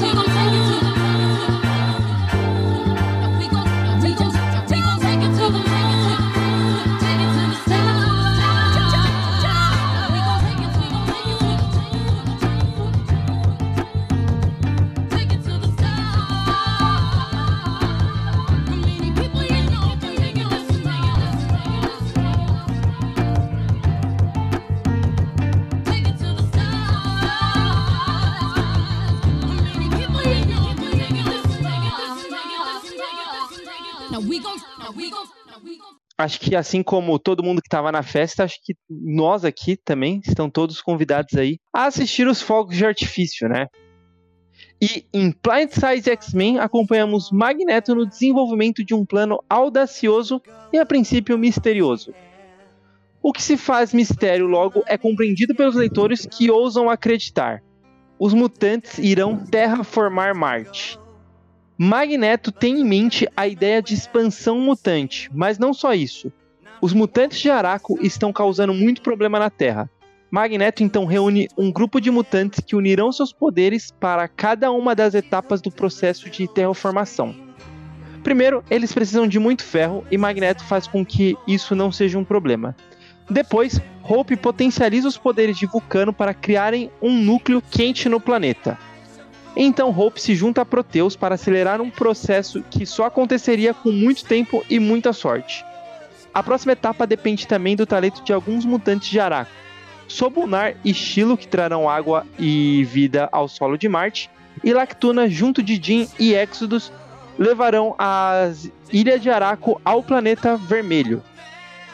[0.00, 0.21] to
[36.22, 40.20] acho que assim como todo mundo que estava na festa, acho que nós aqui também
[40.26, 43.66] estão todos convidados aí a assistir os fogos de artifício, né?
[44.80, 50.40] E em Blind Size X-Men acompanhamos Magneto no desenvolvimento de um plano audacioso
[50.72, 52.12] e a princípio misterioso.
[53.22, 57.62] O que se faz mistério logo é compreendido pelos leitores que ousam acreditar.
[58.18, 60.98] Os mutantes irão terraformar Marte.
[61.84, 66.30] Magneto tem em mente a ideia de expansão mutante, mas não só isso.
[66.80, 69.90] Os mutantes de Araco estão causando muito problema na Terra.
[70.30, 75.12] Magneto então reúne um grupo de mutantes que unirão seus poderes para cada uma das
[75.12, 77.34] etapas do processo de terraformação.
[78.22, 82.24] Primeiro, eles precisam de muito ferro e Magneto faz com que isso não seja um
[82.24, 82.76] problema.
[83.28, 88.78] Depois, Hope potencializa os poderes de Vulcano para criarem um núcleo quente no planeta.
[89.56, 94.24] Então Hope se junta a Proteus para acelerar um processo que só aconteceria com muito
[94.24, 95.64] tempo e muita sorte.
[96.32, 99.50] A próxima etapa depende também do talento de alguns mutantes de Araco.
[100.08, 104.30] Sobunar e Shilo que trarão água e vida ao solo de Marte,
[104.64, 106.92] e Lactuna junto de Jin e Exodus
[107.38, 111.22] levarão as ilhas de Araco ao planeta vermelho,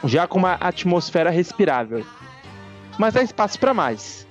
[0.04, 2.04] já com uma atmosfera respirável.
[2.98, 4.27] Mas há espaço para mais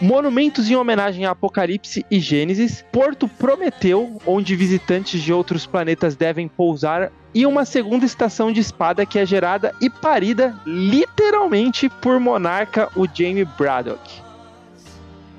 [0.00, 6.48] monumentos em homenagem a Apocalipse e Gênesis, Porto Prometeu, onde visitantes de outros planetas devem
[6.48, 12.88] pousar, e uma segunda estação de espada que é gerada e parida literalmente por monarca
[12.94, 14.22] o Jamie Braddock.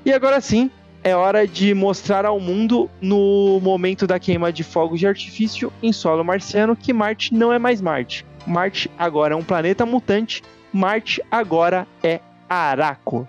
[0.04, 0.70] E agora sim,
[1.02, 5.92] é hora de mostrar ao mundo, no momento da queima de fogos de artifício em
[5.92, 8.26] solo marciano, que Marte não é mais Marte.
[8.46, 13.26] Marte agora é um planeta mutante, Marte agora é Araco.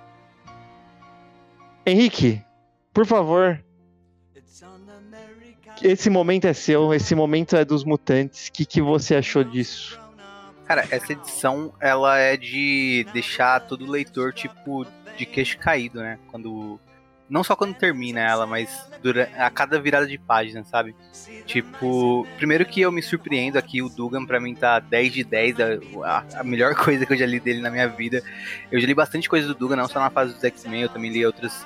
[1.87, 2.43] Henrique,
[2.93, 3.63] por favor.
[5.81, 8.47] Esse momento é seu, esse momento é dos mutantes.
[8.47, 9.97] O que, que você achou disso?
[10.65, 14.85] Cara, essa edição ela é de deixar todo leitor tipo
[15.15, 16.19] de queixo caído, né?
[16.29, 16.77] Quando
[17.29, 20.95] não só quando termina ela, mas durante, a cada virada de página, sabe?
[21.45, 25.55] Tipo, primeiro que eu me surpreendo aqui, o Dugan pra mim tá 10 de 10,
[26.03, 28.23] a, a, melhor coisa que eu já li dele na minha vida.
[28.71, 31.11] Eu já li bastante coisa do Dugan, não só na fase dos X-Men, eu também
[31.11, 31.65] li outros,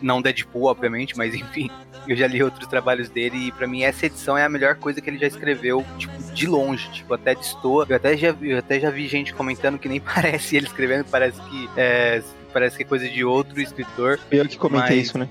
[0.00, 1.70] não Deadpool, obviamente, mas enfim,
[2.06, 5.00] eu já li outros trabalhos dele e pra mim essa edição é a melhor coisa
[5.00, 7.86] que ele já escreveu, tipo, de longe, tipo, até destoa.
[7.88, 11.40] Eu até já, eu até já vi gente comentando que nem parece ele escrevendo, parece
[11.42, 12.22] que é,
[12.52, 14.20] parece que é coisa de outro escritor.
[14.30, 15.28] Eu que comentei Mas- isso, né?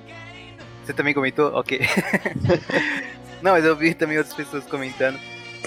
[0.83, 1.53] Você também comentou?
[1.53, 1.79] Ok.
[3.41, 5.19] Não, mas eu vi também outras pessoas comentando.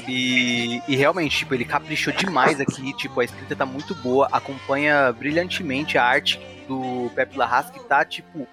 [0.08, 2.92] E, e realmente, tipo, ele caprichou demais aqui.
[2.94, 8.04] Tipo, a escrita tá muito boa, acompanha brilhantemente a arte do Pepe Larraz, que tá,
[8.04, 8.46] tipo,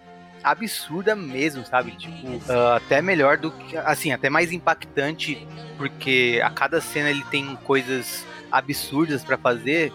[0.44, 1.92] absurda mesmo, sabe?
[1.92, 3.78] Tipo, ah, até melhor do que.
[3.78, 5.48] Assim, até mais impactante,
[5.78, 9.92] porque a cada cena ele tem coisas absurdas pra fazer.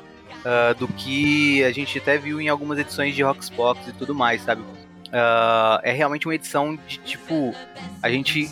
[0.49, 4.43] Ah, do que a gente até viu em algumas edições de Roxbox e tudo mais,
[4.43, 4.63] sabe?
[5.13, 7.53] Ah, é realmente uma edição de tipo
[8.01, 8.49] a gente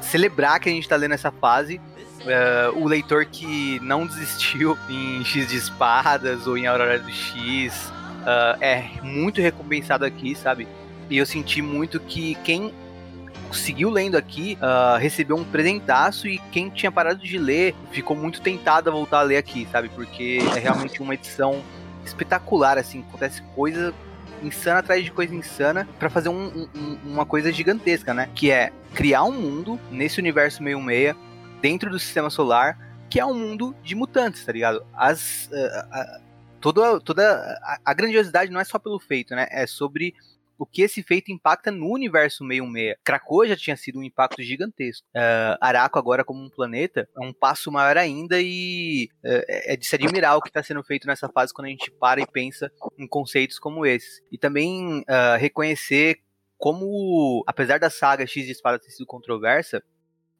[0.00, 1.78] celebrar que a gente tá lendo essa fase.
[2.26, 7.92] ah, o leitor que não desistiu em X de espadas ou em Aurora do X
[8.24, 10.66] ah, é muito recompensado aqui, sabe?
[11.10, 12.72] E eu senti muito que quem
[13.52, 18.40] seguiu lendo aqui ah, recebeu um presentaço e quem tinha parado de ler ficou muito
[18.40, 19.88] tentado a voltar a ler aqui, sabe?
[19.90, 21.62] Porque é realmente uma edição
[22.04, 23.94] espetacular, assim, acontece coisa
[24.42, 28.28] insana atrás de coisa insana pra fazer um- um- um- uma coisa gigantesca, né?
[28.34, 31.16] Que é criar um mundo nesse universo meio meia
[31.60, 32.76] dentro do sistema solar
[33.08, 34.84] que é um mundo de mutantes, tá ligado?
[34.94, 36.20] As ah, ah,
[36.60, 39.46] toda toda a, a grandiosidade não é só pelo feito, né?
[39.50, 40.14] É sobre
[40.58, 42.98] o que esse feito impacta no universo meio meia.
[43.04, 45.06] Krakoa já tinha sido um impacto gigantesco.
[45.08, 49.86] Uh, Araco agora como um planeta é um passo maior ainda e uh, é de
[49.86, 52.70] se admirar o que está sendo feito nessa fase quando a gente para e pensa
[52.98, 54.22] em conceitos como esses.
[54.30, 56.20] E também uh, reconhecer
[56.58, 59.82] como, apesar da saga X de Espada ter sido controversa,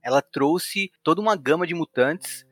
[0.03, 2.47] ela trouxe toda uma gama de mutantes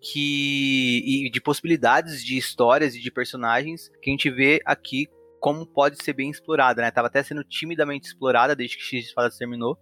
[0.00, 5.08] que e de possibilidades de histórias e de personagens que a gente vê aqui
[5.44, 6.90] como pode ser bem explorada, né?
[6.90, 9.76] Tava até sendo timidamente explorada desde que X de Espadas terminou.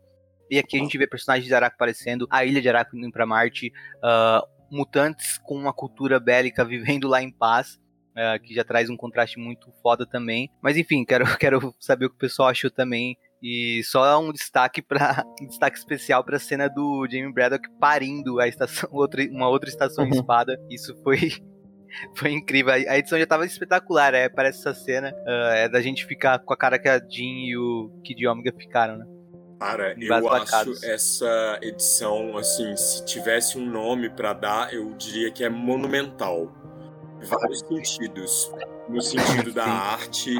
[0.50, 3.24] E aqui a gente vê personagens de Araco aparecendo, a ilha de Araco indo pra
[3.24, 8.90] Marte, uh, mutantes com uma cultura bélica vivendo lá em paz, uh, que já traz
[8.90, 10.50] um contraste muito foda também.
[10.60, 13.16] Mas enfim, quero, quero saber o que o pessoal achou também.
[13.40, 18.40] E só um destaque para um destaque especial para a cena do Jamie Braddock parindo
[18.40, 20.58] a estação, outra, uma outra estação em espada.
[20.68, 21.30] Isso foi
[22.14, 22.72] foi incrível.
[22.72, 25.12] A edição já tava espetacular, é, parece essa cena.
[25.26, 28.52] Uh, é da gente ficar com a cara que a Jean e o Kid Omega
[28.56, 29.06] ficaram, né?
[29.58, 35.44] Cara, eu acho essa edição, assim, se tivesse um nome para dar, eu diria que
[35.44, 36.52] é monumental.
[37.22, 38.52] Em vários sentidos.
[38.88, 40.36] No sentido da arte,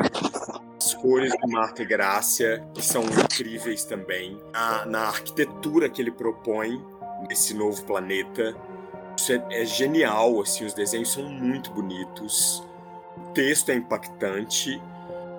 [0.77, 4.37] as cores do Marca Grácia, que são incríveis também.
[4.53, 6.85] Na, na arquitetura que ele propõe
[7.29, 8.57] nesse novo planeta.
[9.23, 12.61] Isso é, é, genial, assim, os desenhos são muito bonitos,
[13.17, 14.83] o texto é impactante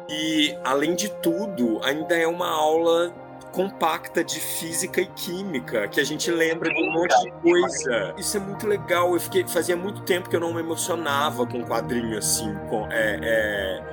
[0.07, 3.13] e, além de tudo, ainda é uma aula
[3.51, 8.15] compacta de física e química, que a gente lembra de um monte de coisa.
[8.17, 9.13] Isso é muito legal.
[9.13, 12.87] Eu fiquei, fazia muito tempo que eu não me emocionava com um quadrinho assim, com,
[12.89, 13.83] é, é,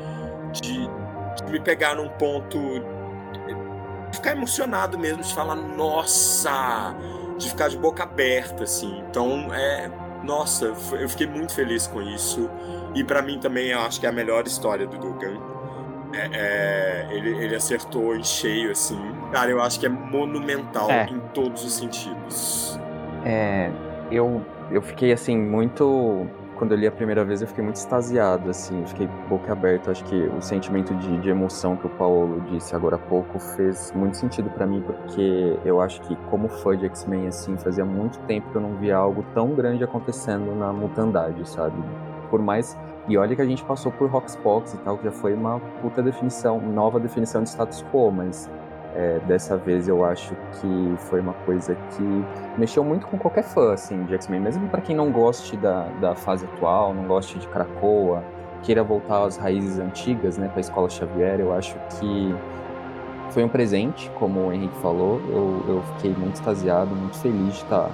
[0.52, 0.89] de,
[1.44, 2.60] de me pegar num ponto,
[4.12, 6.94] ficar emocionado mesmo, de falar, nossa
[7.41, 9.02] de ficar de boca aberta, assim.
[9.09, 9.91] Então, é.
[10.23, 12.49] Nossa, eu fiquei muito feliz com isso.
[12.94, 15.41] E para mim também eu acho que é a melhor história do Dugan.
[16.12, 18.99] É, é, ele, ele acertou em cheio, assim.
[19.33, 21.07] Cara, eu acho que é monumental É.
[21.10, 22.78] em todos os sentidos.
[23.25, 23.70] É,
[24.10, 26.28] eu, eu fiquei assim, muito.
[26.60, 29.92] Quando eu li a primeira vez, eu fiquei muito extasiado, assim, fiquei boca aberta.
[29.92, 33.90] Acho que o sentimento de, de emoção que o Paulo disse agora há pouco fez
[33.97, 38.18] muito sentido pra mim, porque eu acho que, como fã de X-Men, assim, fazia muito
[38.26, 41.82] tempo que eu não via algo tão grande acontecendo na mutandade, sabe?
[42.28, 42.76] Por mais.
[43.08, 46.02] E olha que a gente passou por Roxbox e tal, que já foi uma puta
[46.02, 48.50] definição, nova definição de status quo, mas
[48.94, 53.73] é, dessa vez eu acho que foi uma coisa que mexeu muito com qualquer fã
[53.73, 57.47] assim, de X-Men, mesmo para quem não goste da, da fase atual, não goste de
[57.49, 58.25] Krakoa,
[58.62, 62.35] queira voltar às raízes antigas, né, para a Escola Xavier, eu acho que
[63.31, 67.62] foi um presente, como o Henrique falou, eu, eu fiquei muito extasiado, muito feliz de
[67.62, 67.91] estar.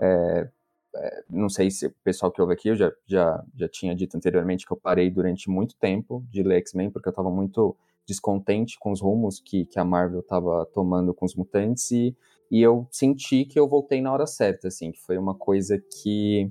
[0.00, 0.48] é,
[0.94, 4.16] é, não sei se o pessoal que ouve aqui, eu já, já, já tinha dito
[4.16, 7.74] anteriormente que eu parei durante muito tempo de ler X-Men, porque eu estava muito
[8.06, 12.16] descontente com os rumos que, que a Marvel estava tomando com os mutantes e,
[12.50, 16.50] e eu senti que eu voltei na hora certa, assim, que foi uma coisa que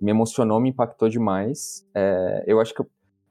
[0.00, 1.86] me emocionou, me impactou demais.
[1.94, 2.82] É, eu acho que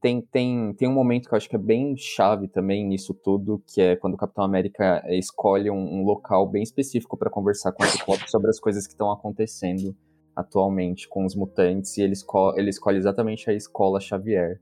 [0.02, 3.64] tem, tem, tem um momento que eu acho que é bem chave também nisso tudo,
[3.68, 7.84] que é quando o Capitão América escolhe um, um local bem específico para conversar com
[7.84, 9.96] o Ciclope sobre as coisas que estão acontecendo
[10.36, 14.60] atualmente com os mutantes e ele, esco ele escolhe exatamente a escola Xavier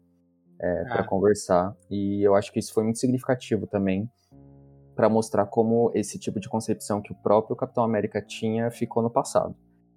[0.60, 1.08] para Ah.
[1.08, 1.76] conversar.
[1.90, 4.10] E eu acho que isso foi muito significativo também
[4.96, 9.10] para mostrar como esse tipo de concepção que o próprio Capitão América tinha ficou no
[9.10, 9.56] passado.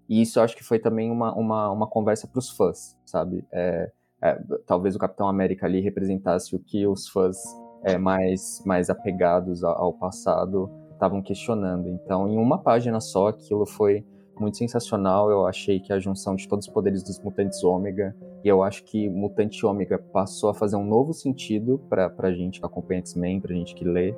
[0.08, 3.44] E isso eu acho que foi também uma, uma, uma conversa para os fãs, sabe?
[3.50, 3.90] É,
[4.22, 7.36] é, talvez o Capitão América ali representasse o que os fãs
[7.82, 11.88] é, mais, mais apegados ao, ao passado estavam questionando.
[11.88, 14.06] Então, em uma página só, aquilo foi
[14.38, 15.30] muito sensacional.
[15.30, 18.14] Eu achei que a junção de todos os poderes dos mutantes ômega,
[18.44, 22.60] e eu acho que Mutante Ômega passou a fazer um novo sentido para a gente
[22.60, 24.14] que acompanha X-Men, para a gente que lê,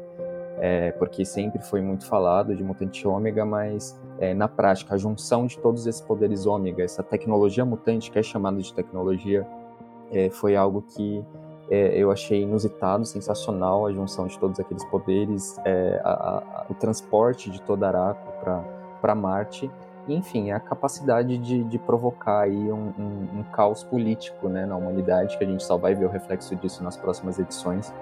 [0.58, 5.46] é, porque sempre foi muito falado de Mutante Ômega, mas é, na prática, a junção
[5.46, 9.46] de todos esses poderes ômega, essa tecnologia mutante, que é chamada de tecnologia,
[10.10, 11.24] é, foi algo que
[11.70, 16.74] é, eu achei inusitado, sensacional, a junção de todos aqueles poderes, é, a, a, o
[16.74, 18.32] transporte de toda Araco
[19.00, 19.70] para Marte,
[20.08, 25.36] enfim, a capacidade de, de provocar aí um, um, um, caos político né, na humanidade,
[25.38, 27.92] que a gente só vai ver o reflexo disso nas próximas edições.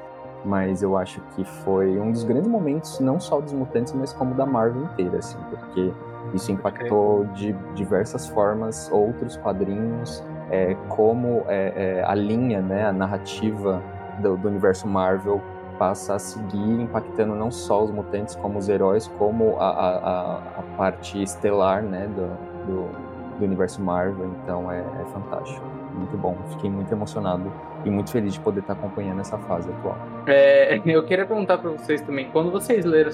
[0.44, 4.34] Mas eu acho que foi um dos grandes momentos, não só dos mutantes, mas como
[4.34, 5.92] da Marvel inteira, assim, porque
[6.34, 12.92] isso impactou de diversas formas outros quadrinhos, é, como é, é, a linha, né, a
[12.92, 13.82] narrativa
[14.20, 15.40] do, do, universo Marvel
[15.82, 20.62] passa a seguir impactando não só os mutantes como os heróis, como a, a, a
[20.76, 22.28] parte estelar né, do,
[22.66, 22.88] do,
[23.36, 24.30] do universo Marvel.
[24.44, 26.36] Então é, é fantástico muito bom.
[26.50, 27.52] Fiquei muito emocionado
[27.84, 29.98] e muito feliz de poder estar acompanhando essa fase atual.
[30.28, 33.10] É, eu queria perguntar para vocês também, quando vocês leram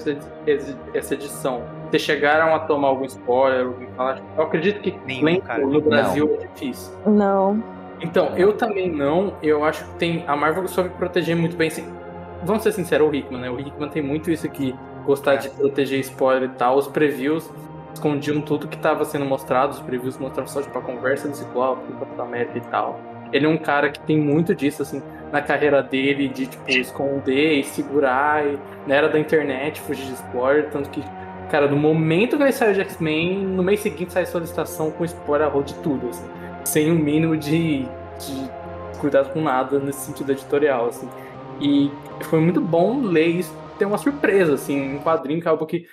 [0.93, 4.21] essa edição, vocês chegaram a tomar algum spoiler, algum falar?
[4.37, 5.41] Eu acredito que Nenhum,
[5.71, 6.35] no Brasil não.
[6.35, 6.93] é difícil.
[7.07, 7.63] Não.
[7.99, 9.33] Então, eu também não.
[9.41, 10.23] Eu acho que tem.
[10.27, 11.67] A Marvel soube proteger muito bem.
[11.67, 11.83] Assim,
[12.43, 13.49] vamos ser sinceros, o Hickman, né?
[13.49, 16.77] O Hickman tem muito isso aqui, gostar de proteger spoiler e tal.
[16.77, 17.49] Os previews
[17.93, 21.91] escondiam tudo que estava sendo mostrado, os previews mostravam só tipo, a conversa do Ciclope,
[21.91, 22.99] do Capitão América e tal.
[23.31, 25.01] Ele é um cara que tem muito disso, assim,
[25.31, 30.13] na carreira dele, de, tipo, esconder e segurar, e na era da internet, fugir de
[30.13, 31.03] spoiler, tanto que,
[31.51, 35.47] cara, no momento que ele saiu de X-Men, no mês seguinte sai solicitação com spoiler
[35.47, 36.25] a de tudo, assim,
[36.63, 37.83] sem o um mínimo de,
[38.17, 38.51] de
[38.99, 41.07] cuidado com nada nesse sentido editorial, assim.
[41.61, 41.89] E
[42.25, 45.85] foi muito bom ler isso, ter uma surpresa, assim, um quadrinho que é algo que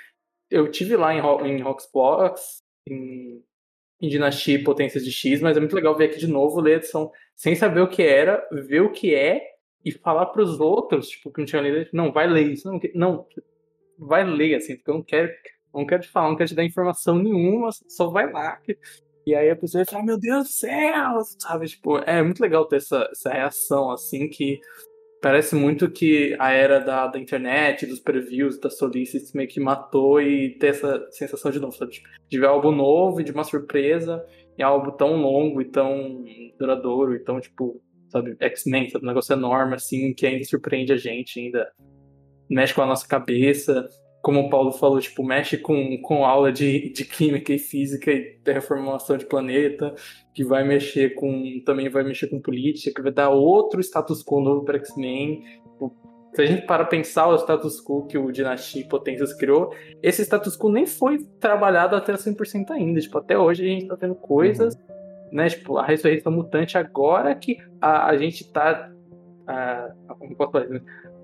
[0.50, 3.42] eu tive lá em, em Roxbox, em,
[4.00, 7.10] em Dinastia Potências de X, mas é muito legal ver aqui de novo, ler edição
[7.34, 9.40] sem saber o que era, ver o que é
[9.84, 12.80] e falar para os outros, tipo, que não tinha lido, não, vai ler isso, não,
[12.94, 13.26] não,
[13.98, 15.32] vai ler, assim, porque eu não quero,
[15.74, 18.60] não quero te falar, não quero te dar informação nenhuma, só vai lá.
[19.26, 21.66] E aí a pessoa vai falar, meu Deus do céu, sabe?
[21.66, 24.60] Tipo, é muito legal ter essa, essa reação, assim, que
[25.20, 30.20] Parece muito que a era da, da internet, dos previews, das solicits meio que matou
[30.20, 31.92] e ter essa sensação de novo, sabe?
[31.92, 34.24] Tipo, de ver algo novo e de uma surpresa
[34.58, 36.24] e algo tão longo e tão
[36.58, 39.04] duradouro e tão, tipo, sabe, X-Men, sabe?
[39.04, 41.70] Um negócio enorme, assim, que ainda surpreende a gente, ainda
[42.48, 43.88] mexe com a nossa cabeça.
[44.22, 48.38] Como o Paulo falou, tipo, mexe com, com aula de, de química e física e
[48.44, 49.94] reformulação de planeta
[50.36, 51.62] que vai mexer com.
[51.64, 55.42] também vai mexer com política, que vai dar outro status quo novo para X-Men.
[56.34, 60.54] Se a gente para pensar o status quo que o Dynasty Potências criou, esse status
[60.54, 63.00] quo nem foi trabalhado até 100% ainda.
[63.00, 64.82] Tipo, até hoje a gente tá tendo coisas, uhum.
[65.32, 65.48] né?
[65.48, 68.92] Tipo, a ressurreição mutante agora que a, a gente tá.
[69.46, 69.88] A?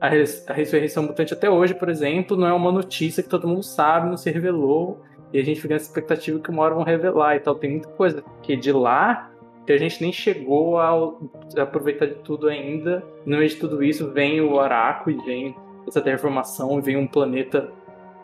[0.00, 3.47] A, res, a ressurreição mutante até hoje, por exemplo, não é uma notícia que todo
[3.47, 5.02] mundo sabe, não se revelou.
[5.33, 7.55] E a gente fica nessa expectativa que uma hora vão revelar e tal.
[7.55, 9.31] Tem muita coisa que de lá
[9.67, 10.91] que a gente nem chegou a
[11.59, 13.02] aproveitar de tudo ainda.
[13.25, 17.07] No meio de tudo isso vem o Araco e vem essa transformação e vem um
[17.07, 17.70] planeta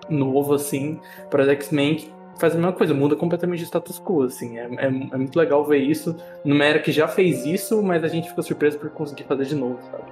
[0.08, 0.98] novo, assim,
[1.30, 4.58] para os X-Men que faz a mesma coisa, muda completamente de status quo, assim.
[4.58, 8.08] É, é, é, muito legal ver isso numa era que já fez isso, mas a
[8.08, 10.04] gente ficou surpreso por conseguir fazer de novo, sabe?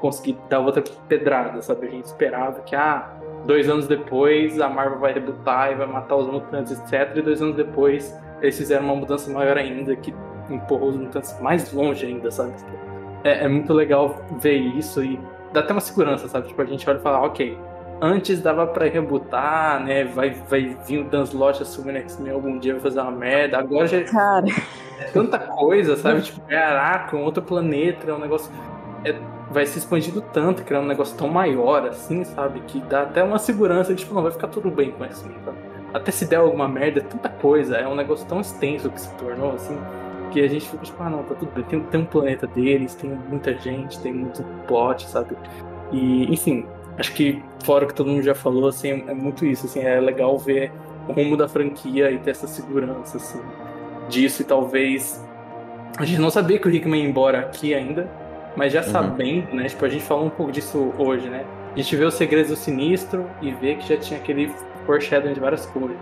[0.00, 1.86] Conseguir dar outra pedrada, sabe?
[1.86, 6.16] A gente esperava que, ah, Dois anos depois, a Marvel vai rebutar e vai matar
[6.16, 7.16] os mutantes, etc.
[7.16, 10.14] E dois anos depois, eles fizeram uma mudança maior ainda, que
[10.48, 12.52] empurrou os mutantes mais longe ainda, sabe?
[13.24, 15.18] É, é muito legal ver isso e
[15.52, 16.48] dá até uma segurança, sabe?
[16.48, 17.58] Tipo, a gente olha e fala, ok,
[18.00, 20.04] antes dava pra rebutar, né?
[20.04, 23.58] Vai, vai vir o Dan Slott assumindo X-Men algum dia, vai fazer uma merda.
[23.58, 24.46] Agora já Cara.
[24.98, 26.22] é tanta coisa, sabe?
[26.22, 28.52] tipo, é Araco, um outro planeta, é um negócio.
[29.04, 29.14] É,
[29.52, 32.60] vai se expandindo tanto, criando um negócio tão maior, assim, sabe?
[32.60, 35.52] Que dá até uma segurança de, tipo, não, vai ficar tudo bem com isso, tá?
[35.92, 39.14] Até se der alguma merda, é tanta coisa, é um negócio tão extenso que se
[39.16, 39.78] tornou, assim,
[40.30, 42.94] que a gente fica, tipo, ah, não, tá tudo bem, tem, tem um planeta deles,
[42.94, 45.36] tem muita gente, tem muito plot, sabe?
[45.92, 46.66] E, enfim,
[46.96, 50.00] acho que, fora o que todo mundo já falou, assim, é muito isso, assim, é
[50.00, 50.72] legal ver
[51.06, 53.40] o rumo da franquia e ter essa segurança, assim,
[54.08, 55.22] disso e talvez.
[55.98, 58.08] A gente não sabia que o Rickman ia embora aqui ainda,
[58.56, 58.88] mas já uhum.
[58.88, 59.68] sabendo, né?
[59.68, 61.44] Tipo, a gente falou um pouco disso hoje, né?
[61.72, 64.52] A gente vê os segredos do sinistro e vê que já tinha aquele
[64.84, 65.96] foreshadowing de várias coisas.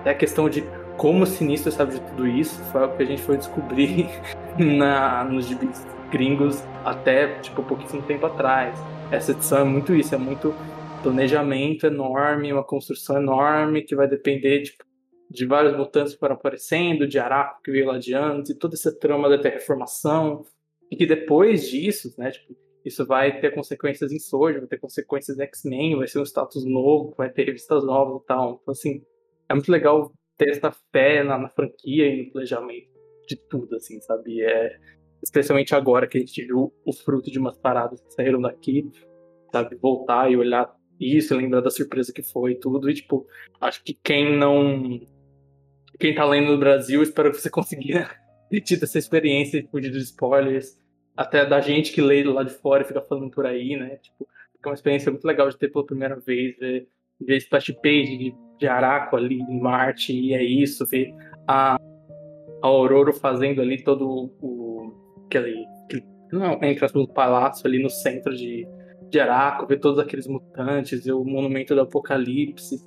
[0.00, 0.64] Até a questão de
[0.96, 4.08] como o sinistro sabe de tudo isso foi algo que a gente foi descobrir
[4.56, 8.78] na, nos gibis gringos até, tipo, pouquíssimo tempo atrás.
[9.10, 10.54] Essa edição é muito isso, é muito
[11.02, 14.84] planejamento enorme, uma construção enorme que vai depender tipo,
[15.30, 18.74] de vários mutantes que foram aparecendo, de Araco que veio lá de antes, e toda
[18.74, 20.44] essa trama da terraformação,
[20.90, 25.38] e que depois disso, né, tipo, isso vai ter consequências em Soja, vai ter consequências
[25.38, 28.60] em X-Men, vai ser um status novo, vai ter revistas novas e tal.
[28.62, 29.02] Então, assim,
[29.48, 32.88] é muito legal ter essa fé na, na franquia e no planejamento
[33.26, 34.40] de tudo, assim, sabe?
[34.40, 34.78] É,
[35.20, 38.88] especialmente agora que a gente viu o fruto de umas paradas que saíram daqui,
[39.50, 39.74] sabe?
[39.76, 42.88] Voltar e olhar isso, lembrar da surpresa que foi e tudo.
[42.88, 43.26] E, tipo,
[43.60, 45.00] acho que quem não.
[45.98, 48.14] Quem tá lendo no Brasil, espero que você consiga
[48.50, 50.78] ter tido essa experiência de fugir dos spoilers
[51.16, 53.96] até da gente que lê lá de fora e fica falando por aí, né?
[53.96, 54.28] Tipo,
[54.66, 56.88] é uma experiência muito legal de ter pela primeira vez, ver,
[57.20, 61.14] ver splash page de, de Araco ali em Marte, e é isso, ver
[61.46, 61.78] a, a
[62.62, 64.92] Aurora fazendo ali todo o.
[65.26, 65.64] aquele.
[65.84, 68.66] aquele não, entre o palácio ali no centro de,
[69.08, 72.82] de Araco, ver todos aqueles mutantes, ver o monumento do Apocalipse,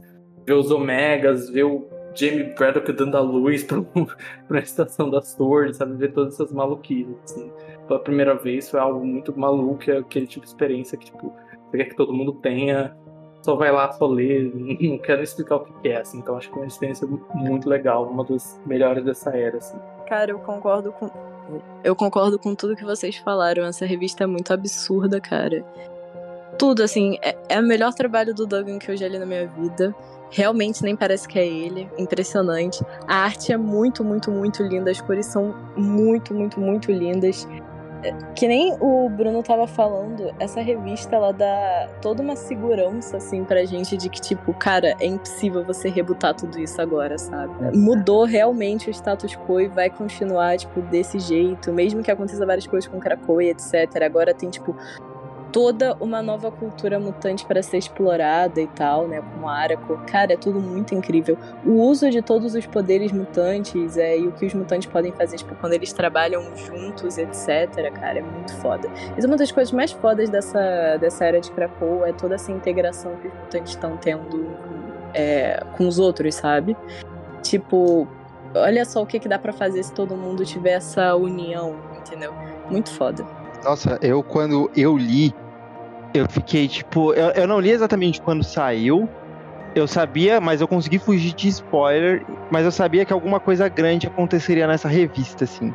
[0.45, 1.88] ver os Omegas, ver o
[2.19, 3.81] Jamie Braddock dando a luz pra,
[4.48, 5.95] pra estação das torres, sabe?
[5.95, 7.51] Ver todas essas maluquices, assim.
[7.88, 11.33] Pela primeira vez foi algo muito maluco, é aquele tipo de experiência que, tipo,
[11.69, 12.95] você quer que todo mundo tenha,
[13.41, 16.19] só vai lá, só lê, não quero explicar o que é, assim.
[16.19, 19.77] Então acho que é uma experiência muito legal, uma das melhores dessa era, assim.
[20.07, 21.09] Cara, eu concordo com...
[21.83, 23.65] Eu concordo com tudo que vocês falaram.
[23.65, 25.65] Essa revista é muito absurda, cara.
[26.59, 29.48] Tudo, assim, é, é o melhor trabalho do Duggan que eu já li na minha
[29.48, 29.95] vida.
[30.32, 31.90] Realmente nem parece que é ele.
[31.98, 32.83] Impressionante.
[33.08, 34.91] A arte é muito, muito, muito linda.
[34.91, 37.48] As cores são muito, muito, muito lindas.
[38.03, 43.43] É, que nem o Bruno tava falando, essa revista ela dá toda uma segurança assim
[43.43, 47.53] pra gente de que tipo, cara, é impossível você rebutar tudo isso agora, sabe?
[47.66, 47.72] É.
[47.75, 52.66] Mudou realmente o status quo e vai continuar tipo desse jeito, mesmo que aconteça várias
[52.66, 54.01] coisas com Krakow e etc.
[54.01, 54.74] Agora tem tipo
[55.51, 59.21] toda uma nova cultura mutante para ser explorada e tal, né?
[59.21, 59.97] Como Araco.
[60.07, 61.37] Cara, é tudo muito incrível.
[61.65, 65.37] O uso de todos os poderes mutantes é, e o que os mutantes podem fazer,
[65.37, 68.89] tipo, quando eles trabalham juntos, etc., cara, é muito foda.
[69.17, 73.15] É uma das coisas mais fodas dessa, dessa era de Krakow, é toda essa integração
[73.17, 74.55] que os mutantes estão tendo
[75.13, 76.75] é, com os outros, sabe?
[77.41, 78.07] Tipo,
[78.53, 82.33] olha só o que, que dá para fazer se todo mundo tiver essa união, entendeu?
[82.69, 83.38] Muito foda.
[83.63, 85.33] Nossa, eu quando eu li,
[86.13, 87.13] eu fiquei tipo.
[87.13, 89.09] Eu, eu não li exatamente quando saiu.
[89.75, 92.25] Eu sabia, mas eu consegui fugir de spoiler.
[92.51, 95.71] Mas eu sabia que alguma coisa grande aconteceria nessa revista, assim.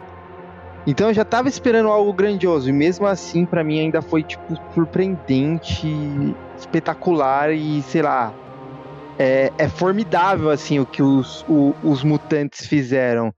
[0.87, 2.69] Então eu já tava esperando algo grandioso.
[2.69, 8.33] E mesmo assim, para mim ainda foi, tipo, surpreendente, espetacular e, sei lá.
[9.17, 13.33] É, é formidável, assim, o que os, o, os mutantes fizeram.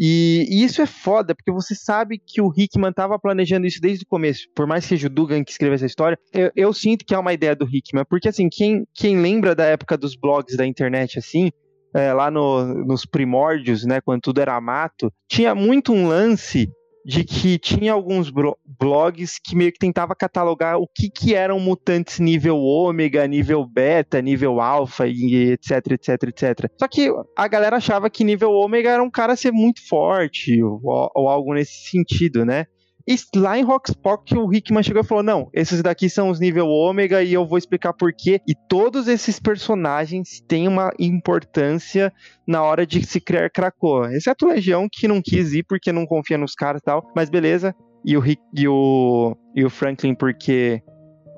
[0.00, 4.04] E, e, isso é foda, porque você sabe que o Hickman estava planejando isso desde
[4.04, 4.46] o começo.
[4.54, 7.18] Por mais que seja o Dugan que escreveu essa história, eu, eu, sinto que é
[7.18, 8.04] uma ideia do Hickman.
[8.08, 11.50] Porque, assim, quem, quem lembra da época dos blogs da internet, assim,
[11.92, 16.70] é, lá no, nos primórdios, né, quando tudo era mato, tinha muito um lance
[17.08, 22.18] de que tinha alguns blogs que meio que tentava catalogar o que que eram mutantes
[22.18, 26.70] nível ômega, nível beta, nível alfa e etc, etc, etc.
[26.78, 30.82] Só que a galera achava que nível ômega era um cara ser muito forte ou,
[31.14, 32.66] ou algo nesse sentido, né?
[33.08, 36.68] E lá em Rockspock o Hickman chegou e falou: não, esses daqui são os nível
[36.68, 38.38] ômega e eu vou explicar por quê.
[38.46, 42.12] E todos esses personagens têm uma importância
[42.46, 44.14] na hora de se criar Krakoa.
[44.14, 47.10] Exceto o Legião, que não quis ir porque não confia nos caras e tal.
[47.16, 47.74] Mas beleza.
[48.04, 50.82] E o, Rick, e o, e o Franklin, porque,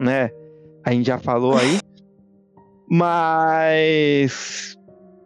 [0.00, 0.30] né,
[0.84, 1.78] a gente já falou aí.
[2.90, 4.76] Mas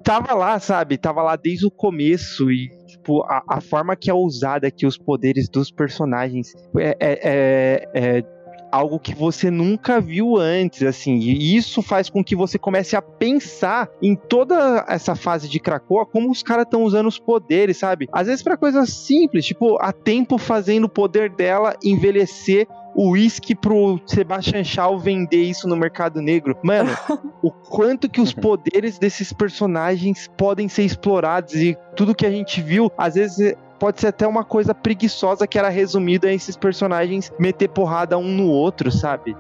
[0.05, 0.99] tava lá, sabe?
[0.99, 2.69] Tava lá desde o começo e
[3.05, 8.19] tipo, a, a forma que é usada aqui os poderes dos personagens é, é, é,
[8.19, 8.25] é
[8.73, 13.03] algo que você nunca viu antes, assim, e isso faz com que você comece a
[13.03, 18.09] pensar em toda essa fase de Krakoa como os caras estão usando os poderes, sabe?
[18.11, 22.67] Às vezes para coisas simples, tipo, a tempo fazendo o poder dela envelhecer
[22.97, 26.57] uísque pro Sebastian Shaw vender isso no mercado negro.
[26.63, 26.91] Mano,
[27.43, 32.61] o quanto que os poderes desses personagens podem ser explorados e tudo que a gente
[32.61, 37.33] viu, às vezes pode ser até uma coisa preguiçosa que era resumida a esses personagens
[37.39, 39.37] meter porrada um no outro, sabe?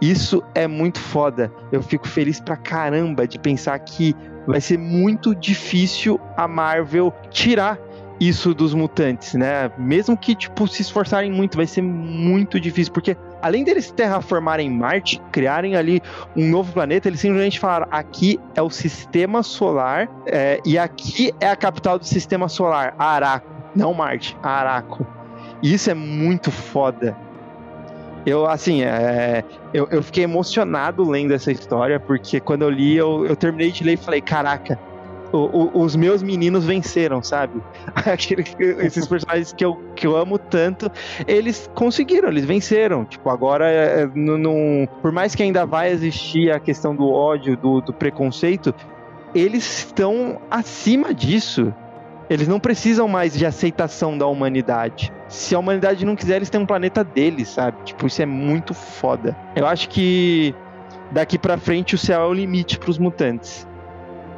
[0.00, 1.52] Isso é muito foda.
[1.72, 4.14] Eu fico feliz pra caramba de pensar que
[4.46, 7.78] vai ser muito difícil a Marvel tirar
[8.20, 9.70] isso dos mutantes, né?
[9.78, 15.20] Mesmo que, tipo, se esforçarem muito, vai ser muito difícil, porque além deles terraformarem Marte,
[15.30, 16.02] criarem ali
[16.36, 21.48] um novo planeta, eles simplesmente falaram: aqui é o sistema solar é, e aqui é
[21.48, 23.48] a capital do sistema solar, Araco.
[23.74, 25.06] Não Marte, Araco.
[25.62, 27.16] E isso é muito foda.
[28.26, 33.24] Eu, assim, é, eu, eu fiquei emocionado lendo essa história, porque quando eu li, eu,
[33.24, 34.78] eu terminei de ler e falei, caraca,
[35.32, 37.60] o, o, os meus meninos venceram, sabe?
[37.94, 38.44] Aquele,
[38.80, 40.90] esses personagens que eu, que eu amo tanto,
[41.26, 43.04] eles conseguiram, eles venceram.
[43.04, 47.56] Tipo, agora, é, não, não, por mais que ainda vai existir a questão do ódio,
[47.56, 48.74] do, do preconceito,
[49.34, 51.72] eles estão acima disso.
[52.30, 55.12] Eles não precisam mais de aceitação da humanidade.
[55.28, 57.78] Se a humanidade não quiser, eles têm um planeta deles, sabe?
[57.84, 59.34] Tipo, isso é muito foda.
[59.56, 60.54] Eu acho que
[61.10, 63.66] daqui para frente o céu é o limite para os mutantes.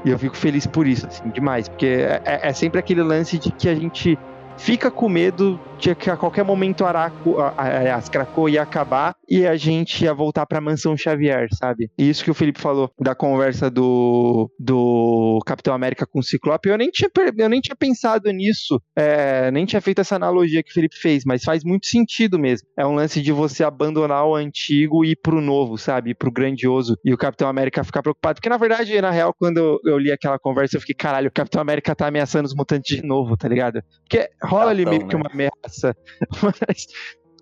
[0.04, 1.68] E eu fico feliz por isso, assim, demais.
[1.68, 4.18] Porque é, é, sempre aquele lance de que a gente
[4.56, 9.56] fica com medo de que a qualquer momento Araco, as Krakow ia acabar e a
[9.56, 11.90] gente ia voltar pra mansão Xavier, sabe?
[11.96, 16.68] E isso que o Felipe falou da conversa do, do Capitão América com o Ciclope,
[16.68, 20.70] eu nem tinha, eu nem tinha pensado nisso, é, nem tinha feito essa analogia que
[20.70, 22.68] o Felipe fez, mas faz muito sentido mesmo.
[22.76, 26.10] É um lance de você abandonar o antigo e ir pro novo, sabe?
[26.10, 26.96] Ir pro grandioso.
[27.04, 28.36] E o Capitão América ficar preocupado.
[28.36, 31.60] Porque, na verdade, na real, quando eu li aquela conversa, eu fiquei, caralho, o Capitão
[31.60, 33.82] América tá ameaçando os mutantes de novo, tá ligado?
[34.02, 35.22] Porque rola ali meio que né?
[35.22, 35.69] uma ameaça.
[36.42, 36.86] Mas,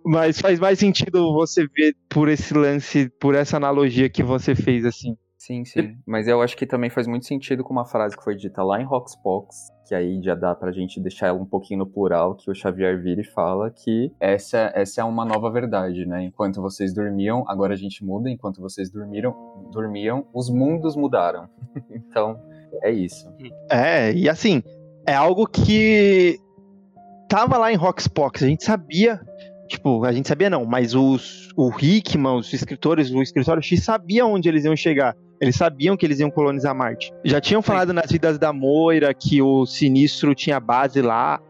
[0.05, 4.87] mas faz mais sentido você ver por esse lance, por essa analogia que você fez,
[4.87, 5.17] assim.
[5.39, 5.97] Sim, sim.
[6.05, 8.81] Mas eu acho que também faz muito sentido com uma frase que foi dita lá
[8.81, 12.51] em Roxbox, que aí já dá pra gente deixar ela um pouquinho no plural, que
[12.51, 16.25] o Xavier vira e fala que essa, essa é uma nova verdade, né?
[16.25, 19.35] Enquanto vocês dormiam, agora a gente muda, enquanto vocês dormiram,
[19.73, 21.49] dormiam, os mundos mudaram.
[21.89, 22.39] então,
[22.83, 23.33] é isso.
[23.71, 24.63] É, e assim,
[25.07, 26.39] é algo que
[27.29, 29.21] tava lá em Roxbox, a gente sabia,
[29.69, 34.25] tipo, a gente sabia não, mas os, o Hickman, os escritores, o escritório X sabia
[34.25, 35.15] onde eles iam chegar.
[35.41, 37.13] Eles sabiam que eles iam colonizar Marte.
[37.25, 41.41] Já tinham falado nas vidas da Moira que o Sinistro tinha base lá,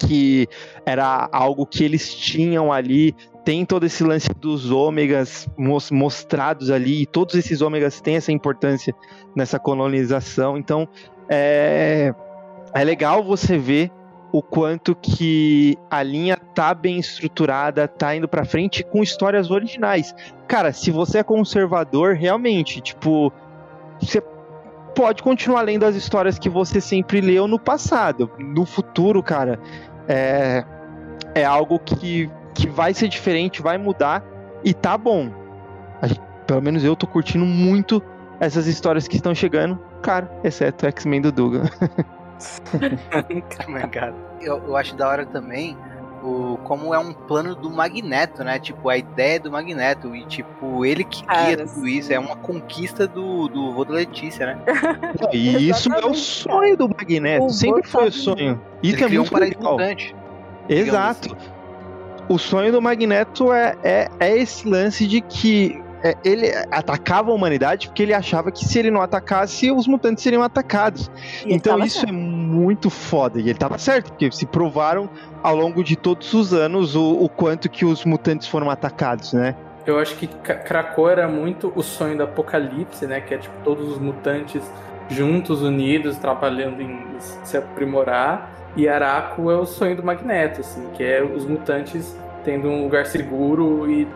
[0.00, 0.48] que
[0.84, 3.14] era algo que eles tinham ali.
[3.44, 5.48] Tem todo esse lance dos ômegas
[5.92, 8.92] mostrados ali, e todos esses ômegas têm essa importância
[9.36, 10.58] nessa colonização.
[10.58, 10.88] Então,
[11.28, 12.12] é,
[12.74, 13.92] é legal você ver
[14.32, 20.14] o quanto que a linha tá bem estruturada, tá indo para frente com histórias originais.
[20.46, 23.32] Cara, se você é conservador, realmente, tipo,
[24.00, 24.22] você
[24.94, 28.30] pode continuar lendo as histórias que você sempre leu no passado.
[28.38, 29.58] No futuro, cara,
[30.08, 30.64] é,
[31.34, 34.24] é algo que, que vai ser diferente, vai mudar
[34.64, 35.30] e tá bom.
[36.02, 38.02] Gente, pelo menos eu tô curtindo muito
[38.38, 41.64] essas histórias que estão chegando, cara, exceto X-Men do Dugan.
[44.40, 45.76] eu, eu acho da hora também
[46.22, 48.58] o, como é um plano do Magneto, né?
[48.58, 50.14] Tipo, a ideia do Magneto.
[50.14, 52.12] E, tipo, ele que guia Cara, tudo isso.
[52.12, 54.58] É uma conquista do, do vô da Letícia, né?
[55.32, 57.46] e isso é o sonho do Magneto.
[57.46, 58.60] O Sempre foi o sonho.
[58.82, 59.78] Isso ele é muito um legal.
[60.68, 61.36] Exato.
[61.36, 61.50] Assim.
[62.28, 67.34] O sonho do Magneto é, é, é esse lance de que é, ele atacava a
[67.34, 71.10] humanidade porque ele achava que se ele não atacasse, os mutantes seriam atacados.
[71.46, 72.10] E então isso certo.
[72.10, 73.38] é muito foda.
[73.38, 75.08] E ele estava certo, porque se provaram
[75.42, 79.54] ao longo de todos os anos o, o quanto que os mutantes foram atacados, né?
[79.86, 83.20] Eu acho que Krakow era muito o sonho do apocalipse, né?
[83.20, 84.62] Que é tipo todos os mutantes
[85.08, 88.52] juntos, unidos, trabalhando em se aprimorar.
[88.76, 93.06] E Araco é o sonho do Magneto, assim, que é os mutantes tendo um lugar
[93.06, 94.06] seguro e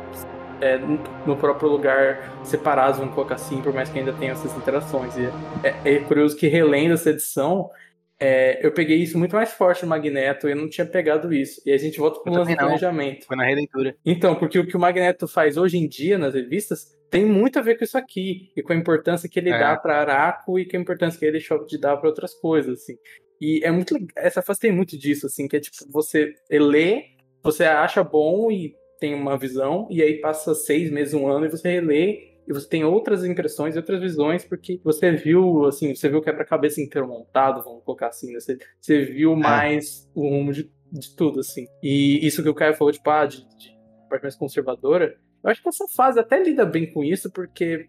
[0.61, 0.79] é,
[1.27, 5.17] no próprio lugar separados, vamos colocar assim, por mais que ainda tenha essas interações.
[5.17, 5.25] E
[5.63, 7.71] é, é curioso que relendo essa edição,
[8.19, 11.61] é, eu peguei isso muito mais forte no Magneto, eu não tinha pegado isso.
[11.67, 13.27] E a gente volta para o lance do planejamento.
[13.27, 13.97] Foi na releitura.
[14.05, 17.63] Então, porque o que o Magneto faz hoje em dia nas revistas tem muito a
[17.63, 19.59] ver com isso aqui, e com a importância que ele é.
[19.59, 22.81] dá para Araco e com a importância que ele deixou de dar para outras coisas,
[22.81, 22.97] assim.
[23.41, 27.05] E é muito essa fase tem muito disso, assim, que é tipo, você lê,
[27.43, 28.75] você acha bom e
[29.05, 32.67] tem uma visão, e aí passa seis meses, um ano, e você relê, e você
[32.67, 37.07] tem outras impressões e outras visões, porque você viu, assim, você viu o quebra-cabeça inteiro
[37.07, 38.41] montado, vamos colocar assim, né?
[38.41, 39.37] Você, você viu é.
[39.37, 41.67] mais o rumo de, de tudo, assim.
[41.83, 43.77] E isso que o Caio falou, tipo, ah, de, de
[44.09, 47.87] parte mais conservadora, eu acho que essa fase até lida bem com isso, porque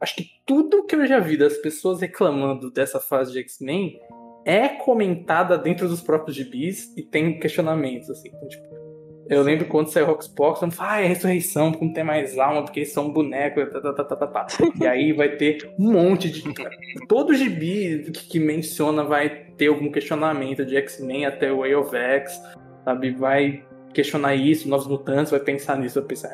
[0.00, 4.00] acho que tudo que eu já vi das pessoas reclamando dessa fase de X-Men
[4.46, 8.28] é comentada dentro dos próprios gibis e tem questionamentos, assim.
[8.28, 8.77] Então, tipo,
[9.28, 12.62] eu lembro quando saiu Roxbox, eu falei, ah, é ressurreição, porque não tem mais alma,
[12.62, 14.46] porque eles são bonecos, tá, tá, tá, tá, tá, tá.
[14.80, 16.42] E aí vai ter um monte de.
[17.06, 21.94] Todo gibi que, que menciona vai ter algum questionamento de X-Men até o Way of
[21.94, 22.40] X,
[22.84, 23.10] sabe?
[23.10, 26.30] Vai questionar isso, novos mutantes, vai pensar nisso, vai pensar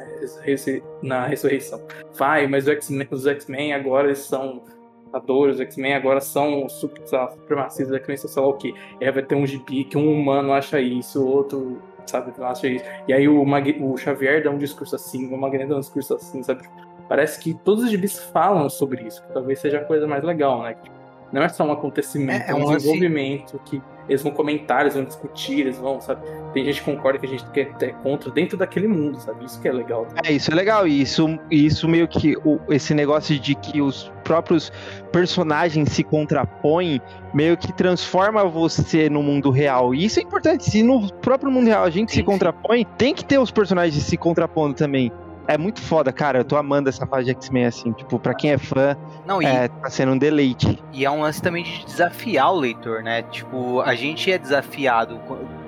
[1.03, 1.85] na ressurreição.
[2.17, 2.67] Vai, mas
[3.11, 4.63] os X-Men agora eles são
[5.29, 8.75] os X-Men agora são supremacistas, X-Men, sei lá o que.
[9.01, 12.33] Aí vai ter um gibi que um humano acha isso, outro sabe?
[12.75, 12.85] Isso.
[13.09, 13.77] E aí o, Mag...
[13.81, 16.69] o Xavier dá um discurso assim, o Magneto dá um discurso assim, sabe?
[17.09, 20.63] Parece que todos os gibis falam sobre isso, que talvez seja a coisa mais legal,
[20.63, 20.77] né?
[21.35, 24.95] Não é só um acontecimento, é, é um, um desenvolvimento que eles vão comentar, eles
[24.95, 26.25] vão discutir, eles vão, sabe?
[26.53, 29.45] Tem gente que concorda que a gente quer ter contra dentro daquele mundo, sabe?
[29.45, 30.07] Isso que é legal.
[30.25, 30.87] É, isso é legal.
[30.87, 34.71] E isso, isso meio que o, esse negócio de que os próprios
[35.11, 37.03] personagens se contrapõem,
[37.35, 39.93] meio que transforma você no mundo real.
[39.93, 40.71] E isso é importante.
[40.71, 44.01] Se no próprio mundo real a gente sim, se contrapõe, tem que ter os personagens
[44.05, 45.11] se contrapondo também
[45.47, 46.39] é muito foda, cara.
[46.39, 47.93] Eu tô amando essa fase de X-Men, assim.
[47.93, 50.83] Tipo, pra quem é fã, Não, e, é, tá sendo um deleite.
[50.93, 53.23] E é um lance também de desafiar o leitor, né?
[53.23, 55.21] Tipo, a gente é desafiado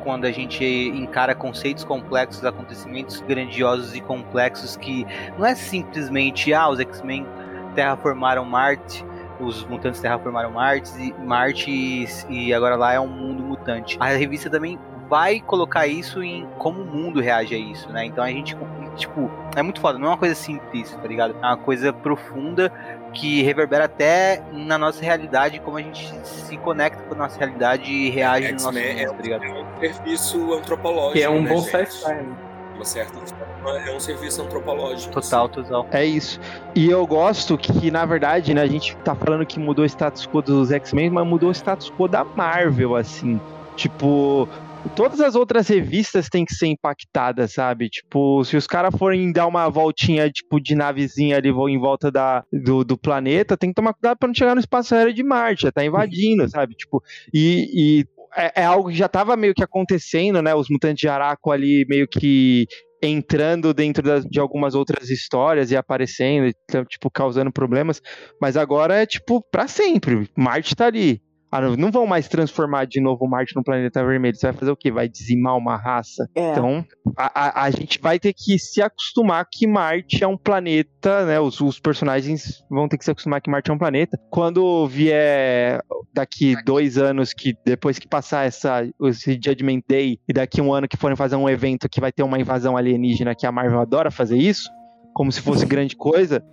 [0.02, 5.06] quando a gente encara conceitos complexos, acontecimentos grandiosos e complexos que
[5.36, 7.26] não é simplesmente, ah, os X-Men
[7.74, 9.04] terraformaram Marte,
[9.40, 13.96] os mutantes terraformaram Marte, Marte e agora lá é um mundo mutante.
[14.00, 18.04] A revista também vai colocar isso em como o mundo reage a isso, né?
[18.04, 18.56] Então a gente,
[18.96, 21.34] tipo, é muito foda, não é uma coisa simples, tá ligado?
[21.42, 22.72] É uma coisa profunda
[23.12, 27.90] que reverbera até na nossa realidade, como a gente se conecta com a nossa realidade
[27.90, 29.44] e reage no nosso mundo, é, tá ligado?
[29.44, 31.12] É um serviço antropológico.
[31.12, 32.36] Que é um né, bom sci-fi, né?
[32.76, 35.12] uma certa forma, é um serviço antropológico.
[35.12, 35.86] Total, total.
[35.90, 36.38] É isso.
[36.74, 40.26] E eu gosto que, na verdade, né, a gente tá falando que mudou o status
[40.26, 43.40] quo dos X-Men, mas mudou o status quo da Marvel, assim.
[43.74, 44.48] Tipo,
[44.94, 47.88] todas as outras revistas têm que ser impactadas, sabe?
[47.88, 52.44] Tipo, se os caras forem dar uma voltinha, tipo, de navezinha ali em volta da,
[52.52, 55.62] do, do planeta, tem que tomar cuidado para não chegar no espaço aéreo de Marte,
[55.62, 56.74] já tá invadindo, sabe?
[56.74, 58.06] Tipo, e, e
[58.36, 60.54] é, é, algo que já tava meio que acontecendo, né?
[60.54, 62.66] Os mutantes de Araco ali meio que
[63.02, 66.52] entrando dentro das, de algumas outras histórias e aparecendo,
[66.88, 68.00] tipo, causando problemas,
[68.40, 70.28] mas agora é, tipo, para sempre.
[70.36, 71.20] Marte tá ali.
[71.50, 74.36] Ah, não vão mais transformar de novo Marte no planeta vermelho.
[74.36, 74.90] Você vai fazer o quê?
[74.90, 76.28] Vai dizimar uma raça?
[76.34, 76.50] É.
[76.50, 76.84] Então,
[77.16, 81.38] a, a, a, gente vai ter que se acostumar que Marte é um planeta, né?
[81.38, 84.18] Os, os, personagens vão ter que se acostumar que Marte é um planeta.
[84.28, 90.60] Quando vier daqui dois anos, que depois que passar essa, esse Judgment Day, e daqui
[90.60, 93.52] um ano que forem fazer um evento que vai ter uma invasão alienígena, que a
[93.52, 94.68] Marvel adora fazer isso,
[95.14, 96.44] como se fosse grande coisa,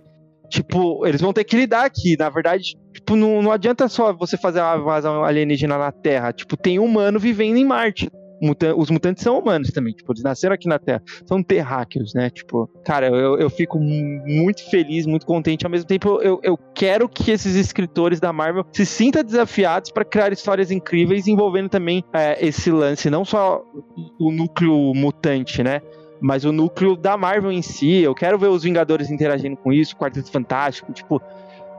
[0.48, 2.16] Tipo, eles vão ter que lidar aqui.
[2.18, 6.32] Na verdade, tipo, não, não adianta só você fazer uma invasão alienígena na Terra.
[6.32, 8.10] Tipo, tem humano vivendo em Marte.
[8.76, 12.28] os mutantes são humanos também, tipo, eles nasceram aqui na Terra, são terráqueos, né?
[12.28, 15.64] Tipo, cara, eu, eu fico muito feliz, muito contente.
[15.64, 20.04] Ao mesmo tempo, eu, eu quero que esses escritores da Marvel se sintam desafiados para
[20.04, 23.62] criar histórias incríveis envolvendo também é, esse lance, não só
[24.20, 25.80] o núcleo mutante, né?
[26.20, 29.96] Mas o núcleo da Marvel em si, eu quero ver os Vingadores interagindo com isso,
[29.96, 31.20] Quarteto Fantástico, tipo,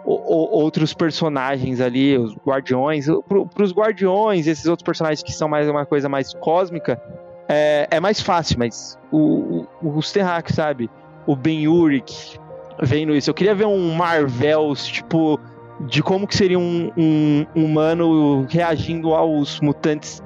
[0.06, 5.86] outros personagens ali, os Guardiões, para os Guardiões, esses outros personagens que são mais uma
[5.86, 7.02] coisa mais cósmica,
[7.48, 10.14] é, é mais fácil, mas o, o, os
[10.54, 10.90] sabe?
[11.26, 12.40] O Ben Urich
[12.82, 13.30] vendo isso.
[13.30, 15.40] Eu queria ver um Marvels, tipo,
[15.82, 20.22] de como que seria um, um humano reagindo aos mutantes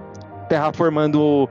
[0.48, 1.48] terraformando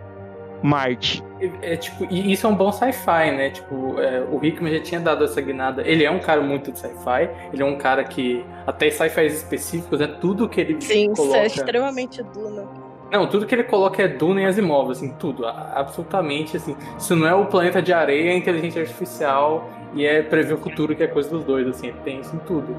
[0.63, 1.23] Marte.
[1.63, 3.51] É, tipo, e isso é um bom sci-fi, né?
[3.51, 5.83] Tipo, é, o Hickman já tinha dado essa guinada.
[5.87, 7.31] Ele é um cara muito de sci-fi.
[7.53, 10.07] Ele é um cara que, até sci-fi específicos, né?
[10.21, 11.39] Tudo que ele Sim, coloca...
[11.39, 12.67] Sim, é extremamente Duna.
[13.11, 15.47] Não, tudo que ele coloca é Duna e Asimov, assim, tudo.
[15.47, 16.77] Absolutamente, assim.
[16.99, 20.95] Se não é o planeta de areia, é inteligência artificial e é prever o futuro,
[20.95, 21.89] que é coisa dos dois, assim.
[21.89, 22.77] Ele tem isso em tudo.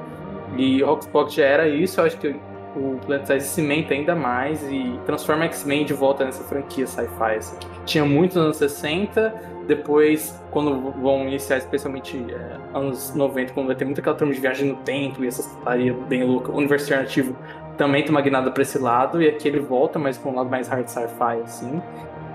[0.57, 2.35] E Rockspock já era isso, eu acho que
[2.75, 7.35] o Planet Size cimenta ainda mais e transforma X-Men de volta nessa franquia sci-fi.
[7.37, 7.57] Assim.
[7.85, 9.33] Tinha muito nos anos 60,
[9.67, 14.39] depois, quando vão iniciar, especialmente é, anos 90, quando vai ter muita aquela trama de
[14.39, 17.35] viagem no tempo e essa putaria bem louca, o universo alternativo
[17.77, 20.49] também tem uma guinada pra esse lado, e aqui ele volta, mas com um lado
[20.49, 21.81] mais hard sci-fi, assim.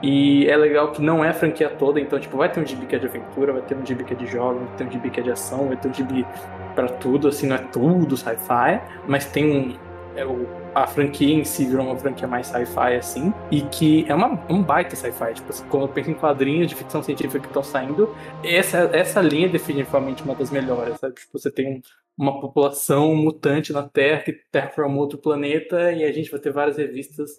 [0.03, 2.87] E é legal que não é a franquia toda, então, tipo, vai ter um gibi
[2.87, 4.91] que é de aventura, vai ter um gibi que é de jogos, vai ter um
[4.91, 6.27] gibi que é de ação, vai ter um gibi
[6.75, 9.75] pra tudo, assim, não é tudo sci-fi, mas tem um,
[10.17, 14.15] é o, a franquia em si virou uma franquia mais sci-fi, assim, e que é
[14.15, 15.35] uma, um baita sci-fi.
[15.35, 19.21] Tipo, assim, quando eu penso em quadrinhos de ficção científica que estão saindo, essa, essa
[19.21, 21.15] linha é definitivamente uma das melhores, sabe?
[21.15, 21.81] Tipo, você tem um,
[22.17, 26.77] uma população mutante na Terra que terraformou outro planeta e a gente vai ter várias
[26.77, 27.31] revistas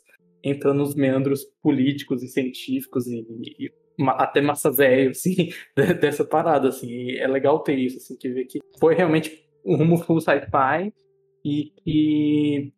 [0.44, 3.26] entrando nos meandros políticos e científicos e,
[3.60, 3.72] e
[4.10, 6.88] até massa velho, assim, dessa parada, assim.
[6.88, 10.94] E é legal ter isso, assim, que ver que foi realmente um rumo full sci-fi
[11.45, 12.72] e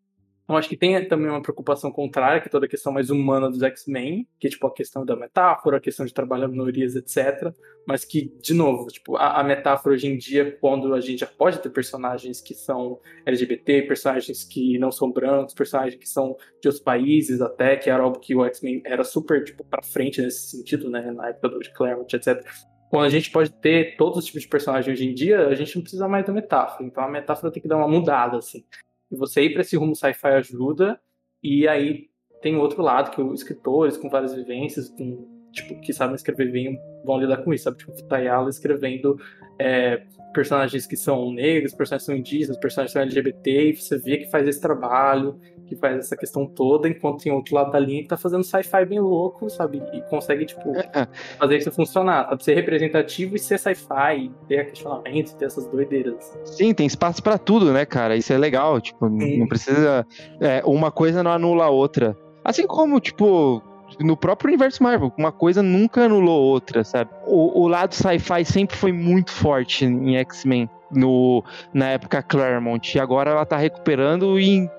[0.49, 3.49] Eu acho que tem também uma preocupação contrária, que é toda a questão mais humana
[3.49, 7.53] dos X-Men, que é tipo a questão da metáfora, a questão de trabalhar minorias, etc.
[7.85, 11.27] Mas que, de novo, tipo, a, a, metáfora hoje em dia, quando a gente já
[11.27, 16.67] pode ter personagens que são LGBT, personagens que não são brancos, personagens que são de
[16.67, 20.57] outros países até, que era algo que o X-Men era super, tipo, pra frente nesse
[20.57, 22.45] sentido, né, na época do Claremont, etc
[22.90, 25.75] quando a gente pode ter todos os tipos de personagens hoje em dia, a gente
[25.75, 26.85] não precisa mais da metáfora.
[26.85, 28.64] Então a metáfora tem que dar uma mudada, assim.
[29.11, 30.99] E você ir para esse rumo sci-fi ajuda.
[31.43, 32.09] E aí
[32.41, 36.80] tem outro lado, que os escritores com várias vivências, com, tipo, que sabem escrever bem,
[37.03, 37.77] vão lidar com isso, sabe?
[37.77, 39.19] Tipo, Tayala escrevendo
[39.59, 43.98] é, personagens que são negros, personagens que são indígenas, personagens que são LGBT, e você
[43.98, 47.79] vê que faz esse trabalho, que faz essa questão toda, enquanto tem outro lado da
[47.79, 49.83] linha que tá fazendo sci-fi bem louco, sabe?
[49.93, 51.07] E consegue, tipo, é.
[51.37, 52.43] fazer isso funcionar, sabe?
[52.43, 56.37] Ser representativo e ser sci-fi, ter questionamentos, ter essas doideiras.
[56.45, 58.15] Sim, tem espaço para tudo, né, cara?
[58.15, 59.39] Isso é legal, tipo, Sim.
[59.39, 60.05] não precisa...
[60.39, 62.17] É, uma coisa não anula a outra.
[62.43, 63.61] Assim como, tipo,
[63.99, 67.09] no próprio universo Marvel, uma coisa nunca anulou outra, sabe?
[67.25, 70.69] O, o lado sci-fi sempre foi muito forte em X-Men.
[70.89, 74.69] No, na época Claremont, e agora ela tá recuperando em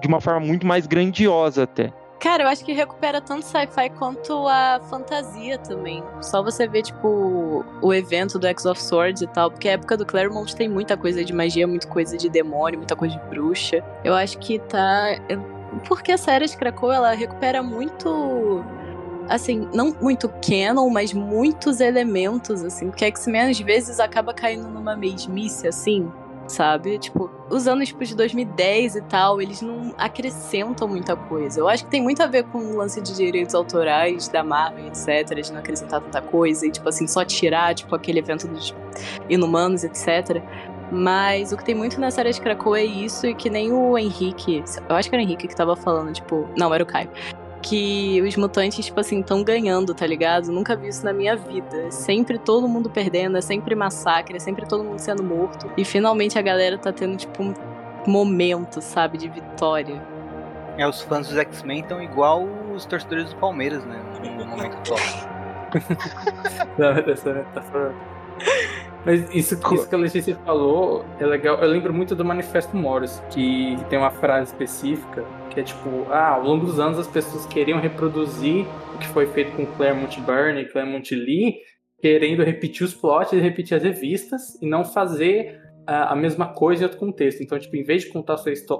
[0.00, 1.92] de uma forma muito mais grandiosa até.
[2.20, 6.02] Cara, eu acho que recupera tanto sci-fi quanto a fantasia também.
[6.20, 9.96] Só você ver, tipo, o evento do X of Swords e tal, porque a época
[9.96, 13.82] do Claremont tem muita coisa de magia, muita coisa de demônio, muita coisa de bruxa.
[14.04, 15.18] Eu acho que tá.
[15.88, 18.62] Porque a série de Krakow, ela recupera muito.
[19.26, 22.88] Assim, não muito canon, mas muitos elementos, assim.
[22.90, 26.12] Porque X-Men às vezes acaba caindo numa mesmice, assim
[26.50, 26.98] sabe?
[26.98, 31.60] Tipo, os anos tipo, de 2010 e tal, eles não acrescentam muita coisa.
[31.60, 34.86] Eu acho que tem muito a ver com o lance de direitos autorais da Marvel,
[34.86, 38.74] etc., de não acrescentar tanta coisa e, tipo assim, só tirar, tipo, aquele evento dos
[39.28, 40.42] inumanos, etc.
[40.92, 43.96] Mas o que tem muito na série de Krakow é isso, e que nem o
[43.96, 44.64] Henrique.
[44.88, 46.48] Eu acho que era o Henrique que tava falando, tipo.
[46.56, 47.10] Não, era o Caio
[47.62, 50.50] que os mutantes, tipo assim, estão ganhando, tá ligado?
[50.50, 51.76] Nunca vi isso na minha vida.
[51.86, 55.70] É sempre todo mundo perdendo, é sempre massacre, é sempre todo mundo sendo morto.
[55.76, 57.54] E finalmente a galera tá tendo, tipo, um
[58.06, 60.02] momento, sabe, de vitória.
[60.78, 64.00] É, os fãs dos X-Men estão igual os torcedores do Palmeiras, né?
[64.38, 64.98] No momento atual.
[66.78, 67.94] Não, essa metáfora.
[69.04, 71.56] Mas isso, isso que a Letícia falou é legal.
[71.58, 76.30] Eu lembro muito do Manifesto Morris, que tem uma frase específica que é tipo, ah,
[76.30, 78.64] ao longo dos anos as pessoas queriam reproduzir
[78.94, 81.56] o que foi feito com Claremont Byrne e Claremont Lee,
[82.00, 86.82] querendo repetir os plots e repetir as revistas e não fazer uh, a mesma coisa
[86.82, 87.42] em outro contexto.
[87.42, 88.36] Então, tipo, em vez de contar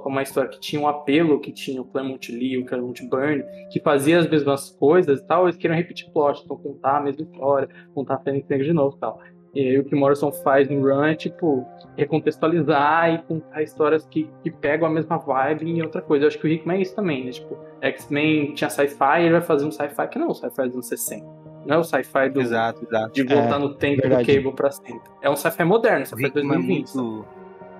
[0.07, 3.81] uma história que tinha um apelo, que tinha o Claremont Lee, o Claremont Byrne, que
[3.81, 7.69] fazia as mesmas coisas e tal, eles queriam repetir plot, então contar a mesma história,
[7.95, 9.21] contar a Fênix Negra de novo e tal.
[9.55, 14.31] E aí o que Morrison faz no Run é, tipo, recontextualizar e contar histórias que,
[14.43, 16.25] que pegam a mesma vibe em outra coisa.
[16.25, 17.33] Eu acho que o Hickman é isso também, né?
[17.33, 20.75] Tipo, X-Men tinha sci-fi, ele vai fazer um sci-fi que não é o sci-fi dos
[20.75, 21.27] anos 60.
[21.67, 23.13] Não é o sci-fi do, exato, exato.
[23.13, 24.25] de voltar é, no tempo verdade.
[24.25, 25.11] do Cable pra sempre.
[25.21, 26.91] É um sci-fi moderno, sci-fi 2020.
[26.91, 27.27] É muito...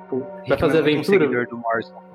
[0.03, 1.47] Tipo, vai fazer é aventura.
[1.47, 2.11] do Morrison.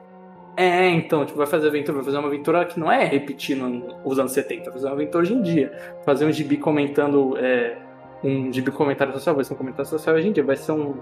[0.58, 4.20] É, então, tipo, vai fazer aventura, vai fazer uma aventura que não é repetindo os
[4.20, 5.72] anos 70, vai fazer uma aventura hoje em dia.
[6.06, 7.78] Fazer um gibi comentando é,
[8.26, 10.96] um gibi comentário social, vai ser um comentário social hoje em dia, vai ser um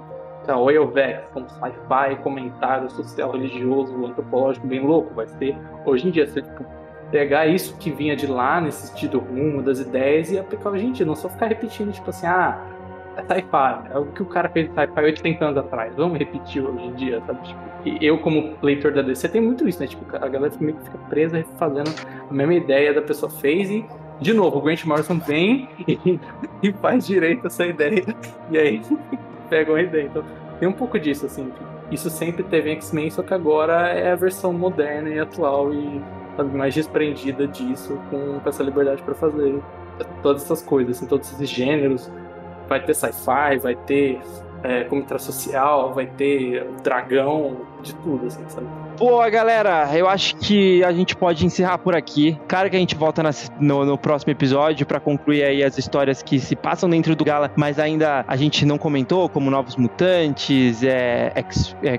[0.45, 6.27] tá, Oilvex, um sci-fi, comentário social, religioso, antropológico, bem louco, vai ser hoje em dia,
[6.27, 6.65] você tipo,
[7.09, 10.91] pegar isso que vinha de lá, nesse sentido rumo das ideias e aplicar hoje em
[10.91, 12.61] dia, não só ficar repetindo, tipo assim, ah,
[13.15, 16.85] é sci-fi, é o que o cara fez sci-fi 80 anos atrás, vamos repetir hoje
[16.85, 17.47] em dia, sabe?
[17.47, 19.87] Tipo, eu, como leitor da DC, tem muito isso, né?
[19.87, 21.89] Tipo, a galera fica presa fazendo
[22.29, 23.85] a mesma ideia da pessoa fez e
[24.23, 26.19] de novo, o Grant Morrison vem e,
[26.63, 28.03] e faz direito essa ideia.
[28.49, 28.81] E aí
[29.49, 30.05] pegam a ideia.
[30.05, 30.23] Então
[30.59, 31.51] tem um pouco disso, assim.
[31.91, 36.01] Isso sempre teve X-Men, só que agora é a versão moderna e atual e
[36.35, 39.61] sabe, mais desprendida disso, com, com essa liberdade para fazer
[40.23, 42.11] todas essas coisas, assim, todos esses gêneros.
[42.67, 44.19] Vai ter sci-fi, vai ter
[44.63, 44.87] é,
[45.19, 48.67] social, vai ter dragão, de tudo, assim, sabe?
[48.97, 52.39] Boa, galera, eu acho que a gente pode encerrar por aqui.
[52.47, 53.21] Claro que a gente volta
[53.59, 57.51] no, no, próximo episódio para concluir aí as histórias que se passam dentro do Gala,
[57.55, 61.33] mas ainda a gente não comentou, como Novos Mutantes, é,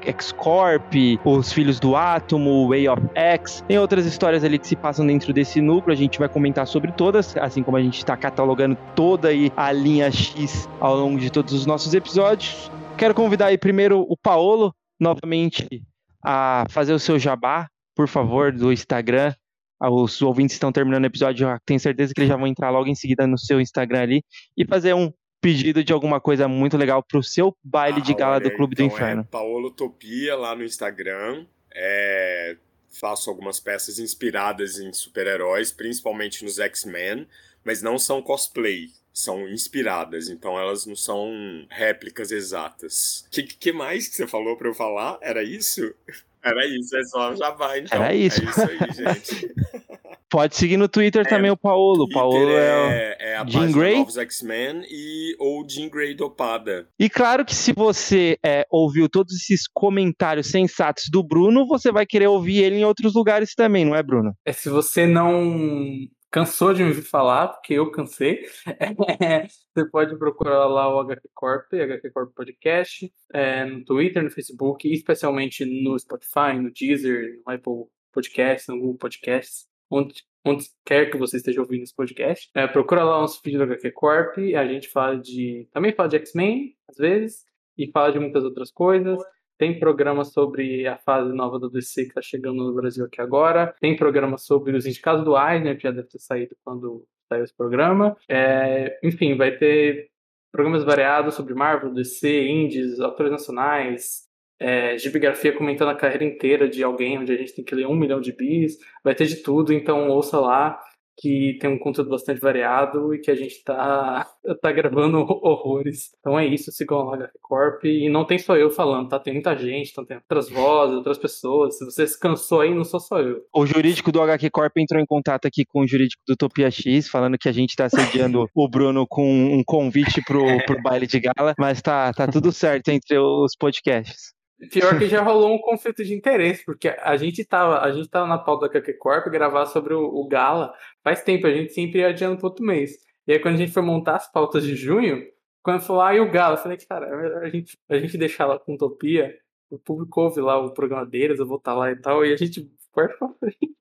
[0.06, 3.64] X-Corp, é, Os Filhos do Átomo, Way of X.
[3.68, 6.92] Tem outras histórias ali que se passam dentro desse núcleo, a gente vai comentar sobre
[6.92, 11.30] todas, assim como a gente está catalogando toda aí a linha X ao longo de
[11.30, 12.70] todos os nossos episódios.
[12.96, 15.82] Quero convidar aí primeiro o Paolo, novamente
[16.24, 19.34] a fazer o seu jabá, por favor, do Instagram.
[19.80, 22.88] Ah, os ouvintes estão terminando o episódio, tenho certeza que eles já vão entrar logo
[22.88, 24.24] em seguida no seu Instagram ali
[24.56, 28.14] e fazer um pedido de alguma coisa muito legal para o seu baile ah, de
[28.14, 29.22] gala olha, do Clube então do Inferno.
[29.22, 31.44] É Paolo Topia lá no Instagram.
[31.74, 32.56] É,
[32.88, 37.26] faço algumas peças inspiradas em super-heróis, principalmente nos X-Men,
[37.62, 41.32] mas não são cosplay, são inspiradas, então elas não são
[41.70, 43.24] réplicas exatas.
[43.28, 45.18] O que, que mais que você falou para eu falar?
[45.22, 45.94] Era isso?
[46.42, 48.02] Era isso, é só já vai, então.
[48.02, 48.42] Era isso.
[48.42, 49.54] É isso aí, gente.
[50.28, 52.04] Pode seguir no Twitter também o Paulo.
[52.04, 53.98] O Paulo é, é, é a Jean Grey?
[53.98, 56.88] Novos X-Men e ou Jean Grey dopada.
[56.98, 62.04] E claro que se você é, ouviu todos esses comentários sensatos do Bruno, você vai
[62.04, 64.34] querer ouvir ele em outros lugares também, não é, Bruno?
[64.44, 70.18] É, se você não cansou de me ouvir falar, porque eu cansei, é, você pode
[70.18, 75.96] procurar lá o HQ Corp, HQ Corp Podcast, é, no Twitter, no Facebook, especialmente no
[75.96, 81.60] Spotify, no Deezer, no Apple Podcasts, no Google Podcasts, onde, onde quer que você esteja
[81.60, 82.50] ouvindo esse podcast.
[82.52, 85.68] É, procura lá o nosso vídeo do HQ Corp, a gente fala de...
[85.72, 87.44] também fala de X-Men, às vezes,
[87.78, 89.22] e fala de muitas outras coisas.
[89.64, 93.74] Tem programa sobre a fase nova do DC que está chegando no Brasil aqui agora.
[93.80, 97.56] Tem programa sobre os indicados do Eisner, que já deve ter saído quando saiu esse
[97.56, 98.14] programa.
[98.28, 100.10] É, enfim, vai ter
[100.52, 104.24] programas variados sobre Marvel, DC, indies, autores nacionais,
[104.60, 107.96] é, gibigrafia comentando a carreira inteira de alguém, onde a gente tem que ler um
[107.96, 108.76] milhão de bis.
[109.02, 110.78] Vai ter de tudo, então ouça lá
[111.16, 114.28] que tem um conteúdo bastante variado e que a gente tá,
[114.60, 116.12] tá gravando horrores.
[116.18, 117.84] Então é isso, sigam lá HQ Corp.
[117.84, 119.18] E não tem só eu falando, tá?
[119.18, 121.78] Tem muita gente, então tem outras vozes, outras pessoas.
[121.78, 123.42] Se você se cansou aí, não sou só eu.
[123.54, 127.08] O jurídico do HQ Corp entrou em contato aqui com o jurídico do Topia X,
[127.08, 131.20] falando que a gente tá assediando o Bruno com um convite pro, pro baile de
[131.20, 134.33] gala, mas tá, tá tudo certo entre os podcasts.
[134.70, 138.26] Pior que já rolou um conflito de interesse, porque a gente tava, a gente tava
[138.26, 142.02] na pauta da KQ Corp gravar sobre o, o Gala faz tempo, a gente sempre
[142.36, 142.92] pro outro mês.
[143.26, 145.24] E aí quando a gente foi montar as pautas de junho,
[145.62, 146.54] quando falou, ah, e o Gala?
[146.54, 149.34] Eu falei, cara, é melhor a gente, a gente deixar lá com Utopia,
[149.70, 152.36] o público ouve lá o programa deles, eu vou estar lá e tal, e a
[152.36, 153.74] gente foi pra frente.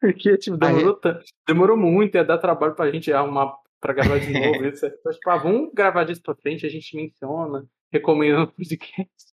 [0.00, 1.24] Porque, tipo, demorou tanto.
[1.46, 4.64] Demorou muito, ia dar trabalho pra gente arrumar pra gravar de novo.
[4.64, 9.29] Então, tipo, ah, vamos gravar disso pra frente, a gente menciona, recomenda no podcast.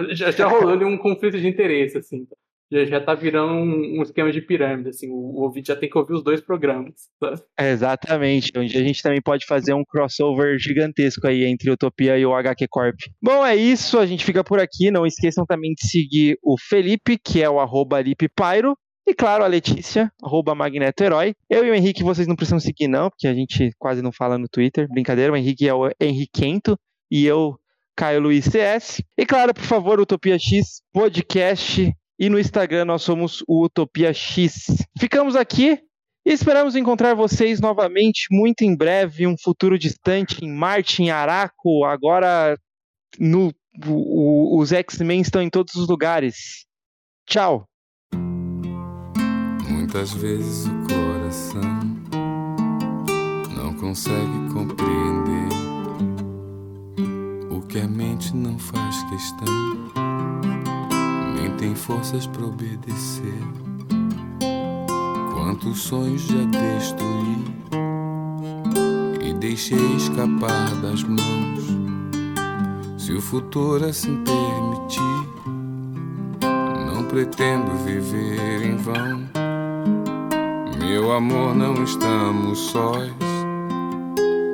[0.00, 2.26] Então, já, já rolou ali um conflito de interesse, assim.
[2.72, 5.10] Já, já tá virando um, um esquema de pirâmide, assim.
[5.10, 7.40] O, o ouvinte já tem que ouvir os dois programas, sabe?
[7.60, 12.34] Exatamente, onde a gente também pode fazer um crossover gigantesco aí entre Utopia e o
[12.34, 12.98] HQ Corp.
[13.22, 14.90] Bom, é isso, a gente fica por aqui.
[14.90, 18.02] Não esqueçam também de seguir o Felipe, que é o arroba
[18.34, 18.76] Pyro.
[19.06, 21.34] E claro, a Letícia, arroba Magneto Herói.
[21.50, 24.38] Eu e o Henrique, vocês não precisam seguir, não, porque a gente quase não fala
[24.38, 24.88] no Twitter.
[24.88, 26.74] Brincadeira, o Henrique é o Henriquento
[27.10, 27.54] e eu
[27.96, 29.02] Caio Luiz CS.
[29.16, 31.92] E claro, por favor, Utopia X Podcast.
[32.18, 34.66] E no Instagram nós somos o Utopia X.
[34.98, 35.80] Ficamos aqui
[36.24, 41.84] e esperamos encontrar vocês novamente muito em breve, um futuro distante, em Marte, em Araco.
[41.84, 42.56] Agora
[43.18, 43.52] no,
[43.86, 46.66] o, os X-Men estão em todos os lugares.
[47.26, 47.66] Tchau.
[49.68, 51.60] Muitas vezes o coração
[53.56, 55.63] não consegue compreender
[57.74, 59.52] que a mente não faz questão,
[61.34, 63.42] nem tem forças para obedecer.
[65.32, 67.44] Quantos sonhos já destruí
[69.28, 71.64] e deixei escapar das mãos.
[72.96, 75.00] Se o futuro assim permitir,
[76.86, 79.28] não pretendo viver em vão.
[80.78, 83.10] Meu amor, não estamos sós.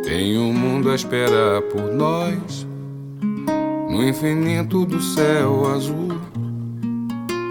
[0.04, 2.69] Tem um mundo a esperar por nós
[3.90, 6.08] no infinito do céu azul.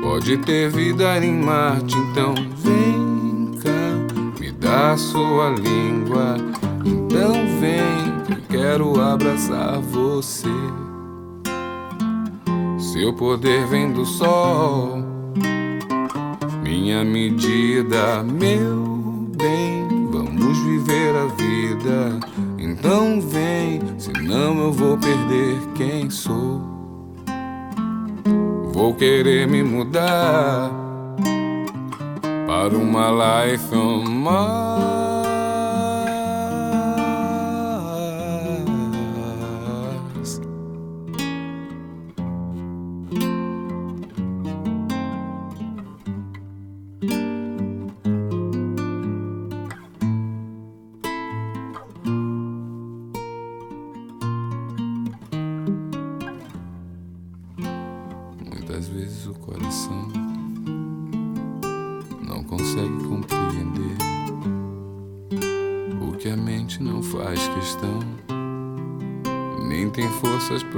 [0.02, 6.38] Pode ter vida em Marte, então vem cá, me dá sua língua.
[6.86, 10.48] Então vem, eu quero abraçar você.
[12.94, 15.04] Seu poder vem do sol,
[16.64, 19.88] minha medida, meu bem.
[20.12, 22.29] Vamos viver a vida
[22.80, 26.62] então vem, senão eu vou perder quem sou.
[28.72, 30.72] Vou querer me mudar
[32.48, 35.09] para uma life on Mars.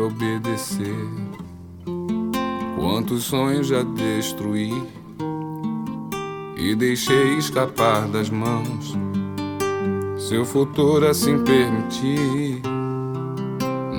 [0.02, 1.08] Para obedecer.
[2.76, 4.74] Quantos sonhos já destruí
[6.58, 8.98] e deixei escapar das mãos.
[10.18, 12.62] Se o futuro assim permitir,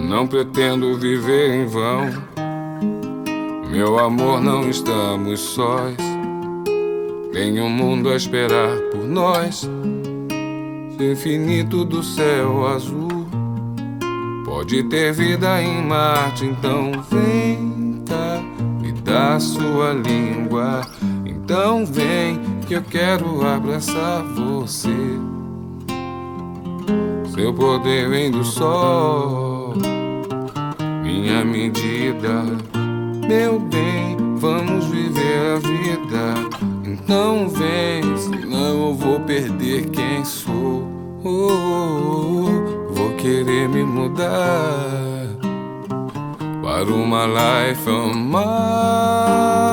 [0.09, 2.11] não pretendo viver em vão.
[3.71, 5.97] Meu amor, não estamos sós.
[7.33, 9.69] Tem um mundo a esperar por nós.
[11.01, 13.02] Infinito do céu azul
[14.63, 18.41] pode ter vida em Marte, então vem cá,
[18.81, 20.83] me dá sua língua.
[21.27, 25.19] Então vem que eu quero abraçar você.
[27.35, 29.75] Seu poder vem do sol,
[31.03, 32.45] minha medida,
[33.27, 36.35] meu bem, vamos viver a vida.
[36.85, 40.87] Então vem, senão eu vou perder quem sou.
[41.25, 45.27] Oh, oh, oh, vou querer me mudar
[46.63, 49.72] para uma life on Mars.